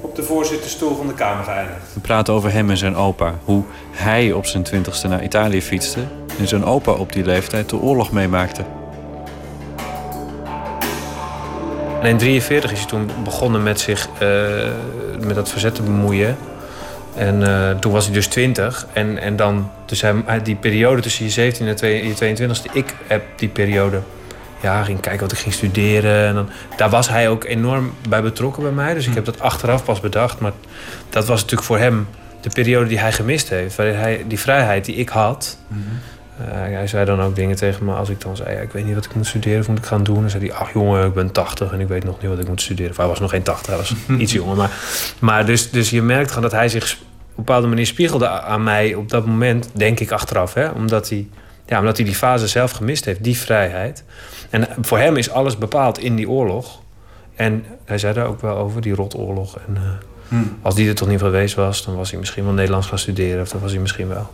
op 0.00 0.16
de 0.16 0.22
voorzitterstoel 0.22 0.96
van 0.96 1.06
de 1.06 1.14
Kamer 1.14 1.44
geëindigd. 1.44 1.94
We 1.94 2.00
praten 2.00 2.34
over 2.34 2.52
hem 2.52 2.70
en 2.70 2.76
zijn 2.76 2.96
opa. 2.96 3.38
Hoe 3.44 3.62
hij 3.90 4.32
op 4.32 4.46
zijn 4.46 4.62
twintigste 4.62 5.08
naar 5.08 5.24
Italië 5.24 5.62
fietste... 5.62 6.00
en 6.38 6.48
zijn 6.48 6.64
opa 6.64 6.92
op 6.92 7.12
die 7.12 7.24
leeftijd 7.24 7.68
de 7.70 7.76
oorlog 7.76 8.12
meemaakte. 8.12 8.64
En 12.00 12.08
in 12.08 12.18
43 12.18 12.72
is 12.72 12.78
hij 12.78 12.88
toen 12.88 13.10
begonnen 13.24 13.62
met 13.62 13.80
zich 13.80 14.08
eh, 14.18 14.28
met 15.20 15.34
dat 15.34 15.48
verzet 15.48 15.74
te 15.74 15.82
bemoeien. 15.82 16.36
En 17.14 17.42
eh, 17.42 17.78
toen 17.78 17.92
was 17.92 18.04
hij 18.04 18.14
dus 18.14 18.26
20. 18.26 18.86
En, 18.92 19.18
en 19.18 19.36
dan, 19.36 19.70
dus 19.86 20.00
hij, 20.00 20.42
die 20.42 20.56
periode 20.56 21.02
tussen 21.02 21.24
je 21.24 21.30
17 21.30 21.66
en 21.66 22.06
je 22.06 22.36
22e, 22.36 22.72
ik 22.72 22.94
heb 23.06 23.22
die 23.36 23.48
periode. 23.48 24.00
Ja, 24.60 24.82
ging 24.82 25.00
kijken 25.00 25.20
wat 25.20 25.32
ik 25.32 25.38
ging 25.38 25.54
studeren. 25.54 26.26
En 26.26 26.34
dan, 26.34 26.48
daar 26.76 26.90
was 26.90 27.08
hij 27.08 27.28
ook 27.28 27.44
enorm 27.44 27.92
bij 28.08 28.22
betrokken 28.22 28.62
bij 28.62 28.72
mij. 28.72 28.94
Dus 28.94 29.06
ik 29.06 29.14
heb 29.14 29.24
dat 29.24 29.40
achteraf 29.40 29.84
pas 29.84 30.00
bedacht. 30.00 30.40
Maar 30.40 30.52
dat 31.10 31.26
was 31.26 31.40
natuurlijk 31.40 31.68
voor 31.68 31.78
hem 31.78 32.08
de 32.40 32.50
periode 32.50 32.88
die 32.88 32.98
hij 32.98 33.12
gemist 33.12 33.48
heeft. 33.48 33.76
Waarin 33.76 33.94
hij 33.94 34.24
die 34.26 34.38
vrijheid 34.38 34.84
die 34.84 34.94
ik 34.94 35.08
had. 35.08 35.58
Eh, 35.70 35.76
hij 36.42 36.86
zei 36.86 37.04
dan 37.04 37.20
ook 37.20 37.34
dingen 37.34 37.56
tegen 37.56 37.84
me 37.84 37.94
als 37.94 38.08
ik 38.08 38.20
dan 38.20 38.36
zei: 38.36 38.54
ja, 38.54 38.60
Ik 38.60 38.70
weet 38.72 38.84
niet 38.84 38.94
wat 38.94 39.04
ik 39.04 39.14
moet 39.14 39.26
studeren 39.26 39.60
of 39.60 39.68
moet 39.68 39.78
ik 39.78 39.84
gaan 39.84 40.02
doen. 40.04 40.20
Dan 40.20 40.30
zei 40.30 40.46
hij: 40.46 40.56
Ach 40.56 40.72
jongen, 40.72 41.06
ik 41.06 41.14
ben 41.14 41.32
80 41.32 41.72
en 41.72 41.80
ik 41.80 41.88
weet 41.88 42.04
nog 42.04 42.20
niet 42.20 42.30
wat 42.30 42.38
ik 42.38 42.48
moet 42.48 42.60
studeren. 42.60 42.90
Of 42.90 42.96
hij 42.96 43.06
was 43.06 43.20
nog 43.20 43.30
geen 43.30 43.42
80, 43.42 43.66
hij 43.66 43.76
was 43.76 43.94
iets 44.18 44.32
jonger. 44.32 44.56
Maar, 44.56 44.70
maar 45.18 45.46
dus, 45.46 45.70
dus 45.70 45.90
je 45.90 46.02
merkt 46.02 46.28
gewoon 46.28 46.42
dat 46.42 46.52
hij 46.52 46.68
zich 46.68 46.92
op 46.92 46.98
een 47.38 47.44
bepaalde 47.44 47.66
manier 47.66 47.86
spiegelde 47.86 48.28
aan 48.28 48.62
mij 48.62 48.94
op 48.94 49.08
dat 49.08 49.26
moment, 49.26 49.70
denk 49.72 50.00
ik 50.00 50.10
achteraf. 50.10 50.54
Hè? 50.54 50.68
Omdat, 50.68 51.08
hij, 51.08 51.28
ja, 51.66 51.78
omdat 51.78 51.96
hij 51.96 52.06
die 52.06 52.14
fase 52.14 52.48
zelf 52.48 52.70
gemist 52.70 53.04
heeft, 53.04 53.24
die 53.24 53.38
vrijheid. 53.38 54.04
En 54.50 54.68
voor 54.80 54.98
hem 54.98 55.16
is 55.16 55.30
alles 55.30 55.58
bepaald 55.58 55.98
in 55.98 56.16
die 56.16 56.28
oorlog. 56.28 56.80
En 57.34 57.64
hij 57.84 57.98
zei 57.98 58.14
daar 58.14 58.26
ook 58.26 58.40
wel 58.40 58.56
over, 58.56 58.80
die 58.80 58.94
rotoorlog. 58.94 59.58
En 59.66 59.76
eh, 59.76 59.82
Hmm. 60.28 60.58
als 60.62 60.74
die 60.74 60.88
er 60.88 60.94
toch 60.94 61.08
niet 61.08 61.20
geweest 61.20 61.54
was, 61.54 61.84
dan 61.84 61.96
was 61.96 62.10
hij 62.10 62.18
misschien 62.18 62.44
wel 62.44 62.52
Nederlands 62.52 62.86
gaan 62.86 62.98
studeren. 62.98 63.42
Of 63.42 63.48
dan 63.48 63.60
was 63.60 63.70
hij 63.70 63.80
misschien 63.80 64.08
wel 64.08 64.30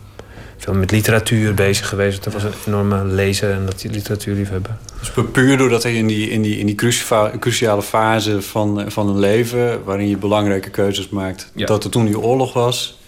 veel 0.57 0.73
met 0.73 0.91
literatuur 0.91 1.53
bezig 1.53 1.89
geweest. 1.89 2.23
Hij 2.25 2.33
was 2.33 2.43
een 2.43 2.53
enorme 2.67 3.05
lezer 3.05 3.51
en 3.51 3.65
dat 3.65 3.83
literatuurliefhebber. 3.83 4.77
Dus 4.99 5.25
puur 5.31 5.57
doordat 5.57 5.83
hij 5.83 5.93
in 5.95 6.07
die, 6.07 6.29
in 6.29 6.41
die, 6.41 6.57
in 6.57 6.65
die 6.65 6.75
cruciale 7.39 7.81
fase 7.81 8.41
van, 8.41 8.91
van 8.91 9.09
een 9.09 9.19
leven... 9.19 9.83
waarin 9.83 10.09
je 10.09 10.17
belangrijke 10.17 10.69
keuzes 10.69 11.09
maakt... 11.09 11.51
dat 11.55 11.83
er 11.83 11.89
toen 11.89 12.05
die 12.05 12.19
oorlog 12.19 12.53
was... 12.53 13.01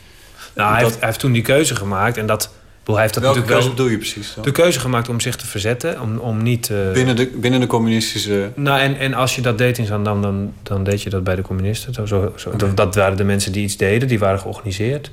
Nou, 0.55 0.69
hij, 0.71 0.79
Dat- 0.79 0.87
heeft, 0.87 0.99
hij 0.99 1.07
heeft 1.09 1.19
toen 1.19 1.31
die 1.31 1.41
keuze 1.41 1.75
gemaakt 1.75 2.17
en 2.17 2.25
dat... 2.25 2.53
Hij 2.93 3.01
heeft 3.01 3.13
dat 3.13 3.23
Welke 3.23 3.39
natuurlijk 3.39 3.61
keuze 3.63 3.75
wel, 3.75 3.85
bedoel 3.85 3.91
je 3.91 3.97
precies 3.97 4.33
dan? 4.33 4.43
De 4.43 4.51
keuze 4.51 4.79
gemaakt 4.79 5.09
om 5.09 5.19
zich 5.19 5.35
te 5.35 5.47
verzetten, 5.47 6.01
om, 6.01 6.17
om 6.17 6.43
niet... 6.43 6.69
eh, 6.69 6.91
Binnen 6.91 7.15
de, 7.15 7.27
binnen 7.27 7.59
de 7.59 7.67
communistische... 7.67 8.49
Nou, 8.55 8.79
en, 8.79 8.97
en 8.97 9.13
als 9.13 9.35
je 9.35 9.41
dat 9.41 9.57
deed 9.57 9.77
in 9.77 9.85
Zandam, 9.85 10.21
dan, 10.21 10.53
dan 10.63 10.83
deed 10.83 11.01
je 11.01 11.09
dat 11.09 11.23
bij 11.23 11.35
de 11.35 11.41
communisten. 11.41 11.93
Zo, 11.93 12.05
zo, 12.35 12.55
dat, 12.57 12.77
dat 12.77 12.95
waren 12.95 13.17
de 13.17 13.23
mensen 13.23 13.51
die 13.51 13.63
iets 13.63 13.77
deden, 13.77 14.07
die 14.07 14.19
waren 14.19 14.39
georganiseerd. 14.39 15.11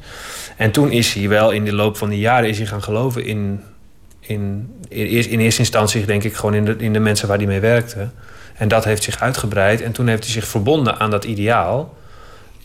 En 0.56 0.70
toen 0.70 0.90
is 0.90 1.12
hij 1.12 1.28
wel 1.28 1.50
in 1.50 1.64
de 1.64 1.72
loop 1.72 1.96
van 1.96 2.08
die 2.08 2.18
jaren 2.18 2.48
is 2.48 2.58
hij 2.58 2.66
gaan 2.66 2.82
geloven 2.82 3.24
in... 3.24 3.60
In, 4.20 4.72
in, 4.88 5.30
in 5.30 5.40
eerste 5.40 5.60
instantie 5.60 6.04
denk 6.04 6.24
ik 6.24 6.34
gewoon 6.34 6.54
in 6.54 6.64
de, 6.64 6.74
in 6.78 6.92
de 6.92 6.98
mensen 6.98 7.28
waar 7.28 7.36
hij 7.36 7.46
mee 7.46 7.60
werkte. 7.60 8.08
En 8.54 8.68
dat 8.68 8.84
heeft 8.84 9.02
zich 9.02 9.20
uitgebreid. 9.20 9.80
En 9.80 9.92
toen 9.92 10.06
heeft 10.06 10.22
hij 10.24 10.32
zich 10.32 10.46
verbonden 10.46 10.98
aan 10.98 11.10
dat 11.10 11.24
ideaal. 11.24 11.94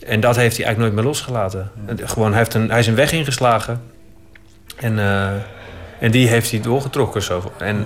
En 0.06 0.20
dat 0.20 0.36
heeft 0.36 0.58
hij 0.58 0.66
eigenlijk 0.66 0.78
nooit 0.78 0.94
meer 0.94 1.04
losgelaten. 1.04 1.72
Gewoon, 2.04 2.30
hij, 2.30 2.38
heeft 2.38 2.54
een, 2.54 2.70
hij 2.70 2.80
is 2.80 2.88
een 2.88 2.96
weg 2.96 3.12
ingeslagen. 3.12 3.82
En, 4.78 5.00
eh, 5.00 5.28
en 6.00 6.12
die 6.12 6.28
heeft 6.28 6.52
hij 6.52 6.62
doorgetrokken. 6.62 7.24
Zo. 7.24 7.52
En, 7.58 7.86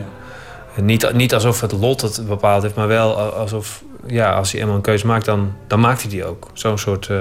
niet, 0.75 1.13
niet 1.13 1.33
alsof 1.33 1.61
het 1.61 1.71
lot 1.71 2.01
het 2.01 2.27
bepaald 2.27 2.63
heeft, 2.63 2.75
maar 2.75 2.87
wel 2.87 3.15
alsof... 3.19 3.83
Ja, 4.07 4.33
als 4.33 4.51
hij 4.51 4.61
eenmaal 4.61 4.75
een 4.75 4.81
keuze 4.81 5.05
maakt, 5.05 5.25
dan, 5.25 5.53
dan 5.67 5.79
maakt 5.79 6.01
hij 6.01 6.09
die 6.09 6.25
ook. 6.25 6.47
Zo'n 6.53 6.77
soort... 6.77 7.07
eh, 7.09 7.17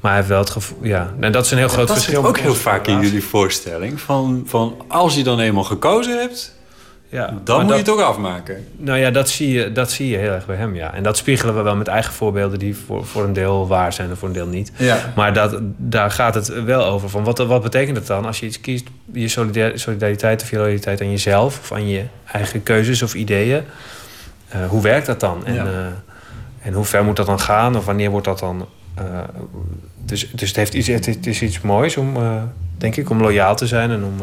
maar 0.00 0.10
hij 0.10 0.14
heeft 0.16 0.28
wel 0.28 0.38
het 0.38 0.50
gevoel... 0.50 0.78
Ja, 0.82 1.12
en 1.20 1.32
dat 1.32 1.44
is 1.44 1.50
een 1.50 1.58
heel 1.58 1.68
groot 1.68 1.86
dat 1.86 1.96
verschil. 1.96 2.20
zit 2.20 2.28
ook 2.28 2.38
heel 2.38 2.54
vaak 2.54 2.86
in 2.86 3.00
jullie 3.00 3.24
voorstelling. 3.24 4.00
Van, 4.00 4.42
van 4.46 4.76
als 4.88 5.14
je 5.14 5.22
dan 5.22 5.40
eenmaal 5.40 5.64
gekozen 5.64 6.18
hebt... 6.18 6.56
Ja, 7.10 7.26
dan 7.26 7.56
maar 7.56 7.64
moet 7.64 7.74
dat- 7.74 7.86
je 7.86 7.92
het 7.92 8.00
ook 8.00 8.06
afmaken. 8.06 8.66
Nou 8.76 8.98
ja, 8.98 9.10
dat 9.10 9.28
zie, 9.28 9.52
je, 9.52 9.72
dat 9.72 9.90
zie 9.90 10.08
je 10.08 10.16
heel 10.16 10.30
erg 10.32 10.46
bij 10.46 10.56
hem, 10.56 10.74
ja. 10.74 10.94
En 10.94 11.02
dat 11.02 11.16
spiegelen 11.16 11.56
we 11.56 11.62
wel 11.62 11.76
met 11.76 11.88
eigen 11.88 12.12
voorbeelden... 12.12 12.58
die 12.58 12.76
voor, 12.76 13.06
voor 13.06 13.24
een 13.24 13.32
deel 13.32 13.66
waar 13.68 13.92
zijn 13.92 14.10
en 14.10 14.16
voor 14.16 14.28
een 14.28 14.34
deel 14.34 14.46
niet. 14.46 14.72
Ja. 14.76 15.12
Maar 15.16 15.32
dat, 15.34 15.58
daar 15.76 16.10
gaat 16.10 16.34
het 16.34 16.62
wel 16.64 16.84
over. 16.84 17.08
Van 17.08 17.24
wat, 17.24 17.38
wat 17.38 17.62
betekent 17.62 17.96
het 17.96 18.06
dan 18.06 18.24
als 18.24 18.40
je 18.40 18.46
iets 18.46 18.60
kiest... 18.60 18.86
je 19.12 19.28
solidar- 19.28 19.78
solidariteit 19.78 20.42
of 20.42 20.50
je 20.50 20.56
loyaliteit 20.56 21.00
aan 21.00 21.10
jezelf... 21.10 21.58
of 21.60 21.72
aan 21.72 21.88
je 21.88 22.02
eigen 22.32 22.62
keuzes 22.62 23.02
of 23.02 23.14
ideeën... 23.14 23.62
eh, 24.48 24.66
hoe 24.68 24.82
werkt 24.82 25.06
dat 25.06 25.20
dan? 25.20 25.46
En, 25.46 25.54
Ja. 25.54 25.64
eh, 25.66 25.70
en 26.66 26.72
hoe 26.72 26.84
ver 26.84 27.04
moet 27.04 27.16
dat 27.16 27.26
dan 27.26 27.40
gaan? 27.40 27.76
Of 27.76 27.84
wanneer 27.84 28.10
wordt 28.10 28.26
dat 28.26 28.38
dan... 28.38 28.66
eh, 28.94 29.04
dus, 30.04 30.30
dus 30.34 30.48
het, 30.48 30.56
heeft 30.56 30.74
iets, 30.74 30.86
het, 30.88 31.06
het 31.06 31.26
is 31.26 31.42
iets 31.42 31.60
moois 31.60 31.96
om, 31.96 32.16
denk 32.78 32.96
ik, 32.96 33.10
om 33.10 33.20
loyaal 33.20 33.56
te 33.56 33.66
zijn... 33.66 33.90
en 33.90 34.04
om 34.04 34.14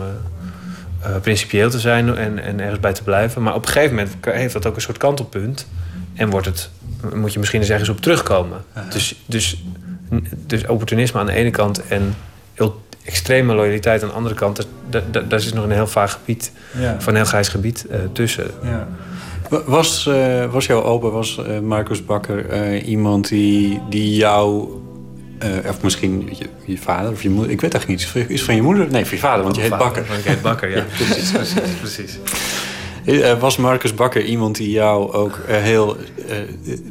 eh, 1.05 1.15
principieel 1.21 1.69
te 1.69 1.79
zijn 1.79 2.15
en, 2.17 2.39
en 2.43 2.59
ergens 2.59 2.79
bij 2.79 2.93
te 2.93 3.03
blijven. 3.03 3.41
Maar 3.43 3.55
op 3.55 3.65
een 3.65 3.71
gegeven 3.71 3.95
moment 3.95 4.15
heeft 4.21 4.53
dat 4.53 4.65
ook 4.65 4.75
een 4.75 4.81
soort 4.81 4.97
kantelpunt. 4.97 5.67
En 6.13 6.29
wordt 6.29 6.45
het, 6.45 6.69
moet 7.13 7.33
je 7.33 7.39
misschien 7.39 7.61
eens 7.61 7.69
ergens 7.69 7.89
op 7.89 8.01
terugkomen. 8.01 8.63
Dus, 8.89 9.15
dus, 9.25 9.63
dus 10.47 10.67
opportunisme 10.67 11.19
aan 11.19 11.25
de 11.25 11.31
ene 11.33 11.49
kant 11.51 11.87
en 11.87 12.15
extreme 13.03 13.53
loyaliteit 13.53 14.01
aan 14.03 14.07
de 14.09 14.15
andere 14.15 14.35
kant... 14.35 14.67
daar 15.11 15.33
is 15.39 15.53
nog 15.53 15.63
een 15.63 15.71
heel 15.71 15.87
vaag 15.87 16.11
gebied, 16.11 16.51
Ja. 16.79 16.95
van 16.99 17.09
een 17.13 17.19
heel 17.19 17.25
grijs 17.29 17.47
gebied 17.47 17.85
eh, 17.87 17.99
tussen. 18.11 18.47
Ja. 18.63 18.87
Wa- 19.49 19.63
Was, 19.65 20.07
eh, 20.07 20.51
was 20.51 20.65
jouw 20.65 20.83
opa, 20.83 21.09
was 21.09 21.37
eh, 21.45 21.59
Marcus 21.59 22.05
Bakker, 22.05 22.77
iemand 22.81 23.27
die, 23.27 23.81
die 23.89 24.15
jou... 24.15 24.67
eh, 25.37 25.49
of 25.69 25.81
misschien 25.81 26.29
je, 26.37 26.45
je 26.65 26.77
vader 26.77 27.11
of 27.11 27.21
je 27.23 27.29
moeder... 27.29 27.51
Ik 27.51 27.61
weet 27.61 27.73
eigenlijk 27.73 28.01
niet. 28.15 28.25
Is 28.29 28.29
het- 28.39 28.41
van 28.45 28.55
je 28.55 28.61
moeder? 28.61 28.87
Nee, 28.91 29.05
van 29.05 29.15
je 29.17 29.23
vader, 29.23 29.43
want 29.43 29.55
je 29.55 29.61
heet 29.61 29.69
Vader, 29.69 29.85
Bakker. 29.85 30.05
want 30.07 30.19
ik 30.19 30.25
heet 30.25 30.41
Bakker, 30.41 30.69
ja. 30.69 30.83
precies. 30.97 31.31
precies, 31.31 31.53
precies. 31.79 32.17
Eh, 33.05 33.39
Was 33.39 33.57
Marcus 33.57 33.93
Bakker 33.93 34.23
iemand 34.23 34.55
die 34.55 34.69
jou 34.71 35.11
ook 35.13 35.39
eh, 35.47 35.57
heel... 35.57 35.97
eh, 36.27 36.35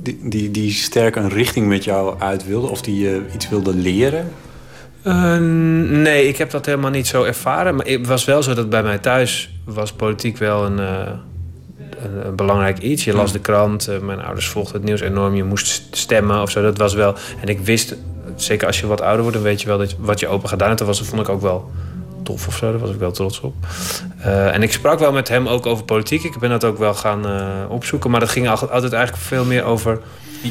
die, 0.03 0.19
die, 0.23 0.51
die 0.51 0.73
sterk 0.73 1.16
een 1.16 1.29
richting 1.29 1.69
met 1.69 1.85
jou 1.85 2.21
uit 2.21 2.47
wilde? 2.47 2.66
Of 2.69 2.83
die 2.83 2.99
je 2.99 3.23
iets 3.35 3.49
wilde 3.49 3.75
leren? 3.75 4.29
Eh, 5.03 5.37
nee, 5.89 6.29
ik 6.29 6.37
heb 6.37 6.51
dat 6.51 6.66
helemaal 6.66 6.91
niet 6.91 7.07
zo 7.07 7.23
ervaren. 7.25 7.75
Maar 7.77 7.87
het 7.87 8.07
was 8.07 8.25
wel 8.25 8.43
zo 8.43 8.55
dat 8.55 8.69
bij 8.71 8.83
mij 8.83 8.99
thuis 8.99 9.51
was 9.65 9.93
politiek 9.93 10.39
wel 10.39 10.65
een, 10.65 10.79
eh, 10.79 11.11
een, 12.05 12.27
een 12.27 12.37
belangrijk 12.37 12.79
iets. 12.79 13.05
Je 13.05 13.12
las 13.15 13.33
de 13.33 13.39
krant, 13.41 13.89
eh, 13.89 13.99
mijn 13.99 14.21
ouders 14.23 14.47
volgden 14.49 14.75
het 14.77 14.85
nieuws 14.85 15.01
enorm. 15.01 15.35
Je 15.35 15.45
moest 15.45 15.83
stemmen 15.97 16.43
of 16.43 16.51
zo, 16.51 16.62
dat 16.62 16.79
was 16.79 16.95
wel... 16.95 17.15
En 17.41 17.49
ik 17.49 17.61
wist, 17.61 17.95
zeker 18.36 18.66
als 18.66 18.81
je 18.81 18.86
wat 18.86 19.01
ouder 19.01 19.20
wordt... 19.23 19.36
dan 19.36 19.47
weet 19.47 19.61
je 19.61 19.66
wel 19.66 19.78
dat, 19.78 19.94
wat 19.98 20.20
je 20.20 20.28
opa 20.28 20.48
gedaan 20.48 20.66
hebt. 20.66 20.78
Dat 20.78 20.89
was, 20.89 20.98
dat 20.98 21.06
vond 21.06 21.20
ik 21.20 21.28
ook 21.28 21.40
wel 21.40 21.70
tof 22.23 22.47
of 22.47 22.56
zo, 22.56 22.70
daar 22.70 22.81
was 22.81 22.90
ik 22.90 22.98
wel 22.98 23.11
trots 23.12 23.40
op. 23.40 23.55
Eh, 24.19 24.55
en 24.55 24.62
ik 24.62 24.73
sprak 24.73 24.98
wel 24.98 25.12
met 25.12 25.28
hem 25.28 25.48
ook 25.48 25.66
over 25.66 25.85
politiek. 25.85 26.23
Ik 26.24 26.39
ben 26.39 26.51
dat 26.51 26.65
ook 26.65 26.78
wel 26.78 26.94
gaan 26.94 27.27
eh, 27.27 27.47
opzoeken. 27.69 28.11
Maar 28.11 28.20
dat 28.20 28.28
ging 28.28 28.48
al- 28.48 28.69
altijd 28.70 28.93
eigenlijk 28.93 29.24
veel 29.24 29.44
meer 29.44 29.65
over... 29.65 29.98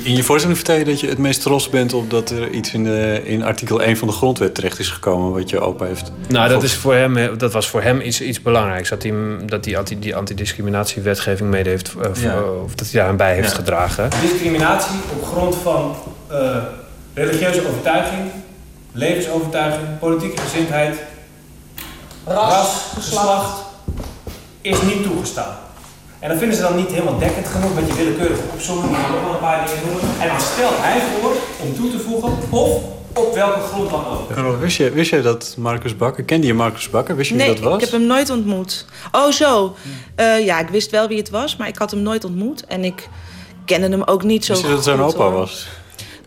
In 0.03 0.15
je 0.15 0.23
voorstelling 0.23 0.57
vertel 0.60 0.77
je 0.77 0.85
dat 0.85 0.99
je 0.99 1.07
het 1.07 1.18
meest 1.18 1.41
trots 1.41 1.69
bent 1.69 1.93
op 1.93 2.10
dat 2.10 2.30
er 2.30 2.49
iets 2.49 2.73
in, 2.73 2.84
de, 2.84 3.22
in 3.26 3.43
artikel 3.43 3.81
1 3.81 3.97
van 3.97 4.07
de 4.07 4.14
grondwet 4.14 4.55
terecht 4.55 4.80
is 4.80 4.89
gekomen 4.89 5.31
wat 5.31 5.49
je 5.49 5.60
opa 5.60 5.85
heeft. 5.85 6.11
Nou, 6.27 6.49
dat, 6.49 6.64
is 6.64 6.73
voor 6.73 6.93
hem, 6.93 7.18
eh, 7.18 7.30
dat 7.38 7.51
was 7.53 7.68
voor 7.68 7.81
hem 7.81 8.01
iets, 8.01 8.22
iets 8.22 8.41
belangrijks. 8.41 8.89
Dat 8.89 9.03
hij, 9.03 9.14
dat 9.45 9.65
hij 9.65 9.77
anti, 9.77 9.99
die 9.99 10.15
antidiscriminatiewetgeving 10.15 11.49
mede 11.49 11.69
heeft, 11.69 11.93
eh, 12.01 12.23
Ja. 12.23 12.41
of 12.64 12.76
dat 12.76 12.88
hij 12.91 12.99
daaraan 12.99 13.18
bij 13.18 13.34
heeft 13.35 13.49
Ja. 13.49 13.55
gedragen. 13.55 14.10
Discriminatie 14.22 14.95
op 15.19 15.26
grond 15.26 15.55
van 15.55 15.95
eh, 16.27 16.55
religieuze 17.14 17.68
overtuiging, 17.68 18.31
levensovertuiging, 18.91 19.99
politieke 19.99 20.41
gezindheid, 20.41 20.98
ras, 22.26 22.81
geslacht 22.94 23.61
is 24.61 24.81
niet 24.81 25.03
toegestaan. 25.03 25.56
En 26.19 26.30
dan 26.30 26.38
vinden 26.38 26.57
ze 26.57 26.64
dan 26.64 26.76
niet 26.76 26.90
helemaal 26.91 27.18
dekkend 27.19 27.48
genoeg 27.48 27.76
met 27.76 27.88
je 27.88 27.94
willekeurige 27.95 28.41
opzomming, 28.53 28.88
die 28.88 28.98
nog 29.11 29.22
wel 29.23 29.34
een 29.34 29.40
paar 29.40 29.65
dingen 29.68 29.84
noemen. 29.85 30.22
En 30.22 30.27
dan 30.27 30.40
stelt 30.41 30.77
hij 30.77 31.02
voor 31.02 31.31
om 31.65 31.76
toe 31.76 31.91
te 31.91 31.99
voegen 31.99 32.34
of 32.49 32.81
op 33.14 33.34
welke 33.34 33.60
grond 33.60 33.90
dan 33.90 34.06
ook. 34.45 34.60
Wist 34.60 34.77
je, 34.77 34.90
wist 34.91 35.10
je 35.10 35.22
dat 35.22 35.56
Marcus 35.57 35.98
Bakker, 35.98 36.23
kende 36.23 36.48
je 36.48 36.53
Marcus 36.53 36.90
Bakker? 36.90 37.15
Wist 37.15 37.30
je 37.30 37.35
Nee, 37.35 37.48
wie 37.52 37.56
dat 37.61 37.64
was? 37.64 37.73
ik 37.76 37.81
heb 37.81 37.91
hem 37.99 38.07
nooit 38.07 38.30
ontmoet. 38.30 38.85
Oh, 39.11 39.31
zo. 39.31 39.76
Eh, 40.15 40.45
ja, 40.45 40.60
ik 40.60 40.68
wist 40.69 40.91
wel 40.91 41.07
wie 41.07 41.18
het 41.18 41.30
was, 41.30 41.56
maar 41.56 41.68
ik 41.68 41.77
had 41.77 41.91
hem 41.91 42.02
nooit 42.02 42.23
ontmoet. 42.26 42.65
En 42.65 42.84
ik 42.84 43.10
kende 43.65 43.90
hem 43.90 44.03
ook 44.03 44.23
niet 44.23 44.45
zo 44.45 44.52
Wist 44.52 44.64
je 44.64 44.68
dat 44.69 44.77
het 44.77 44.88
zijn 44.88 45.02
opa 45.02 45.23
hoor. 45.23 45.31
was? 45.31 45.68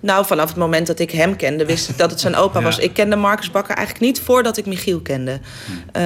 Nou, 0.00 0.26
vanaf 0.26 0.48
het 0.48 0.56
moment 0.56 0.86
dat 0.86 0.98
ik 0.98 1.10
hem 1.10 1.36
kende, 1.36 1.66
wist 1.66 1.88
ik 1.88 1.98
dat 1.98 2.10
het 2.10 2.20
zijn 2.20 2.34
opa 2.42 2.58
Ja. 2.58 2.64
was. 2.64 2.78
Ik 2.78 2.92
kende 2.92 3.16
Marcus 3.16 3.50
Bakker 3.50 3.74
eigenlijk 3.76 4.06
niet 4.06 4.20
voordat 4.20 4.56
ik 4.56 4.66
Michiel 4.66 5.00
kende. 5.00 5.40
Eh, 5.92 6.02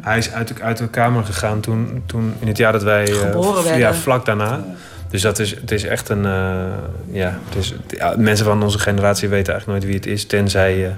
Hij 0.00 0.18
is 0.18 0.30
uit 0.32 0.48
de, 0.48 0.54
uit 0.62 0.76
de 0.76 0.88
kamer 0.88 1.24
gegaan 1.24 1.60
toen, 1.60 2.02
toen 2.06 2.34
in 2.40 2.46
het 2.48 2.56
jaar 2.56 2.72
dat 2.72 2.82
wij... 2.82 3.04
eh, 3.08 3.18
Geboren 3.18 3.62
werden. 3.62 3.80
Ja, 3.80 3.94
vlak 3.94 4.24
daarna. 4.26 4.64
Dus 5.10 5.22
dat 5.22 5.38
is, 5.38 5.50
het 5.50 5.70
is 5.70 5.84
echt 5.84 6.08
een... 6.08 6.24
eh, 6.26 6.32
ja, 7.10 7.38
het 7.48 7.56
is, 7.64 7.74
ja, 7.88 8.14
mensen 8.18 8.44
van 8.46 8.62
onze 8.62 8.78
generatie 8.78 9.28
weten 9.28 9.52
eigenlijk 9.52 9.80
nooit 9.84 9.92
wie 9.92 10.00
het 10.10 10.18
is... 10.20 10.26
tenzij 10.26 10.76
je 10.78 10.90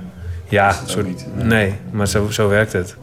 Ja, 0.48 0.76
soort, 0.84 1.06
nee, 1.34 1.74
maar 1.90 2.08
zo, 2.08 2.30
zo 2.30 2.48
werkt 2.48 2.72
het. 2.72 2.96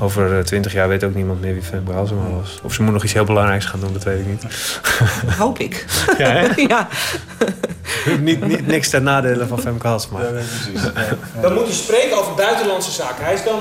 Over 0.00 0.44
twintig 0.44 0.72
jaar 0.72 0.88
weet 0.88 1.04
ook 1.04 1.14
niemand 1.14 1.40
meer 1.40 1.52
wie 1.52 1.62
Femke 1.62 1.92
Halsema 1.92 2.28
was. 2.28 2.60
Of 2.62 2.74
ze 2.74 2.82
moet 2.82 2.92
nog 2.92 3.04
iets 3.04 3.12
heel 3.12 3.24
belangrijks 3.24 3.64
gaan 3.64 3.80
doen, 3.80 3.92
dat 3.92 4.04
weet 4.04 4.18
ik 4.20 4.26
niet. 4.26 4.44
Hoop 5.38 5.58
ik. 5.58 5.84
Ja, 6.18 6.30
hè? 6.30 6.48
ja. 6.68 6.88
niet, 8.20 8.46
niet, 8.46 8.66
niks 8.66 8.90
ten 8.90 9.02
nadele 9.02 9.46
van 9.46 9.60
Femke 9.60 9.86
Halsema. 9.86 10.20
Dan 11.40 11.54
moet 11.54 11.64
hij 11.64 11.72
spreken 11.72 12.18
over 12.18 12.34
buitenlandse 12.34 12.90
zaken. 12.90 13.24
Hij 13.24 13.34
is 13.34 13.44
dan, 13.44 13.58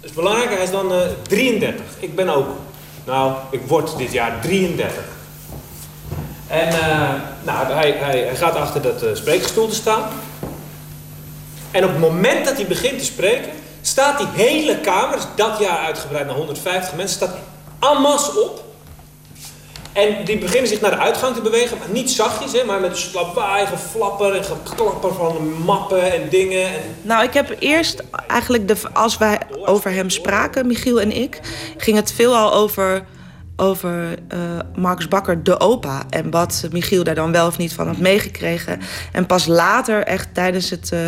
dat 0.00 0.10
is 0.10 0.12
belangrijk, 0.12 0.50
hij 0.50 0.62
is 0.62 0.70
dan 0.70 0.92
eh 0.92 0.98
33. 1.22 1.84
Ik 1.98 2.14
ben 2.14 2.28
ook, 2.28 2.46
nou, 3.04 3.32
ik 3.50 3.60
word 3.66 3.98
dit 3.98 4.12
jaar 4.12 4.40
33. 4.40 4.94
En 6.46 6.68
eh, 6.68 7.10
nou, 7.42 7.72
hij, 7.72 7.90
hij, 7.90 8.18
hij 8.18 8.36
gaat 8.36 8.54
achter 8.54 8.82
dat 8.82 9.02
uh, 9.02 9.08
spreekstoel 9.14 9.68
te 9.68 9.74
staan. 9.74 10.08
En 11.70 11.84
op 11.84 11.90
het 11.90 12.00
moment 12.00 12.44
dat 12.44 12.56
hij 12.56 12.66
begint 12.66 12.98
te 12.98 13.04
spreken, 13.04 13.50
staat 13.82 14.18
die 14.18 14.26
hele 14.32 14.80
kamer, 14.80 15.16
dus 15.16 15.26
dat 15.36 15.58
jaar 15.58 15.78
uitgebreid 15.78 16.26
naar 16.26 16.34
150 16.34 16.94
mensen, 16.94 17.16
staat 17.16 17.36
masse 18.00 18.40
op. 18.40 18.71
En 19.92 20.24
die 20.24 20.38
beginnen 20.38 20.68
zich 20.68 20.80
naar 20.80 20.90
de 20.90 20.98
uitgang 20.98 21.34
te 21.34 21.40
bewegen, 21.40 21.78
maar 21.78 21.90
niet 21.90 22.10
zachtjes, 22.10 22.52
hè, 22.52 22.64
maar 22.64 22.80
met 22.80 22.90
een 22.90 22.96
slawaai, 22.96 23.66
geflapper 23.66 24.34
en 24.34 24.44
geklapper 24.44 25.14
van 25.14 25.52
mappen 25.64 26.12
en 26.12 26.28
dingen. 26.28 26.66
En... 26.66 26.80
Nou, 27.02 27.24
ik 27.24 27.32
heb 27.32 27.56
eerst 27.58 28.02
eigenlijk, 28.26 28.68
de, 28.68 28.76
als 28.92 29.18
wij 29.18 29.38
over 29.64 29.90
hem 29.90 30.10
spraken, 30.10 30.66
Michiel 30.66 31.00
en 31.00 31.16
ik, 31.16 31.40
ging 31.76 31.96
het 31.96 32.12
veelal 32.12 32.52
over, 32.52 33.04
over 33.56 34.18
uh, 34.34 34.38
Marcus 34.74 35.08
Bakker, 35.08 35.44
de 35.44 35.60
opa. 35.60 36.02
En 36.10 36.30
wat 36.30 36.68
Michiel 36.70 37.04
daar 37.04 37.14
dan 37.14 37.32
wel 37.32 37.46
of 37.46 37.58
niet 37.58 37.72
van 37.72 37.86
had 37.86 37.98
meegekregen. 37.98 38.80
En 39.12 39.26
pas 39.26 39.46
later, 39.46 40.02
echt 40.02 40.34
tijdens 40.34 40.70
het, 40.70 40.90
uh, 40.94 41.00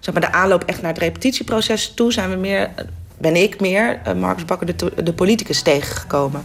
zeg 0.00 0.14
maar 0.14 0.22
de 0.22 0.32
aanloop 0.32 0.64
echt 0.64 0.82
naar 0.82 0.92
het 0.92 1.02
repetitieproces 1.02 1.92
toe, 1.94 2.12
zijn 2.12 2.30
we 2.30 2.36
meer 2.36 2.70
ben 3.18 3.36
ik 3.36 3.60
meer 3.60 4.00
uh, 4.06 4.14
Marcus 4.14 4.44
Bakker 4.44 4.76
de, 4.76 5.02
de 5.02 5.12
politicus 5.12 5.62
tegengekomen. 5.62 6.44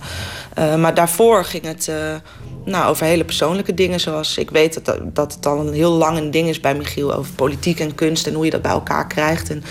Uh, 0.60 0.76
maar 0.76 0.94
daarvoor 0.94 1.46
ging 1.46 1.66
het 1.66 1.88
uh, 1.90 1.96
nou, 2.66 2.90
over 2.90 3.06
hele 3.06 3.26
persoonlijke 3.26 3.74
dingen. 3.74 4.00
Zoals 4.00 4.38
ik 4.38 4.50
weet 4.50 4.86
dat, 4.86 5.00
dat 5.04 5.34
het 5.34 5.46
al 5.46 5.68
een 5.68 5.74
heel 5.74 5.92
lang 5.92 6.18
een 6.18 6.32
ding 6.32 6.48
is 6.48 6.60
bij 6.60 6.76
Michiel 6.76 7.14
over 7.14 7.34
politiek 7.34 7.80
en 7.80 7.96
kunst 7.96 8.28
en 8.28 8.34
hoe 8.34 8.46
je 8.46 8.52
dat 8.52 8.62
bij 8.62 8.72
elkaar 8.72 9.08
krijgt. 9.08 9.50
En 9.50 9.64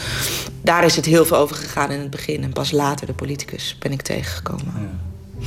daar 0.60 0.84
is 0.84 0.96
het 0.96 1.04
heel 1.04 1.24
veel 1.24 1.36
over 1.36 1.56
gegaan 1.56 1.90
in 1.90 2.00
het 2.00 2.10
begin. 2.10 2.42
En 2.42 2.52
pas 2.52 2.70
later 2.70 3.06
de 3.06 3.12
politicus 3.12 3.76
ben 3.78 3.92
ik 3.92 4.02
tegengekomen. 4.02 4.72
Ja. 4.74 5.46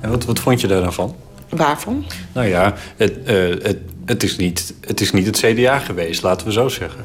En 0.00 0.10
wat, 0.10 0.24
wat 0.24 0.38
vond 0.38 0.60
je 0.60 0.66
daar 0.66 0.82
dan 0.82 0.92
van? 0.92 1.16
Waarvan? 1.48 2.04
Nou 2.32 2.46
ja, 2.46 2.74
het, 2.96 3.14
het, 3.24 3.78
het, 4.04 4.22
is 4.22 4.36
niet, 4.36 4.74
het 4.80 5.00
is 5.00 5.12
niet 5.12 5.26
het 5.26 5.38
CDA 5.38 5.78
geweest, 5.78 6.22
laten 6.22 6.46
we 6.46 6.52
zo 6.52 6.68
zeggen. 6.68 7.04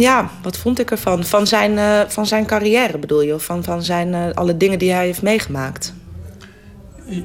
Ja, 0.00 0.30
wat 0.42 0.56
vond 0.56 0.78
ik 0.78 0.90
ervan? 0.90 1.24
Van 1.24 1.46
zijn, 1.46 1.72
uh, 1.72 2.00
van 2.08 2.26
zijn 2.26 2.46
carrière 2.46 2.98
bedoel 2.98 3.22
je? 3.22 3.34
Of 3.34 3.44
van, 3.44 3.64
van 3.64 3.82
zijn, 3.82 4.08
uh, 4.08 4.24
alle 4.34 4.56
dingen 4.56 4.78
die 4.78 4.92
hij 4.92 5.04
heeft 5.04 5.22
meegemaakt? 5.22 5.92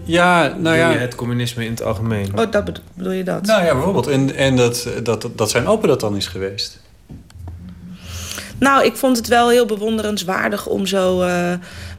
Ja, 0.03 0.56
nou 0.57 0.76
ja... 0.76 0.91
Het 0.91 1.15
communisme 1.15 1.64
in 1.65 1.69
het 1.69 1.84
algemeen. 1.84 2.39
Oh, 2.39 2.52
dat 2.52 2.65
bedoel, 2.65 3.11
je 3.11 3.23
dat? 3.23 3.45
Nou 3.45 3.65
ja, 3.65 3.73
bijvoorbeeld. 3.73 4.07
En, 4.07 4.35
en 4.35 4.56
dat, 4.56 4.88
dat, 5.03 5.30
dat 5.35 5.49
zijn 5.49 5.68
opa 5.68 5.88
dat 5.88 5.99
dan 5.99 6.15
is 6.15 6.27
geweest. 6.27 6.80
Nou, 8.57 8.85
ik 8.85 8.95
vond 8.95 9.18
het 9.18 9.27
wel 9.27 9.49
heel 9.49 9.65
bewonderenswaardig 9.65 10.68
om 10.68 10.85
zo... 10.85 11.22
Uh, 11.22 11.53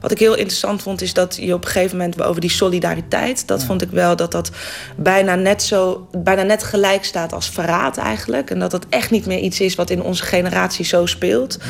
wat 0.07 0.15
ik 0.15 0.27
heel 0.27 0.37
interessant 0.37 0.83
vond, 0.83 1.03
is 1.03 1.13
dat 1.13 1.37
je 1.41 1.55
op 1.55 1.65
een 1.65 1.71
gegeven 1.71 1.97
moment... 1.97 2.23
over 2.23 2.41
die 2.41 2.51
solidariteit, 2.51 3.47
dat 3.47 3.61
ja. 3.61 3.67
vond 3.67 3.83
ik 3.83 3.91
wel 3.91 4.17
dat 4.17 4.33
dat 4.33 4.51
bijna 4.97 5.35
net, 5.35 5.63
zo, 5.63 6.09
bijna 6.19 6.43
net 6.43 6.63
gelijk 6.63 7.05
staat 7.05 7.33
als 7.33 7.51
verraad 7.51 7.97
eigenlijk. 7.97 8.51
En 8.51 8.59
dat 8.59 8.71
dat 8.71 8.87
echt 8.89 9.11
niet 9.11 9.27
meer 9.27 9.39
iets 9.39 9.61
is 9.61 9.75
wat 9.75 9.91
in 9.91 10.03
onze 10.03 10.25
generatie 10.25 10.85
zo 10.85 11.07
speelt. 11.07 11.59
Ja. 11.61 11.67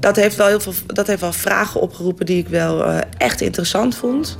Dat, 0.00 0.16
heeft 0.16 0.36
wel 0.36 0.46
heel 0.46 0.60
veel, 0.60 0.72
dat 0.86 1.06
heeft 1.06 1.20
wel 1.20 1.32
vragen 1.32 1.80
opgeroepen 1.80 2.26
die 2.26 2.38
ik 2.38 2.48
wel 2.48 2.88
uh, 2.88 2.98
echt 3.18 3.40
interessant 3.40 3.96
vond. 3.96 4.38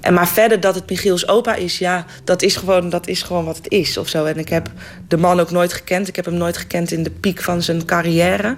En 0.00 0.14
maar 0.14 0.28
verder 0.28 0.60
dat 0.60 0.74
het 0.74 0.90
Michiels 0.90 1.28
opa 1.28 1.54
is, 1.54 1.78
ja, 1.78 2.04
dat 2.24 2.42
is, 2.42 2.56
gewoon, 2.56 2.90
dat 2.90 3.06
is 3.06 3.22
gewoon 3.22 3.44
wat 3.44 3.56
het 3.56 3.70
is 3.70 3.96
of 3.96 4.08
zo. 4.08 4.24
En 4.24 4.38
ik 4.38 4.48
heb 4.48 4.70
de 5.08 5.16
man 5.16 5.40
ook 5.40 5.50
nooit 5.50 5.72
gekend. 5.72 6.08
Ik 6.08 6.16
heb 6.16 6.24
hem 6.24 6.34
nooit 6.34 6.56
gekend 6.56 6.90
in 6.90 7.02
de 7.02 7.10
piek 7.10 7.42
van 7.42 7.62
zijn 7.62 7.84
carrière. 7.84 8.56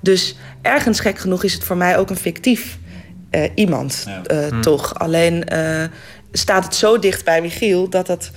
Dus 0.00 0.36
ergens 0.62 1.00
gek 1.00 1.18
genoeg 1.18 1.44
is 1.44 1.52
het 1.52 1.64
voor 1.64 1.76
mij 1.76 1.98
ook 1.98 2.10
een 2.10 2.16
fictief 2.16 2.78
uh, 3.30 3.42
iemand, 3.54 4.04
ja. 4.06 4.22
uh, 4.32 4.48
hmm. 4.48 4.60
toch. 4.60 4.98
Alleen 4.98 5.44
uh, 5.52 5.84
staat 6.32 6.64
het 6.64 6.74
zo 6.74 6.98
dicht 6.98 7.24
bij 7.24 7.40
Michiel 7.40 7.88
dat 7.88 8.06
het, 8.06 8.30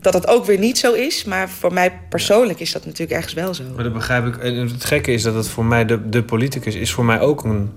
dat 0.00 0.14
het 0.14 0.26
ook 0.26 0.44
weer 0.44 0.58
niet 0.58 0.78
zo 0.78 0.92
is. 0.92 1.24
Maar 1.24 1.48
voor 1.48 1.72
mij 1.72 1.92
persoonlijk 2.08 2.60
is 2.60 2.72
dat 2.72 2.84
natuurlijk 2.84 3.12
ergens 3.12 3.34
wel 3.34 3.54
zo. 3.54 3.62
Maar 3.74 3.84
dat 3.84 3.92
begrijp 3.92 4.26
ik. 4.26 4.36
En 4.36 4.56
het 4.56 4.84
gekke 4.84 5.12
is 5.12 5.22
dat 5.22 5.34
het 5.34 5.48
voor 5.48 5.64
mij, 5.64 5.84
de, 5.84 6.08
de 6.08 6.22
politicus, 6.22 6.74
is 6.74 6.92
voor 6.92 7.04
mij 7.04 7.20
ook 7.20 7.44
een, 7.44 7.70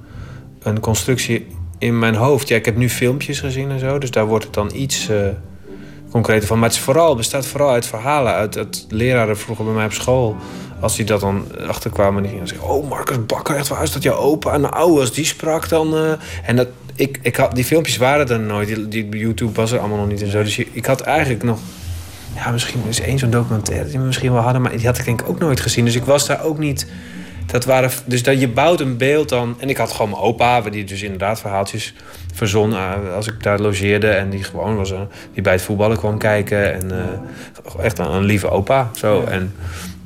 een 0.60 0.80
constructie 0.80 1.48
in 1.78 2.00
mijn 2.00 2.16
hoofd. 2.16 2.48
Ja, 2.48 2.56
ik 2.56 2.66
heb 2.66 2.76
nu 2.76 2.90
filmpjes 2.90 3.40
gezien 3.40 3.72
en 3.72 3.80
zo, 3.80 3.98
dus 3.98 4.12
daar 4.12 4.26
wordt 4.26 4.46
het 4.46 4.54
dan 4.54 4.72
iets 4.74 5.10
uh, 5.10 5.28
concreter 6.12 6.48
van. 6.48 6.60
Maar 6.60 6.68
het 6.68 6.78
is 6.78 6.84
vooral, 6.84 7.16
bestaat 7.16 7.46
vooral 7.46 7.70
uit 7.70 7.86
verhalen. 7.86 8.34
Uit, 8.34 8.58
uit 8.58 8.86
leraren 8.90 9.38
vroeger 9.38 9.66
bij 9.66 9.74
mij 9.74 9.86
op 9.86 9.94
school. 9.94 10.36
Als 10.80 10.96
die 10.96 11.06
dat 11.06 11.22
dan 11.22 11.46
achterkwamen, 11.68 12.22
die 12.22 12.32
gingen 12.32 12.48
zeggen: 12.48 12.68
Oh, 12.68 12.90
Marcus 12.90 13.26
Bakker, 13.26 13.56
echt 13.56 13.68
waar 13.68 13.84
is 13.84 13.92
dat 13.92 14.04
jouw 14.04 14.16
opa? 14.16 14.54
En 14.54 14.62
nou, 14.62 15.00
als 15.00 15.14
die 15.14 15.26
sprak 15.26 15.70
dan. 15.70 15.96
Uh... 15.96 16.12
En 16.46 16.56
dat, 16.56 16.68
ik, 16.96 17.20
ik 17.22 17.36
had, 17.36 17.56
die 17.56 17.66
filmpjes 17.66 17.98
waren 17.98 18.30
er 18.30 18.40
nooit. 18.40 18.68
Die, 18.68 18.88
die 18.88 19.10
YouTube 19.10 19.52
was 19.52 19.72
er 19.72 19.80
allemaal 19.80 19.98
nog 19.98 20.08
niet 20.08 20.22
en 20.22 20.32
zo. 20.32 20.44
Dus 20.44 20.58
ik 20.58 20.86
had 20.86 21.02
eigenlijk 21.02 21.44
nog. 21.44 21.60
Ja, 22.36 22.52
misschien 22.52 22.82
is 22.88 23.02
één 23.02 23.20
zo'n 23.20 23.30
documentaire 23.30 23.90
die 23.90 24.00
we 24.00 24.06
misschien 24.06 24.34
wel 24.34 24.42
hadden, 24.42 24.62
maar 24.62 24.78
die 24.78 24.86
had 24.86 24.98
ik 24.98 25.06
denk 25.06 25.22
ik 25.22 25.30
ook 25.30 25.40
nooit 25.40 25.60
gezien. 25.60 25.86
Dus 25.86 25.96
ik 25.96 26.04
was 26.04 26.28
daar 26.28 26.44
ook 26.44 26.58
niet 26.58 26.88
dat 27.48 27.66
waren, 27.66 27.92
dus 28.06 28.24
dat 28.24 28.40
je 28.40 28.48
bouwt 28.48 28.80
een 28.80 28.98
beeld 28.98 29.30
dan. 29.30 29.56
En 29.60 29.70
ik 29.70 29.78
had 29.78 29.92
gewoon 29.92 30.10
mijn 30.10 30.22
opa, 30.22 30.62
die 30.62 30.84
dus 30.84 31.02
inderdaad 31.02 31.40
verhaaltjes 31.40 31.94
verzon 32.34 32.74
als 33.16 33.28
ik 33.28 33.44
daar 33.44 33.60
logeerde. 33.60 34.10
En 34.10 34.30
die 34.30 34.44
gewoon 34.44 34.76
was 34.76 34.92
een, 34.92 35.08
die 35.34 35.44
bij 35.44 35.54
het 35.54 35.62
voetballen 35.62 35.98
kwam 35.98 36.18
kijken. 36.18 36.74
En 36.74 36.92
uh, 36.92 37.86
echt 37.86 38.00
een, 38.00 38.12
een, 38.12 38.24
lieve 38.24 38.50
opa. 38.50 38.90
Zo. 38.96 39.24
En 39.24 39.56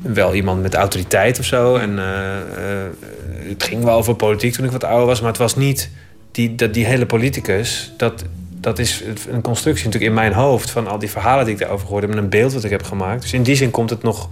wel 0.01 0.33
iemand 0.33 0.61
met 0.61 0.73
autoriteit 0.73 1.39
of 1.39 1.45
zo. 1.45 1.75
En 1.75 1.89
uh, 1.89 1.97
uh, 1.97 3.49
het 3.49 3.63
ging 3.63 3.83
wel 3.83 3.97
over 3.97 4.15
politiek 4.15 4.53
toen 4.53 4.65
ik 4.65 4.71
wat 4.71 4.83
ouder 4.83 5.05
was. 5.05 5.19
Maar 5.19 5.29
het 5.29 5.39
was 5.39 5.55
niet 5.55 5.89
die, 6.31 6.55
dat, 6.55 6.73
die 6.73 6.85
hele 6.85 7.05
politicus. 7.05 7.93
Dat, 7.97 8.23
dat 8.49 8.79
is 8.79 9.03
een 9.29 9.41
constructie 9.41 9.85
natuurlijk 9.85 10.11
in 10.11 10.17
mijn 10.17 10.33
hoofd 10.33 10.71
van 10.71 10.87
al 10.87 10.99
die 10.99 11.09
verhalen 11.09 11.45
die 11.45 11.53
ik 11.53 11.59
daarover 11.59 11.85
gehoord 11.85 12.03
heb. 12.03 12.11
En 12.11 12.17
een 12.17 12.29
beeld 12.29 12.53
wat 12.53 12.63
ik 12.63 12.71
heb 12.71 12.83
gemaakt. 12.83 13.21
Dus 13.21 13.33
in 13.33 13.43
die 13.43 13.55
zin 13.55 13.71
komt 13.71 13.89
het 13.89 14.03
nog 14.03 14.29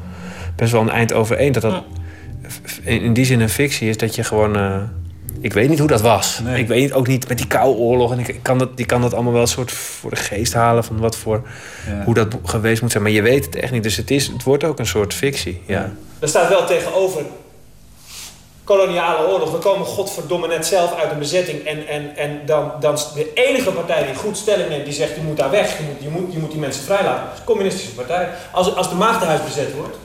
best 0.55 0.71
wel 0.71 0.81
een 0.81 0.89
eind 0.89 1.13
overeen. 1.13 1.51
Dat 1.51 1.61
dat 1.61 1.83
in 2.83 3.13
die 3.13 3.25
zin 3.25 3.39
een 3.39 3.49
fictie 3.49 3.89
is 3.89 3.97
dat 3.97 4.15
je 4.15 4.23
gewoon. 4.23 4.57
Ik 5.41 5.53
weet 5.53 5.69
niet 5.69 5.79
hoe 5.79 5.87
dat 5.87 6.01
was. 6.01 6.39
Nee. 6.43 6.59
Ik 6.59 6.67
weet 6.67 6.93
ook 6.93 7.07
niet 7.07 7.27
met 7.27 7.37
die 7.37 7.47
koude 7.47 7.79
oorlog. 7.79 8.11
En 8.11 8.19
ik, 8.19 8.27
ik 8.27 8.43
kan 8.43 8.57
dat, 8.57 8.77
die 8.77 8.85
kan 8.85 9.01
dat 9.01 9.13
allemaal 9.13 9.33
wel 9.33 9.41
een 9.41 9.47
soort 9.47 9.71
voor 9.71 10.09
de 10.09 10.15
geest 10.15 10.53
halen 10.53 10.83
van 10.83 10.99
wat 10.99 11.15
voor. 11.15 11.41
Ja. 11.87 12.03
hoe 12.03 12.13
dat 12.13 12.27
geweest 12.43 12.81
moet 12.81 12.91
zijn. 12.91 13.03
Maar 13.03 13.11
je 13.11 13.21
weet 13.21 13.45
het 13.45 13.55
echt 13.55 13.71
niet. 13.71 13.83
Dus 13.83 13.97
het, 13.97 14.11
is, 14.11 14.27
het 14.27 14.43
wordt 14.43 14.63
ook 14.63 14.79
een 14.79 14.87
soort 14.87 15.13
fictie. 15.13 15.61
Ja. 15.65 15.79
ja. 15.79 15.91
Er 16.19 16.27
staat 16.27 16.49
wel 16.49 16.65
tegenover. 16.65 17.21
Koloniale 18.63 19.27
oorlog. 19.27 19.51
We 19.51 19.57
komen 19.57 19.85
godverdomme 19.85 20.47
net 20.47 20.65
zelf 20.65 20.95
uit 20.95 21.11
een 21.11 21.19
bezetting. 21.19 21.65
En, 21.65 21.87
en, 21.87 22.15
en 22.15 22.41
dan, 22.45 22.71
dan 22.79 22.97
de 23.15 23.31
enige 23.33 23.71
partij 23.71 24.05
die 24.05 24.15
goed 24.15 24.37
stelling 24.37 24.69
neemt, 24.69 24.85
die 24.85 24.93
zegt: 24.93 25.15
je 25.15 25.21
moet 25.21 25.37
daar 25.37 25.51
weg, 25.51 25.77
je 25.77 25.83
moet, 25.83 26.03
je 26.03 26.09
moet, 26.09 26.33
je 26.33 26.39
moet 26.39 26.51
die 26.51 26.59
mensen 26.59 26.83
vrijlaten. 26.83 27.23
Dat 27.23 27.33
is 27.33 27.39
de 27.39 27.45
communistische 27.45 27.93
partij. 27.93 28.29
Als, 28.51 28.75
als 28.75 28.89
de 28.89 28.95
Maagdenhuis 28.95 29.43
bezet 29.43 29.73
wordt, 29.73 29.95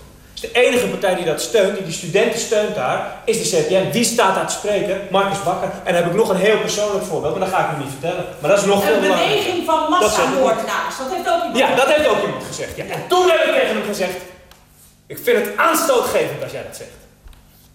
de 0.44 0.60
enige 0.60 0.86
partij 0.86 1.14
die 1.14 1.24
dat 1.24 1.40
steunt, 1.40 1.76
die 1.76 1.86
de 1.86 1.92
studenten 1.92 2.40
steunt 2.40 2.74
daar, 2.74 3.16
is 3.24 3.36
de 3.42 3.48
CPN. 3.56 3.90
Wie 3.92 4.04
staat 4.04 4.34
daar 4.34 4.46
te 4.46 4.54
spreken? 4.54 5.00
Marcus 5.10 5.42
Bakker. 5.42 5.70
En 5.84 5.92
dan 5.92 6.02
heb 6.02 6.06
ik 6.06 6.16
nog 6.16 6.28
een 6.28 6.36
heel 6.36 6.58
persoonlijk 6.58 7.04
voorbeeld, 7.04 7.38
maar 7.38 7.48
dat 7.48 7.54
ga 7.54 7.70
ik 7.70 7.76
u 7.76 7.82
niet 7.82 7.92
vertellen. 7.98 8.24
Maar 8.40 8.50
dat 8.50 8.58
is 8.58 8.64
nog 8.64 8.84
veel 8.84 8.94
Een 8.94 9.00
beweging 9.00 9.64
van 9.66 9.90
massamoordenaars, 9.90 10.96
dat, 10.98 11.08
dat 11.08 11.16
heeft 11.16 11.28
ook 11.28 11.42
iemand 11.42 11.58
Ja, 11.58 11.74
dat 11.74 11.88
heeft 11.94 12.08
ook 12.08 12.22
iemand 12.24 12.44
gezegd. 12.44 12.76
Ja. 12.76 12.84
En 12.84 13.00
toen 13.08 13.26
heb 13.30 13.40
ik 13.46 13.52
tegen 13.52 13.76
hem 13.76 13.86
gezegd, 13.86 14.16
ik 15.06 15.18
vind 15.22 15.36
het 15.44 15.56
aanstootgevend 15.56 16.42
als 16.42 16.52
jij 16.52 16.62
dat 16.62 16.76
zegt. 16.76 16.96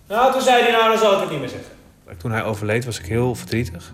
Nou, 0.08 0.32
toen 0.32 0.42
zei 0.42 0.62
hij, 0.64 0.72
nou, 0.72 0.90
dan 0.90 0.98
zal 0.98 1.14
ik 1.14 1.20
het 1.20 1.30
niet 1.30 1.40
meer 1.40 1.50
zeggen. 1.50 1.72
Toen 2.18 2.32
hij 2.32 2.44
overleed 2.44 2.86
was 2.86 3.00
ik 3.00 3.06
heel 3.06 3.36
verdrietig. 3.36 3.92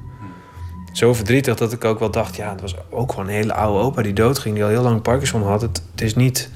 Zo 0.94 1.14
verdrietig 1.14 1.56
dat 1.56 1.72
ik 1.72 1.86
ook 1.86 2.00
wel 2.00 2.12
dacht, 2.12 2.36
ja, 2.36 2.50
het 2.52 2.62
was 2.62 2.76
ook 2.90 3.10
gewoon 3.10 3.28
een 3.28 3.34
hele 3.34 3.54
oude 3.54 3.80
opa 3.80 4.02
die 4.02 4.14
doodging, 4.14 4.56
die 4.56 4.64
al 4.64 4.70
heel 4.70 4.82
lang 4.82 5.02
Parkinson 5.02 5.44
had. 5.44 5.62
Het, 5.62 5.82
het 5.92 6.02
is 6.02 6.16
niet 6.16 6.50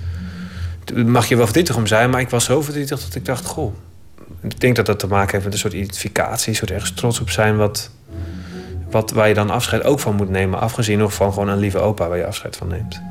mag 0.95 1.27
je 1.27 1.35
wel 1.35 1.45
verdrietig 1.45 1.75
om 1.75 1.87
zijn, 1.87 2.09
maar 2.09 2.21
ik 2.21 2.29
was 2.29 2.45
zo 2.45 2.61
verdrietig 2.61 2.99
dat 2.99 3.15
ik 3.15 3.25
dacht: 3.25 3.45
Goh. 3.45 3.73
Ik 4.41 4.59
denk 4.59 4.75
dat 4.75 4.85
dat 4.85 4.99
te 4.99 5.07
maken 5.07 5.31
heeft 5.31 5.43
met 5.43 5.53
een 5.53 5.59
soort 5.59 5.73
identificatie, 5.73 6.49
een 6.49 6.55
soort 6.55 6.71
ergens 6.71 6.93
trots 6.93 7.19
op 7.19 7.29
zijn, 7.29 7.57
wat, 7.57 7.91
wat, 8.91 9.11
waar 9.11 9.27
je 9.27 9.33
dan 9.33 9.49
afscheid 9.49 9.83
ook 9.83 9.99
van 9.99 10.15
moet 10.15 10.29
nemen. 10.29 10.59
Afgezien 10.59 10.97
nog 10.97 11.13
van 11.13 11.33
gewoon 11.33 11.47
een 11.47 11.57
lieve 11.57 11.79
opa 11.79 12.07
waar 12.07 12.17
je 12.17 12.25
afscheid 12.25 12.55
van 12.55 12.67
neemt. 12.67 13.01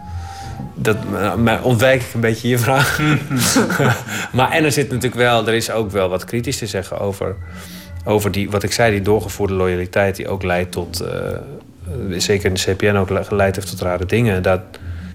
Dat 0.74 0.96
maar 1.38 1.62
ontwijk 1.62 2.02
ik 2.02 2.14
een 2.14 2.20
beetje 2.20 2.48
je 2.48 2.58
vraag. 2.58 3.00
maar 4.32 4.50
en 4.50 4.64
er 4.64 4.72
zit 4.72 4.88
natuurlijk 4.88 5.14
wel, 5.14 5.46
er 5.46 5.54
is 5.54 5.70
ook 5.70 5.90
wel 5.90 6.08
wat 6.08 6.24
kritisch 6.24 6.58
te 6.58 6.66
zeggen 6.66 7.00
over, 7.00 7.36
over 8.04 8.32
die, 8.32 8.50
wat 8.50 8.62
ik 8.62 8.72
zei, 8.72 8.90
die 8.90 9.02
doorgevoerde 9.02 9.54
loyaliteit, 9.54 10.16
die 10.16 10.28
ook 10.28 10.42
leidt 10.42 10.72
tot, 10.72 11.02
uh, 11.02 11.08
zeker 12.16 12.48
in 12.48 12.54
de 12.54 12.60
CPN 12.60 12.96
ook 12.96 13.26
geleid 13.26 13.56
heeft 13.56 13.70
tot 13.70 13.80
rare 13.80 14.06
dingen. 14.06 14.42
Dat, 14.42 14.60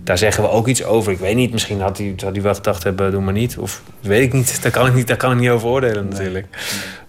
daar 0.03 0.17
zeggen 0.17 0.43
we 0.43 0.49
ook 0.49 0.67
iets 0.67 0.83
over. 0.83 1.11
Ik 1.11 1.19
weet 1.19 1.35
niet, 1.35 1.51
misschien 1.51 1.81
had 1.81 1.97
hij, 1.97 2.13
had 2.17 2.33
hij 2.33 2.41
wel 2.41 2.55
gedacht 2.55 2.83
hebben, 2.83 3.11
doe 3.11 3.21
maar 3.21 3.33
niet. 3.33 3.57
Of 3.57 3.81
weet 3.99 4.21
ik 4.21 4.33
niet, 4.33 4.57
daar 4.61 4.71
kan 4.71 4.87
ik 4.87 4.93
niet, 4.93 5.07
daar 5.07 5.17
kan 5.17 5.31
ik 5.31 5.39
niet 5.39 5.49
over 5.49 5.67
oordelen 5.67 6.07
natuurlijk. 6.09 6.47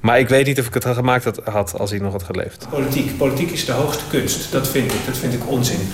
Maar 0.01 0.19
ik 0.19 0.29
weet 0.29 0.47
niet 0.47 0.61
of 0.61 0.67
ik 0.67 0.75
het 0.75 0.87
gemaakt 0.87 1.25
had, 1.25 1.41
had 1.45 1.79
als 1.79 1.91
hij 1.91 1.99
nog 1.99 2.13
had 2.13 2.23
geleefd. 2.23 2.67
Politiek. 2.71 3.17
Politiek 3.17 3.51
is 3.51 3.65
de 3.65 3.73
hoogste 3.73 4.05
kunst. 4.11 4.53
Dat 4.53 4.69
vind 4.69 4.93
ik. 4.93 4.99
Dat 5.07 5.17
vind 5.17 5.33
ik 5.33 5.51
onzin. 5.51 5.93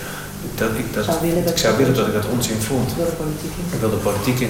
Dat 0.60 0.70
ik, 0.82 0.94
dat, 0.94 1.04
ik 1.04 1.58
zou 1.58 1.76
willen 1.76 1.94
dat 1.94 2.06
ik 2.06 2.12
dat 2.12 2.26
onzin 2.34 2.60
vond. 2.60 2.90
Ik 2.90 2.96
wil 3.80 3.90
de 3.90 3.96
politiek 3.96 4.40
in. 4.40 4.48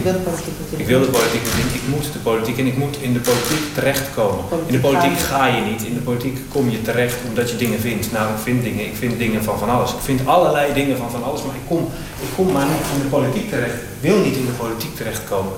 Ik 0.76 0.86
wil 0.86 1.00
de 1.00 1.06
politiek 1.06 1.44
in. 1.60 1.74
Ik 1.74 1.82
moet 1.88 2.12
de 2.12 2.18
politiek 2.18 2.56
in. 2.56 2.66
Ik 2.66 2.76
moet 2.76 2.96
in 3.00 3.12
de 3.12 3.18
politiek 3.18 3.74
terechtkomen. 3.74 4.44
In 4.66 4.72
de 4.72 4.78
politiek 4.78 5.18
ga 5.18 5.46
je 5.46 5.60
niet. 5.62 5.82
In 5.82 5.94
de 5.94 6.00
politiek 6.00 6.38
kom 6.48 6.70
je 6.70 6.82
terecht 6.82 7.16
omdat 7.28 7.50
je 7.50 7.56
dingen 7.56 7.80
vindt. 7.80 8.12
Nou, 8.12 8.32
ik 8.34 8.40
vind 8.42 8.62
dingen. 8.62 8.84
Ik 8.84 8.96
vind 8.96 9.18
dingen 9.18 9.44
van 9.44 9.58
van 9.58 9.68
alles. 9.68 9.90
Ik 9.90 10.00
vind 10.00 10.26
allerlei 10.26 10.72
dingen 10.72 10.96
van 10.96 11.10
van 11.10 11.22
alles. 11.24 11.42
Maar 11.42 11.54
ik 11.54 11.66
kom, 11.68 11.88
ik 12.20 12.28
kom 12.36 12.52
maar 12.52 12.66
niet 12.66 12.86
in 12.94 13.02
de 13.02 13.08
politiek 13.08 13.48
terecht. 13.48 13.74
Ik 13.74 14.00
wil 14.00 14.18
niet 14.18 14.36
in 14.36 14.46
de 14.46 14.52
politiek 14.52 14.96
terechtkomen. 14.96 15.52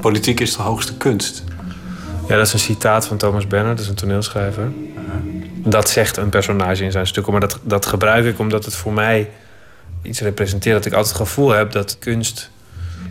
Politiek 0.00 0.40
is 0.40 0.56
de 0.56 0.62
hoogste 0.62 0.96
kunst. 0.96 1.44
Ja, 2.28 2.36
dat 2.36 2.46
is 2.46 2.52
een 2.52 2.58
citaat 2.58 3.06
van 3.06 3.16
Thomas 3.16 3.46
Benner, 3.46 3.74
dat 3.74 3.84
is 3.84 3.88
een 3.88 3.94
toneelschrijver. 3.94 4.72
Dat 5.54 5.88
zegt 5.88 6.16
een 6.16 6.28
personage 6.28 6.84
in 6.84 6.92
zijn 6.92 7.06
stukken, 7.06 7.32
maar 7.32 7.40
dat, 7.40 7.58
dat 7.62 7.86
gebruik 7.86 8.24
ik 8.24 8.38
omdat 8.38 8.64
het 8.64 8.74
voor 8.74 8.92
mij 8.92 9.28
iets 10.02 10.20
representeert. 10.20 10.76
Dat 10.76 10.86
ik 10.86 10.92
altijd 10.92 11.18
het 11.18 11.26
gevoel 11.28 11.50
heb 11.50 11.72
dat 11.72 11.96
kunst, 11.98 12.50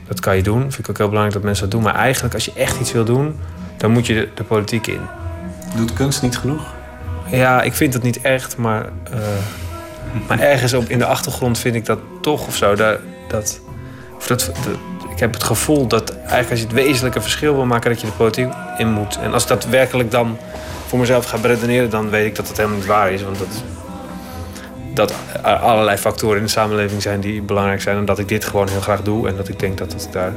dat 0.08 0.20
kan 0.20 0.36
je 0.36 0.44
doen. 0.44 0.62
Vind 0.62 0.78
ik 0.80 0.90
ook 0.90 0.98
heel 0.98 1.08
belangrijk 1.08 1.34
dat 1.38 1.44
mensen 1.46 1.64
dat 1.64 1.72
doen. 1.74 1.84
Maar 1.84 1.96
eigenlijk, 1.96 2.34
als 2.34 2.46
je 2.46 2.52
echt 2.56 2.80
iets 2.80 2.92
wil 2.92 3.04
doen, 3.06 3.36
dan 3.78 3.92
moet 3.92 4.06
je 4.06 4.14
de, 4.14 4.28
de 4.36 4.44
politiek 4.44 4.88
in. 4.88 5.02
Doet 5.76 5.94
kunst 5.94 6.22
niet 6.22 6.38
genoeg? 6.38 6.74
Ja, 7.32 7.62
ik 7.62 7.74
vind 7.74 7.94
het 7.94 8.04
niet 8.04 8.22
echt, 8.22 8.58
maar, 8.58 8.86
eh, 9.12 9.20
maar 10.28 10.40
ergens 10.40 10.74
op 10.74 10.90
in 10.90 10.98
de 11.00 11.06
achtergrond 11.06 11.58
vind 11.60 11.76
ik 11.76 11.86
dat 11.86 12.00
toch 12.22 12.48
of 12.48 12.56
zo. 12.56 12.76
Dat, 12.76 13.00
dat, 13.28 13.60
of 14.16 14.28
dat, 14.28 14.46
dat- 14.66 14.78
ik 15.12 15.24
heb 15.24 15.34
het 15.34 15.44
gevoel 15.44 15.88
dat 15.88 16.16
eigenlijk 16.18 16.50
als 16.50 16.60
je 16.60 16.66
het 16.66 16.76
wezenlijke 16.76 17.22
verschil 17.22 17.56
wil 17.56 17.66
maken, 17.66 17.92
dat 17.92 18.02
je 18.02 18.08
de 18.08 18.14
politiek 18.14 18.48
in 18.78 18.92
moet. 18.92 19.20
En 19.20 19.34
als 19.34 19.44
ik 19.44 19.50
dat 19.50 19.66
werkelijk 19.66 20.12
dan 20.12 20.38
voor 20.88 21.00
mezelf 21.00 21.26
ga 21.26 21.38
beredeneren, 21.38 21.90
dan 21.90 22.10
weet 22.10 22.26
ik 22.26 22.36
dat 22.36 22.48
dat 22.48 22.58
helemaal 22.58 22.78
niet 22.78 22.88
waar 22.88 23.12
is. 23.12 23.24
Want 23.24 23.38
dat, 23.40 23.48
dat 24.98 25.14
er 25.44 25.56
allerlei 25.56 25.98
factoren 25.98 26.38
in 26.38 26.44
de 26.44 26.50
samenleving 26.50 27.02
zijn 27.02 27.20
die 27.20 27.42
belangrijk 27.42 27.82
zijn. 27.82 27.98
En 27.98 28.06
dat 28.06 28.20
ik 28.20 28.28
dit 28.28 28.46
gewoon 28.46 28.68
heel 28.68 28.82
graag 28.82 29.02
doe. 29.02 29.28
En 29.28 29.36
dat 29.36 29.48
ik 29.48 29.60
denk 29.60 29.78
dat 29.78 29.94
ik 29.94 30.12
daar 30.12 30.34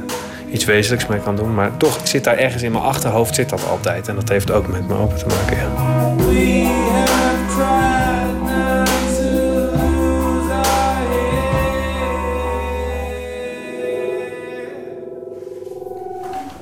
iets 0.51 0.65
wezenlijks 0.65 1.07
mee 1.07 1.19
kan 1.19 1.35
doen. 1.35 1.53
Maar 1.53 1.77
toch 1.77 1.99
zit 2.03 2.23
daar 2.23 2.37
ergens 2.37 2.63
in 2.63 2.71
mijn 2.71 2.83
achterhoofd 2.83 3.35
zit 3.35 3.49
dat 3.49 3.67
altijd. 3.69 4.07
En 4.07 4.15
dat 4.15 4.29
heeft 4.29 4.51
ook 4.51 4.67
met 4.67 4.87
mijn 4.87 4.99
open 4.99 5.17
te 5.17 5.25
maken, 5.25 5.57
ja. 5.57 7.20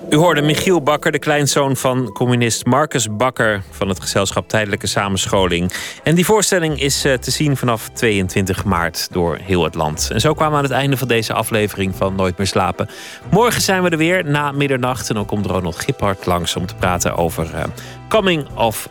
U 0.10 0.16
hoorde 0.16 0.42
Michiel 0.42 0.82
Bakker, 0.82 1.12
de 1.12 1.20
kleinzoon 1.20 1.76
van 1.76 2.12
communist 2.12 2.66
Marcus 2.66 3.16
Bakker 3.16 3.64
van 3.72 3.90
het 3.90 4.00
gezelschap 4.00 4.48
Tijdelijke 4.48 4.88
Samenscholing. 4.88 5.72
En 6.04 6.16
die 6.16 6.26
voorstelling 6.26 6.82
is 6.82 7.06
eh, 7.06 7.14
te 7.14 7.32
zien 7.32 7.58
vanaf 7.58 7.90
22 7.90 8.66
maart 8.66 9.08
door 9.12 9.38
heel 9.42 9.64
het 9.64 9.76
land. 9.76 10.10
En 10.12 10.20
zo 10.20 10.34
kwamen 10.34 10.52
we 10.52 10.58
aan 10.58 10.64
het 10.64 10.74
einde 10.74 10.98
van 10.98 11.08
deze 11.08 11.34
aflevering 11.34 11.96
van 11.96 12.16
Nooit 12.16 12.38
meer 12.38 12.48
slapen. 12.48 12.90
Morgen 13.32 13.62
zijn 13.62 13.84
we 13.84 13.90
er 13.90 13.98
weer 13.98 14.26
na 14.26 14.52
middernacht 14.52 15.10
en 15.10 15.16
dan 15.16 15.26
komt 15.26 15.46
Ronald 15.46 15.80
Giphart 15.80 16.26
langs 16.26 16.56
om 16.56 16.66
te 16.66 16.76
praten 16.76 17.16
over 17.16 17.56
eh, 17.56 17.64
coming 18.08 18.48
of 18.56 18.90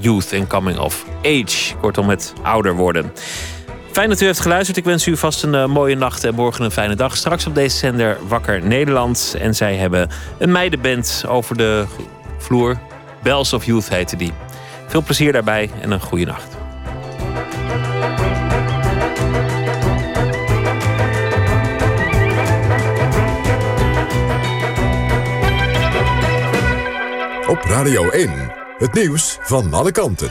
youth 0.00 0.32
en 0.32 0.46
coming 0.46 0.78
of 0.78 1.04
age. 1.22 1.74
Kortom, 1.80 2.08
het 2.08 2.32
ouder 2.42 2.74
worden. 2.74 3.12
Fijn 3.96 4.08
dat 4.08 4.20
u 4.20 4.26
heeft 4.26 4.40
geluisterd. 4.40 4.76
Ik 4.76 4.84
wens 4.84 5.06
u 5.06 5.16
vast 5.16 5.42
een 5.42 5.54
eh, 5.54 5.66
mooie 5.66 5.96
nacht 5.96 6.24
en 6.24 6.34
morgen 6.34 6.64
een 6.64 6.70
fijne 6.70 6.94
dag. 6.94 7.16
Straks 7.16 7.46
op 7.46 7.54
deze 7.54 7.76
zender 7.76 8.18
Wakker 8.28 8.62
Nederland. 8.62 9.36
En 9.38 9.54
zij 9.54 9.76
hebben 9.76 10.10
een 10.38 10.52
meidenband 10.52 11.24
over 11.28 11.56
de 11.56 11.84
vloer. 12.38 12.78
Bells 13.22 13.52
of 13.52 13.64
Youth 13.64 13.88
heette 13.88 14.16
die. 14.16 14.32
Veel 14.86 15.02
plezier 15.02 15.32
daarbij 15.32 15.70
en 15.80 15.90
een 15.90 16.00
goede 16.00 16.24
nacht. 16.24 16.56
Op 27.48 27.64
Radio 27.64 28.08
1, 28.08 28.30
het 28.78 28.92
nieuws 28.92 29.38
van 29.40 29.74
alle 29.74 29.92
kanten. 29.92 30.30